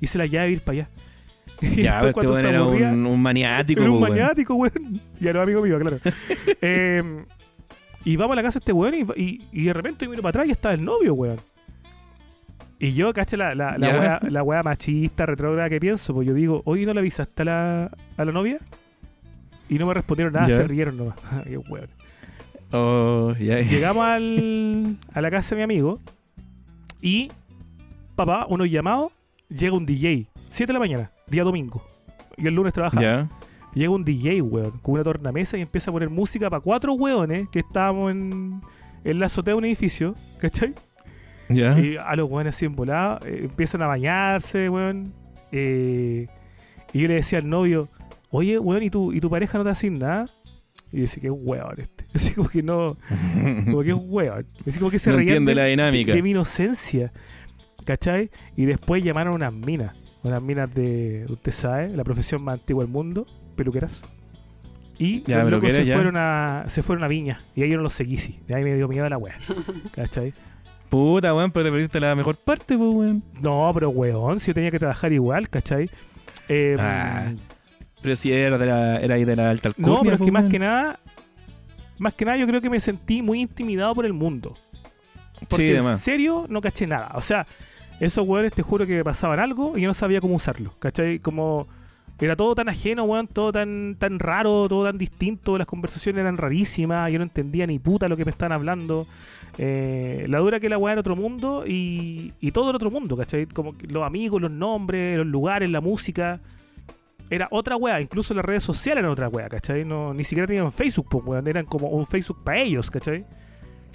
Y 0.00 0.06
se 0.08 0.18
la 0.18 0.26
llevaba 0.26 0.46
a 0.48 0.50
ir 0.50 0.60
para 0.60 0.72
allá. 0.78 0.88
Y 1.62 1.82
Ya, 1.82 2.00
pero 2.00 2.08
este 2.08 2.26
weón 2.28 2.46
era 2.46 2.58
aburría- 2.58 2.90
un, 2.92 3.06
un 3.06 3.22
maniático, 3.22 3.80
era 3.82 3.90
un 3.90 4.02
weón. 4.02 4.10
maniático, 4.10 4.54
weón. 4.54 5.00
Y 5.20 5.26
era 5.28 5.42
amigo 5.42 5.62
mío, 5.62 5.78
claro. 5.78 5.98
Eh, 6.60 7.24
y 8.04 8.16
vamos 8.16 8.32
a 8.34 8.36
la 8.36 8.42
casa 8.42 8.58
de 8.58 8.62
este 8.62 8.72
weón 8.72 8.94
y, 8.94 9.06
y, 9.22 9.46
y 9.52 9.64
de 9.66 9.72
repente 9.72 10.06
miro 10.08 10.20
para 10.20 10.30
atrás 10.30 10.46
y 10.48 10.50
estaba 10.50 10.74
el 10.74 10.84
novio, 10.84 11.14
weón. 11.14 11.36
Y 12.80 12.92
yo, 12.92 13.12
caché, 13.14 13.36
la, 13.36 13.54
la, 13.54 13.78
la, 13.78 13.92
Ya. 13.92 14.00
weá, 14.00 14.20
la 14.28 14.42
weá 14.42 14.62
machista, 14.62 15.24
retrógrada 15.24 15.70
que 15.70 15.78
pienso, 15.80 16.12
pues 16.12 16.26
yo 16.26 16.34
digo, 16.34 16.60
oye, 16.66 16.84
¿no 16.84 16.92
le 16.92 17.00
avisaste 17.00 17.42
a 17.42 17.44
la, 17.44 17.90
a 18.16 18.24
la 18.24 18.32
novia? 18.32 18.58
Y 19.68 19.78
no 19.78 19.86
me 19.86 19.94
respondieron 19.94 20.34
nada, 20.34 20.48
Ya. 20.48 20.56
se 20.56 20.66
rieron 20.66 20.96
nomás. 20.98 21.14
Qué 21.44 21.56
weón. 21.56 21.88
Oh. 22.72 23.32
Llegamos 23.38 24.04
al, 24.04 24.96
a 25.12 25.20
la 25.20 25.30
casa 25.30 25.54
de 25.54 25.60
mi 25.60 25.62
amigo 25.64 26.00
y, 27.00 27.30
papá, 28.16 28.46
unos 28.48 28.68
llamados, 28.70 29.12
llega 29.48 29.76
un 29.76 29.86
DJ, 29.86 30.28
7 30.50 30.66
de 30.66 30.72
la 30.72 30.78
mañana, 30.80 31.10
día 31.28 31.44
domingo. 31.44 31.84
Y 32.36 32.46
el 32.46 32.54
lunes 32.54 32.72
trabajaba. 32.72 33.02
Ya. 33.02 33.28
Llega 33.74 33.90
un 33.90 34.04
DJ, 34.04 34.40
weón, 34.42 34.78
con 34.82 34.94
una 34.94 35.04
tornamesa 35.04 35.56
y 35.58 35.62
empieza 35.62 35.90
a 35.90 35.92
poner 35.92 36.08
música 36.10 36.48
para 36.48 36.60
cuatro 36.60 36.94
weones 36.94 37.48
que 37.50 37.60
estábamos 37.60 38.10
en, 38.12 38.60
en 39.04 39.18
la 39.18 39.26
azotea 39.26 39.52
de 39.54 39.58
un 39.58 39.64
edificio, 39.64 40.14
¿cachai? 40.38 40.74
Y 41.78 41.96
a 41.96 42.14
los 42.16 42.30
weones 42.30 42.54
así 42.54 42.64
envolados, 42.64 43.24
eh, 43.26 43.40
empiezan 43.44 43.82
a 43.82 43.86
bañarse, 43.86 44.68
weón. 44.68 45.12
eh, 45.52 46.26
y 46.92 47.00
yo 47.00 47.08
le 47.08 47.14
decía 47.14 47.38
al 47.38 47.48
novio, 47.48 47.88
oye, 48.30 48.58
weón, 48.58 48.82
¿y 48.84 48.90
tu, 48.90 49.12
¿y 49.12 49.20
tu 49.20 49.28
pareja 49.28 49.58
no 49.58 49.64
te 49.64 49.70
hace 49.70 49.90
nada? 49.90 50.26
Y 50.92 51.00
dice 51.00 51.20
que 51.20 51.26
es 51.26 51.32
weón. 51.36 51.76
Así 52.16 52.32
como 52.34 52.48
que 52.48 52.62
no, 52.62 52.96
como 53.64 53.82
que 53.82 53.90
es 53.90 53.96
weón. 53.98 54.46
Así 54.66 54.78
como 54.78 54.90
que 54.90 54.98
se 54.98 55.10
no 55.10 55.16
reían 55.16 55.36
entiende 55.38 55.50
de- 55.50 55.54
la 55.56 55.64
dinámica. 55.66 56.12
de 56.14 56.22
mi 56.22 56.30
inocencia. 56.30 57.12
¿Cachai? 57.84 58.30
Y 58.56 58.64
después 58.64 59.02
llamaron 59.04 59.34
unas 59.34 59.52
minas. 59.52 59.94
Unas 60.22 60.40
minas 60.40 60.72
de, 60.72 61.26
usted 61.28 61.52
sabe, 61.52 61.88
la 61.90 62.02
profesión 62.04 62.42
más 62.42 62.54
antigua 62.60 62.82
del 62.84 62.90
mundo, 62.92 63.26
peluqueras. 63.56 64.02
Y 64.98 65.22
Ya, 65.24 65.42
los 65.42 65.50
locos 65.50 65.72
se 65.72 65.84
ya. 65.84 65.94
fueron 65.96 66.16
a 66.16 66.64
se 66.68 66.82
fueron 66.82 67.04
a 67.04 67.08
Viña. 67.08 67.40
Y 67.56 67.62
ahí 67.62 67.70
yo 67.70 67.76
no 67.76 67.82
los 67.82 67.92
seguí, 67.92 68.16
sí. 68.16 68.38
De 68.46 68.54
ahí 68.54 68.62
me 68.64 68.74
dio 68.74 68.88
miedo 68.88 69.06
la 69.08 69.18
wea. 69.18 69.36
¿Cachai? 69.94 70.32
Puta, 70.88 71.34
weón, 71.34 71.50
pero 71.50 71.64
te 71.66 71.72
perdiste 71.72 71.98
la 72.00 72.14
mejor 72.14 72.36
parte, 72.36 72.78
pues, 72.78 72.94
weón. 72.94 73.22
No, 73.42 73.70
pero 73.74 73.90
weón, 73.90 74.38
si 74.40 74.46
yo 74.48 74.54
tenía 74.54 74.70
que 74.70 74.78
trabajar 74.78 75.12
igual, 75.12 75.48
¿cachai? 75.50 75.90
Eh, 76.48 76.76
Ah, 76.78 77.32
Pero 78.00 78.16
si 78.16 78.32
era 78.32 78.56
de 78.56 78.66
la, 78.66 79.00
era 79.00 79.16
ahí 79.16 79.24
de 79.24 79.34
la 79.34 79.50
alta 79.50 79.68
alcurnia, 79.68 79.92
no, 79.94 80.02
pero 80.02 80.14
es 80.16 80.22
que 80.22 80.30
más 80.30 80.44
que 80.44 80.58
nada, 80.58 81.00
más 81.98 82.14
que 82.14 82.24
nada 82.24 82.36
yo 82.36 82.46
creo 82.46 82.60
que 82.60 82.70
me 82.70 82.80
sentí 82.80 83.22
muy 83.22 83.40
intimidado 83.40 83.94
por 83.94 84.06
el 84.06 84.12
mundo. 84.12 84.54
Porque 85.48 85.80
Sí, 85.80 85.86
en 85.86 85.98
serio 85.98 86.46
no 86.48 86.60
caché 86.60 86.86
nada. 86.86 87.12
O 87.14 87.20
sea, 87.20 87.46
esos 88.00 88.26
weones 88.26 88.52
te 88.52 88.62
juro 88.62 88.86
que 88.86 89.02
pasaban 89.04 89.40
algo 89.40 89.76
y 89.76 89.82
yo 89.82 89.88
no 89.88 89.94
sabía 89.94 90.20
cómo 90.20 90.34
usarlo. 90.34 90.72
¿Cachai? 90.78 91.18
Como 91.18 91.66
era 92.20 92.36
todo 92.36 92.54
tan 92.54 92.68
ajeno, 92.68 93.04
weón, 93.04 93.26
todo 93.26 93.52
tan, 93.52 93.96
tan 93.98 94.18
raro, 94.18 94.68
todo 94.68 94.84
tan 94.84 94.96
distinto, 94.96 95.58
las 95.58 95.66
conversaciones 95.66 96.20
eran 96.20 96.36
rarísimas, 96.36 97.12
yo 97.12 97.18
no 97.18 97.24
entendía 97.24 97.66
ni 97.66 97.78
puta 97.78 98.08
lo 98.08 98.16
que 98.16 98.24
me 98.24 98.30
estaban 98.30 98.52
hablando. 98.52 99.06
Eh, 99.58 100.26
la 100.28 100.38
dura 100.38 100.58
que 100.58 100.68
la 100.68 100.78
weá 100.78 100.92
era 100.92 101.00
otro 101.00 101.16
mundo 101.16 101.64
y, 101.66 102.32
y 102.40 102.50
todo 102.52 102.70
era 102.70 102.76
otro 102.76 102.90
mundo, 102.90 103.16
¿cachai? 103.16 103.46
Como 103.46 103.74
los 103.88 104.02
amigos, 104.04 104.40
los 104.40 104.50
nombres, 104.50 105.18
los 105.18 105.26
lugares, 105.26 105.70
la 105.70 105.80
música. 105.80 106.40
Era 107.34 107.48
otra 107.50 107.76
weá, 107.76 108.00
incluso 108.00 108.32
las 108.34 108.44
redes 108.44 108.62
sociales 108.64 109.00
eran 109.00 109.10
otra 109.12 109.28
weá, 109.28 109.48
¿cachai? 109.48 109.84
No, 109.84 110.14
ni 110.14 110.24
siquiera 110.24 110.46
tenían 110.46 110.70
Facebook, 110.70 111.08
pues, 111.10 111.24
weón, 111.26 111.46
eran 111.48 111.66
como 111.66 111.88
un 111.88 112.06
Facebook 112.06 112.42
para 112.44 112.60
ellos, 112.60 112.90
¿cachai? 112.90 113.24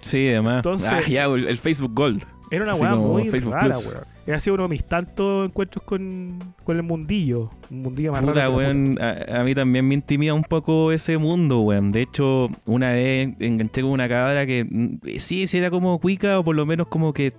Sí, 0.01 0.27
además. 0.29 0.57
Entonces- 0.57 0.89
ah, 0.91 1.01
ya, 1.07 1.25
el, 1.25 1.47
el 1.47 1.57
Facebook 1.57 1.93
Gold. 1.93 2.23
Era 2.51 2.63
una 2.63 2.73
weá 2.73 2.95
muy 2.95 3.29
Facebook 3.29 3.53
rara, 3.53 3.77
weón. 3.77 4.03
ha 4.35 4.39
sido 4.39 4.55
uno 4.55 4.63
de 4.63 4.69
mis 4.69 4.83
tantos 4.83 5.45
encuentros 5.47 5.83
con, 5.83 6.39
con 6.63 6.77
el 6.77 6.81
mundillo. 6.83 7.51
Un 7.69 7.83
mundillo 7.83 8.11
más 8.11 8.21
Puta, 8.21 8.33
raro. 8.33 8.55
weón, 8.57 8.97
a, 8.99 9.39
a 9.41 9.43
mí 9.43 9.53
también 9.53 9.87
me 9.87 9.93
intimida 9.93 10.33
un 10.33 10.43
poco 10.43 10.91
ese 10.91 11.17
mundo, 11.19 11.59
weón. 11.61 11.91
De 11.91 12.01
hecho, 12.01 12.49
una 12.65 12.93
vez 12.93 13.29
enganché 13.39 13.81
con 13.83 13.91
una 13.91 14.09
cabra 14.09 14.47
que 14.47 14.65
mm, 14.67 15.19
sí, 15.19 15.45
sí 15.45 15.57
era 15.59 15.69
como 15.69 15.99
cuica 15.99 16.39
o 16.39 16.43
por 16.43 16.55
lo 16.55 16.65
menos 16.65 16.87
como 16.87 17.13
que 17.13 17.33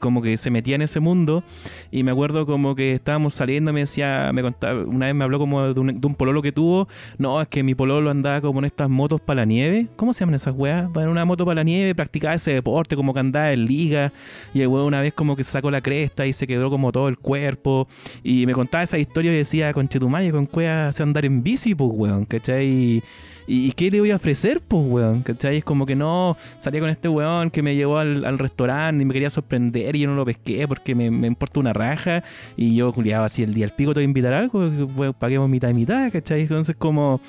como 0.00 0.22
que 0.22 0.36
se 0.36 0.50
metía 0.50 0.76
en 0.76 0.82
ese 0.82 1.00
mundo 1.00 1.42
y 1.90 2.02
me 2.02 2.10
acuerdo 2.10 2.46
como 2.46 2.74
que 2.74 2.92
estábamos 2.92 3.34
saliendo 3.34 3.72
me 3.72 3.80
decía 3.80 4.30
me 4.32 4.42
contaba 4.42 4.82
una 4.84 5.06
vez 5.06 5.14
me 5.14 5.24
habló 5.24 5.38
como 5.38 5.72
de 5.72 5.80
un, 5.80 6.00
de 6.00 6.06
un 6.06 6.14
pololo 6.14 6.42
que 6.42 6.52
tuvo 6.52 6.88
no 7.18 7.40
es 7.40 7.48
que 7.48 7.62
mi 7.62 7.74
pololo 7.74 8.10
andaba 8.10 8.40
como 8.40 8.58
en 8.58 8.66
estas 8.66 8.88
motos 8.88 9.20
para 9.20 9.42
la 9.42 9.44
nieve 9.44 9.88
¿cómo 9.96 10.12
se 10.12 10.20
llaman 10.20 10.34
esas 10.34 10.54
weas? 10.56 10.88
en 10.94 11.08
una 11.08 11.24
moto 11.24 11.44
para 11.44 11.56
la 11.56 11.62
nieve 11.64 11.94
practicaba 11.94 12.34
ese 12.34 12.52
deporte 12.52 12.96
como 12.96 13.14
que 13.14 13.20
andaba 13.20 13.52
en 13.52 13.66
liga 13.66 14.12
y 14.52 14.60
el 14.60 14.68
weón 14.68 14.86
una 14.86 15.00
vez 15.00 15.14
como 15.14 15.36
que 15.36 15.44
se 15.44 15.52
sacó 15.52 15.70
la 15.70 15.80
cresta 15.80 16.26
y 16.26 16.32
se 16.32 16.46
quebró 16.46 16.70
como 16.70 16.92
todo 16.92 17.08
el 17.08 17.18
cuerpo 17.18 17.88
y 18.22 18.46
me 18.46 18.52
contaba 18.52 18.84
esa 18.84 18.98
historia 18.98 19.32
y 19.32 19.36
decía, 19.36 19.72
conchetumare, 19.72 20.30
con 20.30 20.46
cueva 20.46 20.88
hace 20.88 21.02
andar 21.02 21.24
en 21.24 21.42
bici, 21.42 21.74
pues, 21.74 21.90
weón, 21.92 22.24
¿cachai? 22.24 22.66
Y, 22.66 23.02
y 23.46 23.72
qué 23.72 23.90
le 23.90 24.00
voy 24.00 24.10
a 24.10 24.16
ofrecer, 24.16 24.60
pues, 24.60 24.82
weón? 24.86 25.22
¿Cachai? 25.22 25.58
Es 25.58 25.64
como 25.64 25.86
que 25.86 25.94
no, 25.94 26.36
salía 26.58 26.80
con 26.80 26.90
este 26.90 27.08
weón 27.08 27.50
que 27.50 27.62
me 27.62 27.74
llevó 27.76 27.98
al, 27.98 28.24
al 28.24 28.38
restaurante 28.38 29.02
y 29.02 29.06
me 29.06 29.12
quería 29.12 29.30
sorprender 29.30 29.94
y 29.94 30.00
yo 30.00 30.08
no 30.08 30.14
lo 30.14 30.24
pesqué 30.24 30.66
porque 30.66 30.94
me, 30.94 31.10
me 31.10 31.26
importa 31.26 31.60
una 31.60 31.72
raja 31.72 32.24
y 32.56 32.74
yo 32.74 32.92
culiaba 32.92 33.26
así 33.26 33.42
el 33.42 33.54
día 33.54 33.64
el 33.64 33.72
pico 33.72 33.92
te 33.92 33.98
voy 33.98 34.04
a 34.04 34.06
invitar 34.06 34.32
algo, 34.32 34.70
que, 34.70 34.82
weón, 34.82 35.14
paguemos 35.14 35.48
mitad 35.48 35.68
y 35.68 35.74
mitad, 35.74 36.10
¿cachai? 36.12 36.42
Entonces 36.42 36.76
como... 36.76 37.20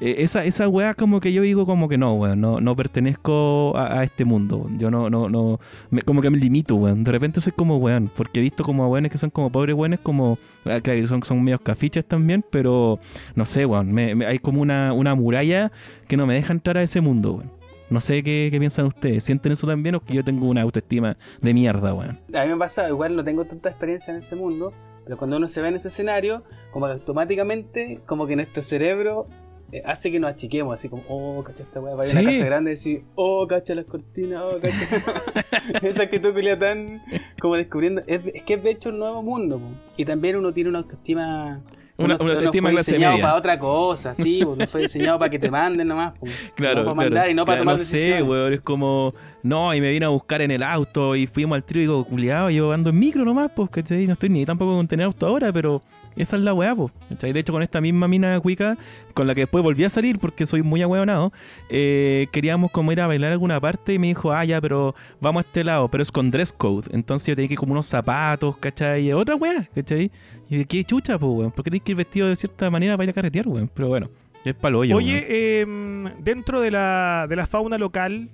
eh, 0.00 0.16
esa, 0.18 0.44
esa 0.44 0.68
weá 0.68 0.94
como 0.94 1.20
que 1.20 1.32
yo 1.32 1.42
digo 1.42 1.64
como 1.66 1.88
que 1.88 1.96
no, 1.98 2.14
weón, 2.14 2.40
no, 2.40 2.60
no 2.60 2.76
pertenezco 2.76 3.76
a, 3.76 4.00
a 4.00 4.04
este 4.04 4.24
mundo. 4.24 4.58
weón. 4.58 4.78
Yo 4.78 4.90
no, 4.90 5.08
no, 5.10 5.28
no, 5.28 5.58
me- 5.90 6.02
como 6.02 6.20
que 6.22 6.30
me 6.30 6.38
limito, 6.38 6.74
weón. 6.76 7.04
De 7.04 7.12
repente 7.12 7.40
soy 7.40 7.52
como 7.52 7.76
weón, 7.78 8.10
porque 8.16 8.40
he 8.40 8.42
visto 8.42 8.64
como 8.64 8.84
a 8.84 8.88
weones 8.88 9.10
que 9.12 9.18
son 9.18 9.30
como 9.30 9.50
pobres 9.50 9.74
weones, 9.74 10.00
como, 10.00 10.38
ah, 10.64 10.80
claro, 10.82 11.06
son, 11.06 11.22
son 11.22 11.42
medios 11.42 11.60
cafiches 11.60 12.04
también, 12.04 12.44
pero 12.50 12.98
no 13.34 13.44
sé, 13.46 13.64
weón, 13.66 13.92
me- 13.92 14.14
me- 14.14 14.26
hay 14.26 14.38
como 14.38 14.60
una, 14.62 14.92
una 14.92 15.14
muralla 15.14 15.72
que 16.08 16.16
no 16.16 16.26
me 16.26 16.34
deja 16.34 16.52
entrar 16.52 16.76
a 16.78 16.82
ese 16.82 17.00
mundo, 17.00 17.34
weón. 17.34 17.50
No 17.88 18.00
sé 18.00 18.24
qué, 18.24 18.48
qué 18.50 18.58
piensan 18.58 18.86
ustedes. 18.86 19.22
¿Sienten 19.22 19.52
eso 19.52 19.64
también 19.64 19.94
o 19.94 20.00
que 20.00 20.12
yo 20.12 20.24
tengo 20.24 20.48
una 20.48 20.62
autoestima 20.62 21.16
de 21.40 21.54
mierda, 21.54 21.94
weón? 21.94 22.18
A 22.34 22.42
mí 22.44 22.50
me 22.50 22.56
pasa, 22.56 22.88
igual 22.88 23.14
no 23.14 23.22
tengo 23.22 23.44
tanta 23.44 23.68
experiencia 23.68 24.12
en 24.12 24.18
ese 24.18 24.34
mundo, 24.34 24.72
pero 25.04 25.16
cuando 25.16 25.36
uno 25.36 25.46
se 25.46 25.62
ve 25.62 25.68
en 25.68 25.76
ese 25.76 25.86
escenario, 25.86 26.42
como 26.72 26.86
que 26.86 26.92
automáticamente, 26.94 28.00
como 28.06 28.26
que 28.26 28.34
nuestro 28.34 28.62
cerebro 28.64 29.28
eh, 29.72 29.82
hace 29.84 30.10
que 30.12 30.20
nos 30.20 30.30
achiquemos, 30.30 30.74
así 30.74 30.88
como, 30.88 31.02
oh, 31.08 31.42
cacha 31.44 31.62
esta 31.64 31.80
weá, 31.80 31.94
vaya 31.94 32.08
a 32.08 32.12
Sí. 32.12 32.18
una 32.18 32.30
casa 32.32 32.44
grande 32.46 32.70
y 32.70 32.74
decir, 32.74 33.02
oh, 33.16 33.46
cacha 33.48 33.74
las 33.74 33.84
cortinas, 33.86 34.42
oh, 34.42 34.58
cacha. 34.60 35.80
Esa 35.82 36.04
actitud 36.04 36.32
culia 36.32 36.58
tan 36.58 37.02
como 37.40 37.56
descubriendo, 37.56 38.02
es, 38.06 38.20
es 38.32 38.42
que 38.44 38.54
es 38.54 38.62
de 38.62 38.70
hecho 38.70 38.90
un 38.90 38.98
nuevo 38.98 39.22
mundo, 39.22 39.58
po. 39.58 39.66
y 39.96 40.04
también 40.04 40.36
uno 40.36 40.52
tiene 40.52 40.70
una 40.70 40.78
autoestima. 40.80 41.60
Una- 41.98 42.16
una 42.20 42.34
autoestima 42.34 42.68
clase 42.70 42.90
diseñado 42.90 43.14
media. 43.14 43.24
para 43.26 43.38
otra 43.38 43.58
cosa, 43.58 44.14
sí, 44.14 44.40
no 44.40 44.66
fue 44.66 44.82
diseñado 44.82 45.18
para 45.18 45.30
que 45.30 45.38
te 45.38 45.50
manden 45.50 45.88
nomás, 45.88 46.12
po. 46.18 46.26
Claro, 46.54 46.80
no 46.80 46.84
para 46.84 46.94
mandar 46.94 47.30
y 47.30 47.34
no 47.34 47.46
para 47.46 47.56
Claro, 47.62 47.70
tomar 47.70 47.78
no 47.78 47.84
sé, 47.84 48.22
weón, 48.22 48.52
es 48.52 48.60
como, 48.60 49.14
no, 49.42 49.74
y 49.74 49.80
me 49.80 49.88
vine 49.88 50.04
a 50.04 50.10
buscar 50.10 50.42
en 50.42 50.50
el 50.50 50.62
auto 50.62 51.16
y 51.16 51.26
fuimos 51.26 51.56
al 51.56 51.64
trío 51.64 51.80
y 51.80 51.84
digo, 51.86 52.04
culiado, 52.04 52.50
yo 52.50 52.70
ando 52.70 52.90
en 52.90 52.98
micro 52.98 53.24
nomás, 53.24 53.50
pues, 53.56 53.70
¿cachai? 53.70 54.06
No 54.06 54.12
estoy 54.12 54.28
ni 54.28 54.44
tampoco 54.44 54.76
con 54.76 54.86
tener 54.86 55.06
auto 55.06 55.26
ahora, 55.26 55.50
pero 55.54 55.80
esa 56.16 56.36
es 56.36 56.42
la 56.42 56.54
weá, 56.54 56.74
pues, 56.74 56.92
¿cachai? 57.08 57.32
De 57.32 57.40
hecho, 57.40 57.52
con 57.52 57.62
esta 57.62 57.80
misma 57.80 58.08
mina 58.08 58.38
cuica, 58.40 58.76
con 59.14 59.26
la 59.26 59.34
que 59.34 59.42
después 59.42 59.62
volví 59.62 59.84
a 59.84 59.88
salir 59.88 60.18
porque 60.18 60.46
soy 60.46 60.62
muy 60.62 60.82
ahueonado, 60.82 61.32
eh, 61.68 62.26
queríamos 62.32 62.70
como 62.70 62.92
ir 62.92 63.00
a 63.00 63.06
bailar 63.06 63.30
a 63.30 63.32
alguna 63.34 63.60
parte 63.60 63.94
y 63.94 63.98
me 63.98 64.08
dijo, 64.08 64.32
ah, 64.32 64.44
ya, 64.44 64.60
pero 64.60 64.94
vamos 65.20 65.44
a 65.44 65.46
este 65.46 65.64
lado, 65.64 65.88
pero 65.88 66.02
es 66.02 66.10
con 66.10 66.30
dress 66.30 66.52
code, 66.52 66.88
entonces 66.92 67.28
yo 67.28 67.36
tenía 67.36 67.48
que 67.48 67.54
ir 67.54 67.58
como 67.58 67.72
unos 67.72 67.86
zapatos, 67.86 68.56
¿cachai? 68.56 69.12
Otra 69.12 69.36
weá, 69.36 69.68
¿cachai? 69.74 70.10
Y 70.48 70.58
yo, 70.58 70.66
qué 70.66 70.84
chucha, 70.84 71.18
pues, 71.18 71.32
weón, 71.32 71.52
¿por 71.52 71.64
qué 71.64 71.70
tenés 71.70 71.82
que 71.82 71.92
ir 71.92 71.96
vestido 71.96 72.28
de 72.28 72.36
cierta 72.36 72.70
manera 72.70 72.96
para 72.96 73.04
ir 73.04 73.10
a 73.10 73.12
carretear, 73.12 73.46
weón? 73.48 73.70
Pero 73.72 73.88
bueno, 73.88 74.08
es 74.44 74.54
palo 74.54 74.78
Oye, 74.78 75.60
em, 75.60 76.04
dentro 76.20 76.60
de 76.60 76.70
la, 76.70 77.26
de 77.28 77.36
la 77.36 77.46
fauna 77.46 77.78
local, 77.78 78.30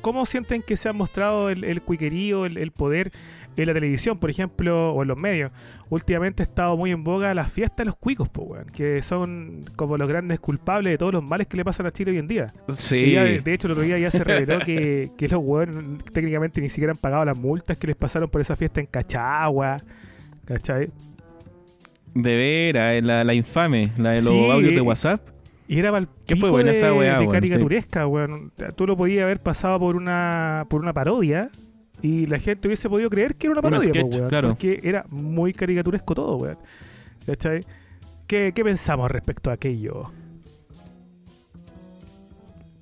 ¿cómo 0.00 0.26
sienten 0.26 0.62
que 0.62 0.76
se 0.76 0.88
ha 0.88 0.92
mostrado 0.92 1.50
el, 1.50 1.64
el 1.64 1.82
cuiquerío, 1.82 2.46
el, 2.46 2.56
el 2.56 2.70
poder 2.70 3.12
en 3.62 3.68
la 3.68 3.74
televisión, 3.74 4.18
por 4.18 4.30
ejemplo, 4.30 4.92
o 4.92 5.02
en 5.02 5.08
los 5.08 5.16
medios? 5.16 5.52
Últimamente 5.90 6.42
ha 6.42 6.46
estado 6.46 6.76
muy 6.76 6.90
en 6.90 7.02
boga 7.02 7.32
las 7.34 7.50
fiestas 7.50 7.78
de 7.78 7.84
los 7.86 7.96
cuicos, 7.96 8.28
po, 8.28 8.42
weón, 8.42 8.66
que 8.66 9.02
son 9.02 9.62
como 9.76 9.96
los 9.96 10.08
grandes 10.08 10.40
culpables 10.40 10.92
de 10.92 10.98
todos 10.98 11.12
los 11.12 11.24
males 11.24 11.46
que 11.46 11.56
le 11.56 11.64
pasan 11.64 11.86
a 11.86 11.92
Chile 11.92 12.10
hoy 12.12 12.18
en 12.18 12.28
día. 12.28 12.52
Sí. 12.68 13.12
Ya, 13.12 13.24
de 13.24 13.40
de 13.40 13.54
hecho, 13.54 13.68
el 13.68 13.72
otro 13.72 13.84
día 13.84 13.98
ya 13.98 14.10
se 14.10 14.22
reveló 14.22 14.58
que, 14.60 15.10
que 15.18 15.28
los 15.28 15.40
weones 15.42 16.04
técnicamente 16.12 16.60
ni 16.60 16.68
siquiera 16.68 16.92
han 16.92 16.98
pagado 16.98 17.24
las 17.24 17.36
multas 17.36 17.78
que 17.78 17.86
les 17.86 17.96
pasaron 17.96 18.28
por 18.28 18.40
esa 18.40 18.56
fiesta 18.56 18.80
en 18.80 18.86
Cachagua. 18.86 19.78
¿Cachai? 20.44 20.90
De 22.14 22.36
veras, 22.36 22.94
eh, 22.94 23.02
la, 23.02 23.24
la 23.24 23.34
infame, 23.34 23.92
la 23.96 24.10
de 24.10 24.16
los 24.16 24.28
Sí, 24.28 24.50
audios 24.50 24.74
de 24.74 24.80
WhatsApp. 24.80 25.20
Y 25.68 25.78
era 25.78 25.90
para 25.90 26.06
¿Qué 26.26 26.34
fue 26.34 26.50
buena 26.50 26.70
esa 26.70 26.94
weá, 26.94 27.18
de 27.18 27.28
caricaturesca, 27.28 28.06
weón. 28.06 28.52
Tú 28.74 28.86
lo 28.86 28.96
podías 28.96 29.24
haber 29.24 29.40
pasado 29.40 29.78
por 29.78 29.96
una 29.96 30.66
por 30.70 30.80
una 30.80 30.94
parodia 30.94 31.50
y 32.02 32.26
la 32.26 32.38
gente 32.38 32.68
hubiese 32.68 32.88
podido 32.88 33.10
creer 33.10 33.34
que 33.36 33.46
era 33.48 33.52
una 33.52 33.60
Un 33.60 33.70
parodia, 33.74 33.88
po, 33.88 33.92
sketch, 33.98 34.14
weón, 34.16 34.28
claro. 34.28 34.48
Porque 34.50 34.80
era 34.82 35.04
muy 35.10 35.52
caricaturesco 35.52 36.14
todo, 36.14 36.36
weón. 36.36 36.58
¿Cachai? 37.26 37.64
¿Qué, 38.26 38.52
qué 38.54 38.64
pensamos 38.64 39.10
respecto 39.10 39.50
a 39.50 39.54
aquello? 39.54 40.10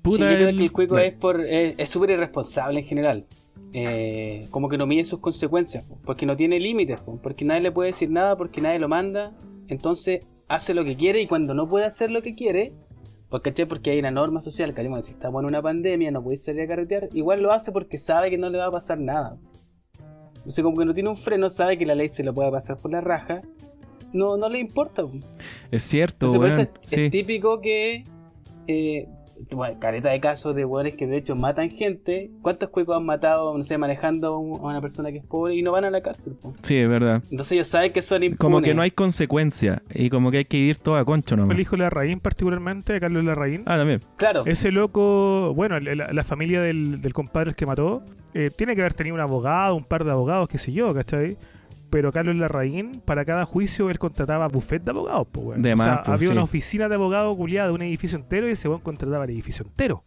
Puta, 0.01 0.17
Sí, 0.17 0.21
yo 0.23 0.27
creo 0.35 0.49
el- 0.49 0.57
que 0.57 0.63
el 0.63 0.71
cuico 0.71 0.97
es 0.99 1.13
por 1.13 1.41
es 1.45 1.89
súper 1.89 2.11
irresponsable 2.11 2.79
en 2.79 2.85
general. 2.85 3.25
Eh, 3.73 4.47
como 4.51 4.69
que 4.69 4.77
no 4.77 4.87
mide 4.87 5.03
sus 5.03 5.19
consecuencias, 5.19 5.83
po, 5.83 5.99
porque 6.05 6.25
no 6.25 6.37
tiene 6.37 6.59
límites, 6.59 6.99
po, 7.01 7.19
porque 7.21 7.43
nadie 7.43 7.61
le 7.61 7.71
puede 7.71 7.91
decir 7.91 8.09
nada, 8.09 8.37
porque 8.37 8.61
nadie 8.61 8.79
lo 8.79 8.87
manda. 8.87 9.33
Entonces 9.67 10.21
hace 10.47 10.73
lo 10.73 10.85
que 10.85 10.95
quiere 10.95 11.21
y 11.21 11.27
cuando 11.27 11.53
no 11.53 11.67
puede 11.67 11.85
hacer 11.85 12.09
lo 12.09 12.21
que 12.21 12.33
quiere, 12.35 12.73
pues, 13.29 13.43
¿cachai? 13.43 13.65
Porque 13.65 13.91
hay 13.91 13.99
una 13.99 14.11
norma 14.11 14.41
social, 14.41 14.73
que 14.73 15.01
si 15.01 15.11
estamos 15.11 15.41
en 15.41 15.47
una 15.47 15.61
pandemia, 15.61 16.11
no 16.11 16.23
puedes 16.23 16.43
salir 16.43 16.61
a 16.61 16.67
carretear, 16.67 17.09
igual 17.13 17.41
lo 17.41 17.51
hace 17.51 17.71
porque 17.71 17.97
sabe 17.97 18.29
que 18.29 18.37
no 18.37 18.49
le 18.49 18.57
va 18.57 18.67
a 18.67 18.71
pasar 18.71 18.99
nada. 18.99 19.37
Entonces 20.37 20.63
como 20.63 20.77
que 20.77 20.85
no 20.85 20.93
tiene 20.93 21.09
un 21.09 21.17
freno, 21.17 21.49
sabe 21.49 21.77
que 21.77 21.85
la 21.85 21.93
ley 21.95 22.07
se 22.07 22.23
lo 22.23 22.33
puede 22.33 22.49
pasar 22.51 22.77
por 22.77 22.91
la 22.91 23.01
raja, 23.01 23.41
no, 24.13 24.37
no 24.37 24.47
le 24.47 24.59
importa. 24.59 25.03
po. 25.03 25.11
Es 25.71 25.83
cierto, 25.83 26.27
Entonces, 26.27 26.69
Sí. 26.83 27.05
es 27.05 27.11
típico 27.11 27.59
que. 27.59 28.05
Eh, 28.67 29.07
bueno, 29.51 29.79
careta 29.79 30.11
de 30.11 30.19
casos 30.19 30.55
de 30.55 30.65
hueones 30.65 30.93
que 30.95 31.07
de 31.07 31.17
hecho 31.17 31.35
matan 31.35 31.69
gente. 31.69 32.31
¿Cuántos 32.41 32.69
cuicos 32.69 32.97
han 32.97 33.05
matado, 33.05 33.55
no 33.57 33.63
sé, 33.63 33.77
manejando 33.77 34.27
a 34.33 34.37
un- 34.37 34.59
a 34.59 34.63
una 34.63 34.81
persona 34.81 35.11
que 35.11 35.19
es 35.19 35.25
pobre 35.25 35.55
y 35.55 35.61
no 35.61 35.71
van 35.71 35.85
a 35.85 35.89
la 35.91 36.01
cárcel? 36.01 36.33
po? 36.41 36.53
Sí, 36.61 36.77
es 36.77 36.87
verdad. 36.89 37.21
Entonces 37.29 37.51
ellos 37.53 37.67
saben 37.67 37.93
que 37.93 38.01
son 38.01 38.23
impunes. 38.23 38.39
Como 38.39 38.61
que 38.61 38.73
no 38.73 38.81
hay 38.81 38.91
consecuencia 38.91 39.81
y 39.93 40.09
como 40.09 40.31
que 40.31 40.39
hay 40.39 40.45
que 40.45 40.57
ir 40.57 40.77
todo 40.77 40.95
a 40.95 41.05
concho 41.05 41.35
nomás. 41.35 41.55
El 41.55 41.61
hijo 41.61 41.75
de 41.75 41.83
Larraín, 41.83 42.19
particularmente, 42.19 42.93
de 42.93 42.99
Carlos 42.99 43.23
Larraín. 43.25 43.63
Ah, 43.65 43.77
también. 43.77 44.01
Claro, 44.17 44.43
Ese 44.45 44.71
loco, 44.71 45.53
bueno, 45.53 45.79
la 45.79 46.23
familia 46.23 46.61
del, 46.61 47.01
del 47.01 47.13
compadre 47.13 47.53
que 47.53 47.65
mató, 47.65 48.03
eh, 48.33 48.51
tiene 48.55 48.75
que 48.75 48.81
haber 48.81 48.93
tenido 48.93 49.15
un 49.15 49.21
abogado, 49.21 49.75
un 49.75 49.83
par 49.83 50.03
de 50.03 50.11
abogados, 50.11 50.47
qué 50.47 50.57
sé 50.57 50.71
yo, 50.71 50.93
¿cachai? 50.93 51.37
Pero 51.89 52.11
Carlos 52.11 52.35
Larraín, 52.35 53.01
para 53.05 53.23
cada 53.23 53.45
juicio, 53.45 53.89
él 53.89 53.97
contrataba 53.97 54.47
buffet 54.47 54.83
de 54.83 54.91
abogados, 54.91 55.27
pues, 55.31 55.47
weón. 55.47 55.61
De 55.61 55.73
O 55.73 55.77
sea, 55.77 55.85
más, 55.85 55.99
pues, 55.99 56.09
había 56.09 56.27
sí. 56.27 56.33
una 56.33 56.43
oficina 56.43 56.89
de 56.89 56.95
abogados 56.95 57.35
culiada 57.37 57.69
de 57.69 57.75
un 57.75 57.81
edificio 57.81 58.17
entero 58.17 58.47
y 58.49 58.51
ese 58.51 58.67
weón 58.67 58.81
contrataba 58.81 59.23
el 59.23 59.31
edificio 59.31 59.65
entero, 59.65 60.03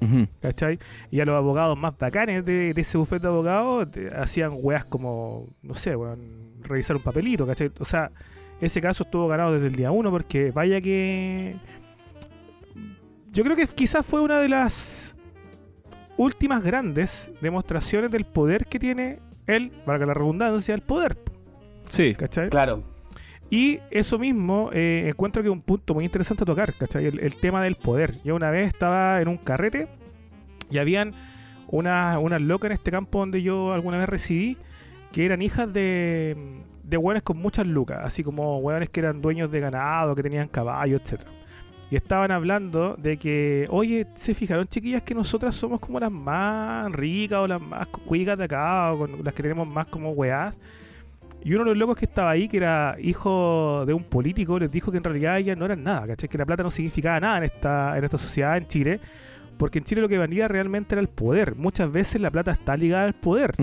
Ujú. 0.00 0.28
¿cachai? 0.40 0.78
Y 1.10 1.20
a 1.20 1.24
los 1.24 1.34
abogados 1.34 1.76
más 1.76 1.98
bacanes 1.98 2.44
de, 2.44 2.72
de 2.72 2.80
ese 2.80 2.98
buffet 2.98 3.20
de 3.20 3.28
abogados 3.28 3.88
hacían 4.16 4.52
weas 4.54 4.84
como, 4.84 5.48
no 5.62 5.74
sé, 5.74 5.96
weón, 5.96 6.20
revisar 6.62 6.96
un 6.96 7.02
papelito, 7.02 7.46
¿cachai? 7.46 7.72
O 7.80 7.84
sea, 7.84 8.12
ese 8.60 8.80
caso 8.80 9.02
estuvo 9.02 9.26
ganado 9.26 9.52
desde 9.54 9.66
el 9.66 9.76
día 9.76 9.90
uno 9.90 10.10
porque 10.10 10.50
vaya 10.52 10.80
que... 10.80 11.56
Yo 13.32 13.42
creo 13.42 13.56
que 13.56 13.66
quizás 13.66 14.06
fue 14.06 14.20
una 14.20 14.38
de 14.38 14.48
las 14.48 15.16
últimas 16.16 16.62
grandes 16.62 17.32
demostraciones 17.40 18.10
del 18.12 18.24
poder 18.24 18.66
que 18.66 18.78
tiene 18.78 19.18
él, 19.46 19.72
valga 19.86 20.06
la 20.06 20.14
redundancia, 20.14 20.74
el 20.74 20.80
poder, 20.82 21.16
Sí. 21.86 22.14
¿cachai? 22.14 22.48
claro. 22.50 22.82
Y 23.50 23.78
eso 23.90 24.18
mismo 24.18 24.70
eh, 24.72 25.04
encuentro 25.06 25.42
que 25.42 25.48
es 25.48 25.52
un 25.52 25.60
punto 25.60 25.94
muy 25.94 26.04
interesante 26.04 26.42
a 26.42 26.46
tocar, 26.46 26.72
¿cachai? 26.74 27.06
El, 27.06 27.20
el 27.20 27.36
tema 27.36 27.62
del 27.62 27.76
poder. 27.76 28.14
Yo 28.24 28.34
una 28.34 28.50
vez 28.50 28.66
estaba 28.68 29.20
en 29.20 29.28
un 29.28 29.36
carrete 29.36 29.86
y 30.70 30.78
habían 30.78 31.12
unas 31.68 32.18
unas 32.18 32.40
locas 32.40 32.70
en 32.70 32.72
este 32.72 32.90
campo 32.90 33.18
donde 33.20 33.42
yo 33.42 33.72
alguna 33.72 33.98
vez 33.98 34.08
residí 34.08 34.56
que 35.12 35.24
eran 35.24 35.40
hijas 35.42 35.72
de, 35.72 36.36
de 36.82 36.96
hueones 36.96 37.22
con 37.22 37.36
muchas 37.36 37.66
lucas, 37.66 38.00
así 38.02 38.24
como 38.24 38.58
hueones 38.58 38.88
que 38.90 39.00
eran 39.00 39.20
dueños 39.20 39.50
de 39.52 39.60
ganado, 39.60 40.14
que 40.16 40.22
tenían 40.22 40.48
caballos, 40.48 41.02
etcétera 41.02 41.30
Y 41.90 41.96
estaban 41.96 42.30
hablando 42.30 42.96
de 42.96 43.18
que, 43.18 43.66
oye, 43.70 44.06
¿se 44.14 44.34
fijaron 44.34 44.66
chiquillas 44.66 45.02
que 45.02 45.14
nosotras 45.14 45.54
somos 45.54 45.80
como 45.80 46.00
las 46.00 46.10
más 46.10 46.90
ricas 46.92 47.38
o 47.40 47.46
las 47.46 47.60
más 47.60 47.86
cuicas 47.88 48.38
de 48.38 48.44
acá 48.44 48.92
o 48.92 48.98
con 48.98 49.24
las 49.24 49.34
que 49.34 49.42
tenemos 49.42 49.68
más 49.68 49.86
como 49.86 50.10
weás? 50.10 50.58
Y 51.44 51.52
uno 51.52 51.64
de 51.64 51.70
los 51.70 51.76
locos 51.76 51.96
que 51.96 52.06
estaba 52.06 52.30
ahí, 52.30 52.48
que 52.48 52.56
era 52.56 52.96
hijo 52.98 53.84
de 53.86 53.92
un 53.92 54.04
político, 54.04 54.58
les 54.58 54.72
dijo 54.72 54.90
que 54.90 54.96
en 54.96 55.04
realidad 55.04 55.38
ellas 55.38 55.58
no 55.58 55.66
eran 55.66 55.84
nada, 55.84 56.06
¿cachai? 56.06 56.28
Que 56.28 56.38
la 56.38 56.46
plata 56.46 56.62
no 56.62 56.70
significaba 56.70 57.20
nada 57.20 57.36
en 57.38 57.44
esta, 57.44 57.98
en 57.98 58.04
esta 58.04 58.16
sociedad, 58.16 58.56
en 58.56 58.66
Chile, 58.66 59.00
porque 59.58 59.78
en 59.78 59.84
Chile 59.84 60.00
lo 60.00 60.08
que 60.08 60.16
valía 60.16 60.48
realmente 60.48 60.94
era 60.94 61.02
el 61.02 61.08
poder. 61.08 61.54
Muchas 61.54 61.92
veces 61.92 62.22
la 62.22 62.30
plata 62.30 62.52
está 62.52 62.78
ligada 62.78 63.04
al 63.04 63.14
poder. 63.14 63.54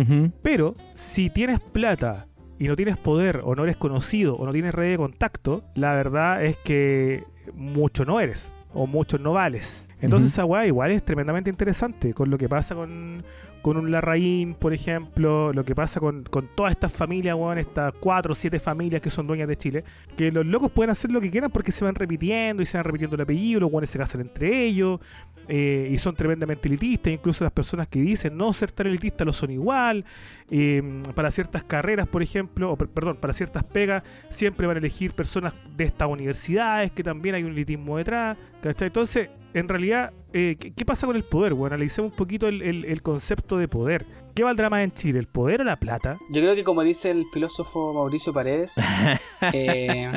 Pero 0.43 0.76
si 0.93 1.32
tienes 1.32 1.59
plata 1.59 2.28
y 2.59 2.67
no 2.67 2.76
tienes 2.76 2.97
poder, 2.97 3.41
o 3.43 3.55
no 3.55 3.63
eres 3.63 3.78
conocido, 3.78 4.36
o 4.36 4.45
no 4.45 4.53
tienes 4.53 4.76
red 4.76 4.91
de 4.91 4.97
contacto, 4.97 5.63
la 5.74 5.95
verdad 5.95 6.45
es 6.45 6.57
que 6.57 7.24
mucho 7.54 8.06
no 8.06 8.20
eres, 8.20 8.54
o 8.74 8.88
mucho 8.88 9.18
no 9.18 9.34
vales. 9.34 9.88
Entonces 10.02 10.30
Ujú. 10.30 10.34
esa 10.36 10.46
weá 10.46 10.66
igual 10.66 10.92
es 10.92 11.04
tremendamente 11.04 11.50
interesante, 11.50 12.14
con 12.14 12.30
lo 12.30 12.38
que 12.38 12.50
pasa 12.50 12.76
con, 12.76 13.24
con 13.62 13.78
un 13.78 13.91
Larraín, 13.91 14.55
por 14.55 14.74
ejemplo, 14.74 15.53
lo 15.53 15.64
que 15.64 15.76
pasa 15.76 15.99
con, 15.99 16.24
todas 16.55 16.72
estas 16.72 16.91
familias, 16.91 17.38
estas 17.57 17.93
cuatro 17.99 18.32
o 18.32 18.36
siete 18.36 18.59
familias 18.59 19.01
que 19.01 19.09
son 19.09 19.28
dueñas 19.28 19.47
de 19.47 19.55
Chile, 19.57 19.84
que 20.18 20.32
los 20.32 20.45
locos 20.45 20.72
pueden 20.72 20.89
hacer 20.89 21.12
lo 21.12 21.22
que 21.22 21.30
quieran 21.30 21.51
porque 21.51 21.72
se 21.72 21.86
van 21.86 21.95
repitiendo 21.95 22.64
y 22.64 22.66
se 22.66 22.78
van 22.78 22.86
repitiendo 22.86 23.16
el 23.16 23.22
apellido, 23.22 23.59
los 23.59 23.72
weones 23.72 23.89
se 23.89 23.99
casan 23.99 24.22
entre 24.22 24.66
ellos, 24.66 24.99
eh, 25.47 25.89
y 25.91 25.97
son 25.97 26.16
tremendamente 26.16 26.68
elitistas, 26.68 27.14
incluso 27.14 27.43
las 27.43 27.53
personas 27.53 27.88
que 27.88 27.99
dicen 27.99 28.38
no 28.38 28.51
ser 28.53 28.72
tan 28.72 28.88
elitistas 28.88 29.26
lo 29.26 29.34
son 29.34 29.51
igual, 29.51 30.05
eh, 30.49 30.82
para 31.14 31.30
ciertas 31.32 31.64
carreras, 31.64 32.07
por 32.07 32.24
ejemplo, 32.24 32.72
o 32.72 32.78
per- 32.78 32.89
perdón, 32.89 33.18
para 33.20 33.34
ciertas 33.34 33.64
pegas, 33.64 34.03
siempre 34.30 34.66
van 34.68 34.78
a 34.78 34.80
elegir 34.80 35.14
personas 35.14 35.53
de 35.76 35.84
estas 35.84 36.07
universidades, 36.09 36.91
que 36.91 37.03
también 37.03 37.36
hay 37.36 37.43
un 37.43 37.51
elitismo 37.51 37.97
detrás, 37.97 38.38
¿cachai? 38.62 38.88
Entonces, 38.88 39.30
en 39.54 39.68
realidad, 39.70 40.12
eh, 40.34 40.56
¿qué, 40.60 40.72
qué 40.74 40.86
pasa 40.86 41.08
con 41.08 41.16
el 41.16 41.24
poder? 41.24 41.54
Bueno, 41.54 41.76
analicemos 41.76 42.12
un 42.12 42.18
poquito 42.18 42.47
el, 42.47 42.62
el- 42.62 42.86
el 42.86 43.02
concepto 43.02 43.58
de 43.58 43.68
poder. 43.68 44.06
¿Qué 44.36 44.43
valdrá 44.43 44.70
más 44.70 44.82
en 44.84 44.91
Chile, 44.93 45.20
el 45.20 45.28
poder 45.28 45.62
o 45.62 45.64
la 45.66 45.76
plata? 45.76 46.18
Yo 46.30 46.41
creo 46.41 46.56
que 46.56 46.64
como 46.64 46.84
dice 46.84 47.12
el 47.12 47.26
filósofo 47.34 47.93
Mauricio 47.93 48.32
Paredes, 48.34 48.76
eh, 49.54 50.12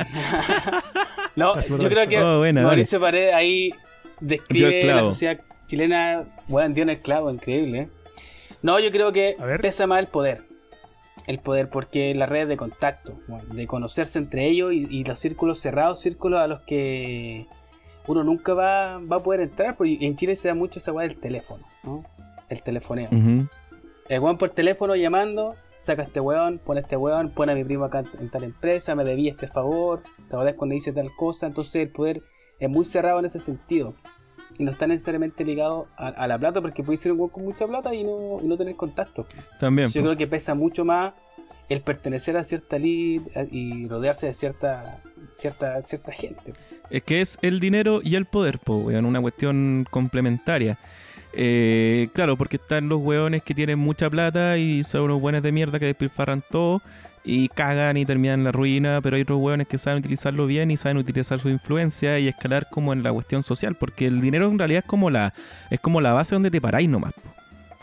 no, 1.35 1.59
yo 1.61 1.89
creo 1.89 2.07
que 2.07 2.19
Oh, 2.19 2.43
Mauricio 2.53 2.99
Paredes 2.99 3.33
ahí 3.33 3.71
describe 4.19 4.83
la 4.85 4.99
sociedad 5.01 5.39
chilena, 5.67 6.23
bueno, 6.47 6.73
dio 6.73 6.83
en 6.83 6.89
el 6.91 6.99
clavo, 7.01 7.29
increíble. 7.31 7.79
¿eh? 7.79 7.89
No, 8.61 8.79
yo 8.79 8.91
creo 8.91 9.11
que 9.11 9.35
pesa 9.61 9.87
más 9.87 9.99
el 9.99 10.07
poder. 10.07 10.43
El 11.27 11.39
poder, 11.39 11.69
porque 11.69 12.13
las 12.13 12.29
redes 12.29 12.47
de 12.47 12.55
contacto, 12.57 13.19
bueno, 13.27 13.53
de 13.55 13.65
conocerse 13.67 14.19
entre 14.19 14.47
ellos 14.47 14.71
y, 14.73 14.85
y 14.89 15.03
los 15.05 15.19
círculos 15.19 15.59
cerrados, 15.59 15.99
círculos 16.01 16.39
a 16.39 16.47
los 16.47 16.61
que 16.61 17.47
uno 18.07 18.23
nunca 18.23 18.53
va, 18.53 18.99
va 18.99 19.17
a 19.17 19.23
poder 19.23 19.41
entrar, 19.41 19.75
porque 19.75 19.97
en 20.01 20.15
Chile 20.15 20.35
se 20.35 20.47
da 20.47 20.55
mucho 20.55 20.79
esa 20.79 20.91
weá 20.91 21.07
del 21.07 21.17
teléfono, 21.17 21.65
¿no? 21.83 22.03
El 22.49 22.61
telefoneo. 22.61 23.09
Ujú. 23.11 23.47
El 24.07 24.19
weón 24.19 24.37
por 24.37 24.51
teléfono 24.51 24.95
llamando, 24.95 25.55
saca 25.77 26.03
a 26.03 26.05
este 26.05 26.19
weón, 26.19 26.59
pone 26.59 26.79
a 26.79 26.83
este 26.83 26.95
weón, 26.95 27.31
pone 27.31 27.51
a 27.51 27.55
mi 27.55 27.63
primo 27.63 27.85
acá 27.85 28.03
en 28.19 28.29
tal 28.29 28.43
empresa, 28.43 28.93
me 28.95 29.03
debía 29.03 29.31
este 29.31 29.47
favor, 29.47 30.03
te 30.29 30.35
acordás 30.35 30.53
cuando 30.53 30.75
dice 30.75 30.93
tal 30.93 31.09
cosa, 31.15 31.47
entonces 31.47 31.75
el 31.75 31.89
poder 31.89 32.21
es 32.59 32.69
muy 32.69 32.85
cerrado 32.85 33.19
en 33.19 33.25
ese 33.25 33.39
sentido. 33.39 33.95
Y 34.57 34.63
no 34.63 34.71
está 34.71 34.85
necesariamente 34.87 35.43
ligado 35.43 35.87
a, 35.97 36.09
a 36.09 36.27
la 36.27 36.37
plata, 36.37 36.61
porque 36.61 36.83
puede 36.83 36.97
ser 36.97 37.11
un 37.11 37.19
weón 37.19 37.31
con 37.31 37.43
mucha 37.43 37.67
plata 37.67 37.93
y 37.95 38.03
no, 38.03 38.39
y 38.41 38.47
no 38.47 38.55
tener 38.55 38.75
contacto. 38.75 39.25
También. 39.59 39.89
Yo 39.89 40.01
creo 40.03 40.15
que 40.15 40.27
pesa 40.27 40.53
mucho 40.53 40.85
más 40.85 41.13
el 41.69 41.81
pertenecer 41.81 42.37
a 42.37 42.43
cierta 42.43 42.77
lid 42.77 43.21
y 43.51 43.87
rodearse 43.87 44.27
de 44.27 44.33
cierta, 44.33 45.01
cierta, 45.31 45.81
cierta 45.81 46.11
gente. 46.11 46.53
Es 46.89 47.03
que 47.03 47.21
es 47.21 47.37
el 47.41 47.59
dinero 47.59 48.01
y 48.03 48.15
el 48.15 48.25
poder, 48.25 48.59
po, 48.59 48.77
weón, 48.77 49.05
una 49.05 49.21
cuestión 49.21 49.87
complementaria. 49.89 50.77
Eh, 51.33 52.07
claro, 52.13 52.37
porque 52.37 52.55
están 52.57 52.87
los 52.87 53.01
weones 53.01 53.43
que 53.43 53.53
tienen 53.53 53.79
mucha 53.79 54.09
plata 54.09 54.57
y 54.57 54.83
son 54.83 55.01
unos 55.01 55.19
buenos 55.19 55.43
de 55.43 55.51
mierda 55.51 55.79
que 55.79 55.85
despilfarran 55.85 56.41
todo 56.49 56.81
y 57.25 57.49
cagan 57.49 57.97
y 57.97 58.05
terminan 58.05 58.41
en 58.41 58.43
la 58.45 58.51
ruina, 58.51 58.99
pero 59.01 59.15
hay 59.15 59.23
otros 59.23 59.41
weones 59.41 59.67
que 59.67 59.77
saben 59.77 59.99
utilizarlo 59.99 60.45
bien 60.45 60.69
y 60.71 60.77
saben 60.77 60.97
utilizar 60.97 61.39
su 61.39 61.49
influencia 61.49 62.19
y 62.19 62.27
escalar 62.27 62.67
como 62.69 62.93
en 62.93 63.01
la 63.03 63.11
cuestión 63.11 63.41
social, 63.41 63.75
porque 63.75 64.05
el 64.05 64.21
dinero 64.21 64.47
en 64.47 64.59
realidad 64.59 64.83
es 64.85 64.89
como 64.89 65.09
la, 65.09 65.33
es 65.71 65.79
como 65.79 65.99
la 65.99 66.13
base 66.13 66.35
donde 66.35 66.51
te 66.51 66.61
paráis 66.61 66.87
nomás, 66.87 67.13
po, 67.13 67.34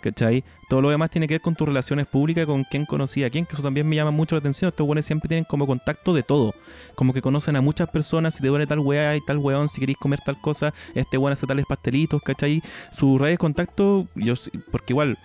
¿cachai? 0.03 0.45
Todo 0.69 0.83
lo 0.83 0.91
demás 0.91 1.11
tiene 1.11 1.27
que 1.29 1.35
ver 1.35 1.41
con 1.41 1.55
tus 1.55 1.67
relaciones 1.67 2.07
públicas, 2.07 2.45
con 2.45 2.65
quién 2.65 2.85
conocía 2.85 3.29
a 3.29 3.31
quién, 3.31 3.47
que 3.47 3.55
eso 3.55 3.63
también 3.63 3.89
me 3.89 3.97
llama 3.97 4.11
mucho 4.11 4.35
la 4.35 4.41
atención. 4.41 4.69
Estos 4.69 4.87
weones 4.87 5.07
siempre 5.07 5.29
tienen 5.29 5.45
como 5.45 5.67
contacto 5.67 6.13
de 6.13 6.23
todo 6.23 6.53
como 6.95 7.13
que 7.13 7.23
conocen 7.23 7.57
a 7.57 7.61
muchas 7.61 7.89
personas, 7.89 8.35
si 8.35 8.43
te 8.43 8.49
duele 8.49 8.67
tal 8.67 8.81
weá 8.81 9.17
y 9.17 9.21
tal 9.21 9.39
weón, 9.39 9.69
si 9.69 9.81
queréis 9.81 9.99
comer 9.99 10.21
tal 10.21 10.41
cosa, 10.41 10.73
este 10.95 11.19
weón 11.19 11.33
hace 11.33 11.47
tales 11.47 11.67
pastelitos, 11.67 12.23
¿cachai? 12.23 12.63
Sus 12.91 13.21
redes 13.21 13.35
de 13.35 13.39
contacto, 13.39 14.09
yo 14.15 14.35
porque 14.71 14.93
igual 14.93 15.19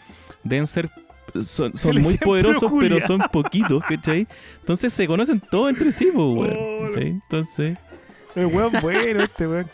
deben 0.44 0.68
ser, 0.68 0.90
son, 1.42 1.74
muy 2.02 2.18
poderosos, 2.18 2.72
pero 2.80 3.00
son 3.02 3.22
poquitos, 3.32 3.84
¿cachai? 3.84 4.28
Entonces 4.60 4.94
se 4.94 5.08
conocen 5.08 5.40
todos 5.40 5.70
entre 5.70 5.92
sí, 5.92 6.10
pues, 6.14 6.16
weón. 6.16 6.58
Oh. 6.58 7.00
Entonces, 7.00 7.78
El 8.36 8.48
weón 8.48 8.72
bueno 8.82 9.24
este 9.24 9.48
weón. 9.48 9.68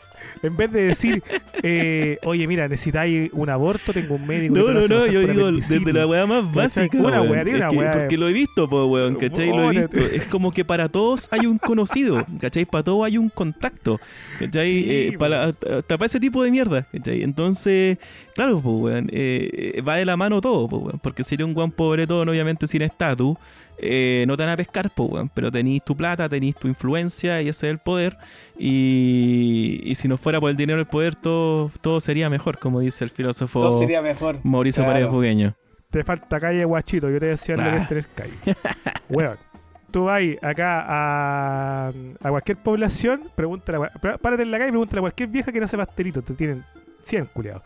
En 0.44 0.56
vez 0.58 0.72
de 0.72 0.82
decir, 0.84 1.24
eh, 1.64 2.18
oye, 2.24 2.46
mira, 2.48 2.68
necesitáis 2.68 3.32
un 3.34 3.50
aborto, 3.50 3.94
tengo 3.94 4.16
un 4.16 4.28
médico. 4.28 4.56
no, 4.56 4.72
no, 4.74 4.88
no, 4.88 5.08
yo 5.08 5.22
digo 5.22 5.52
desde 5.52 5.94
la 5.94 6.06
weá 6.06 6.26
más 6.26 6.54
básica, 6.54 6.98
Una 6.98 7.22
weá, 7.22 7.44
una 7.44 7.68
que- 7.70 7.76
weá 7.78 7.92
porque 7.92 8.18
lo 8.18 8.28
he 8.28 8.34
visto, 8.34 8.68
po, 8.70 8.86
weón, 8.86 9.16
¿cachai? 9.16 9.50
Lo 9.50 9.72
he 9.72 9.80
visto. 9.82 9.98
Es 10.00 10.26
como 10.28 10.52
que 10.52 10.66
para 10.66 10.90
todos 10.90 11.28
hay 11.32 11.46
un 11.46 11.58
conocido, 11.58 12.26
¿cachai? 12.40 12.66
Para 12.66 12.84
todos 12.84 13.06
hay 13.06 13.18
un 13.18 13.30
contacto, 13.30 14.00
¿cachai? 14.40 14.72
Sí, 14.72 14.86
Eh, 14.90 15.16
para, 15.18 15.46
hasta 15.46 15.98
para 15.98 16.06
ese 16.06 16.20
tipo 16.20 16.44
de 16.44 16.52
mierda, 16.52 16.84
¿cachai? 16.92 17.24
Entonces, 17.24 17.98
claro, 18.36 18.60
pues, 18.62 18.76
weón, 18.76 19.10
eh, 19.12 19.74
eh, 19.78 19.82
va 19.82 19.96
de 19.96 20.06
la 20.06 20.18
mano 20.18 20.42
todo, 20.42 20.68
pues, 20.68 20.84
weón. 20.84 21.00
Porque 21.02 21.24
si 21.24 21.36
eres 21.36 21.48
un 21.48 21.56
weón 21.56 21.72
pobretón, 21.72 22.28
obviamente 22.30 22.68
sin 22.68 22.82
estatus, 22.82 23.38
eh, 23.78 24.26
no 24.28 24.38
te 24.38 24.44
van 24.44 24.52
a 24.52 24.58
pescar, 24.58 24.92
pues, 24.96 25.10
weón. 25.10 25.30
Pero 25.34 25.52
tenéis 25.52 25.84
tu 25.84 25.96
plata, 25.96 26.28
tenéis 26.30 26.56
tu 26.56 26.68
influencia 26.68 27.42
y 27.42 27.50
ese 27.50 27.68
es 27.68 27.72
el 27.72 27.80
poder. 27.80 28.18
Y, 28.58 29.82
y 29.84 29.96
si 29.96 30.08
no 30.08 30.18
fuera 30.18 30.40
por 30.40 30.50
el 30.50 30.56
dinero 30.58 30.80
y 30.80 30.82
el 30.82 30.88
poder, 30.88 31.16
todo, 31.16 31.72
todo 31.82 32.00
sería 32.02 32.30
mejor, 32.30 32.58
como 32.60 32.80
dice 32.80 33.04
el 33.04 33.10
filósofo 33.10 33.60
Todo 33.60 33.80
sería 33.80 34.02
mejor. 34.02 34.40
Mauricio 34.44 34.84
Claro. 34.84 34.94
Paredes. 34.94 35.54
Te 35.90 36.04
falta 36.04 36.40
calle 36.40 36.66
guachito, 36.66 37.10
yo 37.10 37.20
te 37.20 37.28
decía 37.28 37.56
lo 37.56 37.64
que 37.64 37.78
es 37.78 37.88
tener 37.88 38.08
calle. 38.16 38.34
Weón. 39.10 39.38
Tú 39.92 40.06
vas 40.06 40.24
acá 40.42 40.84
a, 40.88 41.90
a 41.90 42.30
cualquier 42.30 42.58
población, 42.58 43.30
pregúntale, 43.36 43.78
párate 44.20 44.42
en 44.42 44.50
la 44.50 44.58
calle 44.58 44.70
y 44.70 44.72
pregúntale 44.72 44.98
a 44.98 45.02
cualquier 45.02 45.30
vieja 45.30 45.52
que 45.52 45.60
no 45.60 45.66
hace 45.66 45.78
pastelito. 45.78 46.24
Te 46.24 46.34
tienen 46.34 46.64
100 47.04 47.26
culiados. 47.28 47.62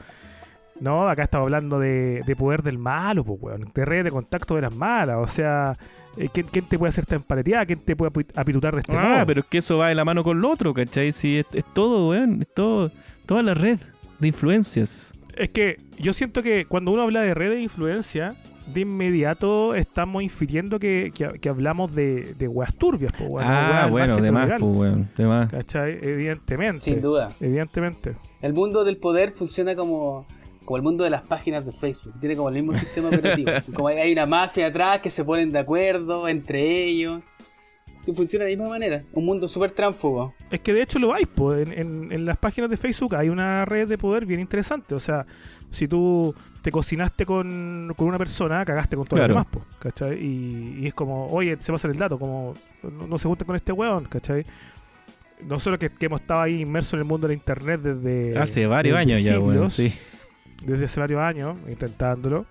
No, 0.79 1.09
acá 1.09 1.23
estamos 1.23 1.45
hablando 1.45 1.79
de, 1.79 2.21
de 2.25 2.35
poder 2.35 2.61
del 2.63 2.77
malo, 2.77 3.23
pues, 3.23 3.39
weón. 3.41 3.65
De 3.73 3.85
redes 3.85 4.05
de 4.05 4.11
contacto 4.11 4.55
de 4.55 4.61
las 4.61 4.75
malas. 4.75 5.17
O 5.19 5.27
sea, 5.27 5.73
eh, 6.17 6.29
¿quién, 6.31 6.45
quién 6.51 6.65
te 6.65 6.77
puede 6.77 6.89
hacer 6.89 7.05
tan 7.05 7.23
paleteada? 7.23 7.65
¿Quién 7.65 7.79
te 7.79 7.95
puede 7.95 8.11
api- 8.11 8.27
apitutar 8.35 8.75
de 8.75 8.81
este 8.81 8.95
Ah, 8.95 9.13
modo? 9.15 9.25
pero 9.25 9.39
es 9.41 9.45
que 9.47 9.57
eso 9.57 9.77
va 9.79 9.89
de 9.89 9.95
la 9.95 10.05
mano 10.05 10.23
con 10.23 10.39
lo 10.39 10.49
otro, 10.49 10.73
¿cachai? 10.73 11.11
Sí, 11.11 11.37
es, 11.39 11.45
es 11.53 11.65
todo, 11.73 12.09
weón. 12.09 12.41
Es 12.41 12.53
todo, 12.53 12.91
toda 13.25 13.41
la 13.41 13.53
red 13.55 13.79
de 14.19 14.27
influencias. 14.27 15.11
Es 15.35 15.49
que 15.49 15.79
yo 15.99 16.13
siento 16.13 16.41
que 16.43 16.65
cuando 16.65 16.91
uno 16.91 17.01
habla 17.03 17.21
de 17.21 17.33
redes 17.33 17.57
de 17.57 17.61
influencia, 17.63 18.33
de 18.73 18.81
inmediato 18.81 19.75
estamos 19.75 20.21
infiriendo 20.23 20.77
que, 20.77 21.11
que- 21.15 21.39
que 21.39 21.49
hablamos 21.49 21.95
de, 21.95 22.33
de 22.37 22.47
weas 22.47 22.75
turbias, 22.75 23.13
pues, 23.17 23.29
weón. 23.29 23.47
ah, 23.49 23.87
bueno, 23.89 24.17
de 24.17 24.31
más, 24.31 24.47
pues, 24.49 24.61
weón. 24.61 25.09
De 25.17 25.25
más. 25.25 25.49
¿Cachai? 25.49 25.97
Evidentemente. 26.03 26.81
Sin 26.81 27.01
duda. 27.01 27.31
Evidentemente. 27.39 28.15
El 28.41 28.53
mundo 28.53 28.83
del 28.83 28.97
poder 28.97 29.31
funciona 29.31 29.75
como, 29.75 30.25
como 30.67 30.75
el 30.77 30.83
mundo 30.83 31.05
de 31.05 31.09
las 31.09 31.21
páginas 31.25 31.65
de 31.65 31.71
Facebook. 31.71 32.13
Tiene 32.19 32.35
como 32.35 32.49
el 32.49 32.55
mismo 32.55 32.73
sistema 32.73 33.07
operativo. 33.07 33.49
como 33.73 33.87
hay- 33.87 34.11
una 34.11 34.25
mafia 34.25 34.67
atrás 34.67 34.99
que 34.99 35.09
se 35.09 35.23
ponen 35.23 35.49
de 35.49 35.59
acuerdo 35.59 36.27
entre 36.27 36.83
ellos. 36.83 37.33
Y 38.05 38.13
funciona 38.13 38.43
de 38.45 38.51
la 38.51 38.57
misma 38.57 38.69
manera. 38.73 39.01
Un 39.13 39.25
mundo 39.25 39.47
súper 39.47 39.71
tránfugo. 39.71 40.33
Es 40.51 40.59
que 40.59 40.73
de 40.73 40.81
hecho 40.81 40.99
lo 40.99 41.13
hay, 41.13 41.25
pues. 41.25 41.67
En, 41.69 41.73
en- 41.79 42.11
en 42.11 42.25
las 42.25 42.37
páginas 42.37 42.69
de 42.69 42.75
Facebook 42.77 43.15
hay 43.15 43.29
una 43.29 43.63
red 43.65 43.87
de 43.87 43.97
poder 43.97 44.25
bien 44.25 44.39
interesante. 44.41 44.93
O 44.93 44.99
sea, 44.99 45.25
si 45.71 45.87
tú 45.87 46.35
te 46.61 46.69
cocinaste 46.71 47.25
con, 47.25 47.93
con 47.95 48.07
una 48.07 48.17
persona, 48.17 48.63
cagaste 48.65 48.95
con 48.97 49.05
todos 49.05 49.19
Claro. 49.19 49.35
los 49.35 49.45
demás, 49.45 49.65
pues. 49.69 49.93
¿Cachai? 49.93 50.21
Y, 50.21 50.79
y 50.81 50.87
es 50.87 50.93
como, 50.93 51.27
oye, 51.27 51.57
se 51.61 51.71
pasa 51.71 51.87
el 51.87 51.97
dato, 51.97 52.19
como, 52.19 52.53
no, 52.83 53.07
no 53.07 53.17
se 53.17 53.27
junta 53.27 53.45
con 53.45 53.55
este 53.55 53.71
weón, 53.71 54.03
¿cachai? 54.05 54.43
Nosotros 55.45 55.79
que, 55.79 55.89
que 55.89 56.05
hemos 56.07 56.21
estado 56.21 56.41
ahí 56.41 56.61
inmersos 56.61 56.93
en 56.93 56.99
el 56.99 57.05
mundo 57.05 57.27
de 57.27 57.33
la 57.35 57.37
internet 57.37 57.79
desde. 57.81 58.37
Hace 58.37 58.65
varios 58.67 58.97
desde 58.97 59.11
años 59.13 59.23
ya, 59.23 59.39
weón. 59.39 59.69
siglos, 59.69 59.73
Sí. 59.73 59.93
Desde 60.65 60.85
hace 60.85 60.99
varios 60.99 61.21
años 61.21 61.57
intentándolo. 61.69 62.45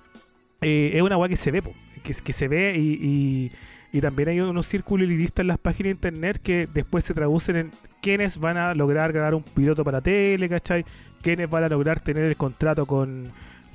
Eh, 0.62 0.92
es 0.94 1.02
una 1.02 1.16
weá 1.16 1.28
que 1.28 1.36
se 1.36 1.50
ve, 1.50 1.62
po, 1.62 1.72
que, 2.02 2.12
que 2.14 2.32
se 2.32 2.48
ve 2.48 2.76
y, 2.76 2.92
y- 3.00 3.52
y 3.92 4.00
también 4.00 4.28
hay 4.28 4.40
unos 4.40 4.66
círculos 4.66 5.08
elitistas 5.08 5.42
en 5.42 5.46
las 5.46 5.58
páginas 5.58 5.84
de 5.84 5.90
internet 6.08 6.38
que 6.42 6.68
después 6.74 7.02
se 7.04 7.14
traducen 7.14 7.56
en 7.56 7.70
quiénes 8.02 8.38
van 8.38 8.58
a 8.58 8.74
lograr 8.74 9.10
ganar 9.12 9.34
un 9.34 9.42
piloto 9.42 9.84
para 9.84 10.02
tele, 10.02 10.48
¿cachai? 10.50 10.84
Quiénes 11.22 11.48
van 11.48 11.64
a 11.64 11.68
lograr 11.68 12.00
tener 12.00 12.24
el 12.24 12.36
contrato 12.36 12.84
con 12.84 13.24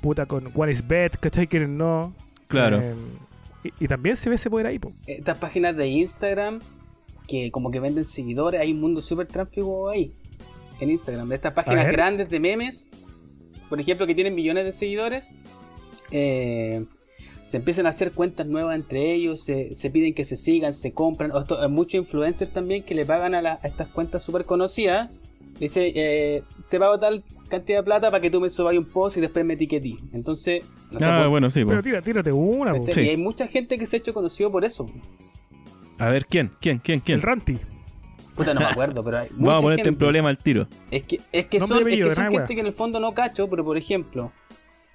puta 0.02 0.28
con 0.28 0.52
One 0.54 0.72
is 0.74 0.88
Bet, 0.88 1.18
¿cachai? 1.20 1.48
Quiénes 1.48 1.70
no. 1.70 2.14
Claro. 2.48 2.82
Eh, 2.82 2.94
y, 3.64 3.86
y 3.86 3.88
también 3.88 4.16
se 4.16 4.30
ve 4.30 4.36
ese 4.36 4.50
poder 4.50 4.68
ahí, 4.68 4.78
po. 4.78 4.92
Estas 5.08 5.40
páginas 5.40 5.76
de 5.76 5.88
Instagram 5.88 6.60
que 7.28 7.50
como 7.50 7.72
que 7.72 7.80
venden 7.80 8.06
seguidores. 8.06 8.62
Hay 8.62 8.74
un 8.74 8.82
mundo 8.82 9.02
súper 9.02 9.26
tránfugo 9.28 9.90
ahí. 9.90 10.12
En 10.80 10.92
Instagram. 10.92 11.30
De 11.30 11.36
estas 11.36 11.54
páginas 11.54 11.88
grandes 11.88 12.30
de 12.30 12.40
memes. 12.40 12.92
Por 13.72 13.80
ejemplo, 13.80 14.06
que 14.06 14.14
tienen 14.14 14.36
millones 14.36 14.66
de 14.66 14.72
seguidores. 14.74 15.32
eh, 16.12 16.84
se 17.48 17.58
empiezan 17.58 17.86
a 17.86 17.90
hacer 17.90 18.12
cuentas 18.12 18.48
nuevas 18.48 18.76
entre 18.76 19.14
ellos, 19.14 19.42
se, 19.42 19.74
se 19.76 19.90
piden 19.90 20.14
que 20.14 20.24
se 20.26 20.36
sigan, 20.38 20.74
se 20.74 20.92
compran. 20.94 21.32
O 21.32 21.40
esto- 21.40 21.62
hay 21.62 21.68
muchos 21.70 21.96
influencers 21.96 22.52
también 22.52 22.84
que 22.84 22.96
le 22.96 23.06
pagan 23.06 23.34
a, 23.36 23.42
la- 23.42 23.60
a 23.64 23.68
estas 23.68 23.88
cuentas 23.88 24.22
súper 24.24 24.46
conocidas. 24.46 25.12
Dice, 25.60 25.92
eh, 25.96 26.44
te 26.70 26.80
pago 26.80 26.98
tal 27.00 27.24
cantidad 27.50 27.80
de 27.80 27.84
plata 27.84 28.10
para 28.10 28.22
que 28.22 28.30
tú 28.30 28.40
me 28.42 28.50
subas 28.50 28.76
un 28.76 28.86
post 28.86 29.18
y 29.18 29.22
después 29.22 29.44
me 29.46 29.54
etiquetí. 29.56 29.98
Entonces, 30.14 30.64
no 30.92 31.00
sé, 31.00 31.06
Ah, 31.06 31.18
pues, 31.20 31.30
bueno, 31.30 31.50
sí, 31.50 31.64
po. 31.64 31.70
Pero 31.72 31.84
tira, 31.84 32.02
tírate 32.02 32.32
una. 32.32 32.74
Sí. 32.92 33.02
Y 33.02 33.10
hay 33.10 33.18
mucha 33.18 33.48
gente 33.48 33.78
que 33.78 33.86
se 33.86 33.96
ha 33.98 34.00
hecho 34.00 34.14
conocido 34.14 34.50
por 34.52 34.64
eso. 34.66 34.86
A 35.98 36.10
ver, 36.10 36.26
¿quién? 36.26 36.52
¿Quién? 36.62 36.80
¿Quién? 36.80 37.00
¿Quién? 37.02 37.18
El 37.18 37.22
Ranti. 37.22 37.58
Puta, 38.36 38.54
no 38.54 38.62
me 38.62 38.66
acuerdo, 38.68 39.04
pero 39.04 39.20
hay 39.20 39.30
mucha 39.32 39.46
Vamos 39.46 39.56
a 39.56 39.62
ponerte 39.64 39.82
en 39.82 39.86
gente. 39.86 40.00
problema 40.00 40.30
al 40.30 40.38
tiro. 40.38 40.68
Es 40.90 41.06
que, 41.06 41.20
es 41.32 41.46
que 41.48 41.60
Nombre 41.60 41.80
son, 41.80 41.88
es 41.90 41.96
que 41.96 42.16
son 42.16 42.24
gente 42.26 42.38
wea. 42.38 42.46
que 42.48 42.60
en 42.60 42.66
el 42.66 42.74
fondo 42.74 43.00
no 43.00 43.14
cacho, 43.14 43.50
pero 43.50 43.64
por 43.66 43.78
ejemplo, 43.78 44.32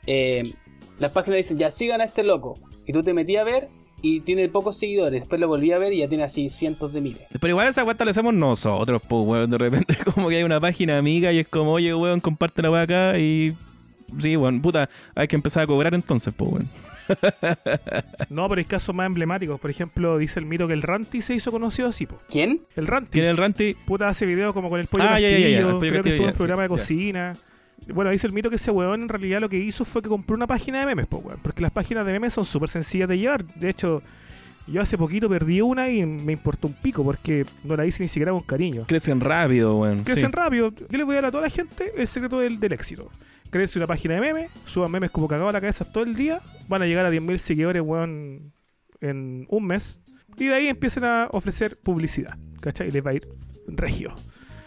eh, 0.06 0.52
las 0.98 1.10
páginas 1.12 1.36
dicen, 1.38 1.58
ya 1.58 1.70
sigan 1.70 2.00
a 2.00 2.04
este 2.04 2.22
loco. 2.22 2.54
Y 2.86 2.92
tú 2.92 3.02
te 3.02 3.12
metí 3.12 3.36
a 3.36 3.44
ver 3.44 3.68
y 4.02 4.20
tiene 4.20 4.48
pocos 4.48 4.78
seguidores. 4.78 5.20
Después 5.20 5.40
lo 5.40 5.48
volví 5.48 5.72
a 5.72 5.78
ver 5.78 5.92
y 5.92 5.98
ya 5.98 6.08
tiene 6.08 6.24
así 6.24 6.48
cientos 6.48 6.92
de 6.92 7.00
miles. 7.00 7.26
Pero 7.32 7.48
igual 7.48 7.68
esa 7.68 7.84
cuenta 7.84 8.04
la 8.04 8.12
hacemos 8.12 8.32
nosotros, 8.34 9.02
pues, 9.06 9.26
weón. 9.26 9.50
De 9.50 9.58
repente 9.58 9.96
como 10.14 10.28
que 10.28 10.36
hay 10.36 10.42
una 10.44 10.60
página 10.60 10.96
amiga 10.98 11.32
y 11.32 11.40
es 11.40 11.48
como, 11.48 11.72
oye, 11.72 11.94
weón, 11.94 12.20
comparte 12.20 12.62
la 12.62 12.70
weá 12.70 12.82
acá 12.82 13.18
y... 13.18 13.54
Sí, 14.20 14.36
weón, 14.36 14.62
puta, 14.62 14.88
hay 15.16 15.26
que 15.26 15.34
empezar 15.36 15.64
a 15.64 15.66
cobrar 15.66 15.92
entonces, 15.94 16.32
pues, 16.36 16.50
weón. 16.52 16.68
No, 18.30 18.48
pero 18.48 18.58
hay 18.58 18.64
casos 18.64 18.94
más 18.94 19.06
emblemáticos. 19.06 19.60
Por 19.60 19.70
ejemplo, 19.70 20.18
dice 20.18 20.40
el 20.40 20.46
mito 20.46 20.66
que 20.66 20.74
el 20.74 20.82
Ranti 20.82 21.22
se 21.22 21.34
hizo 21.34 21.50
conocido 21.50 21.88
así, 21.88 22.06
po. 22.06 22.20
¿Quién? 22.28 22.60
El 22.76 22.86
Ranti. 22.86 23.10
¿Quién 23.12 23.24
es 23.26 23.30
el 23.30 23.36
Ranti? 23.36 23.74
Puta, 23.86 24.08
hace 24.08 24.26
videos 24.26 24.52
como 24.54 24.68
con 24.68 24.80
el 24.80 24.86
pollo 24.86 25.04
Ah, 25.04 25.20
ya, 25.20 25.28
ya, 25.30 25.38
ya, 25.38 25.38
Castillo, 25.38 25.50
ya, 25.50 25.58
el 25.58 25.74
pollo 25.74 25.90
creo 25.90 26.02
que 26.02 26.10
estuvo 26.10 26.28
en 26.28 26.34
programa 26.34 26.62
sí, 26.62 26.62
de 26.62 26.68
ya. 26.68 26.76
cocina. 26.76 27.32
Bueno, 27.94 28.10
dice 28.10 28.26
el 28.26 28.32
mito 28.32 28.50
que 28.50 28.56
ese 28.56 28.70
weón 28.70 29.02
en 29.02 29.08
realidad 29.08 29.40
lo 29.40 29.48
que 29.48 29.58
hizo 29.58 29.84
fue 29.84 30.02
que 30.02 30.08
compró 30.08 30.34
una 30.34 30.46
página 30.46 30.80
de 30.80 30.86
memes, 30.86 31.06
po, 31.06 31.18
weón. 31.18 31.38
Porque 31.42 31.62
las 31.62 31.70
páginas 31.70 32.04
de 32.06 32.12
memes 32.12 32.32
son 32.32 32.44
súper 32.44 32.68
sencillas 32.68 33.08
de 33.08 33.18
llevar. 33.18 33.44
De 33.44 33.70
hecho, 33.70 34.02
yo 34.66 34.80
hace 34.80 34.98
poquito 34.98 35.28
perdí 35.28 35.60
una 35.60 35.88
y 35.88 36.04
me 36.04 36.32
importó 36.32 36.66
un 36.66 36.74
pico 36.74 37.04
porque 37.04 37.44
no 37.64 37.76
la 37.76 37.86
hice 37.86 38.02
ni 38.02 38.08
siquiera 38.08 38.32
con 38.32 38.40
cariño. 38.40 38.84
Crecen 38.86 39.20
rápido, 39.20 39.78
weón. 39.78 40.02
Crecen 40.02 40.26
sí. 40.26 40.32
rápido. 40.32 40.72
Yo 40.90 40.98
les 40.98 41.06
voy 41.06 41.14
a 41.14 41.16
dar 41.20 41.26
a 41.26 41.30
toda 41.30 41.44
la 41.44 41.50
gente 41.50 41.92
el 41.96 42.08
secreto 42.08 42.40
del, 42.40 42.58
del 42.58 42.72
éxito. 42.72 43.10
Créense 43.50 43.78
una 43.78 43.86
página 43.86 44.14
de 44.14 44.20
memes, 44.20 44.50
suban 44.66 44.90
memes 44.90 45.10
como 45.10 45.28
cagado 45.28 45.48
a 45.48 45.52
la 45.52 45.60
cabeza 45.60 45.90
todo 45.90 46.04
el 46.04 46.14
día, 46.14 46.40
van 46.68 46.82
a 46.82 46.86
llegar 46.86 47.06
a 47.06 47.10
10.000 47.10 47.36
seguidores, 47.38 47.82
weón, 47.82 48.52
en 49.00 49.46
un 49.48 49.66
mes. 49.66 50.00
Y 50.36 50.46
de 50.46 50.54
ahí 50.54 50.68
empiezan 50.68 51.04
a 51.04 51.28
ofrecer 51.32 51.78
publicidad, 51.78 52.36
¿cachai? 52.60 52.88
Y 52.88 52.90
les 52.90 53.04
va 53.04 53.10
a 53.10 53.14
ir 53.14 53.22
regio. 53.66 54.14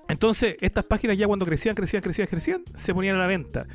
Entonces, 0.08 0.56
estas 0.62 0.86
páginas 0.86 1.18
ya 1.18 1.28
cuando 1.28 1.46
crecían, 1.46 1.76
crecían, 1.76 2.02
crecían, 2.02 2.28
crecían, 2.28 2.64
se 2.74 2.94
ponían 2.94 3.16
a 3.16 3.20
la 3.20 3.28
venta. 3.28 3.68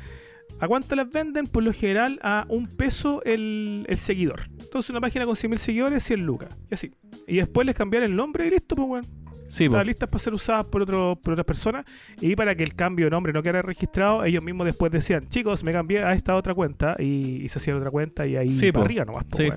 ¿A 0.59 0.67
cuánto 0.67 0.95
las 0.95 1.09
venden? 1.09 1.47
Por 1.47 1.63
lo 1.63 1.73
general 1.73 2.19
a 2.21 2.45
un 2.49 2.67
peso 2.67 3.21
el, 3.23 3.85
el 3.89 3.97
seguidor. 3.97 4.43
Entonces 4.59 4.89
una 4.89 5.01
página 5.01 5.25
con 5.25 5.35
100.000 5.35 5.57
seguidores, 5.57 6.03
100 6.03 6.25
lucas. 6.25 6.57
Y 6.69 6.75
así. 6.75 6.91
Y 7.27 7.37
después 7.37 7.65
les 7.65 7.75
cambiaron 7.75 8.09
el 8.09 8.15
nombre 8.15 8.47
y 8.47 8.51
listo, 8.51 8.75
pues 8.75 8.87
bueno. 8.87 9.07
Sí, 9.47 9.67
listas 9.85 10.09
para 10.09 10.23
ser 10.23 10.33
usadas 10.33 10.65
por, 10.65 10.81
otro, 10.81 11.17
por 11.21 11.33
otras 11.33 11.45
personas. 11.45 11.85
Y 12.21 12.35
para 12.35 12.55
que 12.55 12.63
el 12.63 12.75
cambio 12.75 13.05
de 13.05 13.11
nombre 13.11 13.31
no 13.33 13.41
quedara 13.41 13.61
registrado, 13.61 14.23
ellos 14.23 14.43
mismos 14.43 14.65
después 14.65 14.91
decían, 14.91 15.27
chicos, 15.27 15.63
me 15.63 15.71
cambié 15.71 16.03
a 16.03 16.13
esta 16.13 16.35
otra 16.35 16.53
cuenta. 16.53 16.95
Y, 16.99 17.43
y 17.43 17.49
se 17.49 17.59
hacían 17.59 17.77
otra 17.77 17.91
cuenta 17.91 18.25
y 18.25 18.35
ahí 18.35 18.51
Sí, 18.51 18.71
arriba 18.73 19.05
nomás. 19.05 19.25
po, 19.25 19.37
Sí. 19.37 19.49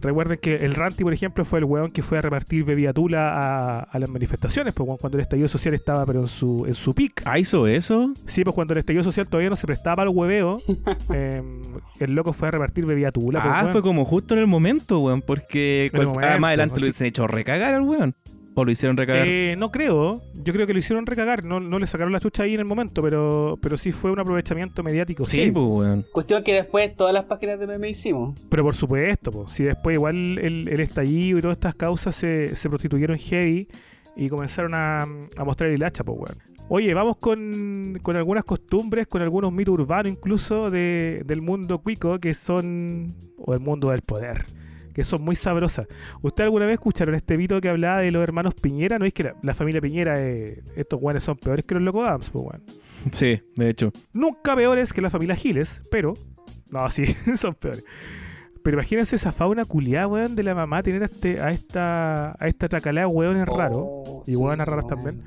Recuerden 0.00 0.36
que 0.42 0.56
el 0.64 0.74
Ranti, 0.74 1.04
por 1.04 1.12
ejemplo, 1.14 1.44
fue 1.44 1.60
el 1.60 1.64
weón 1.64 1.92
que 1.92 2.02
fue 2.02 2.18
a 2.18 2.22
repartir 2.22 2.64
bebida 2.64 2.92
tula 2.92 3.34
a, 3.38 3.78
a 3.82 3.98
las 4.00 4.10
manifestaciones, 4.10 4.74
pues, 4.74 4.98
cuando 5.00 5.16
el 5.16 5.22
estallido 5.22 5.46
social 5.46 5.74
estaba 5.74 6.04
pero 6.04 6.22
en 6.22 6.26
su, 6.26 6.64
en 6.66 6.74
su 6.74 6.92
pic. 6.92 7.22
¿Ah, 7.24 7.38
hizo 7.38 7.68
eso? 7.68 8.12
Sí, 8.26 8.42
pues 8.42 8.52
cuando 8.52 8.74
el 8.74 8.78
estallido 8.80 9.04
social 9.04 9.28
todavía 9.28 9.48
no 9.50 9.54
se 9.54 9.64
prestaba 9.64 10.02
al 10.02 10.08
hueveo, 10.08 10.58
em, 11.14 11.62
el 12.00 12.14
loco 12.16 12.32
fue 12.32 12.48
a 12.48 12.50
repartir 12.50 12.84
bebida 12.84 13.12
tula. 13.12 13.40
pues, 13.42 13.54
ah, 13.54 13.60
weón. 13.60 13.72
fue 13.72 13.82
como 13.82 14.04
justo 14.04 14.34
en 14.34 14.40
el 14.40 14.48
momento, 14.48 14.98
weón. 14.98 15.22
Porque 15.22 15.88
cual- 15.92 16.02
ah, 16.08 16.10
momento, 16.10 16.40
más 16.40 16.48
adelante 16.48 16.72
lo 16.72 16.76
así. 16.78 16.84
hubiesen 16.86 17.06
hecho 17.06 17.26
recagar 17.28 17.74
al 17.74 17.82
weón. 17.82 18.16
O 18.54 18.64
lo 18.64 18.70
hicieron 18.70 18.96
recagar. 18.96 19.26
Eh, 19.26 19.54
no 19.56 19.70
creo, 19.70 20.22
yo 20.34 20.52
creo 20.52 20.66
que 20.66 20.72
lo 20.72 20.78
hicieron 20.78 21.06
recagar, 21.06 21.44
no, 21.44 21.60
no 21.60 21.78
le 21.78 21.86
sacaron 21.86 22.12
la 22.12 22.20
chucha 22.20 22.42
ahí 22.42 22.54
en 22.54 22.60
el 22.60 22.66
momento, 22.66 23.00
pero, 23.02 23.58
pero 23.62 23.76
sí 23.76 23.92
fue 23.92 24.10
un 24.10 24.18
aprovechamiento 24.20 24.82
mediático. 24.82 25.24
sí, 25.26 25.38
heavy. 25.38 25.52
pues, 25.52 25.66
weón. 25.66 26.06
Cuestión 26.12 26.42
que 26.42 26.54
después 26.54 26.94
todas 26.94 27.14
las 27.14 27.24
páginas 27.24 27.58
de 27.58 27.66
meme 27.66 27.88
hicimos. 27.88 28.38
Pero 28.50 28.62
por 28.64 28.74
supuesto, 28.74 29.30
po. 29.30 29.48
si 29.48 29.64
después 29.64 29.94
igual 29.94 30.38
el, 30.38 30.68
el 30.68 30.80
estallido 30.80 31.38
y 31.38 31.42
todas 31.42 31.56
estas 31.56 31.74
causas 31.74 32.14
se, 32.14 32.54
se 32.54 32.68
prostituyeron 32.68 33.18
heavy 33.18 33.68
y 34.16 34.28
comenzaron 34.28 34.74
a, 34.74 35.02
a 35.02 35.44
mostrar 35.44 35.70
el 35.70 35.76
hilacha, 35.76 36.04
pues 36.04 36.18
weón. 36.18 36.52
Oye, 36.68 36.94
vamos 36.94 37.16
con, 37.18 37.98
con 38.02 38.16
algunas 38.16 38.44
costumbres, 38.44 39.06
con 39.06 39.20
algunos 39.20 39.52
mitos 39.52 39.74
urbanos 39.74 40.12
incluso 40.12 40.70
de, 40.70 41.22
del 41.26 41.42
mundo 41.42 41.80
cuico 41.80 42.18
que 42.18 42.34
son, 42.34 43.14
o 43.36 43.52
del 43.52 43.60
mundo 43.60 43.90
del 43.90 44.02
poder, 44.02 44.46
que 44.92 45.04
son 45.04 45.22
muy 45.22 45.36
sabrosas. 45.36 45.86
¿Usted 46.20 46.44
alguna 46.44 46.66
vez 46.66 46.74
escucharon 46.74 47.14
este 47.14 47.36
mito 47.38 47.60
que 47.60 47.68
hablaba 47.68 47.98
de 47.98 48.10
los 48.10 48.22
hermanos 48.22 48.54
Piñera? 48.54 48.98
No 48.98 49.04
es 49.06 49.12
que 49.12 49.22
la, 49.24 49.34
la 49.42 49.54
familia 49.54 49.80
Piñera, 49.80 50.14
eh, 50.20 50.62
estos 50.76 51.00
weones 51.02 51.22
son 51.24 51.36
peores 51.36 51.64
que 51.64 51.74
los 51.74 51.82
Loco 51.82 52.04
Adams, 52.04 52.30
pues 52.30 52.44
weón. 52.44 52.62
Sí, 53.10 53.40
de 53.56 53.70
hecho. 53.70 53.92
Nunca 54.12 54.54
peores 54.54 54.92
que 54.92 55.00
la 55.00 55.10
familia 55.10 55.34
Giles, 55.36 55.80
pero. 55.90 56.14
No, 56.70 56.88
sí, 56.90 57.04
son 57.36 57.54
peores. 57.54 57.84
Pero 58.62 58.76
imagínense 58.76 59.16
esa 59.16 59.32
fauna 59.32 59.64
culiada, 59.64 60.06
weón, 60.06 60.36
de 60.36 60.42
la 60.44 60.54
mamá 60.54 60.82
tener 60.82 61.02
a, 61.02 61.06
este, 61.06 61.40
a 61.40 61.50
esta 61.50 62.30
a 62.38 62.46
esta 62.46 62.68
tracalea 62.68 63.06
de 63.06 63.12
weones 63.12 63.46
raros. 63.46 63.82
Oh, 63.82 64.24
y 64.26 64.32
sí, 64.32 64.38
raras 64.44 64.68
weón. 64.68 64.86
también. 64.86 65.22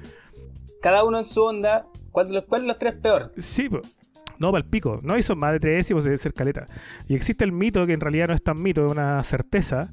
Cada 0.82 1.04
uno 1.04 1.18
en 1.18 1.26
su 1.26 1.44
onda. 1.44 1.88
¿Cuál 2.12 2.30
de 2.30 2.34
los, 2.36 2.46
cuál 2.46 2.62
de 2.62 2.68
los 2.70 2.80
tres 2.80 2.96
peor? 2.96 3.34
Sí, 3.38 3.68
pues. 3.68 3.98
No, 4.40 4.52
para 4.52 4.64
el 4.64 4.70
pico. 4.70 5.00
No, 5.04 5.18
y 5.18 5.22
son 5.24 5.40
más 5.40 5.52
de 5.54 5.60
tres 5.60 5.90
y 5.90 5.94
pues 5.94 6.04
debe 6.06 6.18
ser 6.18 6.34
caleta. 6.34 6.66
Y 7.08 7.16
existe 7.16 7.44
el 7.46 7.52
mito, 7.52 7.86
que 7.86 7.94
en 7.94 8.00
realidad 8.02 8.28
no 8.28 8.34
es 8.34 8.44
tan 8.44 8.62
mito, 8.62 8.86
es 8.86 8.92
una 8.92 9.22
certeza, 9.24 9.92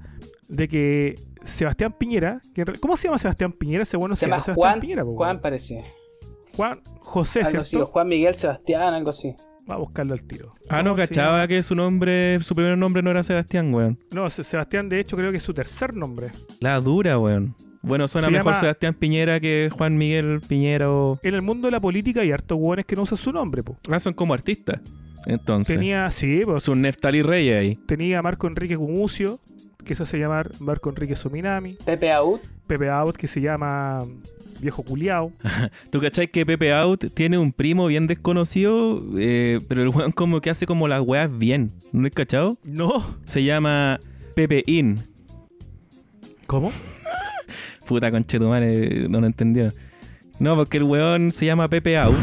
de 0.49 0.69
que 0.69 1.15
Sebastián 1.45 1.95
Piñera. 1.99 2.41
Que 2.55 2.63
en 2.63 2.67
re- 2.69 2.79
¿Cómo 2.79 2.97
se 2.97 3.09
llama 3.09 3.19
Sebastián 3.19 3.53
Piñera? 3.53 3.83
Ese 3.83 3.97
bueno 3.97 4.17
Se 4.17 4.27
llama 4.27 4.43
Sebastián 4.43 4.55
Juan, 4.57 4.81
Piñera, 4.81 5.05
po, 5.05 5.15
Juan 5.17 5.41
parece. 5.41 5.85
Juan 6.57 6.81
José, 7.01 7.41
Algo 7.43 7.61
así, 7.63 7.79
Juan 7.81 8.09
Miguel 8.09 8.35
Sebastián, 8.35 8.93
algo 8.95 9.11
así. 9.11 9.35
Va 9.71 9.77
a 9.77 9.79
buscarlo 9.79 10.13
al 10.13 10.23
tiro. 10.25 10.53
Ah, 10.69 10.83
no, 10.83 10.91
¿Cómo 10.91 10.97
se 11.03 11.09
cachaba 11.09 11.47
que 11.49 11.63
su 11.63 11.75
nombre, 11.77 12.39
su 12.43 12.55
primer 12.55 12.77
nombre 12.77 13.01
no 13.03 13.11
era 13.11 13.23
Sebastián, 13.23 13.73
weón. 13.73 13.99
No, 14.11 14.29
Se- 14.29 14.43
Sebastián, 14.45 14.89
de 14.89 15.01
hecho, 15.01 15.17
creo 15.17 15.31
que 15.31 15.37
es 15.39 15.43
su 15.43 15.55
tercer 15.55 15.95
nombre. 15.95 16.29
La 16.61 16.81
dura, 16.81 17.19
weón. 17.19 17.55
Bueno, 17.83 18.07
suena 18.09 18.27
Se 18.27 18.33
mejor 18.33 18.53
llama- 18.53 18.61
Sebastián 18.61 18.95
Piñera 18.95 19.41
que 19.41 19.69
Juan 19.77 19.97
Miguel 19.99 20.41
Piñera 20.47 20.91
o... 20.91 21.19
En 21.23 21.35
el 21.35 21.43
mundo 21.43 21.67
de 21.67 21.73
la 21.73 21.81
política 21.81 22.21
hay 22.21 22.31
hartos 22.33 22.57
hueones 22.61 22.87
que 22.87 22.95
no 22.97 23.03
usan 23.03 23.19
su 23.19 23.33
nombre, 23.33 23.63
po. 23.63 23.77
Ah, 23.91 23.99
son 23.99 24.15
como 24.15 24.35
artistas. 24.35 24.81
Entonces. 25.27 25.77
Tenía, 25.77 26.11
sí, 26.11 26.41
pues, 26.45 26.63
Es 26.65 26.69
un 26.69 26.83
Neftali 26.83 27.23
Reyes 27.23 27.57
ahí. 27.57 27.77
tenía 27.87 28.21
a 28.21 28.23
Marco 28.23 28.47
Enrique 28.47 28.77
Gumucio, 28.77 29.39
que 29.85 29.95
se 29.95 30.05
hace 30.05 30.19
llamar 30.19 30.51
Marco 30.61 30.91
Enrique 30.91 31.17
Suminami. 31.17 31.77
Pepe 31.85 32.13
Out. 32.13 32.41
Pepe 32.67 32.89
Out, 32.89 33.17
que 33.17 33.27
se 33.27 33.41
llama 33.41 33.99
Viejo 34.61 34.83
Culiao. 34.85 35.33
¿Tú 35.91 36.01
cachai 36.01 36.29
que 36.29 36.47
Pepe 36.47 36.73
Out 36.73 37.07
tiene 37.15 37.37
un 37.39 37.53
primo 37.53 37.87
bien 37.87 38.07
desconocido? 38.07 39.01
eh, 39.19 39.59
pero 39.69 39.83
el 39.83 39.89
weón 39.89 40.13
como 40.13 40.41
que 40.41 40.51
hace 40.51 40.67
como 40.67 40.87
las 40.89 41.01
weas 41.01 41.37
bien. 41.37 41.73
¿No 41.93 42.03
lo 42.03 42.07
has 42.07 42.15
cachado? 42.15 42.59
No. 42.65 43.17
Se 43.25 43.43
llama 43.45 43.99
Pepe 44.37 44.63
In. 44.67 44.99
¿Cómo? 46.47 46.73
Puta 47.87 48.11
conchetumare, 48.11 49.09
no 49.09 49.21
lo 49.21 49.27
entendió. 49.27 49.69
No, 50.39 50.57
porque 50.57 50.79
el 50.79 50.85
weón 50.85 51.31
se 51.33 51.47
llama 51.47 51.69
Pepe 51.69 51.97
Out. 51.99 52.15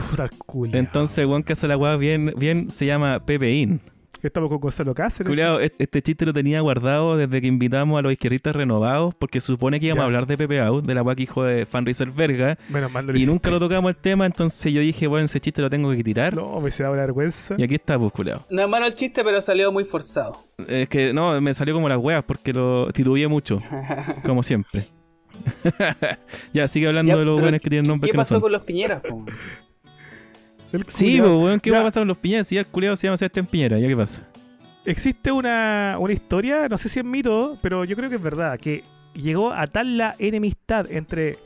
Puta 0.46 0.78
entonces 0.78 1.18
el 1.20 1.28
weón 1.28 1.44
que 1.44 1.54
hace 1.54 1.68
la 1.68 1.78
wea 1.78 1.96
bien, 1.96 2.34
bien 2.38 2.70
se 2.72 2.86
llama 2.86 3.20
Pepe 3.20 3.52
In. 3.54 3.80
Estamos 4.22 4.50
con 4.50 4.60
Gonzalo 4.60 4.94
Cáceres. 4.94 5.30
Culeado, 5.30 5.62
este, 5.62 6.02
chiste 6.02 6.26
lo 6.26 6.34
tenía 6.34 6.60
guardado 6.60 7.16
desde 7.16 7.40
que 7.40 7.48
invitamos 7.48 7.98
a 7.98 8.02
los 8.02 8.12
izquierdistas 8.12 8.54
renovados, 8.54 9.16
porque 9.16 9.40
supone 9.40 9.80
que 9.80 9.86
íbamos 9.86 10.02
Ya. 10.02 10.04
a 10.04 10.06
hablar 10.08 10.28
de 10.28 10.38
Pepe 10.38 10.60
Out, 10.60 10.86
de 10.86 10.94
la 10.94 11.16
que 11.16 11.24
hijo 11.24 11.42
de 11.46 11.66
Fanriser 11.66 12.12
Verga, 12.12 12.58
Menos 12.68 12.92
mal 12.92 13.06
no 13.06 13.14
y 13.14 13.16
hiciste. 13.16 13.32
nunca 13.32 13.50
lo 13.50 13.60
tocamos 13.62 13.88
el 13.92 13.96
tema, 13.96 14.26
entonces 14.26 14.74
yo 14.74 14.82
dije, 14.82 15.08
bueno, 15.08 15.24
ese 15.24 15.40
chiste 15.40 15.62
lo 15.62 15.70
tengo 15.70 15.90
que 15.92 16.04
tirar. 16.04 16.36
No, 16.36 16.60
me 16.60 16.70
se 16.70 16.84
da 16.84 16.92
una 16.92 17.00
vergüenza. 17.00 17.56
Y 17.58 17.64
aquí 17.64 17.76
está, 17.76 17.98
pues, 17.98 18.12
culeado. 18.12 18.46
No 18.50 18.62
es 18.62 18.68
malo 18.68 18.88
el 18.88 18.96
chiste, 18.96 19.24
pero 19.24 19.42
salió 19.42 19.72
muy 19.72 19.86
forzado. 19.86 20.44
Es 20.68 20.90
que 20.90 21.14
no, 21.14 21.40
me 21.40 21.54
salió 21.54 21.74
como 21.74 21.88
las 21.88 21.98
weas 22.00 22.22
porque 22.26 22.52
lo 22.52 22.92
titubeé 22.92 23.30
mucho, 23.30 23.62
como 24.26 24.44
siempre. 24.44 24.82
ya, 26.54 26.68
sigue 26.68 26.88
hablando 26.88 27.12
Ya, 27.14 27.18
de 27.18 27.26
los 27.26 27.42
weones 27.42 27.62
que 27.62 27.70
tienen 27.70 27.88
nombres 27.88 28.08
¿Qué 28.08 28.12
que 28.12 28.18
no 28.18 28.22
pasó 28.22 28.36
son. 28.36 28.42
con 28.42 28.52
los 28.52 28.62
Piñeras? 28.64 29.02
Sí, 30.88 31.18
pues, 31.20 31.32
weón, 31.32 31.60
¿qué 31.60 31.72
Ya. 31.72 31.78
va 31.78 31.82
a 31.82 31.86
pasar 31.86 32.02
con 32.02 32.08
los 32.10 32.18
Piñeras? 32.18 32.48
Si 32.48 32.56
ya 32.56 32.62
el 32.62 32.68
culeado 32.68 32.96
se 32.96 33.08
llama 33.08 33.18
Sebastián 33.18 33.46
Piñera, 33.48 33.80
¿ya 33.80 33.88
qué 33.88 33.98
pasa? 33.98 34.28
Existe 34.86 35.32
una, 35.32 35.98
una 36.00 36.14
historia, 36.14 36.68
no 36.70 36.78
sé 36.78 36.90
si 36.90 37.00
es 37.00 37.06
mito, 37.06 37.58
pero 37.62 37.86
yo 37.86 37.96
creo 37.96 38.10
que 38.10 38.16
es 38.18 38.22
verdad, 38.22 38.60
que 38.60 38.84
llegó 39.16 39.52
a 39.52 39.66
tal 39.68 39.98
la 39.98 40.16
enemistad 40.20 40.86
entre 40.92 41.38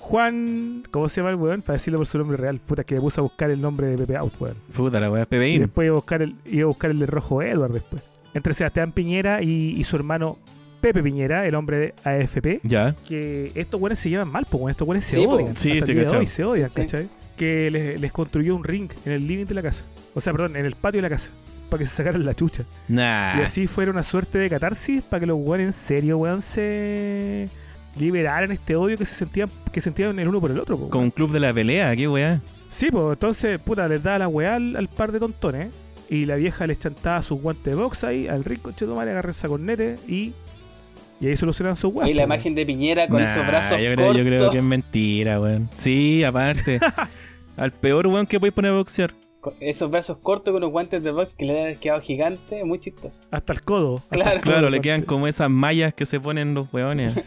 Juan, 0.00 0.82
¿cómo 0.90 1.08
se 1.08 1.20
llama 1.20 1.30
el 1.30 1.36
weón? 1.36 1.62
Para 1.62 1.74
decirlo 1.74 1.98
por 1.98 2.06
su 2.06 2.18
nombre 2.18 2.36
real, 2.36 2.58
puta, 2.58 2.84
que 2.84 2.94
me 2.94 3.00
puse 3.02 3.20
a 3.20 3.22
buscar 3.22 3.50
el 3.50 3.60
nombre 3.60 3.86
de 3.88 3.98
Pepe 3.98 4.16
Out, 4.16 4.32
weón. 4.40 4.56
Puta 4.74 4.98
la 4.98 5.10
wea, 5.10 5.26
Pepe 5.26 5.48
Y 5.50 5.58
después 5.58 5.86
iba 5.86 5.92
a 5.94 5.96
buscar 5.96 6.22
el, 6.22 6.34
iba 6.46 6.64
a 6.64 6.66
buscar 6.68 6.90
el 6.90 6.98
de 6.98 7.06
Rojo 7.06 7.42
Edward 7.42 7.72
después. 7.72 8.02
Entre 8.34 8.54
Sebastián 8.54 8.92
Piñera 8.92 9.42
y, 9.42 9.74
y 9.78 9.84
su 9.84 9.94
hermano 9.96 10.38
Pepe 10.82 11.02
Piñera, 11.02 11.46
el 11.46 11.54
hombre 11.54 11.78
de 11.78 11.94
AFP, 12.04 12.60
Ya. 12.64 12.94
que 13.08 13.52
estos 13.54 13.80
weones 13.80 13.98
se 13.98 14.10
llevan 14.10 14.28
mal, 14.28 14.46
pues 14.50 14.72
estos 14.72 14.86
weones 14.86 15.04
se 15.06 15.16
Sí, 15.16 15.24
odian. 15.26 15.56
Sí, 15.56 15.70
hasta 15.70 15.86
sí, 15.86 15.90
el 15.92 15.94
día 15.94 15.94
de 15.94 16.04
cachao. 16.04 16.20
hoy 16.20 16.26
se 16.26 16.44
odian, 16.44 16.68
Sí. 16.68 16.80
¿cachai? 16.82 17.08
Que 17.36 17.70
les, 17.70 18.00
les 18.00 18.12
construyó 18.12 18.54
un 18.54 18.64
ring 18.64 18.90
en 19.06 19.12
el 19.12 19.26
living 19.26 19.46
de 19.46 19.54
la 19.54 19.62
casa. 19.62 19.84
O 20.14 20.20
sea, 20.20 20.32
perdón, 20.34 20.56
en 20.56 20.66
el 20.66 20.74
patio 20.74 20.98
de 20.98 21.02
la 21.08 21.14
casa. 21.16 21.30
Para 21.70 21.78
que 21.84 21.88
se 21.88 21.96
sacaran 21.96 22.26
la 22.26 22.34
chucha. 22.34 22.64
Nah. 22.88 23.38
Y 23.38 23.42
así 23.44 23.66
fuera 23.66 23.90
una 23.90 24.02
suerte 24.02 24.36
de 24.36 24.50
catarsis 24.50 25.00
para 25.02 25.20
que 25.20 25.26
los 25.26 25.38
weones 25.40 25.66
en 25.68 25.72
serio, 25.72 26.18
weón, 26.18 26.42
se, 26.42 27.48
liberaran 27.98 28.50
este 28.52 28.76
odio 28.76 28.96
que 28.98 29.04
se 29.06 29.14
sentían, 29.14 29.48
que 29.72 29.80
sentían 29.80 30.18
el 30.18 30.28
uno 30.28 30.40
por 30.40 30.50
el 30.50 30.58
otro. 30.58 30.76
po, 30.78 30.90
Con 30.90 31.04
un 31.04 31.10
club 31.10 31.30
de 31.32 31.40
la 31.40 31.52
pelea, 31.52 31.94
qué 31.96 32.08
weá. 32.08 32.40
Sí, 32.70 32.88
pues 32.90 33.12
entonces, 33.12 33.58
puta, 33.58 33.86
les 33.88 34.02
daba 34.02 34.18
la 34.18 34.28
weá 34.28 34.56
al, 34.56 34.76
al 34.76 34.88
par 34.88 35.12
de 35.12 35.18
tontones. 35.20 35.70
Y 36.10 36.26
la 36.26 36.36
vieja 36.36 36.66
les 36.66 36.78
chantaba 36.78 37.22
sus 37.22 37.40
guantes 37.40 37.64
de 37.64 37.74
box 37.74 38.04
ahí, 38.04 38.28
al 38.28 38.44
rico 38.44 38.70
chetumare, 38.72 39.12
agarren 39.12 39.32
sacornete 39.32 39.94
y. 40.06 40.34
Y 41.22 41.28
ahí 41.28 41.36
solucionan 41.36 41.76
sus 41.76 41.94
weas. 41.94 42.08
Ahí 42.08 42.14
la 42.14 42.22
weón. 42.24 42.32
imagen 42.32 42.54
de 42.54 42.66
Piñera 42.66 43.06
con 43.06 43.22
Nah, 43.22 43.30
esos 43.32 43.46
brazos 43.46 43.78
yo 43.78 43.84
creo, 43.94 43.96
cortos. 43.96 44.16
yo 44.18 44.24
creo 44.24 44.50
que 44.50 44.58
es 44.58 44.64
mentira, 44.64 45.40
weón. 45.40 45.68
Sí, 45.78 46.24
aparte. 46.24 46.80
Al 47.56 47.70
peor 47.70 48.06
weón 48.08 48.26
que 48.26 48.40
podéis 48.40 48.54
poner 48.54 48.72
a 48.72 48.74
boxear. 48.74 49.12
con 49.40 49.54
esos 49.60 49.90
brazos 49.90 50.18
cortos 50.18 50.52
con 50.52 50.62
unos 50.62 50.70
guantes 50.72 51.02
de 51.02 51.10
box 51.12 51.34
que 51.34 51.44
le 51.44 51.64
han 51.68 51.76
quedado 51.76 52.00
gigantes, 52.00 52.64
muy 52.64 52.78
chistoso. 52.80 53.22
Hasta 53.30 53.52
el 53.52 53.62
codo. 53.62 53.96
hasta 53.98 54.08
Claro. 54.16 54.30
el 54.32 54.40
codo, 54.42 54.52
Claro, 54.52 54.70
le 54.70 54.80
quedan 54.80 55.02
como 55.02 55.26
esas 55.28 55.48
mallas 55.50 55.94
que 55.94 56.06
se 56.06 56.18
ponen 56.20 56.54
los 56.54 56.72
weones. 56.72 57.14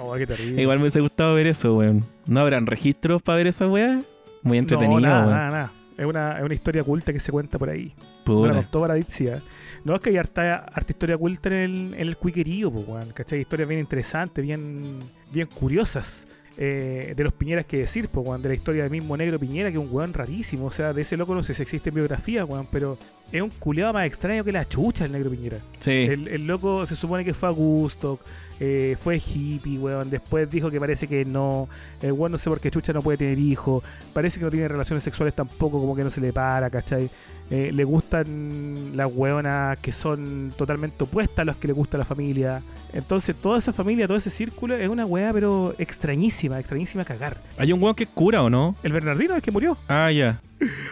Oh, 0.00 0.14
qué 0.14 0.26
terrible. 0.26 0.60
Igual 0.62 0.78
me 0.78 0.82
hubiese 0.84 1.00
gustado 1.00 1.34
ver 1.34 1.46
eso, 1.46 1.74
weón. 1.76 2.04
¿No 2.26 2.40
habrán 2.40 2.66
registros 2.66 3.22
para 3.22 3.36
ver 3.36 3.46
esa 3.48 3.66
weá? 3.66 4.00
Muy 4.42 4.58
entretenido, 4.58 5.00
no, 5.00 5.06
nada, 5.08 5.20
weón. 5.26 5.34
nada, 5.36 5.50
nada. 5.50 5.72
Es 5.98 6.04
una, 6.06 6.38
es 6.38 6.44
una 6.44 6.54
historia 6.54 6.82
oculta 6.82 7.12
que 7.12 7.20
se 7.20 7.32
cuenta 7.32 7.58
por 7.58 7.70
ahí. 7.70 7.92
Puta. 8.24 8.48
la 8.48 8.54
contó 8.54 8.80
Paradixia. 8.80 9.42
No, 9.86 9.94
es 9.94 10.00
que 10.00 10.10
hay 10.10 10.16
harta, 10.16 10.64
harta 10.64 10.92
historia 10.92 11.14
oculta 11.14 11.48
en 11.48 11.54
el, 11.54 11.94
en 11.94 12.00
el 12.08 12.16
cuiquerío, 12.16 12.72
pues, 12.72 12.88
weón. 12.88 13.12
¿Cachai? 13.12 13.40
Historias 13.40 13.68
bien 13.68 13.80
interesantes, 13.80 14.44
bien, 14.44 14.98
bien 15.30 15.46
curiosas. 15.46 16.26
eh, 16.58 17.12
de 17.14 17.22
los 17.22 17.32
Piñeras 17.34 17.66
que 17.66 17.78
decir, 17.78 18.08
pues, 18.08 18.26
weón. 18.26 18.42
De 18.42 18.48
la 18.48 18.54
historia 18.54 18.82
del 18.82 18.90
mismo 18.90 19.16
Negro 19.16 19.38
Piñera, 19.38 19.70
que 19.70 19.76
es 19.76 19.82
un 19.84 19.88
weón 19.94 20.12
rarísimo. 20.12 20.66
O 20.66 20.70
sea, 20.70 20.92
de 20.92 21.02
ese 21.02 21.16
loco 21.16 21.34
no 21.34 21.42
sé 21.44 21.54
si 21.54 21.62
existe 21.62 21.90
biografía, 21.90 22.44
weón. 22.44 22.66
Pero 22.72 22.98
es 23.30 23.40
un 23.40 23.50
culeado 23.50 23.92
más 23.92 24.06
extraño 24.06 24.42
que 24.42 24.52
la 24.52 24.68
chucha 24.68 25.04
el 25.04 25.12
Negro 25.12 25.30
Piñera. 25.30 25.58
Sí. 25.80 25.92
El, 25.92 26.28
el 26.28 26.46
loco 26.46 26.84
se 26.86 26.96
supone 26.96 27.24
que 27.24 27.32
fue 27.32 27.48
a 27.48 27.52
Gusto, 27.52 28.18
eh, 28.58 28.96
fue 28.98 29.18
hippie, 29.24 29.78
weón. 29.78 30.10
Después 30.10 30.50
dijo 30.50 30.70
que 30.70 30.80
parece 30.80 31.06
que 31.06 31.24
no. 31.24 31.68
El 32.02 32.12
weón 32.12 32.32
no 32.32 32.38
sé 32.38 32.50
por 32.50 32.58
qué 32.60 32.70
Chucha 32.70 32.92
no 32.92 33.02
puede 33.02 33.18
tener 33.18 33.38
hijos. 33.38 33.84
Parece 34.12 34.38
que 34.38 34.44
no 34.46 34.50
tiene 34.50 34.66
relaciones 34.66 35.04
sexuales 35.04 35.34
tampoco, 35.34 35.78
como 35.80 35.94
que 35.94 36.02
no 36.02 36.10
se 36.10 36.20
le 36.20 36.32
para, 36.32 36.70
¿cachai? 36.70 37.08
Eh, 37.50 37.70
le 37.72 37.84
gustan 37.84 38.96
las 38.96 39.08
weonas 39.12 39.78
que 39.78 39.92
son 39.92 40.52
totalmente 40.56 41.04
opuestas 41.04 41.40
a 41.40 41.44
las 41.44 41.56
que 41.56 41.68
le 41.68 41.72
gusta 41.72 41.96
la 41.96 42.04
familia. 42.04 42.60
Entonces, 42.92 43.36
toda 43.36 43.58
esa 43.58 43.72
familia, 43.72 44.06
todo 44.06 44.16
ese 44.16 44.30
círculo 44.30 44.74
es 44.74 44.88
una 44.88 45.06
wea, 45.06 45.32
pero 45.32 45.74
extrañísima, 45.78 46.58
extrañísima 46.58 47.02
a 47.02 47.04
cagar. 47.04 47.36
¿Hay 47.58 47.72
un 47.72 47.80
weón 47.82 47.94
que 47.94 48.06
cura 48.06 48.42
o 48.42 48.50
no? 48.50 48.74
El 48.82 48.92
Bernardino 48.92 49.36
el 49.36 49.42
que 49.42 49.50
murió. 49.50 49.76
Ah, 49.88 50.10
ya. 50.10 50.40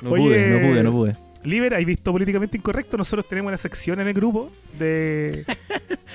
No 0.02 0.10
Oye. 0.10 0.22
pude, 0.22 0.48
no 0.48 0.68
pude, 0.68 0.82
no 0.82 0.92
pude. 0.92 1.16
Liber, 1.44 1.74
¿hay 1.74 1.84
visto 1.84 2.10
políticamente 2.10 2.56
incorrecto? 2.56 2.96
Nosotros 2.96 3.26
tenemos 3.28 3.48
una 3.50 3.56
sección 3.58 4.00
en 4.00 4.08
el 4.08 4.14
grupo 4.14 4.50
de, 4.78 5.44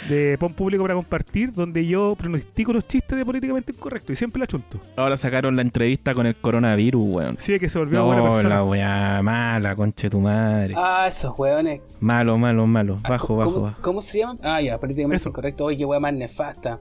de 0.09 0.37
PON 0.39 0.53
Público 0.53 0.83
para 0.83 0.95
compartir 0.95 1.51
donde 1.53 1.85
yo 1.85 2.15
pronostico 2.17 2.73
los 2.73 2.87
chistes 2.87 3.17
de 3.17 3.23
políticamente 3.25 3.71
incorrecto 3.71 4.11
y 4.11 4.15
siempre 4.15 4.39
la 4.39 4.47
chunto. 4.47 4.79
Ahora 4.95 5.17
sacaron 5.17 5.55
la 5.55 5.61
entrevista 5.61 6.13
con 6.15 6.25
el 6.25 6.35
coronavirus, 6.35 7.01
weón. 7.05 7.35
Sí, 7.37 7.53
es 7.53 7.59
que 7.59 7.69
se 7.69 7.77
volvió 7.77 8.03
buena 8.05 8.21
No, 8.23 8.29
persona. 8.29 8.49
la 8.55 8.63
weá 8.63 9.21
mala, 9.21 9.75
conche 9.75 10.09
tu 10.09 10.19
madre. 10.19 10.73
Ah, 10.75 11.05
esos 11.07 11.37
hueones. 11.37 11.81
Malo, 11.99 12.37
malo, 12.37 12.65
malo. 12.65 12.97
Ah, 13.03 13.09
Bajo, 13.09 13.27
¿cómo, 13.27 13.39
bajo, 13.39 13.61
bajo. 13.61 13.81
¿Cómo 13.81 14.01
se 14.01 14.19
llaman? 14.19 14.39
Ah, 14.43 14.61
ya, 14.61 14.79
políticamente 14.79 15.17
Eso. 15.21 15.29
incorrecto. 15.29 15.65
Oye, 15.65 15.77
qué 15.77 15.85
hueá 15.85 15.99
más 15.99 16.13
nefasta. 16.13 16.79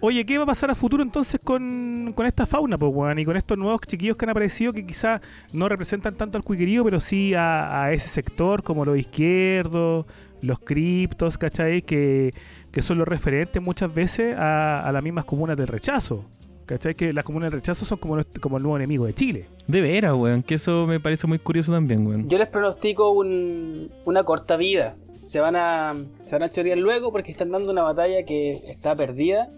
Oye, 0.00 0.24
¿qué 0.24 0.38
va 0.38 0.44
a 0.44 0.46
pasar 0.46 0.70
a 0.70 0.76
futuro 0.76 1.02
entonces 1.02 1.40
con, 1.42 2.12
con 2.14 2.24
esta 2.24 2.46
fauna, 2.46 2.78
pues, 2.78 2.92
weón? 2.94 3.18
Y 3.18 3.24
con 3.24 3.36
estos 3.36 3.58
nuevos 3.58 3.80
chiquillos 3.86 4.16
que 4.16 4.26
han 4.26 4.30
aparecido 4.30 4.72
que 4.72 4.86
quizás 4.86 5.20
no 5.52 5.68
representan 5.68 6.14
tanto 6.14 6.38
al 6.38 6.44
cuiquerío, 6.44 6.84
pero 6.84 7.00
sí 7.00 7.34
a, 7.34 7.82
a 7.82 7.92
ese 7.92 8.08
sector 8.08 8.62
como 8.62 8.84
los 8.84 8.96
izquierdos, 8.96 10.06
los 10.40 10.60
criptos, 10.60 11.36
¿cachai? 11.36 11.82
Que, 11.82 12.32
que 12.70 12.80
son 12.82 12.98
los 12.98 13.08
referentes 13.08 13.60
muchas 13.60 13.92
veces 13.92 14.36
a, 14.38 14.86
a 14.86 14.92
las 14.92 15.02
mismas 15.02 15.24
comunas 15.24 15.56
del 15.56 15.66
rechazo. 15.66 16.24
¿Cachai? 16.66 16.94
Que 16.94 17.12
las 17.14 17.24
comunas 17.24 17.50
del 17.50 17.60
rechazo 17.60 17.84
son 17.86 17.96
como, 17.98 18.18
como 18.40 18.58
el 18.58 18.62
nuevo 18.62 18.76
enemigo 18.76 19.06
de 19.06 19.14
Chile. 19.14 19.46
De 19.66 19.80
veras, 19.80 20.12
weón. 20.12 20.42
Que 20.42 20.56
eso 20.56 20.86
me 20.86 21.00
parece 21.00 21.26
muy 21.26 21.38
curioso 21.38 21.72
también, 21.72 22.06
weón. 22.06 22.28
Yo 22.28 22.36
les 22.38 22.46
pronostico 22.48 23.10
un- 23.10 23.90
una 24.04 24.22
corta 24.22 24.56
vida. 24.56 24.94
Se 25.22 25.40
van 25.40 25.56
a 25.56 25.96
se 26.24 26.36
van 26.36 26.42
a 26.44 26.50
chorear 26.52 26.78
luego 26.78 27.10
porque 27.10 27.32
están 27.32 27.50
dando 27.50 27.72
una 27.72 27.82
batalla 27.82 28.22
que 28.22 28.52
está 28.52 28.94
perdida. 28.94 29.48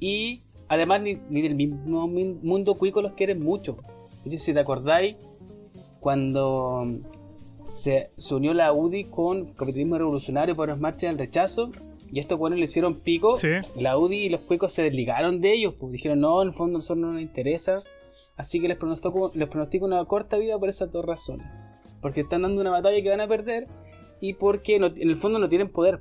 Y 0.00 0.42
además 0.68 1.00
ni, 1.02 1.18
ni 1.30 1.42
del 1.42 1.54
mismo 1.54 2.06
mundo 2.08 2.74
cuico 2.74 3.02
los 3.02 3.12
quieren 3.14 3.42
mucho. 3.42 3.76
Hecho, 4.24 4.38
si 4.38 4.52
te 4.52 4.60
acordáis, 4.60 5.16
cuando 6.00 6.86
se, 7.64 8.10
se 8.16 8.34
unió 8.34 8.54
la 8.54 8.72
UDI 8.72 9.04
con 9.04 9.46
Capitalismo 9.54 9.98
Revolucionario 9.98 10.56
por 10.56 10.68
las 10.68 10.78
marchas 10.80 11.02
del 11.10 11.18
rechazo, 11.18 11.70
y 12.10 12.20
estos 12.20 12.38
buenos 12.38 12.58
le 12.58 12.64
hicieron 12.64 13.00
pico, 13.00 13.36
Sí. 13.36 13.48
la 13.78 13.98
UDI 13.98 14.16
y 14.16 14.28
los 14.30 14.40
cuicos 14.42 14.72
se 14.72 14.82
desligaron 14.82 15.40
de 15.40 15.52
ellos, 15.52 15.74
pues 15.78 15.92
dijeron, 15.92 16.20
no, 16.20 16.40
en 16.40 16.48
el 16.48 16.54
fondo 16.54 16.76
a 16.76 16.78
nosotros 16.78 16.98
no 16.98 17.12
nos 17.12 17.20
interesa. 17.22 17.82
Así 18.36 18.60
que 18.60 18.68
les 18.68 18.76
pronostico, 18.78 19.32
les 19.34 19.48
pronostico 19.48 19.84
una 19.84 20.02
corta 20.06 20.36
vida 20.38 20.58
por 20.58 20.68
esas 20.68 20.90
dos 20.92 21.04
razones. 21.04 21.46
Porque 22.00 22.20
están 22.22 22.42
dando 22.42 22.60
una 22.60 22.70
batalla 22.70 23.02
que 23.02 23.10
van 23.10 23.20
a 23.20 23.26
perder 23.26 23.66
y 24.20 24.34
porque 24.34 24.78
no- 24.78 24.86
en 24.86 25.10
el 25.10 25.16
fondo 25.16 25.38
no 25.38 25.48
tienen 25.48 25.68
poder. 25.70 26.00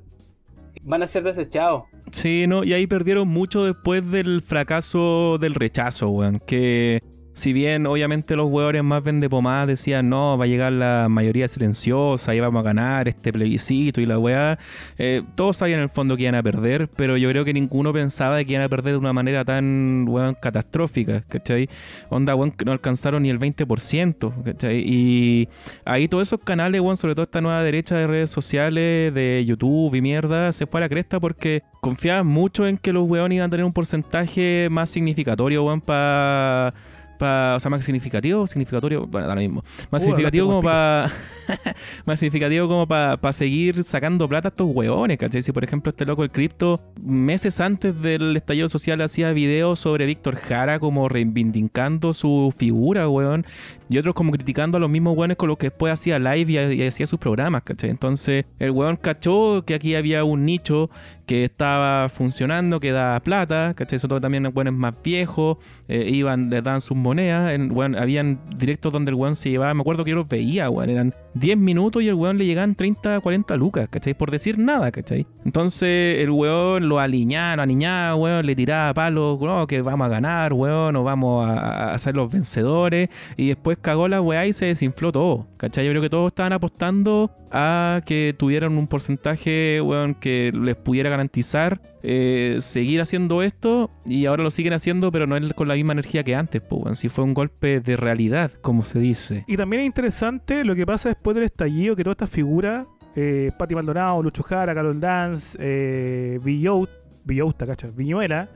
Van 0.84 1.04
a 1.04 1.08
ser 1.08 1.24
desechados. 1.24 1.84
Sí, 2.12 2.46
no, 2.48 2.64
y 2.64 2.74
ahí 2.74 2.88
perdieron 2.88 3.28
mucho 3.28 3.64
después 3.64 4.10
del 4.10 4.42
fracaso 4.42 5.38
del 5.40 5.56
rechazo, 5.56 6.10
weón. 6.10 6.40
Que 6.46 7.02
si 7.38 7.54
bien 7.54 7.86
obviamente 7.86 8.36
los 8.36 8.48
hueones 8.50 8.84
más 8.84 9.04
vendepomadas 9.04 9.68
decían, 9.68 10.10
no, 10.10 10.40
va 10.40 10.46
a 10.46 10.48
llegar 10.48 10.74
la 10.74 11.06
mayoría 11.08 11.48
silenciosa 11.48 12.34
y 12.34 12.40
vamos 12.40 12.62
a 12.62 12.64
ganar 12.64 13.08
este 13.08 13.32
plebiscito 13.32 14.02
y 14.02 14.08
la 14.08 14.18
weá, 14.18 14.58
eh, 14.98 15.22
todos 15.36 15.58
sabían 15.58 15.82
en 15.82 15.84
el 15.84 15.90
fondo 15.90 16.18
que 16.18 16.24
iban 16.24 16.34
a 16.34 16.42
perder, 16.42 16.90
pero 16.96 17.16
yo 17.16 17.30
creo 17.30 17.46
que 17.46 17.54
ninguno 17.54 17.94
pensaba 17.94 18.44
que 18.44 18.54
iban 18.54 18.66
a 18.66 18.70
perder 18.70 18.94
de 18.94 18.98
una 18.98 19.14
manera 19.14 19.46
tan, 19.46 20.08
weón, 20.10 20.34
catastrófica, 20.34 21.22
¿cachai? 21.28 21.70
Onda, 22.10 22.34
weón, 22.34 22.56
no 22.66 22.72
alcanzaron 22.72 23.22
ni 23.22 23.30
el 23.30 23.40
20%, 23.40 24.44
¿cachai? 24.44 24.84
Y 24.84 25.48
ahí 25.86 26.08
todos 26.08 26.28
esos 26.28 26.40
canales, 26.40 26.82
weón, 26.82 26.98
sobre 26.98 27.14
todo 27.14 27.22
esta 27.22 27.40
nueva 27.40 27.62
derecha 27.62 27.96
de 27.98 28.08
redes 28.08 28.32
sociales, 28.32 29.14
de 29.14 29.46
YouTube 29.46 29.94
y 29.94 30.02
mierda, 30.02 30.52
se 30.54 30.66
fue 30.66 30.80
a 30.80 30.86
la 30.86 30.90
cresta 30.90 31.20
porque 31.20 31.62
confiaban 31.82 32.26
mucho 32.26 32.66
en 32.66 32.80
que 32.80 32.92
los 32.92 33.08
weones 33.08 33.36
iban 33.36 33.50
a 33.50 33.52
tener 33.52 33.64
un 33.64 33.74
porcentaje 33.74 34.70
más 34.72 34.90
significatorio, 34.90 35.64
weón, 35.64 35.82
para... 35.82 36.74
Pa, 37.18 37.56
o 37.56 37.60
sea, 37.60 37.70
más 37.70 37.84
significativo, 37.84 38.46
significatorio, 38.48 39.08
bueno, 39.08 39.28
da 39.28 39.36
lo 39.36 39.42
mismo. 39.42 39.64
Más 39.92 40.02
Uh, 40.02 40.06
significativo 40.06 40.46
hablaste 40.46 40.62
como 40.62 40.62
para. 40.64 41.12
más 42.06 42.20
significativo 42.20 42.68
como 42.68 42.88
para 42.88 43.34
seguir 43.34 43.84
sacando 43.84 44.28
plata 44.28 44.50
a 44.50 44.52
estos 44.52 44.68
hueones, 44.70 45.18
¿cachai? 45.18 45.42
Si 45.42 45.52
por 45.52 45.64
ejemplo 45.64 45.90
este 45.90 46.06
loco 46.06 46.24
el 46.24 46.32
cripto, 46.32 46.82
meses 47.02 47.60
antes 47.60 48.00
del 48.02 48.36
estallido 48.38 48.70
social 48.70 49.02
hacía 49.02 49.32
videos 49.32 49.80
sobre 49.80 50.06
Víctor 50.06 50.36
Jara 50.36 50.80
como 50.80 51.10
reivindicando 51.10 52.14
su 52.14 52.54
figura, 52.56 53.08
weón. 53.10 53.46
Y 53.90 53.98
otros 53.98 54.16
como 54.16 54.32
criticando 54.32 54.78
a 54.78 54.80
los 54.80 54.90
mismos 54.90 55.18
weones 55.18 55.38
con 55.38 55.48
los 55.48 55.58
que 55.58 55.68
después 55.68 55.94
hacía 55.94 56.20
live 56.20 56.76
y, 56.76 56.86
hacía 56.86 57.08
sus 57.08 57.20
programas, 57.20 57.64
¿cachai? 57.64 57.90
Entonces 57.90 58.46
el 58.60 58.72
weón 58.72 58.98
cachó 58.98 59.64
que 59.66 59.76
aquí 59.76 59.96
había 59.96 60.24
un 60.24 60.46
nicho 60.46 60.90
que 61.26 61.44
estaba 61.44 62.08
funcionando, 62.08 62.80
que 62.80 62.92
daba 62.94 63.20
plata, 63.20 63.74
¿cachai? 63.76 64.00
Sobre 64.00 64.10
todo 64.12 64.22
también 64.22 64.50
weones 64.54 64.74
más 64.74 64.94
viejos, 65.04 65.58
eh, 65.90 66.10
iban, 66.10 66.50
les 66.50 66.64
daban 66.64 66.80
sus 66.80 66.96
monedas, 66.96 67.52
en, 67.52 67.76
weón, 67.76 67.96
habían 67.96 68.40
directos 68.58 68.94
donde 68.94 69.12
el 69.12 69.16
weón 69.16 69.36
se 69.36 69.50
llevaba, 69.50 69.74
me 69.74 69.82
acuerdo 69.82 70.06
que 70.06 70.12
yo 70.12 70.16
los 70.16 70.30
veía, 70.30 70.70
weón, 70.70 70.90
eran 70.90 71.14
10 71.34 71.58
minutos 71.58 72.02
y 72.02 72.08
el 72.08 72.16
weón 72.16 72.38
le 72.38 72.46
llegaban 72.46 72.76
30, 72.76 73.20
40 73.20 73.58
lucas, 73.58 73.90
¿cachai? 73.90 74.14
Por 74.14 74.32
decir 74.32 74.58
nada, 74.58 74.90
¿cachai? 74.92 75.28
Entonces 75.44 76.20
el 76.20 76.30
weón 76.30 76.88
lo 76.88 77.00
aliñaba, 77.00 77.58
lo 77.58 77.62
aniñaba, 77.64 78.16
weón, 78.16 78.46
le 78.46 78.56
tiraba 78.56 78.94
palos, 78.94 79.40
no, 79.42 79.68
que 79.68 79.82
vamos 79.82 80.06
a 80.06 80.10
ganar, 80.10 80.54
weón, 80.54 80.96
o 80.96 81.04
vamos 81.04 81.46
a 81.50 81.98
ser 81.98 82.16
los 82.16 82.32
vencedores, 82.32 83.10
y 83.36 83.50
después 83.50 83.77
cagó 83.82 84.08
la 84.08 84.22
weá 84.22 84.46
y 84.46 84.54
se 84.54 84.66
desinfló 84.66 85.12
todo, 85.12 85.48
¿cachai? 85.58 85.86
Yo 85.86 85.92
creo 85.92 86.02
que 86.02 86.10
todos 86.10 86.28
estaban 86.28 86.54
apostando 86.54 87.32
a 87.52 88.02
que 88.06 88.36
tuvieran 88.38 88.78
un 88.78 88.88
porcentaje, 88.88 89.82
que 90.20 90.52
les 90.54 90.76
pudiera 90.76 91.10
garantizar 91.10 91.82
eh, 92.04 92.58
seguir 92.60 93.02
haciendo 93.02 93.42
esto 93.42 93.90
y 94.06 94.26
ahora 94.26 94.44
lo 94.44 94.52
siguen 94.52 94.74
haciendo, 94.74 95.12
pero 95.12 95.28
no 95.28 95.38
es 95.38 95.54
con 95.54 95.68
la 95.68 95.76
misma 95.76 95.94
energía 95.94 96.24
que 96.24 96.36
antes, 96.36 96.62
pues. 96.62 97.00
Si 97.00 97.10
fue 97.10 97.24
un 97.24 97.34
golpe 97.34 97.80
de 97.80 97.98
realidad, 97.98 98.52
como 98.62 98.84
se 98.84 99.00
dice. 99.00 99.44
Y 99.48 99.58
también 99.58 99.82
es 99.82 99.88
interesante 99.88 100.64
lo 100.64 100.76
que 100.76 100.86
pasa 100.86 101.10
después 101.10 101.36
del 101.36 101.46
estallido, 101.46 101.96
que 101.96 102.04
todas 102.04 102.16
estas 102.16 102.30
figuras, 102.30 102.88
eh, 103.16 103.52
Maldonado, 103.70 104.22
Lucho 104.22 104.44
Jara, 104.44 104.74
Carol 104.74 105.00
Dance, 105.00 105.58
eh, 105.60 106.40
Villouta, 106.44 107.66
¿cachai? 107.66 107.92
Viñuela, 107.92 108.50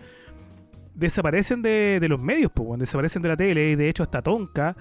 desaparecen 0.93 1.61
de, 1.61 2.05
los 2.07 2.19
medios, 2.19 2.51
pues, 2.53 2.79
desaparecen 2.79 3.21
de 3.21 3.29
la 3.29 3.37
tele, 3.37 3.71
y 3.71 3.75
de 3.75 3.89
hecho 3.89 4.03
hasta 4.03 4.21
Tonka, 4.21 4.75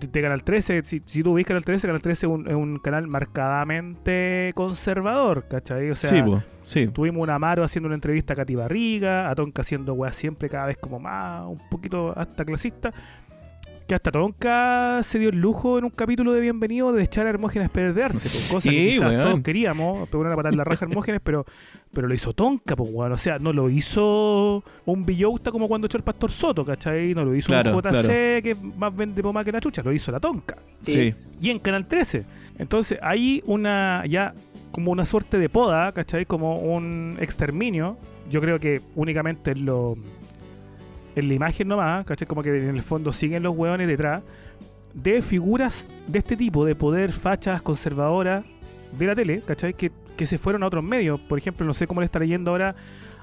de 0.00 0.22
Canal 0.22 0.42
13, 0.42 0.82
si, 0.82 1.02
si 1.04 1.22
tú 1.22 1.34
ves 1.34 1.46
Canal 1.46 1.64
13, 1.64 1.86
Canal 1.86 2.02
13 2.02 2.26
es 2.26 2.32
un, 2.32 2.48
es 2.48 2.54
un 2.54 2.78
canal 2.78 3.06
marcadamente 3.06 4.52
conservador, 4.54 5.46
¿cachai? 5.48 5.90
O 5.90 5.94
sea, 5.94 6.10
sí, 6.10 6.22
sí. 6.62 6.88
Tuvimos 6.88 7.22
un 7.22 7.30
Amaro 7.30 7.64
haciendo 7.64 7.86
una 7.86 7.94
entrevista 7.94 8.32
a 8.34 8.36
Katy 8.36 8.54
Barriga, 8.54 9.30
a 9.30 9.34
Tonka 9.34 9.62
haciendo 9.62 9.94
weá 9.94 10.12
siempre 10.12 10.48
cada 10.48 10.66
vez 10.66 10.76
como 10.78 10.98
más, 10.98 11.46
un 11.46 11.60
poquito 11.70 12.16
hasta 12.16 12.44
clasista. 12.44 12.92
Que 13.86 13.96
hasta 13.96 14.10
Tonka 14.12 15.00
se 15.02 15.18
dio 15.18 15.28
el 15.30 15.40
lujo 15.40 15.76
en 15.76 15.84
un 15.84 15.90
capítulo 15.90 16.32
de 16.32 16.40
Bienvenido 16.40 16.92
de 16.92 17.02
echar 17.02 17.26
a 17.26 17.30
Hermógenes 17.30 17.68
a 17.68 17.72
perderse. 17.72 18.20
pues, 18.20 18.52
cosa 18.52 18.70
Sí, 18.70 18.76
que 18.76 18.90
quizás 18.92 19.10
weón. 19.10 19.24
todos 19.24 19.40
queríamos, 19.42 20.08
pegar 20.08 20.26
una 20.28 20.36
patada 20.36 20.50
en 20.52 20.56
la 20.58 20.64
raja 20.64 20.84
a 20.84 20.88
Hermógenes, 20.88 21.20
pero, 21.22 21.44
pero 21.92 22.08
lo 22.08 22.14
hizo 22.14 22.32
Tonka, 22.32 22.74
pues, 22.76 22.90
weón. 22.92 23.12
O 23.12 23.16
sea, 23.16 23.38
no 23.38 23.52
lo 23.52 23.68
hizo 23.68 24.62
un 24.86 25.04
Villauta 25.04 25.50
como 25.50 25.68
cuando 25.68 25.86
echó 25.88 25.98
el 25.98 26.04
Pastor 26.04 26.30
Soto, 26.30 26.64
¿cachai? 26.64 27.12
No 27.14 27.24
lo 27.24 27.34
hizo 27.34 27.48
Claro, 27.48 27.70
un 27.76 27.82
JC 27.82 27.90
claro. 27.90 28.42
que 28.42 28.56
más 28.78 28.96
vende 28.96 29.22
pomada 29.22 29.44
que 29.44 29.52
la 29.52 29.60
chucha, 29.60 29.82
lo 29.82 29.92
hizo 29.92 30.10
la 30.12 30.20
Tonka. 30.20 30.56
Sí. 30.78 31.12
y 31.40 31.50
en 31.50 31.58
Canal 31.58 31.86
13. 31.86 32.24
Entonces 32.58 32.98
hay 33.02 33.42
una 33.46 34.04
ya 34.06 34.32
como 34.70 34.90
una 34.92 35.04
suerte 35.04 35.38
de 35.38 35.48
poda, 35.48 35.92
¿cachai? 35.92 36.24
Como 36.24 36.60
un 36.60 37.16
exterminio. 37.20 37.98
Yo 38.30 38.40
creo 38.40 38.58
que 38.58 38.80
únicamente 38.94 39.50
en, 39.50 39.66
lo, 39.66 39.96
en 41.14 41.28
la 41.28 41.34
imagen 41.34 41.68
nomás, 41.68 42.04
¿cachai? 42.06 42.26
Como 42.26 42.42
que 42.42 42.50
en 42.50 42.76
el 42.76 42.82
fondo 42.82 43.12
siguen 43.12 43.42
los 43.42 43.56
hueones 43.56 43.86
detrás 43.86 44.22
de 44.94 45.22
figuras 45.22 45.88
de 46.06 46.18
este 46.18 46.36
tipo, 46.36 46.64
de 46.64 46.74
poder, 46.74 47.12
fachas, 47.12 47.62
conservadoras 47.62 48.44
de 48.98 49.06
la 49.06 49.14
tele, 49.14 49.42
¿cachai? 49.46 49.74
Que, 49.74 49.90
que 50.16 50.26
se 50.26 50.38
fueron 50.38 50.62
a 50.62 50.66
otros 50.66 50.84
medios. 50.84 51.20
Por 51.20 51.38
ejemplo, 51.38 51.66
no 51.66 51.74
sé 51.74 51.86
cómo 51.86 52.00
le 52.00 52.06
está 52.06 52.18
leyendo 52.18 52.50
ahora 52.50 52.74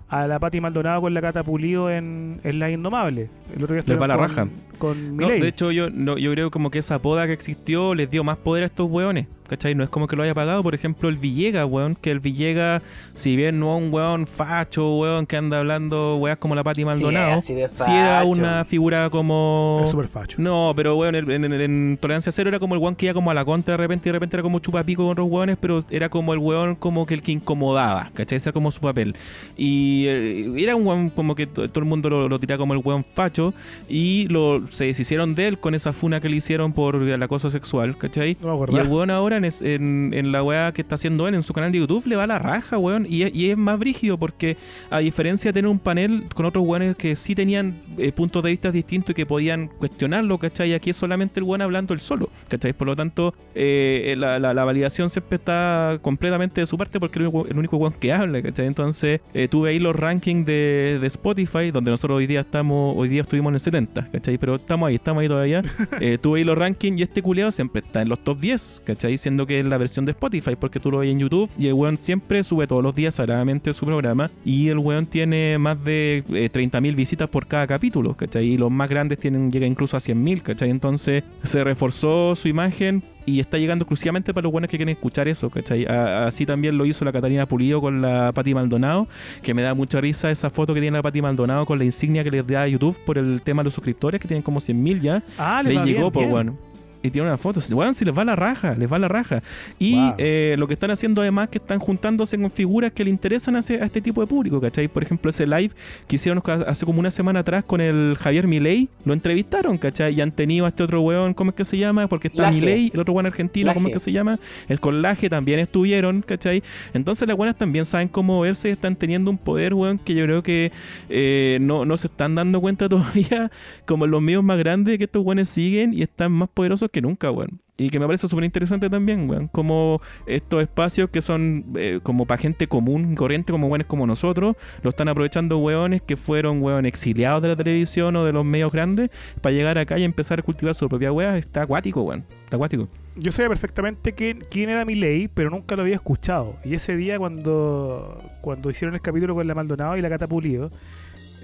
a 0.09 0.27
la 0.27 0.39
Pati 0.39 0.59
Maldonado 0.59 1.01
con 1.01 1.13
la 1.13 1.21
Cata 1.21 1.43
Pulido 1.43 1.89
en, 1.91 2.41
en 2.43 2.59
La 2.59 2.71
Indomable. 2.71 3.29
El 3.55 3.63
otro 3.63 3.75
día 3.75 3.83
Les 3.85 4.01
va 4.01 4.07
la 4.07 4.17
raja. 4.17 4.47
con, 4.79 5.15
No, 5.15 5.27
de 5.27 5.47
hecho, 5.47 5.71
yo, 5.71 5.89
no, 5.91 6.17
yo 6.17 6.31
creo 6.31 6.49
como 6.49 6.71
que 6.71 6.79
esa 6.79 6.99
poda 6.99 7.27
que 7.27 7.33
existió 7.33 7.93
les 7.93 8.09
dio 8.09 8.23
más 8.23 8.37
poder 8.37 8.63
a 8.63 8.65
estos 8.67 8.89
weones. 8.89 9.27
¿Cachai? 9.49 9.73
No 9.75 9.83
es 9.83 9.89
como 9.89 10.07
que 10.07 10.15
lo 10.15 10.23
haya 10.23 10.33
pagado. 10.33 10.61
Por 10.63 10.75
ejemplo, 10.75 11.09
el 11.09 11.17
Villega, 11.17 11.65
weón. 11.65 11.95
Que 11.95 12.11
el 12.11 12.19
Villega, 12.19 12.81
si 13.13 13.35
bien 13.35 13.59
no 13.59 13.75
es 13.77 13.83
un 13.83 13.93
weón 13.93 14.27
facho, 14.27 14.97
weón, 14.97 15.25
que 15.25 15.35
anda 15.37 15.59
hablando 15.59 16.17
weas 16.17 16.37
como 16.37 16.53
la 16.55 16.63
Pati 16.63 16.85
Maldonado, 16.85 17.33
así 17.33 17.53
de 17.55 17.67
sí 17.73 17.91
era 17.91 18.23
una 18.23 18.63
figura 18.65 19.09
como. 19.09 19.81
Es 19.83 19.89
súper 19.91 20.07
facho. 20.07 20.37
No, 20.39 20.71
pero 20.75 20.95
weón, 20.95 21.15
en, 21.15 21.29
en- 21.31 21.53
en 21.53 21.97
Tolerancia 21.99 22.31
Cero 22.31 22.49
era 22.49 22.59
como 22.59 22.75
el 22.75 22.81
weón 22.81 22.95
que 22.95 23.07
iba 23.07 23.13
como 23.13 23.31
a 23.31 23.33
la 23.33 23.43
contra 23.43 23.73
de 23.73 23.77
repente 23.77 24.07
y 24.07 24.09
de 24.09 24.13
repente 24.13 24.35
era 24.35 24.43
como 24.43 24.59
chupapico 24.59 25.03
con 25.03 25.11
otros 25.13 25.27
weones, 25.29 25.57
pero 25.59 25.83
era 25.89 26.07
como 26.09 26.33
el 26.33 26.39
weón 26.39 26.75
como 26.75 27.05
que 27.05 27.15
el 27.15 27.21
que 27.21 27.31
incomodaba, 27.31 28.11
¿cachai? 28.13 28.37
Ese 28.37 28.49
era 28.49 28.53
como 28.53 28.71
su 28.71 28.79
papel. 28.79 29.15
Y 29.57 30.05
eh, 30.07 30.53
era 30.57 30.75
un 30.75 30.85
weón 30.85 31.09
como 31.09 31.33
que 31.35 31.47
to- 31.47 31.67
todo 31.69 31.79
el 31.79 31.85
mundo 31.89 32.09
lo, 32.09 32.29
lo 32.29 32.39
tiraba 32.39 32.59
como 32.59 32.73
el 32.73 32.81
weón 32.83 33.03
facho 33.03 33.53
y 33.87 34.27
lo, 34.29 34.61
se 34.69 34.85
deshicieron 34.85 35.33
de 35.35 35.47
él 35.47 35.59
con 35.59 35.73
esa 35.75 35.93
funa 35.93 36.19
que 36.21 36.29
le 36.29 36.37
hicieron 36.37 36.73
por 36.73 36.95
el 36.95 37.23
acoso 37.23 37.49
sexual, 37.49 37.97
¿cachai? 37.97 38.37
No 38.41 38.57
me 38.57 38.73
Y 38.73 38.77
el 38.77 38.87
weón 38.87 39.09
ahora 39.09 39.38
en, 39.39 39.45
es- 39.45 39.61
en- 39.61 40.11
en 40.13 40.31
la 40.31 40.43
weá 40.43 40.71
que 40.71 40.81
está 40.83 40.95
haciendo 40.95 41.27
él 41.27 41.33
en 41.35 41.43
su 41.43 41.53
canal 41.53 41.71
de 41.71 41.79
YouTube 41.79 42.05
le 42.05 42.15
va 42.15 42.27
la 42.27 42.37
raja, 42.39 42.77
weón. 42.77 43.07
Y, 43.09 43.23
es- 43.23 43.31
y 43.33 43.49
es 43.49 43.57
más 43.57 43.79
brígido 43.79 44.17
porque 44.17 44.55
a 44.91 44.99
diferencia 44.99 45.49
de 45.49 45.53
tener 45.53 45.69
un 45.71 45.79
panel 45.79 46.23
con 46.35 46.45
otros 46.45 46.65
weones 46.67 46.95
que 46.95 47.15
sí 47.15 47.33
tenían 47.35 47.79
eh, 47.97 48.11
puntos 48.11 48.43
de 48.43 48.51
vista 48.51 48.71
distintos 48.71 49.11
y 49.11 49.13
que 49.15 49.25
podían 49.25 49.67
cuestionarlo, 49.67 50.37
¿cachai? 50.37 50.73
Aquí 50.73 50.91
es 50.91 50.95
solamente 50.97 51.39
el 51.39 51.43
weón 51.45 51.61
hablando 51.61 51.93
él 51.93 52.01
solo, 52.01 52.29
¿cachai? 52.47 52.73
Por 52.73 52.87
lo 52.87 52.95
tanto, 52.95 53.33
eh, 53.55 54.15
la, 54.17 54.37
la- 54.39 54.53
la 54.53 54.63
validación 54.63 55.09
siempre 55.09 55.37
está 55.37 55.97
completamente 56.01 56.61
de 56.61 56.67
su 56.67 56.77
parte 56.77 56.99
porque 56.99 57.19
es 57.19 57.21
el 57.21 57.27
único, 57.27 57.47
el 57.49 57.57
único 57.57 57.77
weón 57.77 57.93
que 57.93 58.13
habla, 58.13 58.41
¿cachai? 58.41 58.67
Entonces, 58.67 59.21
eh, 59.33 59.47
tuve 59.47 59.69
ahí 59.71 59.79
los 59.79 59.95
rankings 59.95 60.45
de, 60.45 60.97
de 61.01 61.07
Spotify, 61.07 61.71
donde 61.71 61.91
nosotros 61.91 62.17
hoy 62.17 62.27
día 62.27 62.41
estamos, 62.41 62.93
hoy 62.97 63.07
día 63.09 63.21
estuvimos 63.21 63.49
en 63.51 63.53
el 63.55 63.59
70, 63.59 64.09
¿cachai? 64.11 64.37
Pero 64.37 64.55
estamos 64.55 64.87
ahí, 64.89 64.95
estamos 64.95 65.21
ahí 65.21 65.27
todavía. 65.27 65.61
Tuve 66.21 66.39
ahí 66.39 66.43
los 66.45 66.57
rankings 66.57 66.99
y 66.99 67.03
este 67.03 67.21
culeado 67.21 67.51
siempre 67.51 67.81
está 67.85 68.01
en 68.01 68.09
los 68.09 68.19
top 68.23 68.39
10, 68.39 68.81
¿cachai? 68.85 69.17
Siendo 69.29 69.45
que 69.45 69.59
es 69.59 69.65
la 69.67 69.77
versión 69.77 70.05
de 70.05 70.11
Spotify, 70.13 70.55
porque 70.59 70.79
tú 70.79 70.89
lo 70.89 70.97
ves 70.97 71.11
en 71.11 71.19
YouTube 71.19 71.51
y 71.55 71.67
el 71.67 71.73
weón 71.73 71.97
siempre 71.99 72.43
sube 72.43 72.65
todos 72.65 72.81
los 72.81 72.95
días 72.95 73.13
sagradamente 73.13 73.71
su 73.73 73.85
programa 73.85 74.31
y 74.43 74.69
el 74.69 74.79
weón 74.79 75.05
tiene 75.05 75.59
más 75.59 75.83
de 75.83 76.23
eh, 76.33 76.49
30.000 76.51 76.95
visitas 76.95 77.29
por 77.29 77.45
cada 77.45 77.67
capítulo, 77.67 78.15
¿cachai? 78.15 78.45
Y 78.47 78.57
los 78.57 78.71
más 78.71 78.89
grandes 78.89 79.19
tienen 79.19 79.51
llega 79.51 79.67
incluso 79.67 79.95
a 79.95 79.99
100.000, 79.99 80.41
¿cachai? 80.41 80.71
Entonces 80.71 81.23
se 81.43 81.63
reforzó 81.63 82.35
su 82.35 82.47
imagen 82.47 83.03
y 83.27 83.39
está 83.39 83.59
llegando 83.59 83.83
exclusivamente 83.83 84.33
para 84.33 84.45
los 84.45 84.51
buenos 84.51 84.67
que 84.67 84.77
quieren 84.77 84.93
escuchar 84.93 85.27
eso, 85.27 85.51
¿cachai? 85.51 85.85
A- 85.85 86.25
así 86.25 86.47
también 86.47 86.75
lo 86.75 86.85
hizo 86.87 87.05
la 87.05 87.11
Catalina 87.11 87.45
Pulido 87.45 87.79
con 87.81 88.01
la 88.01 88.31
Pati 88.33 88.55
Maldonado, 88.55 89.07
que 89.43 89.53
me 89.53 89.61
da 89.61 89.75
mucha 89.75 90.01
risa 90.01 90.31
esa 90.31 90.49
foto 90.49 90.73
que 90.73 90.81
tiene 90.81 90.97
la 90.97 91.03
Pati 91.03 91.21
Maldonado 91.21 91.67
con 91.67 91.77
la 91.77 91.85
insignia 91.85 92.23
que 92.23 92.31
les 92.31 92.47
da 92.47 92.63
a 92.63 92.67
YouTube 92.67 92.97
por 93.05 93.19
el 93.19 93.41
tema 93.43 93.61
de 93.61 93.65
los 93.65 93.75
suscriptores, 93.75 94.19
que 94.19 94.27
tienen 94.27 94.41
como 94.41 94.59
100.000 94.59 95.01
ya 95.01 95.21
Ah, 95.37 95.61
le 95.63 95.75
llegó, 95.85 96.09
bien, 96.09 96.11
pues, 96.11 96.25
bien. 96.25 96.33
weón. 96.33 96.68
Y 97.01 97.11
tiene 97.11 97.27
una 97.29 97.37
foto. 97.37 97.61
Weón, 97.73 97.95
si 97.95 98.03
les 98.03 98.17
va 98.17 98.25
la 98.25 98.35
raja, 98.35 98.75
les 98.75 98.91
va 98.91 98.99
la 98.99 99.07
raja. 99.07 99.41
Y 99.79 99.95
Wow. 99.95 100.15
eh, 100.17 100.55
lo 100.59 100.67
que 100.67 100.73
están 100.73 100.91
haciendo 100.91 101.21
además 101.21 101.47
que 101.49 101.57
están 101.57 101.79
juntándose 101.79 102.37
con 102.37 102.51
figuras 102.51 102.91
que 102.91 103.03
le 103.05 103.09
interesan 103.09 103.55
a, 103.55 103.59
ese- 103.59 103.81
a 103.81 103.85
este 103.85 104.01
tipo 104.01 104.19
de 104.19 104.27
público, 104.27 104.59
¿cachai? 104.59 104.87
Por 104.89 105.03
ejemplo, 105.03 105.29
ese 105.31 105.47
live 105.47 105.71
que 106.07 106.17
hicieron 106.17 106.43
hace 106.67 106.85
como 106.85 106.99
una 106.99 107.09
semana 107.11 107.39
atrás 107.39 107.63
con 107.63 107.79
el 107.79 108.17
Javier 108.19 108.47
Milei, 108.47 108.89
lo 109.05 109.13
entrevistaron, 109.13 109.77
¿cachai? 109.77 110.13
Y 110.15 110.21
han 110.21 110.31
tenido 110.31 110.65
a 110.65 110.69
este 110.69 110.83
otro 110.83 110.99
weón, 111.01 111.33
¿cómo 111.33 111.51
es 111.51 111.55
que 111.55 111.63
se 111.65 111.77
llama? 111.77 112.07
Porque 112.07 112.27
está 112.27 112.43
Laje. 112.43 112.55
Milei, 112.59 112.91
el 112.93 112.99
otro 112.99 113.13
weón 113.13 113.27
argentino, 113.27 113.73
¿cómo 113.73 113.87
es 113.87 113.93
Laje. 113.93 113.99
que 113.99 114.03
se 114.03 114.11
llama? 114.11 114.37
El 114.67 114.79
Colaje 114.81 115.29
también 115.29 115.59
estuvieron, 115.59 116.21
¿cachai? 116.21 116.63
Entonces 116.93 117.27
las 117.27 117.37
buenas 117.37 117.55
también 117.57 117.85
saben 117.85 118.09
cómo 118.09 118.41
verse 118.41 118.67
y 118.67 118.71
están 118.73 118.97
teniendo 118.97 119.31
un 119.31 119.37
poder, 119.37 119.73
weón, 119.73 119.99
que 119.99 120.13
yo 120.15 120.25
creo 120.25 120.43
que 120.43 120.71
eh, 121.09 121.59
no, 121.61 121.85
no 121.85 121.95
se 121.97 122.07
están 122.07 122.35
dando 122.35 122.59
cuenta 122.59 122.89
todavía, 122.89 123.51
como 123.85 124.05
los 124.05 124.21
medios 124.21 124.43
más 124.43 124.57
grandes, 124.57 124.97
que 124.97 125.05
estos 125.05 125.23
weones 125.25 125.47
siguen 125.49 125.93
y 125.93 126.01
están 126.01 126.31
más 126.33 126.49
poderosos 126.49 126.88
que 126.89 127.01
nunca, 127.01 127.31
weón. 127.31 127.61
Y 127.77 127.89
que 127.89 127.99
me 127.99 128.05
parece 128.05 128.27
súper 128.27 128.43
interesante 128.43 128.89
también, 128.89 129.29
weón. 129.29 129.47
Como 129.47 130.01
estos 130.25 130.61
espacios 130.61 131.09
que 131.09 131.21
son 131.21 131.65
eh, 131.75 131.99
como 132.03 132.25
para 132.25 132.41
gente 132.41 132.67
común, 132.67 133.15
corriente, 133.15 133.51
como 133.53 133.67
weones 133.67 133.87
como 133.87 134.05
nosotros, 134.05 134.57
lo 134.83 134.89
están 134.89 135.07
aprovechando 135.07 135.57
weones 135.59 136.01
que 136.01 136.17
fueron, 136.17 136.61
weón, 136.61 136.85
exiliados 136.85 137.41
de 137.41 137.47
la 137.47 137.55
televisión 137.55 138.15
o 138.17 138.25
de 138.25 138.33
los 138.33 138.45
medios 138.45 138.71
grandes 138.71 139.09
para 139.41 139.53
llegar 139.53 139.77
acá 139.77 139.97
y 139.97 140.03
empezar 140.03 140.39
a 140.39 140.43
cultivar 140.43 140.75
su 140.75 140.89
propia 140.89 141.11
wea. 141.11 141.37
Está 141.37 141.61
acuático, 141.61 142.01
weón. 142.01 142.25
Está 142.43 142.57
acuático. 142.57 142.87
Yo 143.15 143.31
sabía 143.31 143.49
perfectamente 143.49 144.13
quién, 144.13 144.43
quién 144.49 144.69
era 144.69 144.83
Milei, 144.85 145.27
pero 145.27 145.49
nunca 145.49 145.75
lo 145.75 145.83
había 145.83 145.95
escuchado. 145.95 146.57
Y 146.65 146.73
ese 146.73 146.95
día 146.95 147.17
cuando, 147.17 148.21
cuando 148.41 148.69
hicieron 148.69 148.95
el 148.95 149.01
capítulo 149.01 149.35
con 149.35 149.47
la 149.47 149.55
Maldonado 149.55 149.95
y 149.97 150.01
la 150.01 150.09
Cata 150.09 150.27
Pulido, 150.27 150.69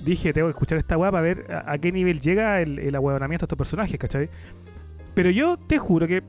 dije, 0.03 0.33
tengo 0.33 0.47
que 0.47 0.51
escuchar 0.51 0.77
esta 0.77 0.97
weá 0.97 1.11
para 1.11 1.23
ver 1.23 1.45
a, 1.49 1.77
qué 1.77 1.91
nivel 1.91 2.19
llega 2.19 2.61
el, 2.61 2.79
el 2.79 2.95
ahueonamiento 2.95 3.45
estos 3.45 3.57
personajes, 3.57 3.97
¿cachai? 3.97 4.29
Pero 5.15 5.31
yo 5.31 5.57
te 5.57 5.79
juro 5.79 6.07
que, 6.07 6.21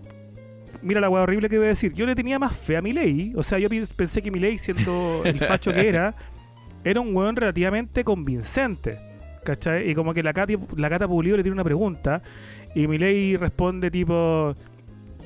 mira 0.81 1.01
la 1.01 1.11
weá 1.11 1.25
horrible 1.25 1.49
que 1.49 1.59
voy 1.59 1.67
a 1.67 1.71
decir, 1.71 1.93
yo 1.93 2.07
le 2.07 2.15
tenía 2.15 2.39
más 2.39 2.57
fe 2.57 2.77
a 2.77 2.83
Milei. 2.83 3.35
O 3.37 3.43
sea, 3.43 3.59
yo 3.59 3.69
pensé 3.97 4.23
que 4.23 4.31
Milei, 4.31 4.57
siendo 4.57 5.23
el 5.25 5.39
facho 5.41 5.75
que 5.75 5.89
era, 5.89 6.15
era 6.85 7.01
un 7.01 7.15
weón 7.15 7.37
relativamente 7.37 8.05
convincente, 8.05 8.99
¿cachai? 9.45 9.91
Y 9.91 9.95
como 9.95 10.15
que 10.15 10.23
la, 10.23 10.33
Cati, 10.33 10.57
la 10.77 10.89
Cata 10.89 11.09
Pulido 11.09 11.37
le 11.37 11.43
tiene 11.43 11.55
una 11.55 11.65
pregunta 11.65 12.23
y 12.75 12.87
Milei 12.87 13.37
responde 13.37 13.91
tipo... 13.91 14.55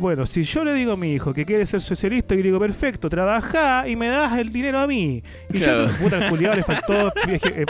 Bueno, 0.01 0.25
si 0.25 0.45
yo 0.45 0.65
le 0.65 0.73
digo 0.73 0.93
a 0.93 0.97
mi 0.97 1.13
hijo 1.13 1.35
que 1.35 1.45
quiere 1.45 1.67
ser 1.67 1.83
socialista 1.83 2.35
y 2.35 2.39
le 2.39 2.45
digo, 2.45 2.59
perfecto, 2.59 3.11
trabaja 3.11 3.87
y 3.87 3.97
me 3.97 4.09
das 4.09 4.39
el 4.39 4.51
dinero 4.51 4.81
a 4.81 4.87
mí. 4.87 5.23
Y 5.53 5.59
Claro. 5.59 5.89
yo, 5.89 5.93
puta, 6.03 6.17
al 6.17 6.31
culiao 6.31 6.55
le 6.55 6.63
faltó, 6.63 7.09
eh, 7.29 7.67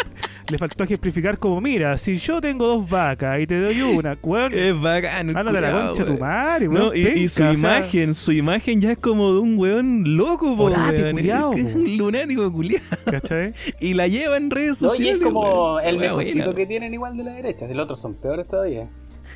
le 0.49 0.59
faltó 0.59 0.85
ejemplificar 0.85 1.39
como, 1.39 1.61
mira, 1.61 1.99
si 1.99 2.17
yo 2.19 2.41
tengo 2.41 2.67
dos 2.69 2.89
vacas 2.89 3.41
y 3.41 3.47
te 3.49 3.59
doy 3.61 3.83
una, 3.83 4.17
weón, 4.23 4.53
Es 4.55 4.81
bacán. 4.81 5.31
el 5.31 5.37
ándale 5.37 5.61
la 5.61 5.73
concha 5.73 6.05
tu 6.05 6.11
weón. 6.13 6.21
madre, 6.21 6.69
weón. 6.69 6.87
No, 6.87 6.95
y, 6.95 7.01
y 7.01 7.29
su 7.29 7.37
penca, 7.43 7.51
o 7.51 7.57
sea, 7.57 7.79
imagen, 7.81 8.15
su 8.15 8.33
imagen 8.33 8.81
ya 8.81 8.93
es 8.93 8.99
como 9.01 9.33
de 9.33 9.41
un 9.41 9.59
weón 9.59 10.17
loco, 10.17 10.57
po, 10.57 10.65
Orate, 10.65 11.03
weón. 11.03 11.17
culiao, 11.17 11.53
Es 11.55 11.75
un 11.75 11.97
lunático 11.99 12.53
culiao. 12.53 12.81
¿cachai? 13.07 13.53
Y 13.81 13.95
la 13.95 14.07
lleva 14.07 14.37
en 14.37 14.51
redes 14.51 14.79
sociales. 14.79 15.17
es 15.17 15.23
como 15.23 15.75
weón. 15.75 15.85
el 15.85 15.99
mejorcito 15.99 16.55
que 16.55 16.65
tienen 16.67 16.95
igual 16.95 17.17
de 17.17 17.25
la 17.25 17.33
derecha. 17.33 17.67
El 17.67 17.81
otro 17.81 17.97
son 17.97 18.15
peores 18.15 18.47
todavía. 18.47 18.89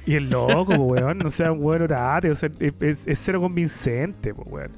Y 0.06 0.14
el 0.16 0.28
loco, 0.30 0.74
weón, 0.74 1.24
o 1.24 1.30
sea, 1.30 1.52
un 1.52 1.62
weón 1.64 1.82
orate, 1.82 2.30
o 2.30 2.34
sea, 2.34 2.50
es, 2.60 3.06
es- 3.06 3.18
cero 3.18 3.40
convincente, 3.40 4.32
weón. 4.32 4.72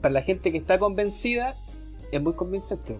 Para 0.00 0.14
la 0.14 0.22
gente 0.22 0.50
que 0.50 0.58
está 0.58 0.78
convencida, 0.78 1.54
es 2.10 2.20
muy 2.20 2.32
convincente. 2.34 2.98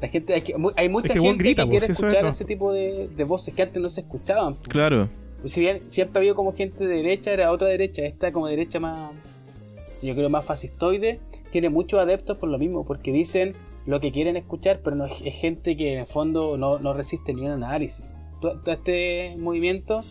La 0.00 0.08
gente, 0.08 0.34
hay, 0.34 0.42
que- 0.42 0.54
hay 0.76 0.88
mucha 0.88 1.14
que 1.14 1.20
gente 1.20 1.42
grita, 1.42 1.62
que 1.62 1.66
po, 1.66 1.70
quiere 1.70 1.86
si 1.86 1.92
eso 1.92 2.00
es, 2.02 2.06
escuchar 2.08 2.24
no. 2.24 2.30
ese 2.30 2.44
tipo 2.44 2.72
de, 2.72 3.08
de 3.08 3.24
voces 3.24 3.54
que 3.54 3.62
antes 3.62 3.82
no 3.82 3.88
se 3.88 4.02
escuchaban. 4.02 4.54
po. 4.54 4.62
Claro. 4.68 5.08
Si 5.44 5.60
bien 5.60 5.80
siempre 5.88 6.18
ha 6.18 6.20
habido 6.20 6.34
como 6.36 6.52
gente 6.52 6.86
de 6.86 6.96
derecha, 6.96 7.32
era 7.32 7.50
otra 7.50 7.66
derecha. 7.68 8.02
Esta 8.02 8.30
como 8.30 8.46
derecha 8.46 8.78
más, 8.78 9.10
si 9.92 10.06
yo 10.06 10.14
creo 10.14 10.30
más 10.30 10.44
fascistoide, 10.46 11.18
tiene 11.50 11.68
muchos 11.70 11.98
adeptos 11.98 12.36
por 12.38 12.48
lo 12.48 12.58
mismo, 12.58 12.84
porque 12.84 13.10
dicen 13.10 13.54
lo 13.86 13.98
que 14.00 14.12
quieren 14.12 14.36
escuchar, 14.36 14.80
pero 14.84 14.94
no 14.94 15.06
es, 15.06 15.14
es 15.24 15.34
gente 15.34 15.76
que 15.76 15.94
en 15.94 15.98
el 16.00 16.06
fondo 16.06 16.56
no, 16.56 16.78
no 16.78 16.94
resiste 16.94 17.34
ni 17.34 17.42
un 17.42 17.50
análisis. 17.50 18.04
Todo 18.40 18.60
este 18.72 19.34
movimiento, 19.38 20.02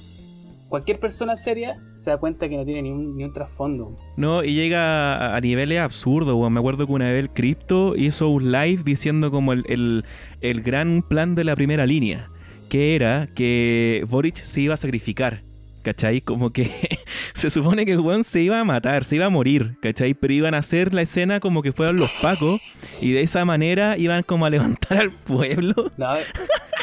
cualquier 0.72 0.99
persona 0.99 1.35
seria 1.35 1.76
se 1.95 2.10
da 2.10 2.18
cuenta 2.18 2.49
que 2.49 2.56
no 2.56 2.65
tiene 2.65 2.84
ni 2.84 2.91
un, 2.91 3.15
ni 3.18 3.26
un 3.26 3.34
trasfondo. 3.34 3.95
No, 4.18 4.43
y 4.43 4.53
llega 4.53 5.18
a, 5.18 5.35
a 5.35 5.41
niveles 5.41 5.80
absurdos, 5.80 6.34
weón. 6.34 6.53
Me 6.53 6.60
acuerdo 6.60 6.88
que 6.88 6.93
una 6.93 7.10
vez 7.10 7.19
el 7.19 7.30
Crypto 7.30 7.93
hizo 7.95 8.30
un 8.30 8.52
live 8.52 8.81
diciendo 8.84 9.30
como 9.30 9.53
el, 9.53 9.65
el, 9.68 10.06
el 10.39 10.61
gran 10.61 11.03
plan 11.03 11.35
de 11.35 11.43
la 11.43 11.56
primera 11.56 11.85
línea, 11.85 12.30
que 12.69 12.95
era 12.95 13.27
que 13.35 14.03
Boric 14.07 14.38
se 14.38 14.61
iba 14.61 14.73
a 14.73 14.77
sacrificar. 14.77 15.43
¿Cachai? 15.84 16.22
Como 16.22 16.52
que 16.52 16.69
se 17.34 17.49
supone 17.49 17.85
que 17.85 17.93
el 17.93 17.99
weón 18.02 18.23
se 18.23 18.41
iba 18.41 18.60
a 18.60 18.64
matar, 18.64 19.03
se 19.03 19.15
iba 19.15 19.26
a 19.26 19.30
morir, 19.30 19.77
¿cachai? 19.81 20.14
Pero 20.14 20.31
iban 20.31 20.53
a 20.53 20.60
hacer 20.60 20.93
la 20.93 21.02
escena 21.02 21.39
como 21.39 21.64
que 21.64 21.72
fueran 21.72 21.95
los 21.95 22.11
pacos 22.22 22.61
y 23.02 23.11
de 23.14 23.22
esa 23.23 23.45
manera 23.45 23.98
iban 23.98 24.22
como 24.22 24.45
a 24.45 24.52
levantar 24.52 24.99
al 24.99 25.11
pueblo 25.11 25.91
No, 25.98 26.14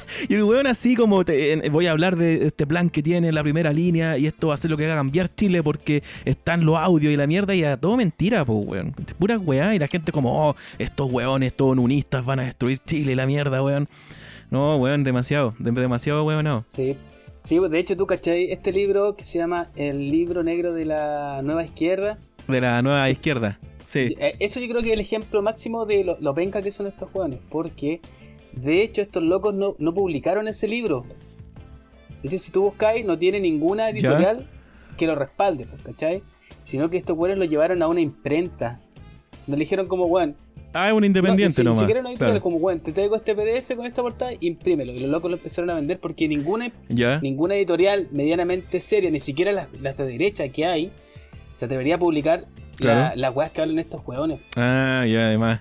Y 0.28 0.34
el 0.34 0.42
weón 0.44 0.66
así 0.66 0.96
como 0.96 1.24
te- 1.24 1.68
voy 1.70 1.86
a 1.86 1.92
hablar 1.92 2.16
de 2.16 2.46
este 2.46 2.66
plan 2.66 2.90
que 2.90 3.02
tiene 3.02 3.32
la 3.32 3.42
primera 3.42 3.72
línea 3.72 4.18
y 4.18 4.26
esto 4.26 4.48
va 4.48 4.54
a 4.54 4.56
ser 4.56 4.70
lo 4.70 4.76
que 4.76 4.84
haga 4.86 4.96
cambiar 4.96 5.28
Chile 5.34 5.62
porque 5.62 6.02
están 6.24 6.64
los 6.64 6.76
audios 6.76 7.12
y 7.12 7.16
la 7.16 7.26
mierda 7.26 7.54
y 7.54 7.64
a 7.64 7.76
todo 7.76 7.96
mentira, 7.96 8.44
pues 8.44 8.66
weón. 8.66 8.94
Pura 9.18 9.38
weá 9.38 9.74
y 9.74 9.78
la 9.78 9.86
gente 9.88 10.12
como, 10.12 10.48
oh, 10.50 10.56
estos 10.78 11.12
weones 11.12 11.54
todos 11.54 11.76
unistas 11.78 12.24
van 12.24 12.40
a 12.40 12.44
destruir 12.44 12.78
Chile 12.86 13.12
y 13.12 13.14
la 13.14 13.26
mierda, 13.26 13.62
weón. 13.62 13.88
No, 14.50 14.76
weón, 14.78 15.04
demasiado, 15.04 15.54
de- 15.58 15.72
demasiado 15.72 16.24
weón, 16.24 16.44
no. 16.44 16.64
Sí. 16.66 16.96
Sí, 17.40 17.58
de 17.70 17.78
hecho, 17.78 17.96
tú 17.96 18.06
cachai 18.06 18.50
este 18.50 18.72
libro 18.72 19.14
que 19.16 19.24
se 19.24 19.38
llama 19.38 19.68
El 19.76 20.10
libro 20.10 20.42
negro 20.42 20.74
de 20.74 20.84
la 20.84 21.40
nueva 21.42 21.64
izquierda. 21.64 22.18
De 22.48 22.60
la 22.60 22.82
nueva 22.82 23.08
izquierda. 23.10 23.58
Sí. 23.86 24.14
Eh, 24.18 24.34
Eso 24.40 24.60
yo 24.60 24.68
creo 24.68 24.82
que 24.82 24.88
es 24.88 24.94
el 24.94 25.00
ejemplo 25.00 25.40
máximo 25.40 25.86
de 25.86 26.04
lo, 26.04 26.18
lo 26.20 26.34
penca 26.34 26.60
que 26.60 26.70
son 26.72 26.88
estos 26.88 27.08
jóvenes. 27.10 27.38
Porque, 27.48 28.00
de 28.62 28.82
hecho, 28.82 29.02
estos 29.02 29.22
locos 29.22 29.54
no, 29.54 29.74
no 29.78 29.94
publicaron 29.94 30.48
ese 30.48 30.68
libro. 30.68 31.04
De 32.22 32.28
hecho, 32.28 32.38
si 32.38 32.50
tú 32.50 32.62
buscáis, 32.62 33.04
no 33.06 33.18
tiene 33.18 33.40
ninguna 33.40 33.90
editorial 33.90 34.46
que 34.96 35.06
lo 35.06 35.14
respalde, 35.14 35.66
pues, 35.66 35.82
¿cachai? 35.82 36.22
Sino 36.62 36.88
que 36.88 36.96
estos 36.96 37.16
güeyes 37.16 37.38
lo 37.38 37.44
llevaron 37.44 37.82
a 37.82 37.88
una 37.88 38.00
imprenta. 38.00 38.80
Nos 39.46 39.58
dijeron 39.58 39.86
como, 39.86 40.06
weón, 40.06 40.34
Ah, 40.74 40.88
es 40.88 40.92
un 40.94 41.02
independiente 41.02 41.64
no, 41.64 41.70
nomás. 41.70 41.78
Si 41.78 41.84
una 41.92 42.10
editorial, 42.10 42.16
Claro. 42.18 42.40
como, 42.42 42.56
weón, 42.58 42.80
te 42.80 42.92
traigo 42.92 43.16
este 43.16 43.34
PDF 43.34 43.74
con 43.74 43.86
esta 43.86 44.02
portada, 44.02 44.32
imprímelo. 44.40 44.92
Y 44.92 44.98
los 44.98 45.10
locos 45.10 45.30
lo 45.30 45.36
empezaron 45.38 45.70
a 45.70 45.74
vender 45.74 45.98
porque 45.98 46.28
ninguna 46.28 46.70
Ya. 46.90 47.20
ninguna 47.20 47.54
editorial 47.54 48.08
medianamente 48.12 48.80
seria, 48.82 49.10
ni 49.10 49.18
siquiera 49.18 49.50
las, 49.52 49.68
las 49.80 49.96
de 49.96 50.04
derecha 50.04 50.46
que 50.50 50.66
hay, 50.66 50.92
se 51.54 51.64
atrevería 51.64 51.94
a 51.94 51.98
publicar 51.98 52.44
la- 52.80 53.16
las 53.16 53.34
weas 53.34 53.50
que 53.50 53.62
hablan 53.62 53.78
estos 53.78 54.02
hueones. 54.06 54.40
Ah, 54.56 55.06
ya, 55.08 55.28
además. 55.28 55.60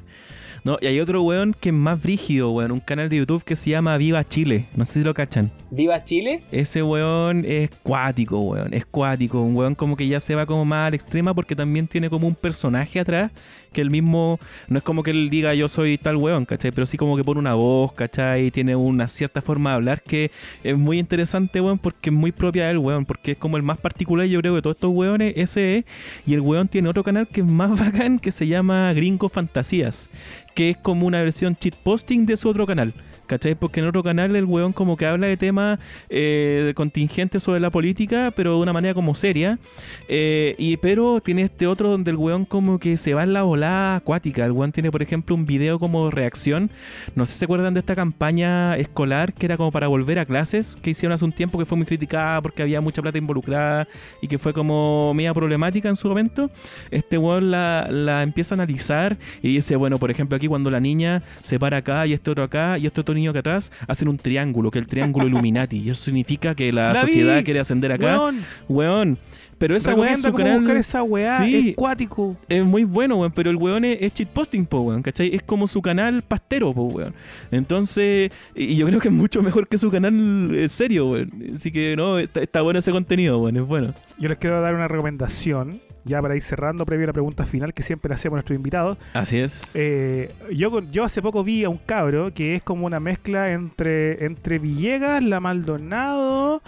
No, 0.67 0.77
y 0.81 0.87
hay 0.87 0.99
otro 0.99 1.21
weón 1.21 1.55
que 1.57 1.69
es 1.69 1.75
más 1.75 2.01
brígido, 2.01 2.51
weón. 2.51 2.73
Un 2.73 2.81
canal 2.81 3.07
de 3.07 3.15
YouTube 3.15 3.41
que 3.41 3.55
se 3.55 3.69
llama 3.69 3.95
Viva 3.95 4.27
Chile. 4.27 4.67
No 4.75 4.83
sé 4.83 4.95
si 4.95 4.99
lo 4.99 5.13
cachan. 5.13 5.49
Viva 5.71 6.03
Chile, 6.03 6.43
Ese 6.51 6.83
weón 6.83 7.45
es 7.45 7.69
cuático, 7.83 8.41
weón. 8.41 8.73
Es 8.73 8.85
cuático. 8.85 9.39
Un 9.39 9.55
weón 9.55 9.75
como 9.75 9.95
que 9.95 10.05
ya 10.09 10.19
se 10.19 10.35
va 10.35 10.45
como 10.45 10.65
más 10.65 10.89
al 10.89 10.93
extrema 10.93 11.33
porque 11.33 11.55
también 11.55 11.87
tiene 11.87 12.09
como 12.09 12.27
un 12.27 12.35
personaje 12.35 12.99
atrás 12.99 13.31
que 13.77 13.81
el 13.81 13.91
mismo. 13.91 14.39
No 14.69 14.79
es 14.79 14.83
como 14.83 15.03
que 15.03 15.11
él 15.11 15.29
diga 15.29 15.53
yo 15.53 15.67
soy 15.67 15.99
tal 15.99 16.15
weón, 16.15 16.45
¿cachai? 16.45 16.71
Pero 16.71 16.87
sí 16.87 16.97
como 16.97 17.15
que 17.15 17.23
pone 17.23 17.39
una 17.39 17.53
voz, 17.53 17.93
¿cachai? 17.93 18.49
Tiene 18.49 18.75
una 18.75 19.07
cierta 19.07 19.39
forma 19.39 19.69
de 19.69 19.75
hablar 19.75 20.01
que 20.01 20.31
es 20.63 20.75
muy 20.75 20.97
interesante, 20.97 21.61
weón, 21.61 21.77
porque 21.77 22.09
es 22.09 22.15
muy 22.15 22.31
propia 22.31 22.65
de 22.65 22.71
él, 22.71 22.79
weón. 22.79 23.05
Porque 23.05 23.33
es 23.33 23.37
como 23.37 23.55
el 23.55 23.61
más 23.61 23.77
particular, 23.77 24.25
yo 24.25 24.39
creo, 24.39 24.55
de 24.55 24.63
todos 24.63 24.77
estos 24.77 24.91
weones. 24.91 25.33
Ese 25.35 25.77
es. 25.77 25.85
Y 26.25 26.33
el 26.33 26.41
weón 26.41 26.67
tiene 26.67 26.89
otro 26.89 27.03
canal 27.03 27.27
que 27.27 27.41
es 27.41 27.47
más 27.47 27.79
bacán 27.79 28.17
que 28.17 28.31
se 28.31 28.47
llama 28.47 28.91
Gringo 28.93 29.29
Fantasías. 29.29 30.09
Que 30.55 30.71
es 30.71 30.77
como 30.77 31.05
una 31.05 31.21
versión 31.21 31.55
cheat 31.55 31.75
posting 31.75 32.25
de 32.25 32.35
su 32.35 32.49
otro 32.49 32.65
canal. 32.65 32.95
¿Cachai? 33.27 33.55
Porque 33.55 33.81
en 33.81 33.87
otro 33.87 34.03
canal 34.03 34.35
el 34.35 34.45
weón 34.45 34.71
como 34.71 34.95
que 34.95 35.05
habla 35.05 35.27
de 35.27 35.35
temas 35.35 35.79
eh, 36.09 36.71
contingentes 36.75 37.43
sobre 37.43 37.59
la 37.59 37.69
política, 37.69 38.31
pero 38.33 38.55
de 38.55 38.61
una 38.61 38.71
manera 38.71 38.93
como 38.93 39.15
seria. 39.15 39.59
Eh, 40.07 40.55
y 40.57 40.77
pero 40.77 41.19
tiene 41.19 41.41
este 41.41 41.67
otro 41.67 41.89
donde 41.89 42.11
el 42.11 42.17
weón 42.17 42.45
como 42.45 42.79
que 42.79 42.95
se 42.95 43.13
va 43.13 43.23
en 43.23 43.33
la 43.33 43.43
volada 43.43 43.97
acuática. 43.97 44.45
El 44.45 44.53
weón 44.53 44.71
tiene, 44.71 44.91
por 44.91 45.01
ejemplo, 45.01 45.35
un 45.35 45.45
video 45.45 45.77
como 45.77 46.09
reacción. 46.09 46.71
No 47.15 47.25
sé 47.25 47.33
si 47.33 47.39
se 47.39 47.45
acuerdan 47.45 47.73
de 47.73 47.81
esta 47.81 47.95
campaña 47.95 48.77
escolar 48.77 49.33
que 49.33 49.45
era 49.45 49.57
como 49.57 49.71
para 49.71 49.87
volver 49.87 50.19
a 50.19 50.25
clases, 50.25 50.77
que 50.81 50.91
hicieron 50.91 51.13
hace 51.13 51.25
un 51.25 51.33
tiempo 51.33 51.59
que 51.59 51.65
fue 51.65 51.77
muy 51.77 51.85
criticada 51.85 52.41
porque 52.41 52.61
había 52.61 52.79
mucha 52.79 53.01
plata 53.01 53.17
involucrada 53.17 53.89
y 54.21 54.29
que 54.29 54.39
fue 54.39 54.53
como 54.53 55.13
media 55.13 55.33
problemática 55.33 55.89
en 55.89 55.97
su 55.97 56.07
momento. 56.07 56.49
Este 56.91 57.17
weón 57.17 57.51
la, 57.51 57.89
la 57.91 58.23
empieza 58.23 58.55
a 58.55 58.57
analizar 58.57 59.17
y 59.41 59.53
dice, 59.55 59.75
bueno, 59.75 59.97
por 59.97 60.11
ejemplo, 60.11 60.37
aquí 60.37 60.47
cuando 60.47 60.71
la 60.71 60.79
niña 60.79 61.23
se 61.41 61.59
para 61.59 61.77
acá 61.77 62.07
y 62.07 62.13
este 62.13 62.31
otro 62.31 62.43
acá 62.43 62.77
y 62.77 62.85
este 62.85 63.01
otro 63.01 63.16
niño 63.17 63.33
que 63.33 63.39
atrás, 63.39 63.71
hacen 63.87 64.07
un 64.07 64.17
triángulo, 64.17 64.71
que 64.71 64.79
es 64.79 64.83
el 64.83 64.87
triángulo 64.89 65.27
Illuminati. 65.27 65.77
Y 65.79 65.89
eso 65.89 66.03
significa 66.03 66.55
que 66.55 66.71
la, 66.71 66.93
La 66.93 67.01
vi. 67.03 67.07
sociedad 67.11 67.43
quiere 67.43 67.59
ascender 67.59 67.91
acá. 67.91 68.17
Weón, 68.17 68.41
Weón. 68.69 69.17
Pero 69.59 69.75
esa 69.75 69.95
weá 69.95 70.09
en 70.13 70.17
recomienda 70.17 70.29
su 70.29 70.33
cómo 70.33 70.43
canal 70.45 70.59
buscar 70.59 70.77
esa 70.77 71.01
weá, 71.01 71.37
Sí. 71.39 71.69
es 71.69 71.75
cuático. 71.75 72.37
es 72.47 72.63
muy 72.63 72.83
bueno, 72.83 73.15
weón. 73.17 73.31
Pero 73.31 73.49
el 73.49 73.55
weón 73.55 73.85
es, 73.85 73.97
es 74.01 74.13
cheatposting, 74.13 74.67
po, 74.67 74.81
weón. 74.81 75.01
¿Cachai? 75.01 75.33
Es 75.33 75.41
como 75.41 75.65
su 75.65 75.81
canal 75.81 76.21
pastero, 76.21 76.71
po, 76.75 76.83
weón. 76.83 77.15
Entonces, 77.49 78.29
y 78.55 78.75
yo 78.75 78.85
creo 78.85 78.99
que 78.99 79.07
es 79.07 79.13
mucho 79.13 79.41
mejor 79.41 79.67
que 79.67 79.79
su 79.79 79.89
canal 79.89 80.53
eh, 80.53 80.69
serio, 80.69 81.07
weón. 81.09 81.31
Así 81.55 81.71
que, 81.71 81.95
no, 81.97 82.19
está, 82.19 82.41
está 82.43 82.61
bueno 82.61 82.77
ese 82.77 82.91
contenido, 82.91 83.39
weón. 83.39 83.57
Es 83.57 83.65
bueno. 83.65 83.93
Yo 84.19 84.29
les 84.29 84.37
quiero 84.37 84.61
dar 84.61 84.75
una 84.75 84.87
recomendación, 84.87 85.79
ya 86.07 86.21
para 86.21 86.35
ir 86.35 86.41
cerrando, 86.41 86.85
previo 86.85 87.05
a 87.05 87.07
la 87.07 87.13
pregunta 87.13 87.45
final 87.45 87.73
que 87.73 87.83
siempre 87.83 88.09
le 88.09 88.15
hacemos 88.15 88.35
a 88.35 88.37
nuestros 88.37 88.57
invitados. 88.57 88.97
Así 89.13 89.39
es. 89.39 89.71
Eh, 89.75 90.33
yo, 90.53 90.79
yo 90.91 91.03
hace 91.03 91.21
poco 91.21 91.43
vi 91.43 91.63
a 91.63 91.69
un 91.69 91.77
cabro 91.77 92.33
que 92.33 92.55
es 92.55 92.63
como 92.63 92.85
una 92.85 92.99
mezcla 92.99 93.51
entre, 93.51 94.25
entre 94.25 94.59
Villegas, 94.59 95.23
La 95.23 95.39
Maldonado 95.39 96.61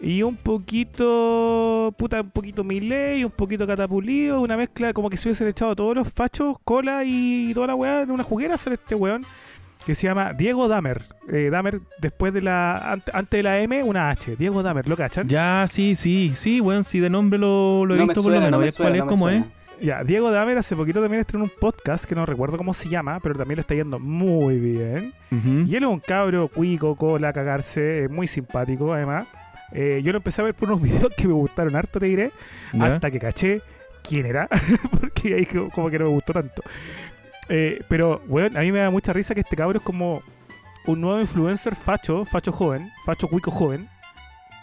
y 0.00 0.22
un 0.22 0.36
poquito, 0.36 1.94
puta, 1.96 2.20
un 2.20 2.30
poquito 2.30 2.62
Miley, 2.62 3.24
un 3.24 3.30
poquito 3.30 3.66
Catapulido, 3.66 4.40
una 4.40 4.56
mezcla 4.56 4.92
como 4.92 5.08
que 5.08 5.16
se 5.16 5.28
hubiesen 5.28 5.48
echado 5.48 5.74
todos 5.74 5.96
los 5.96 6.12
fachos, 6.12 6.58
cola 6.64 7.04
y 7.04 7.52
toda 7.54 7.68
la 7.68 7.74
weá 7.74 8.02
en 8.02 8.10
una 8.10 8.22
juguera 8.22 8.54
hacer 8.54 8.74
este 8.74 8.94
weón 8.94 9.24
que 9.86 9.94
se 9.94 10.06
llama 10.06 10.32
Diego 10.32 10.68
Damer. 10.68 11.04
Eh, 11.30 11.48
Damer 11.50 11.80
después 12.00 12.32
de 12.32 12.40
la, 12.42 12.92
ante- 12.92 13.10
antes 13.14 13.38
de 13.38 13.42
la 13.42 13.58
M, 13.60 13.82
una 13.82 14.10
H. 14.10 14.36
Diego 14.36 14.62
Damer, 14.62 14.88
¿lo 14.88 14.96
cachan? 14.96 15.28
Ya, 15.28 15.64
sí, 15.68 15.94
sí, 15.94 16.32
sí, 16.34 16.60
weón. 16.60 16.84
Sí, 16.84 17.00
de 17.00 17.10
nombre 17.10 17.38
lo, 17.38 17.84
lo 17.86 17.94
he 17.94 17.98
no 17.98 18.04
me 18.04 18.08
visto 18.08 18.22
por 18.22 18.32
lo 18.32 18.38
menos. 18.38 18.50
no 18.52 18.58
me 18.58 18.64
¿Ves 18.66 18.76
cuál 18.76 18.92
es? 18.94 18.98
no 19.00 19.04
me 19.06 19.10
¿Cómo 19.10 19.28
es? 19.28 19.44
Ya, 19.80 20.04
Diego 20.04 20.30
Damer 20.30 20.56
hace 20.56 20.76
poquito 20.76 21.02
también 21.02 21.20
estrenó 21.20 21.44
un 21.44 21.50
podcast 21.60 22.04
que 22.04 22.14
no 22.14 22.24
recuerdo 22.24 22.56
cómo 22.56 22.72
se 22.72 22.88
llama, 22.88 23.18
pero 23.20 23.34
también 23.34 23.56
le 23.56 23.62
está 23.62 23.74
yendo 23.74 23.98
muy 23.98 24.58
bien. 24.58 25.12
Y 25.30 25.74
él 25.76 25.82
es 25.82 25.88
un 25.88 25.98
cabro 26.00 26.46
cuico, 26.48 26.94
cola, 26.94 27.32
cagarse, 27.32 28.04
eh, 28.04 28.08
muy 28.08 28.26
simpático 28.28 28.92
además. 28.94 29.26
Eh, 29.72 30.00
yo 30.04 30.12
lo 30.12 30.18
empecé 30.18 30.40
a 30.42 30.44
ver 30.44 30.54
por 30.54 30.68
unos 30.70 30.80
videos 30.82 31.12
que 31.16 31.26
me 31.26 31.34
gustaron 31.34 31.74
harto, 31.74 31.98
te 31.98 32.06
diré, 32.06 32.30
hasta 32.80 33.10
que 33.10 33.18
caché 33.18 33.62
quién 34.08 34.26
era, 34.26 34.48
porque 35.00 35.34
ahí 35.34 35.44
co- 35.46 35.68
como 35.70 35.90
que 35.90 35.98
no 35.98 36.04
me 36.04 36.10
gustó 36.12 36.32
tanto. 36.32 36.62
Eh, 37.48 37.82
pero, 37.88 38.22
bueno, 38.26 38.58
a 38.58 38.62
mí 38.62 38.72
me 38.72 38.78
da 38.80 38.90
mucha 38.90 39.12
risa 39.12 39.34
que 39.34 39.40
este 39.40 39.56
cabro 39.56 39.78
es 39.78 39.84
como 39.84 40.22
un 40.86 41.00
nuevo 41.00 41.20
influencer 41.20 41.74
facho, 41.74 42.24
facho 42.24 42.52
joven, 42.52 42.90
facho 43.04 43.28
cuico 43.28 43.50
joven. 43.50 43.88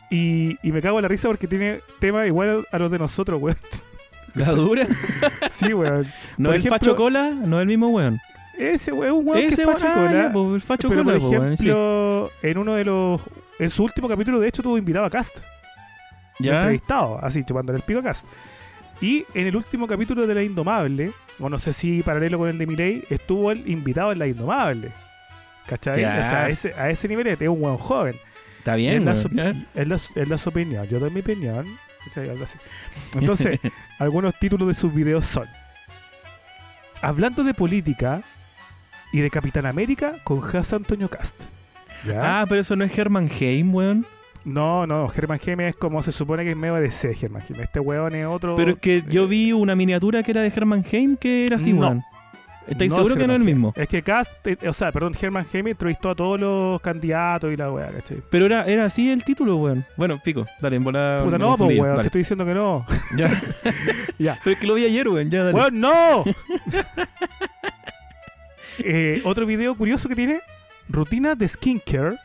Y, 0.10 0.58
y 0.62 0.72
me 0.72 0.82
cago 0.82 0.98
en 1.00 1.04
la 1.04 1.08
risa 1.08 1.28
porque 1.30 1.48
tiene 1.48 1.80
temas 2.00 2.28
igual 2.28 2.66
a 2.72 2.80
los 2.80 2.92
de 2.92 3.00
nosotros, 3.00 3.42
weón. 3.42 3.58
La 4.36 4.52
dura. 4.52 4.88
Sí, 5.52 5.74
weón. 5.74 6.08
¿No 6.38 6.50
Por 6.50 6.58
es 6.58 6.66
el 6.66 6.72
ejemplo- 6.72 6.80
Facho 6.80 6.96
Cola? 6.96 7.32
¿No 7.32 7.58
es 7.58 7.62
el 7.62 7.68
mismo 7.68 7.90
weón? 7.90 8.20
Ese 8.58 8.92
weón 8.92 9.06
es 9.08 9.20
un 9.20 9.28
weón 9.28 9.40
que 9.42 9.46
es 9.48 9.54
Ese 9.54 9.66
facho 9.66 9.86
weón, 9.86 9.96
cola. 9.96 10.10
ah, 10.10 10.32
ya, 10.34 10.56
el 10.56 10.62
Facho 10.62 10.90
pero 10.90 11.04
Cola, 11.04 11.14
por 11.20 11.22
po, 11.22 11.30
weón, 11.30 11.58
sí. 11.58 11.64
ejemplo, 11.70 12.32
en 12.42 12.58
uno 12.58 12.74
de 12.76 12.86
los. 12.86 13.22
En 13.60 13.70
su 13.70 13.84
último 13.84 14.08
capítulo, 14.08 14.40
de 14.40 14.48
hecho, 14.48 14.62
tuvo 14.64 14.78
invitado 14.78 15.06
a 15.06 15.10
Cast. 15.10 15.38
Ya. 16.40 16.58
Entrevistado, 16.58 17.20
así, 17.24 17.44
chupándole 17.44 17.78
el 17.78 17.84
pico 17.84 18.00
a 18.00 18.04
Cast. 18.04 18.26
Y 19.02 19.26
en 19.34 19.48
el 19.48 19.56
último 19.56 19.88
capítulo 19.88 20.28
de 20.28 20.36
La 20.36 20.44
Indomable, 20.44 21.12
o 21.40 21.50
no 21.50 21.58
sé 21.58 21.74
si 21.74 22.04
paralelo 22.04 22.38
con 22.38 22.50
el 22.50 22.58
de 22.58 22.68
Miley, 22.68 23.04
estuvo 23.10 23.52
el 23.52 23.68
invitado 23.68 24.12
en 24.12 24.20
La 24.20 24.28
Indomable. 24.28 24.92
¿Cachai? 25.66 26.04
O 26.06 26.24
sea, 26.24 26.44
a 26.44 26.50
ese, 26.50 26.74
a 26.76 26.90
ese 26.90 27.08
nivel 27.08 27.28
es 27.28 27.40
un 27.42 27.62
weón 27.64 27.78
joven. 27.78 28.16
Está 28.60 28.76
bien, 28.76 29.04
weón, 29.04 29.16
su, 29.18 29.30
ya. 29.30 29.54
él 29.74 29.90
da 30.30 30.38
su- 30.38 30.50
opinión, 30.50 30.88
yo 30.88 31.00
doy 31.00 31.10
mi 31.10 31.22
opinión. 31.22 31.66
¿cachai? 32.06 32.30
Algo 32.30 32.44
así. 32.44 32.58
Entonces, 33.16 33.60
algunos 34.00 34.38
títulos 34.40 34.68
de 34.68 34.74
sus 34.76 34.94
videos 34.94 35.26
son 35.26 35.48
Hablando 37.02 37.44
de 37.44 37.54
política 37.56 38.22
y 39.12 39.22
de 39.22 39.30
Capitán 39.32 39.66
América 39.66 40.14
con 40.24 40.42
José 40.42 40.76
Antonio 40.76 41.10
Cast. 41.10 41.36
¿Ya? 42.06 42.42
Ah, 42.42 42.46
pero 42.48 42.62
eso 42.62 42.76
no 42.76 42.84
es 42.84 42.96
Herman 42.96 43.30
Heim, 43.40 43.74
weón. 43.74 44.06
No, 44.44 44.88
no, 44.88 45.08
Germán 45.10 45.40
Geme 45.40 45.68
es 45.68 45.76
como 45.76 46.02
se 46.02 46.12
supone 46.12 46.44
que 46.44 46.52
es 46.52 46.58
medio 46.58 46.76
de 46.76 46.90
C, 46.90 47.14
Germán 47.14 47.44
Geme. 47.44 47.64
Este 47.64 47.80
weón 47.80 48.16
es 48.16 48.26
otro. 48.26 48.56
Pero 48.56 48.72
es 48.72 48.80
que 48.80 49.04
yo 49.08 49.28
vi 49.28 49.52
una 49.54 49.76
miniatura 49.76 50.24
que 50.24 50.32
era 50.32 50.42
de 50.42 50.48
Herman 50.48 50.84
Heim 50.92 51.16
que 51.18 51.46
era 51.46 51.58
así, 51.58 51.74
No. 51.74 51.82
weón. 51.82 52.04
¿Estáis 52.68 52.92
No 52.92 52.98
seguros 52.98 53.18
que 53.18 53.28
no 53.28 53.34
es 53.34 53.40
el 53.40 53.46
Germán 53.46 53.56
mismo? 53.56 53.74
Es 53.76 53.88
que 53.88 54.02
Cast, 54.04 54.32
eh, 54.48 54.56
o 54.68 54.72
sea, 54.74 54.92
perdón, 54.92 55.14
Germán 55.16 55.46
Geme 55.46 55.72
entrevistó 55.72 56.12
a 56.12 56.16
todos 56.16 56.40
los 56.40 56.80
candidatos 56.82 57.52
y 57.52 57.58
la 57.58 57.72
weá, 57.72 57.92
¿cachai? 57.92 58.22
Pero 58.30 58.46
era, 58.46 58.66
era 58.66 58.86
así 58.86 59.12
el 59.12 59.24
título, 59.24 59.58
weón. 59.58 59.84
Bueno, 59.98 60.20
pico, 60.24 60.46
dale, 60.62 60.76
en 60.76 60.84
bola. 60.84 61.22
Puta, 61.24 61.38
no, 61.40 61.58
pues 61.58 61.78
weón, 61.80 62.00
te 62.02 62.08
estoy 62.08 62.20
diciendo 62.20 62.46
que 62.46 62.54
no. 62.54 62.86
Ya. 63.18 63.42
Ya. 64.20 64.40
Pero 64.44 64.54
es 64.54 64.60
que 64.60 64.68
lo 64.68 64.76
vi 64.76 64.86
ayer, 64.86 65.08
weón, 65.10 65.30
ya 65.32 65.44
dale. 65.44 65.58
¡Weón, 65.58 65.80
no! 65.80 66.24
Eh, 68.84 69.22
otro 69.26 69.46
video 69.46 69.76
curioso 69.76 70.08
que 70.10 70.16
tiene: 70.16 70.40
rutina 70.90 71.36
de 71.36 71.48
skincare 71.48 72.16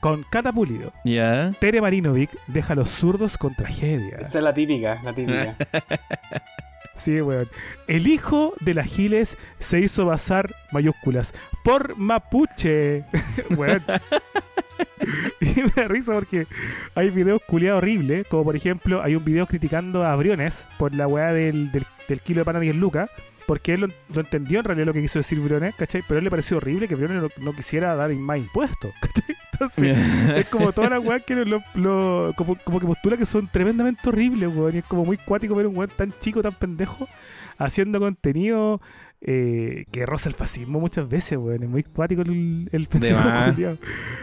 con 0.00 0.24
Cata 0.30 0.52
Pulido. 0.52 0.92
Ya. 1.04 1.52
Tere 1.60 1.80
Marinovic 1.80 2.30
deja 2.46 2.72
a 2.72 2.76
los 2.76 2.90
zurdos 2.90 3.38
con 3.38 3.54
tragedia. 3.54 4.16
Esa 4.18 4.38
es 4.38 4.44
la 4.44 4.54
típica, 4.54 5.00
la 5.02 5.12
típica. 5.12 5.56
Sí, 7.00 7.18
weón. 7.22 7.48
El 7.86 8.06
hijo 8.08 8.52
de 8.60 8.74
las 8.74 8.86
Giles 8.86 9.38
se 9.58 9.80
hizo 9.80 10.04
basar 10.04 10.54
mayúsculas 10.70 11.32
por 11.64 11.96
mapuche. 11.96 13.04
weón. 13.56 13.82
y 15.40 15.62
me 15.62 15.70
da 15.74 15.88
risa 15.88 16.12
porque 16.12 16.46
hay 16.94 17.08
videos 17.08 17.40
culiados 17.46 17.78
horribles, 17.78 18.26
como 18.28 18.44
por 18.44 18.54
ejemplo 18.54 19.02
hay 19.02 19.14
un 19.14 19.24
video 19.24 19.46
criticando 19.46 20.04
a 20.04 20.14
Briones 20.14 20.66
por 20.78 20.94
la 20.94 21.06
weá 21.06 21.32
del, 21.32 21.72
del, 21.72 21.86
del 22.06 22.20
kilo 22.20 22.40
de 22.40 22.44
pana 22.44 22.60
10 22.60 22.76
lucas. 22.76 23.08
Porque 23.46 23.74
él 23.74 23.80
lo, 23.82 23.86
lo 24.14 24.20
entendió 24.20 24.58
en 24.60 24.64
realidad 24.64 24.86
lo 24.86 24.92
que 24.92 25.02
quiso 25.02 25.18
decir 25.18 25.40
Briones, 25.40 25.74
¿cachai? 25.76 26.02
Pero 26.06 26.16
a 26.16 26.18
él 26.18 26.24
le 26.24 26.30
pareció 26.30 26.56
horrible 26.58 26.88
que 26.88 26.94
Briones 26.94 27.22
no, 27.22 27.28
no 27.44 27.52
quisiera 27.52 27.94
dar 27.94 28.10
más 28.14 28.38
impuestos, 28.38 28.92
¿cachai? 29.00 29.36
Entonces, 29.52 29.98
es 30.36 30.46
como 30.46 30.72
toda 30.72 30.88
la 30.88 31.00
weá 31.00 31.20
que 31.20 31.34
lo, 31.34 31.60
lo- 31.74 32.32
como, 32.36 32.56
como 32.64 32.80
que 32.80 32.86
postula 32.86 33.16
que 33.18 33.26
son 33.26 33.46
tremendamente 33.48 34.08
horribles, 34.08 34.54
weón. 34.54 34.74
Y 34.74 34.78
es 34.78 34.84
como 34.84 35.04
muy 35.04 35.18
cuático 35.18 35.54
ver 35.54 35.66
un 35.66 35.76
weón 35.76 35.90
tan 35.94 36.12
chico, 36.18 36.40
tan 36.40 36.54
pendejo, 36.54 37.06
haciendo 37.58 38.00
contenido 38.00 38.80
eh, 39.20 39.84
que 39.92 40.06
roza 40.06 40.30
el 40.30 40.34
fascismo 40.34 40.80
muchas 40.80 41.06
veces, 41.08 41.36
weón. 41.36 41.62
Es 41.62 41.68
muy 41.68 41.82
cuático 41.82 42.22
el, 42.22 42.70
el 42.72 42.86
pendejo 42.88 43.18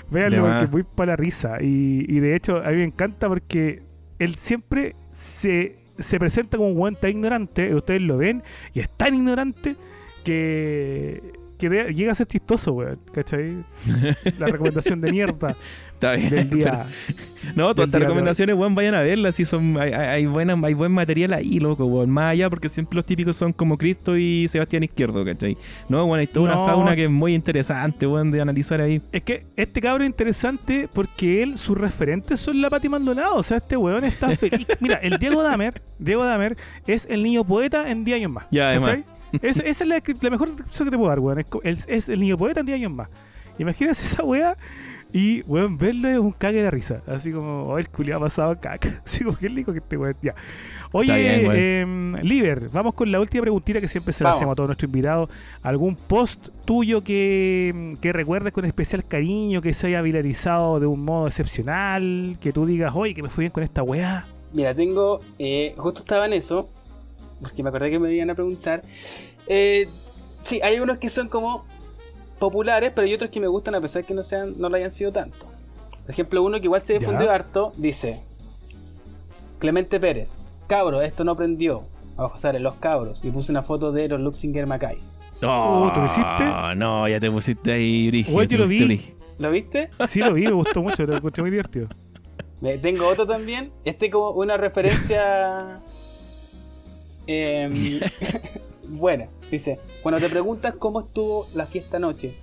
Véanlo, 0.09 0.41
porque 0.41 0.65
es 0.65 0.71
muy 0.71 0.83
para 0.83 1.11
la 1.11 1.15
risa. 1.17 1.57
Y, 1.61 2.03
y 2.07 2.19
de 2.19 2.35
hecho, 2.35 2.57
a 2.57 2.69
mí 2.71 2.77
me 2.77 2.85
encanta 2.85 3.27
porque 3.27 3.83
él 4.17 4.35
siempre 4.37 4.95
se, 5.11 5.77
se 5.99 6.19
presenta 6.19 6.57
como 6.57 6.69
un 6.69 6.77
weón 6.77 6.95
tan 6.95 7.11
ignorante, 7.11 7.73
ustedes 7.75 8.01
lo 8.01 8.17
ven, 8.17 8.43
y 8.73 8.79
es 8.81 8.89
tan 8.89 9.15
ignorante 9.15 9.75
que, 10.23 11.21
que 11.57 11.69
de- 11.69 11.93
llega 11.93 12.11
a 12.11 12.15
ser 12.15 12.27
chistoso, 12.27 12.73
weón. 12.73 12.99
¿Cachai? 13.13 13.63
La 14.39 14.47
recomendación 14.47 15.01
de 15.01 15.11
mierda 15.11 15.55
Está 15.97 16.11
bien. 16.13 16.47
pero- 16.51 16.83
no, 17.55 17.73
todas 17.73 17.87
estas 17.87 18.01
recomendaciones, 18.01 18.55
weón, 18.55 18.75
vayan 18.75 18.93
a 18.93 19.01
verlas. 19.01 19.33
Si 19.35 19.45
son, 19.45 19.75
hay, 19.79 19.91
hay, 19.93 20.25
buena- 20.27 20.55
hay 20.63 20.75
buen 20.75 20.91
material 20.91 21.33
ahí, 21.33 21.59
loco, 21.59 21.85
weón. 21.85 22.11
Más 22.11 22.33
allá, 22.33 22.49
porque 22.51 22.69
siempre 22.69 22.95
los 22.97 23.05
típicos 23.05 23.35
son 23.35 23.51
como 23.51 23.77
Cristo 23.79 24.15
y 24.15 24.47
Sebastián 24.47 24.83
Izquierdo, 24.83 25.25
¿cachai? 25.25 25.57
No, 25.89 26.05
bueno, 26.05 26.19
hay 26.21 26.27
toda 26.27 26.53
No. 26.53 26.61
una 26.63 26.71
fauna 26.71 26.95
que 26.95 27.05
es 27.05 27.09
muy 27.09 27.33
interesante, 27.33 28.05
weón, 28.05 28.29
de 28.29 28.41
analizar 28.41 28.79
ahí. 28.79 29.01
Es 29.11 29.23
que 29.23 29.45
este 29.55 29.81
cabro 29.81 30.03
es 30.03 30.07
interesante 30.09 30.87
porque 30.93 31.41
él, 31.41 31.57
sus 31.57 31.75
referentes 31.77 32.39
son 32.39 32.61
la 32.61 32.69
Pati 32.69 32.89
Maldonado. 32.89 33.35
O 33.37 33.43
sea, 33.43 33.57
este 33.57 33.75
weón 33.75 34.03
está 34.03 34.29
feliz. 34.37 34.67
Mira, 34.79 34.97
el 34.97 35.17
Diego 35.17 35.41
Damer, 35.41 35.81
Diego 35.97 36.23
Damer 36.25 36.57
es 36.85 37.07
el 37.09 37.23
niño 37.23 37.43
poeta 37.43 37.89
en 37.89 38.05
10 38.05 38.17
años 38.17 38.31
más. 38.31 38.45
Ya, 38.51 38.69
además. 38.69 38.99
esa 39.41 39.63
es 39.63 39.85
la, 39.85 39.99
mejor 40.29 40.49
descripción 40.49 40.85
que 40.87 40.91
te 40.91 40.97
puedo 40.97 41.09
dar, 41.09 41.19
weón. 41.19 41.39
Es, 41.39 41.45
co- 41.47 41.61
el- 41.63 41.79
es 41.87 42.07
el 42.07 42.19
niño 42.19 42.37
poeta 42.37 42.59
en 42.59 42.67
10 42.67 42.75
años 42.75 42.91
más. 42.91 43.09
Imagínense 43.59 44.03
esa 44.03 44.21
weá 44.23 44.55
y, 45.13 45.41
weón, 45.43 45.77
verlo 45.77 46.09
es 46.09 46.17
un 46.17 46.31
cague 46.31 46.61
de 46.61 46.69
risa. 46.69 47.01
Así 47.07 47.31
como, 47.31 47.63
oh, 47.63 47.77
el 47.77 47.89
culiado 47.89 48.21
ha 48.21 48.25
pasado 48.25 48.59
caca. 48.59 49.01
Así 49.05 49.23
como, 49.23 49.37
qué 49.37 49.47
rico 49.49 49.71
que 49.71 49.79
este 49.79 49.97
weón. 49.97 50.15
Ya. 50.21 50.35
Oye, 50.91 51.17
bien, 51.17 51.51
em, 51.55 52.15
Liber, 52.17 52.69
vamos 52.69 52.93
con 52.93 53.11
la 53.11 53.19
última 53.19 53.41
preguntita 53.41 53.81
que 53.81 53.87
siempre 53.87 54.13
se 54.13 54.23
la 54.23 54.31
hacemos 54.31 54.53
a 54.53 54.55
todos 54.55 54.69
nuestros 54.69 54.87
invitados. 54.87 55.29
¿Algún 55.61 55.95
post 55.95 56.49
tuyo 56.65 57.03
que, 57.03 57.95
que 58.01 58.13
recuerdes 58.13 58.53
con 58.53 58.65
especial 58.65 59.05
cariño, 59.05 59.61
que 59.61 59.73
se 59.73 59.87
haya 59.87 60.01
viralizado 60.01 60.79
de 60.79 60.85
un 60.87 61.03
modo 61.03 61.27
excepcional? 61.27 62.37
Que 62.39 62.53
tú 62.53 62.65
digas, 62.65 62.93
oye, 62.95 63.13
que 63.13 63.23
me 63.23 63.29
fui 63.29 63.43
bien 63.43 63.51
con 63.51 63.63
esta 63.63 63.83
weá. 63.83 64.25
Mira, 64.53 64.73
tengo. 64.73 65.19
eh, 65.39 65.73
justo 65.77 66.01
estaba 66.01 66.25
en 66.25 66.33
eso. 66.33 66.69
Porque 67.41 67.61
me 67.63 67.69
acordé 67.69 67.91
que 67.91 67.99
me 67.99 68.13
iban 68.13 68.29
a 68.29 68.35
preguntar. 68.35 68.81
Eh, 69.47 69.87
sí, 70.43 70.59
hay 70.63 70.79
unos 70.79 70.97
que 70.97 71.09
son 71.09 71.27
como 71.29 71.65
populares, 72.37 72.91
pero 72.95 73.05
hay 73.07 73.13
otros 73.13 73.29
que 73.31 73.39
me 73.39 73.47
gustan 73.47 73.75
a 73.75 73.81
pesar 73.81 74.03
que 74.03 74.13
no 74.13 74.23
sean, 74.23 74.55
no 74.57 74.69
lo 74.69 74.75
hayan 74.77 74.91
sido 74.91 75.11
tanto. 75.11 75.37
Por 76.03 76.11
ejemplo, 76.11 76.43
uno 76.43 76.57
que 76.59 76.65
igual 76.65 76.81
se 76.83 76.93
Ya. 76.93 76.99
difundió 76.99 77.29
harto, 77.31 77.71
dice 77.77 78.21
Clemente 79.59 79.99
Pérez, 79.99 80.49
cabro, 80.67 81.01
esto 81.01 81.23
no 81.23 81.35
prendió. 81.35 81.83
Abajo 82.15 82.37
sale 82.37 82.59
los 82.59 82.75
cabros. 82.75 83.23
Y 83.25 83.31
puse 83.31 83.51
una 83.51 83.61
foto 83.61 83.91
de 83.91 84.07
los 84.07 84.19
Luxinger 84.19 84.65
Macay. 84.67 84.97
Oh, 85.43 85.91
¿tú 85.93 85.99
lo 85.99 86.05
hiciste? 86.07 86.43
No, 86.75 87.07
ya 87.07 87.19
te 87.19 87.29
pusiste 87.29 87.71
ahí, 87.73 88.25
Weón, 88.29 88.43
yo 88.43 88.47
te 88.49 88.57
lo 88.57 88.67
vi. 88.67 88.83
brígido. 88.85 89.17
¿Lo 89.37 89.51
viste? 89.51 89.89
Sí, 90.07 90.19
lo 90.19 90.33
vi, 90.33 90.45
me 90.45 90.51
gustó 90.53 90.81
mucho, 90.81 91.05
lo 91.05 91.15
encontré 91.17 91.43
muy 91.43 91.51
divertido. 91.51 91.87
Eh, 92.63 92.79
Tengo 92.81 93.07
otro 93.07 93.27
también. 93.27 93.71
Este 93.85 94.09
como 94.09 94.31
una 94.31 94.57
referencia. 94.57 95.79
em, 97.27 97.99
buena. 98.89 99.27
Dice: 99.51 99.79
Cuando 100.03 100.19
te 100.19 100.29
preguntas 100.29 100.75
cómo 100.75 100.99
estuvo 101.01 101.47
la 101.55 101.65
fiesta 101.65 101.97
anoche, 101.97 102.33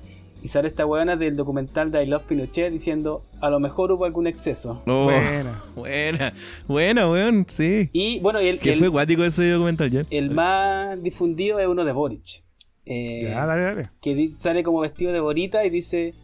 y 0.43 0.49
sale 0.49 0.69
esta 0.69 0.85
huevona 0.85 1.17
del 1.17 1.37
documental 1.37 1.91
de 1.91 2.03
I 2.03 2.07
Love 2.07 2.25
Pinochet 2.25 2.71
diciendo: 2.71 3.25
A 3.41 3.51
lo 3.51 3.61
mejor 3.61 3.93
hubo 3.93 4.05
algún 4.05 4.27
exceso. 4.27 4.83
Oh, 4.87 5.05
Buena. 5.05 5.63
buena, 5.77 6.33
buena, 6.69 7.11
weón, 7.11 7.47
sí. 7.49 7.89
Y 7.93 8.21
bueno, 8.21 8.41
y 8.43 8.49
el, 8.49 8.59
Que 8.59 8.73
el- 8.75 8.79
fue 8.79 8.89
guático 8.89 9.25
ese 9.25 9.49
documental, 9.51 9.91
¿ya? 9.91 10.03
el 10.11 10.31
más 10.31 11.03
difundido 11.03 11.59
es 11.61 11.67
uno 11.67 11.85
de 11.85 11.93
Boric. 11.93 12.43
Eh, 12.87 13.23
Ya, 13.31 13.47
dale, 13.47 13.63
dale. 13.63 13.91
que 14.03 14.29
sale 14.29 14.63
como 14.63 14.81
vestido 14.81 15.13
de 15.13 15.21
Borita 15.21 15.65
y 15.65 15.71
dice. 15.71 16.15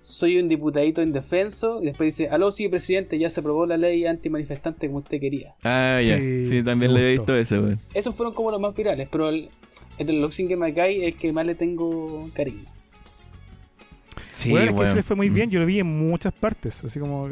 Soy 0.00 0.38
un 0.38 0.48
diputadito 0.48 1.02
indefenso. 1.02 1.82
Y 1.82 1.86
después 1.86 2.16
dice: 2.16 2.28
Aló, 2.30 2.50
sí, 2.52 2.68
presidente, 2.68 3.18
ya 3.18 3.30
se 3.30 3.40
aprobó 3.40 3.66
la 3.66 3.76
ley 3.76 4.06
antimanifestante 4.06 4.86
como 4.86 4.98
usted 4.98 5.20
quería. 5.20 5.54
Ah, 5.64 6.00
ya. 6.00 6.18
Sí, 6.20 6.44
Sí, 6.44 6.62
también 6.62 6.94
le 6.94 7.00
he 7.00 7.12
visto 7.12 7.32
weón. 7.32 7.78
Esos 7.94 8.14
fueron 8.14 8.34
como 8.34 8.50
los 8.50 8.60
más 8.60 8.74
virales, 8.74 9.08
pero 9.10 9.28
el, 9.28 9.48
el 9.98 10.06
de 10.06 10.12
Luxing 10.14 10.48
que 10.48 10.56
me 10.56 10.72
cae 10.74 11.06
es 11.06 11.14
el 11.14 11.20
que 11.20 11.32
más 11.32 11.46
le 11.46 11.54
tengo 11.54 12.28
cariño. 12.34 12.64
Sí, 14.36 14.50
bueno, 14.50 14.72
es 14.72 14.80
que 14.80 14.86
se 14.86 14.94
le 14.96 15.02
fue 15.02 15.16
muy 15.16 15.30
Mm. 15.30 15.34
bien, 15.34 15.50
yo 15.50 15.60
lo 15.60 15.64
vi 15.66 15.80
en 15.80 15.86
muchas 15.86 16.32
partes, 16.34 16.84
así 16.84 17.00
como 17.00 17.26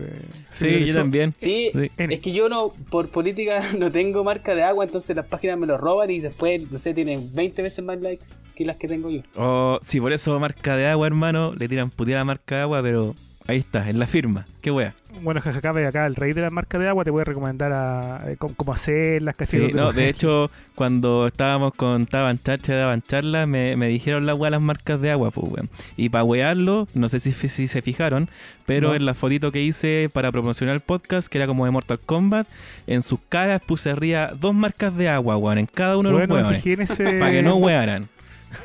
se 0.51 0.79
Sí, 0.81 0.87
yo 0.87 0.95
también. 0.95 1.35
Sí, 1.37 1.71
Sí. 1.75 1.91
Es 1.99 2.21
que 2.21 2.33
yo 2.33 2.49
no, 2.49 2.73
por 2.91 3.09
política 3.11 3.61
no 3.79 3.91
tengo 3.91 4.25
marca 4.25 4.55
de 4.55 4.63
agua, 4.63 4.85
entonces 4.87 5.15
las 5.15 5.27
páginas 5.27 5.59
me 5.59 5.67
lo 5.67 5.77
roban 5.77 6.11
y 6.11 6.21
después, 6.21 6.71
no 6.71 6.79
sé, 6.79 6.95
tienen 6.95 7.35
20 7.35 7.61
veces 7.61 7.85
más 7.85 8.01
likes 8.01 8.27
que 8.55 8.65
las 8.65 8.77
que 8.79 8.89
tengo 8.89 9.11
yo. 9.11 9.21
Oh, 9.37 9.79
sí, 9.83 10.01
por 10.01 10.13
eso 10.15 10.39
marca 10.41 10.77
de 10.79 10.87
agua, 10.87 11.07
hermano. 11.07 11.53
Le 11.55 11.69
tiran 11.69 11.91
puteada 11.91 12.23
a 12.23 12.25
marca 12.25 12.57
de 12.57 12.63
agua, 12.63 12.81
pero 12.83 13.15
ahí 13.47 13.59
está, 13.59 13.89
en 13.89 13.99
la 13.99 14.07
firma. 14.07 14.47
Qué 14.61 14.71
wea. 14.71 14.95
Bueno, 15.23 15.41
Jajacabe 15.41 15.87
acá, 15.87 16.07
el 16.07 16.17
rey 16.17 16.33
de 16.33 16.41
las 16.41 16.51
marcas 16.53 16.81
de 16.81 16.89
agua, 16.89 17.05
te 17.05 17.13
puede 17.13 17.25
recomendar 17.25 17.73
a, 17.73 18.21
eh, 18.27 18.37
cómo, 18.37 18.55
cómo 18.57 18.73
hacerlas, 18.73 19.35
Sí, 19.39 19.59
¿cachai? 19.59 19.73
no, 19.73 19.93
de 19.93 20.09
hecho, 20.09 20.51
cuando 20.75 21.27
estábamos 21.29 21.73
con 21.75 22.07
Taban 22.07 22.39
Chacha, 22.43 22.75
daban 22.75 23.03
charlas, 23.03 23.47
me, 23.47 23.77
me 23.77 23.87
dijeron 23.89 24.27
la 24.27 24.35
wea 24.35 24.51
las 24.51 24.61
marcas 24.61 25.01
de 25.01 25.11
agua, 25.13 25.31
pues, 25.31 25.47
weón. 25.53 25.71
Y 25.97 26.09
para 26.09 26.25
wearlo, 26.25 26.89
no 26.95 27.09
sé 27.09 27.21
si, 27.21 27.31
si 27.33 27.69
se 27.69 27.81
fijaron, 27.83 28.29
pero 28.67 28.89
No. 28.89 28.95
en 28.97 29.05
la 29.07 29.15
fotito 29.15 29.53
que 29.53 29.63
hice 29.63 30.11
para 30.13 30.33
promocionar 30.33 30.75
el 30.75 30.81
podcast, 30.81 31.29
que 31.29 31.39
era 31.39 31.47
como 31.47 31.65
de 31.65 31.71
Mortal 31.71 32.01
Kombat, 32.05 32.49
en 32.87 33.03
sus 33.03 33.21
caras 33.29 33.63
puse 33.65 33.91
arriba 33.91 34.33
dos 34.39 34.55
marcas 34.55 34.97
de 34.97 35.09
agua, 35.09 35.37
weón, 35.37 35.59
en 35.59 35.67
cada 35.67 35.97
uno 35.97 36.09
de 36.11 36.27
los 36.27 36.29
weones. 36.29 36.63
Para 37.21 37.31
que 37.31 37.43
no 37.43 37.57
wearan. 37.57 38.09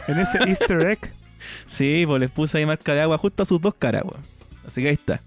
en 0.08 0.20
ese 0.20 0.40
easter 0.48 0.82
egg. 0.88 1.00
Sí, 1.68 2.04
pues 2.06 2.20
les 2.20 2.30
puse 2.30 2.58
ahí 2.58 2.66
marca 2.66 2.94
de 2.94 3.02
agua 3.02 3.18
justo 3.18 3.44
a 3.44 3.46
sus 3.46 3.62
dos 3.62 3.74
caras, 3.74 4.04
weón. 4.04 4.22
Así 4.70 4.84
que 4.84 4.90
ahí 4.90 4.94
está. 4.94 5.20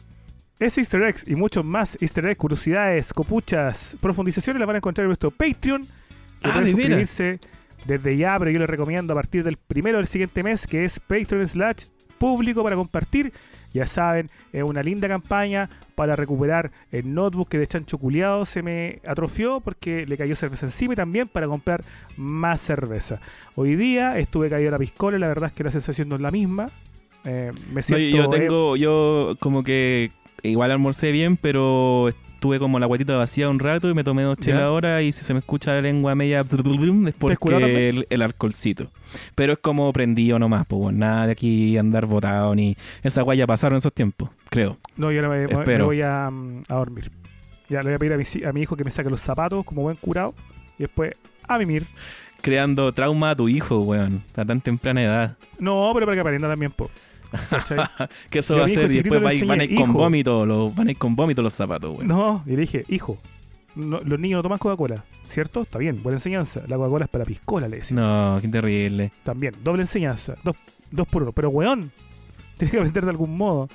Ese 0.60 0.80
easter 0.80 1.02
eggs 1.02 1.26
y 1.26 1.34
muchos 1.34 1.64
más 1.64 1.98
easter 2.00 2.24
eggs, 2.26 2.38
curiosidades, 2.38 3.12
copuchas, 3.12 3.96
profundizaciones 4.00 4.60
las 4.60 4.68
van 4.68 4.76
a 4.76 4.78
encontrar 4.78 5.04
en 5.04 5.08
nuestro 5.08 5.32
Patreon. 5.32 5.82
Que 5.82 6.48
Ah, 6.48 6.62
suscribirse 6.64 7.40
desde 7.84 8.16
ya, 8.16 8.38
pero 8.38 8.52
yo 8.52 8.60
les 8.60 8.70
recomiendo 8.70 9.12
a 9.12 9.16
partir 9.16 9.42
del 9.42 9.56
primero 9.56 9.98
del 9.98 10.06
siguiente 10.06 10.44
mes, 10.44 10.64
que 10.66 10.84
es 10.84 11.00
Patreon 11.00 11.48
slash 11.48 11.86
público 12.18 12.62
para 12.62 12.76
compartir. 12.76 13.32
Ya 13.74 13.88
saben, 13.88 14.30
es 14.52 14.62
una 14.62 14.80
linda 14.84 15.08
campaña 15.08 15.68
para 15.96 16.14
recuperar 16.14 16.70
el 16.92 17.12
notebook 17.12 17.48
que 17.48 17.58
de 17.58 17.66
chancho 17.66 17.98
culiado 17.98 18.44
se 18.44 18.62
me 18.62 19.00
atrofió 19.04 19.58
porque 19.60 20.06
le 20.06 20.16
cayó 20.16 20.36
cerveza 20.36 20.66
encima 20.66 20.92
y 20.92 20.96
también 20.96 21.26
para 21.26 21.48
comprar 21.48 21.82
más 22.16 22.60
cerveza. 22.60 23.18
Hoy 23.56 23.74
día 23.74 24.16
estuve 24.18 24.48
caído 24.48 24.68
a 24.68 24.72
la 24.72 24.78
piscola 24.78 25.16
y 25.16 25.20
la 25.20 25.26
verdad 25.26 25.48
es 25.48 25.54
que 25.54 25.64
la 25.64 25.72
sensación 25.72 26.08
no 26.08 26.14
es 26.14 26.22
la 26.22 26.30
misma. 26.30 26.70
Eh, 27.24 27.52
me 27.68 27.76
No, 27.76 27.82
siento 27.82 28.04
yo, 28.04 28.16
yo 28.16 28.24
eh, 28.34 28.38
tengo, 28.40 28.76
yo 28.76 29.36
como 29.40 29.62
que 29.62 30.10
igual 30.42 30.70
almorcé 30.72 31.12
bien, 31.12 31.36
pero 31.36 32.08
estuve 32.08 32.58
como 32.58 32.80
la 32.80 32.86
guatita 32.86 33.16
vacía 33.16 33.48
un 33.48 33.60
rato 33.60 33.88
y 33.88 33.94
me 33.94 34.02
tomé 34.02 34.22
dos 34.24 34.36
chelas 34.38 34.62
ahora 34.62 35.00
y 35.02 35.12
si 35.12 35.22
se 35.24 35.32
me 35.32 35.38
escucha 35.38 35.74
la 35.74 35.82
lengua 35.82 36.16
media 36.16 36.40
es 36.40 36.46
porque 36.48 37.88
el, 37.88 38.06
el 38.10 38.22
alcoholcito. 38.22 38.90
Pero 39.36 39.52
es 39.52 39.58
como 39.60 39.92
prendido 39.92 40.38
nomás, 40.40 40.66
pues 40.66 40.80
bueno, 40.80 40.98
nada 40.98 41.26
de 41.26 41.32
aquí 41.32 41.78
andar 41.78 42.06
botado 42.06 42.54
ni 42.56 42.76
esa 43.04 43.22
guaya 43.22 43.46
pasaron 43.46 43.78
esos 43.78 43.92
tiempos, 43.92 44.30
creo. 44.50 44.78
No, 44.96 45.12
yo 45.12 45.24
ahora 45.24 45.28
me, 45.48 45.64
me- 45.64 45.82
voy 45.82 46.00
a, 46.02 46.28
mm, 46.30 46.62
a 46.68 46.74
dormir. 46.74 47.12
Ya 47.68 47.78
le 47.82 47.90
voy 47.90 47.94
a 47.94 47.98
pedir 48.00 48.12
a 48.14 48.16
mi, 48.16 48.24
a 48.44 48.52
mi 48.52 48.62
hijo 48.62 48.76
que 48.76 48.82
me 48.84 48.90
saque 48.90 49.08
los 49.10 49.20
zapatos 49.20 49.64
como 49.64 49.82
buen 49.82 49.96
curado 49.96 50.34
y 50.78 50.82
después 50.82 51.12
a 51.46 51.58
mimir. 51.58 51.86
Creando 52.40 52.92
trauma 52.92 53.30
a 53.30 53.36
tu 53.36 53.48
hijo, 53.48 53.80
weón, 53.82 54.22
a 54.34 54.44
tan 54.44 54.60
temprana 54.60 55.02
edad. 55.04 55.36
No, 55.60 55.92
pero 55.94 56.06
para 56.06 56.16
que 56.16 56.20
aprenda 56.20 56.48
también, 56.48 56.72
po. 56.72 56.90
Que 58.30 58.38
eso 58.40 58.54
Yo 58.54 58.60
va 58.60 58.66
a 58.66 58.68
ser 58.68 58.90
y 58.92 58.96
después 59.02 59.20
va 59.20 59.46
van 59.46 59.60
a 59.60 59.64
ir 59.64 59.74
con 59.76 59.92
vómito, 59.92 60.44
los, 60.46 60.74
van 60.74 60.88
a 60.88 60.90
ir 60.92 60.98
con 60.98 61.16
vómito 61.16 61.42
los 61.42 61.54
zapatos, 61.54 61.96
weón. 61.96 62.08
no, 62.08 62.42
y 62.46 62.50
le 62.50 62.56
dije, 62.62 62.84
hijo, 62.88 63.18
no- 63.74 64.00
los 64.00 64.18
niños 64.18 64.38
no 64.38 64.42
toman 64.42 64.58
Coca-Cola, 64.58 65.04
¿cierto? 65.28 65.62
Está 65.62 65.78
bien, 65.78 66.02
buena 66.02 66.18
enseñanza. 66.18 66.62
La 66.68 66.76
Coca-Cola 66.76 67.04
es 67.06 67.10
para 67.10 67.24
piscola, 67.24 67.68
le 67.68 67.76
decía. 67.78 67.96
No, 67.96 68.38
qué 68.40 68.48
terrible. 68.48 69.12
También, 69.24 69.54
doble 69.64 69.82
enseñanza, 69.82 70.36
dos, 70.44 70.56
dos 70.90 71.08
por 71.08 71.22
uno. 71.22 71.32
Pero, 71.32 71.48
weón, 71.50 71.90
tienes 72.58 72.70
que 72.70 72.76
aprender 72.78 73.04
de 73.04 73.10
algún 73.10 73.36
modo. 73.36 73.68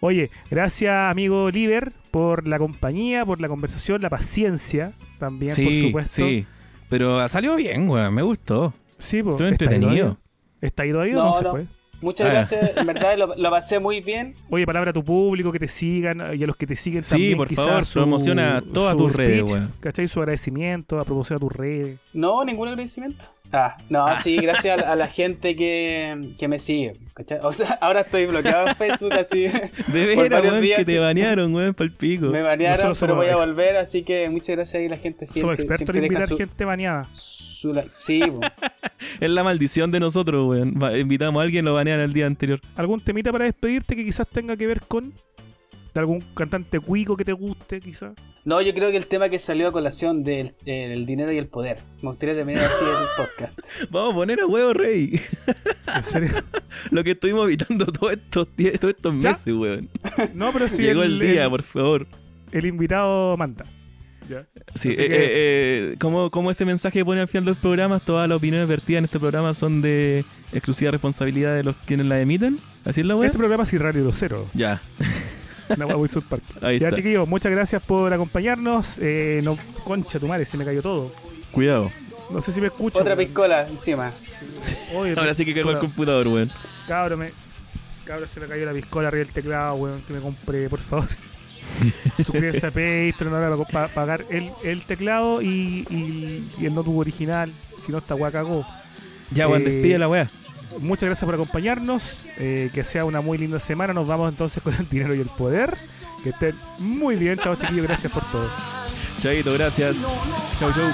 Oye, 0.00 0.30
gracias, 0.50 1.10
amigo 1.10 1.50
Liber, 1.50 1.92
por 2.10 2.46
la 2.48 2.58
compañía, 2.58 3.26
por 3.26 3.40
la 3.40 3.48
conversación, 3.48 4.00
la 4.02 4.08
paciencia 4.10 4.92
también, 5.18 5.48
por 5.54 5.56
sí, 5.56 5.82
supuesto. 5.86 6.14
sí. 6.26 6.46
Pero 6.88 7.28
salió 7.28 7.54
bien, 7.56 7.88
weón, 7.88 8.12
me 8.14 8.22
gustó. 8.22 8.72
Sí, 8.98 9.22
po. 9.22 9.30
Estuvo 9.32 9.48
¿Está 9.48 9.64
ahí 9.70 9.74
entretenido. 9.76 10.18
¿Está 10.60 10.82
ahí 10.82 10.90
todavía 10.92 11.14
o 11.18 11.18
No, 11.18 11.24
no 11.30 11.32
se 11.38 11.44
no. 11.44 11.50
fue? 11.52 11.66
Muchas 12.00 12.26
Ah. 12.28 12.30
gracias, 12.32 12.76
en 12.76 12.86
verdad 12.86 13.16
lo, 13.18 13.34
lo 13.36 13.50
pasé 13.50 13.78
muy 13.78 14.00
bien. 14.00 14.34
Oye, 14.48 14.64
palabra 14.66 14.90
a 14.90 14.92
tu 14.94 15.04
público, 15.04 15.52
que 15.52 15.58
te 15.58 15.68
sigan 15.68 16.22
y 16.38 16.42
a 16.42 16.46
los 16.46 16.56
que 16.56 16.66
te 16.66 16.76
siguen 16.76 17.04
Sí, 17.04 17.10
también. 17.10 17.36
por 17.36 17.48
quizás 17.48 17.64
favor, 17.66 17.84
su- 17.84 17.98
promociona 18.00 18.62
todas 18.72 18.96
tus 18.96 19.14
redes, 19.14 19.50
weón. 19.50 19.72
¿Cachai? 19.80 20.08
Su 20.08 20.20
agradecimiento, 20.20 20.98
a 20.98 21.04
promocionar 21.04 21.40
tus 21.40 21.52
redes. 21.52 21.98
No, 22.12 22.44
ningún 22.44 22.68
agradecimiento. 22.68 23.24
Ah, 23.52 23.76
no, 23.88 24.16
sí, 24.16 24.36
gracias 24.36 24.80
a, 24.80 24.92
a 24.92 24.96
la 24.96 25.08
gente 25.08 25.56
que, 25.56 26.34
que 26.38 26.46
me 26.48 26.58
sigue. 26.60 26.94
¿Cachai? 27.20 27.38
O 27.42 27.52
sea, 27.52 27.72
ahora 27.80 28.00
estoy 28.02 28.26
bloqueado 28.26 28.68
en 28.68 28.74
Facebook 28.74 29.12
así. 29.14 29.46
De 29.92 30.06
veras, 30.06 30.42
weón, 30.42 30.60
días, 30.60 30.78
que 30.78 30.84
te 30.84 30.98
banearon, 30.98 31.54
weón, 31.54 31.74
pa'l 31.74 31.92
pico. 31.92 32.26
Me 32.26 32.42
banearon, 32.42 32.88
Nosotros 32.88 32.98
pero 32.98 33.16
voy 33.16 33.28
a 33.28 33.36
volver, 33.36 33.76
así 33.76 34.02
que 34.02 34.28
muchas 34.28 34.56
gracias 34.56 34.84
a 34.84 34.88
la 34.88 34.96
gente 34.96 35.26
fiel 35.26 35.42
Somos 35.42 35.58
expertos 35.58 35.94
en 35.94 36.04
invitar 36.04 36.26
su, 36.26 36.36
gente 36.36 36.64
baneada. 36.64 37.08
su. 37.12 37.80
Sí. 37.92 38.22
Es 39.18 39.30
la 39.30 39.42
maldición 39.42 39.90
de 39.90 40.00
nosotros, 40.00 40.46
weón. 40.46 40.74
Invitamos 40.98 41.40
a 41.40 41.44
alguien, 41.44 41.64
lo 41.64 41.74
banean 41.74 42.00
el 42.00 42.12
día 42.12 42.26
anterior. 42.26 42.60
¿Algún 42.76 43.00
temita 43.00 43.32
para 43.32 43.46
despedirte 43.46 43.96
que 43.96 44.04
quizás 44.04 44.28
tenga 44.28 44.56
que 44.56 44.66
ver 44.66 44.82
con 44.82 45.14
de 45.94 46.00
algún 46.00 46.20
cantante 46.34 46.78
cuico 46.80 47.16
que 47.16 47.24
te 47.24 47.32
guste, 47.32 47.80
quizás? 47.80 48.12
No, 48.44 48.62
yo 48.62 48.72
creo 48.72 48.90
que 48.90 48.96
el 48.96 49.06
tema 49.06 49.28
que 49.28 49.38
salió 49.38 49.68
a 49.68 49.72
colación 49.72 50.24
del 50.24 50.54
el 50.64 51.04
dinero 51.04 51.30
y 51.32 51.36
el 51.38 51.46
poder. 51.46 51.78
Me 52.02 52.08
gustaría 52.10 52.34
terminar 52.34 52.64
así 52.64 52.84
el 52.84 53.06
podcast. 53.26 53.60
Vamos 53.90 54.12
a 54.12 54.16
poner 54.16 54.40
a 54.40 54.46
huevo, 54.46 54.72
rey. 54.72 55.20
¿En 55.94 56.02
serio? 56.02 56.30
Lo 56.90 57.04
que 57.04 57.10
estuvimos 57.10 57.44
evitando 57.46 57.86
todos 57.86 58.12
estos, 58.12 58.48
todos 58.80 58.94
estos 58.94 59.20
¿Ya? 59.20 59.30
meses, 59.32 59.52
weón. 59.54 59.88
No, 60.34 60.52
pero 60.52 60.68
sí. 60.68 60.82
Llegó 60.82 61.02
el, 61.02 61.18
día, 61.18 61.44
el, 61.44 61.50
por 61.50 61.62
favor. 61.62 62.06
el 62.52 62.64
invitado 62.66 63.36
manda. 63.36 63.66
Ya. 64.28 64.46
Sí, 64.76 64.90
eh, 64.92 64.96
que- 64.96 65.04
eh, 65.04 65.10
eh, 65.12 65.96
como, 65.98 66.30
como 66.30 66.50
ese 66.52 66.64
mensaje 66.64 67.00
que 67.00 67.04
pone 67.04 67.20
al 67.20 67.26
final 67.28 67.44
de 67.46 67.50
los 67.50 67.58
programas, 67.58 68.02
todas 68.02 68.28
las 68.28 68.38
opiniones 68.38 68.68
vertidas 68.68 69.00
en 69.00 69.04
este 69.06 69.18
programa 69.18 69.52
son 69.54 69.82
de 69.82 70.24
exclusiva 70.52 70.92
responsabilidad 70.92 71.56
de 71.56 71.64
los 71.64 71.74
quienes 71.84 72.06
la 72.06 72.20
emiten. 72.20 72.58
¿Así 72.84 73.00
es 73.00 73.06
la 73.06 73.16
weá? 73.16 73.26
Este 73.26 73.38
programa 73.38 73.64
es 73.64 73.72
Radio 73.78 74.08
Cero. 74.12 74.46
Ya, 74.54 74.80
Una 75.76 75.86
hueá 75.86 75.96
muy 75.96 76.08
South 76.08 76.24
Park. 76.28 76.42
ahí 76.62 76.78
Ya, 76.78 76.88
está. 76.88 76.96
chiquillos, 76.96 77.26
muchas 77.28 77.52
gracias 77.52 77.82
por 77.84 78.12
acompañarnos. 78.12 78.98
Eh, 78.98 79.40
no, 79.42 79.56
concha 79.84 80.18
tu 80.18 80.26
madre, 80.28 80.44
se 80.44 80.56
me 80.56 80.64
cayó 80.64 80.82
todo. 80.82 81.12
Cuidado. 81.52 81.88
No 82.30 82.40
sé 82.40 82.52
si 82.52 82.60
me 82.60 82.68
escucho. 82.68 83.00
Otra 83.00 83.16
piscola 83.16 83.66
encima. 83.66 84.12
Oye, 84.94 85.14
Ahora 85.16 85.34
sí 85.34 85.44
que 85.44 85.52
cagó 85.54 85.70
el 85.70 85.76
puta, 85.76 85.86
computador, 85.86 86.28
weón. 86.28 86.50
Cabro, 86.86 87.16
me. 87.16 87.30
Cabro, 88.04 88.26
se 88.26 88.40
me 88.40 88.46
cayó 88.46 88.66
la 88.66 88.72
piscola 88.72 89.08
arriba 89.08 89.24
del 89.24 89.32
teclado, 89.34 89.74
weón, 89.74 90.00
que 90.02 90.12
me 90.12 90.20
compré, 90.20 90.68
por 90.68 90.78
favor. 90.80 91.08
Suscríbete 92.16 92.66
a 92.66 92.70
Patreon 92.70 93.34
ahora 93.34 93.64
para 93.70 93.88
pagar 93.88 94.24
el, 94.30 94.50
el 94.64 94.82
teclado 94.82 95.40
y, 95.42 95.86
y, 95.90 96.52
y 96.58 96.66
el 96.66 96.74
notebook 96.74 96.98
original. 96.98 97.52
Si 97.84 97.92
no, 97.92 97.98
esta 97.98 98.14
weá 98.14 98.30
cagó. 98.30 98.66
Ya, 99.32 99.48
weón, 99.48 99.62
Eh, 99.62 99.70
despide 99.70 99.98
la 99.98 100.08
weá. 100.08 100.28
Muchas 100.78 101.08
gracias 101.08 101.24
por 101.24 101.34
acompañarnos. 101.34 102.26
eh, 102.36 102.70
que 102.72 102.84
sea 102.84 103.04
una 103.04 103.20
muy 103.20 103.38
linda 103.38 103.58
semana. 103.58 103.92
Nos 103.92 104.06
vamos 104.06 104.28
entonces 104.28 104.62
con 104.62 104.74
el 104.74 104.88
dinero 104.88 105.14
y 105.14 105.20
el 105.20 105.28
poder. 105.28 105.76
Que 106.22 106.30
estén 106.30 106.54
muy 106.78 107.16
bien, 107.16 107.38
chao 107.38 107.56
chiquillos. 107.56 107.86
Gracias 107.86 108.12
por 108.12 108.24
todo. 108.30 108.50
Chaito, 109.22 109.52
gracias. 109.52 109.96
Chau, 110.58 110.70
chau. 110.72 110.90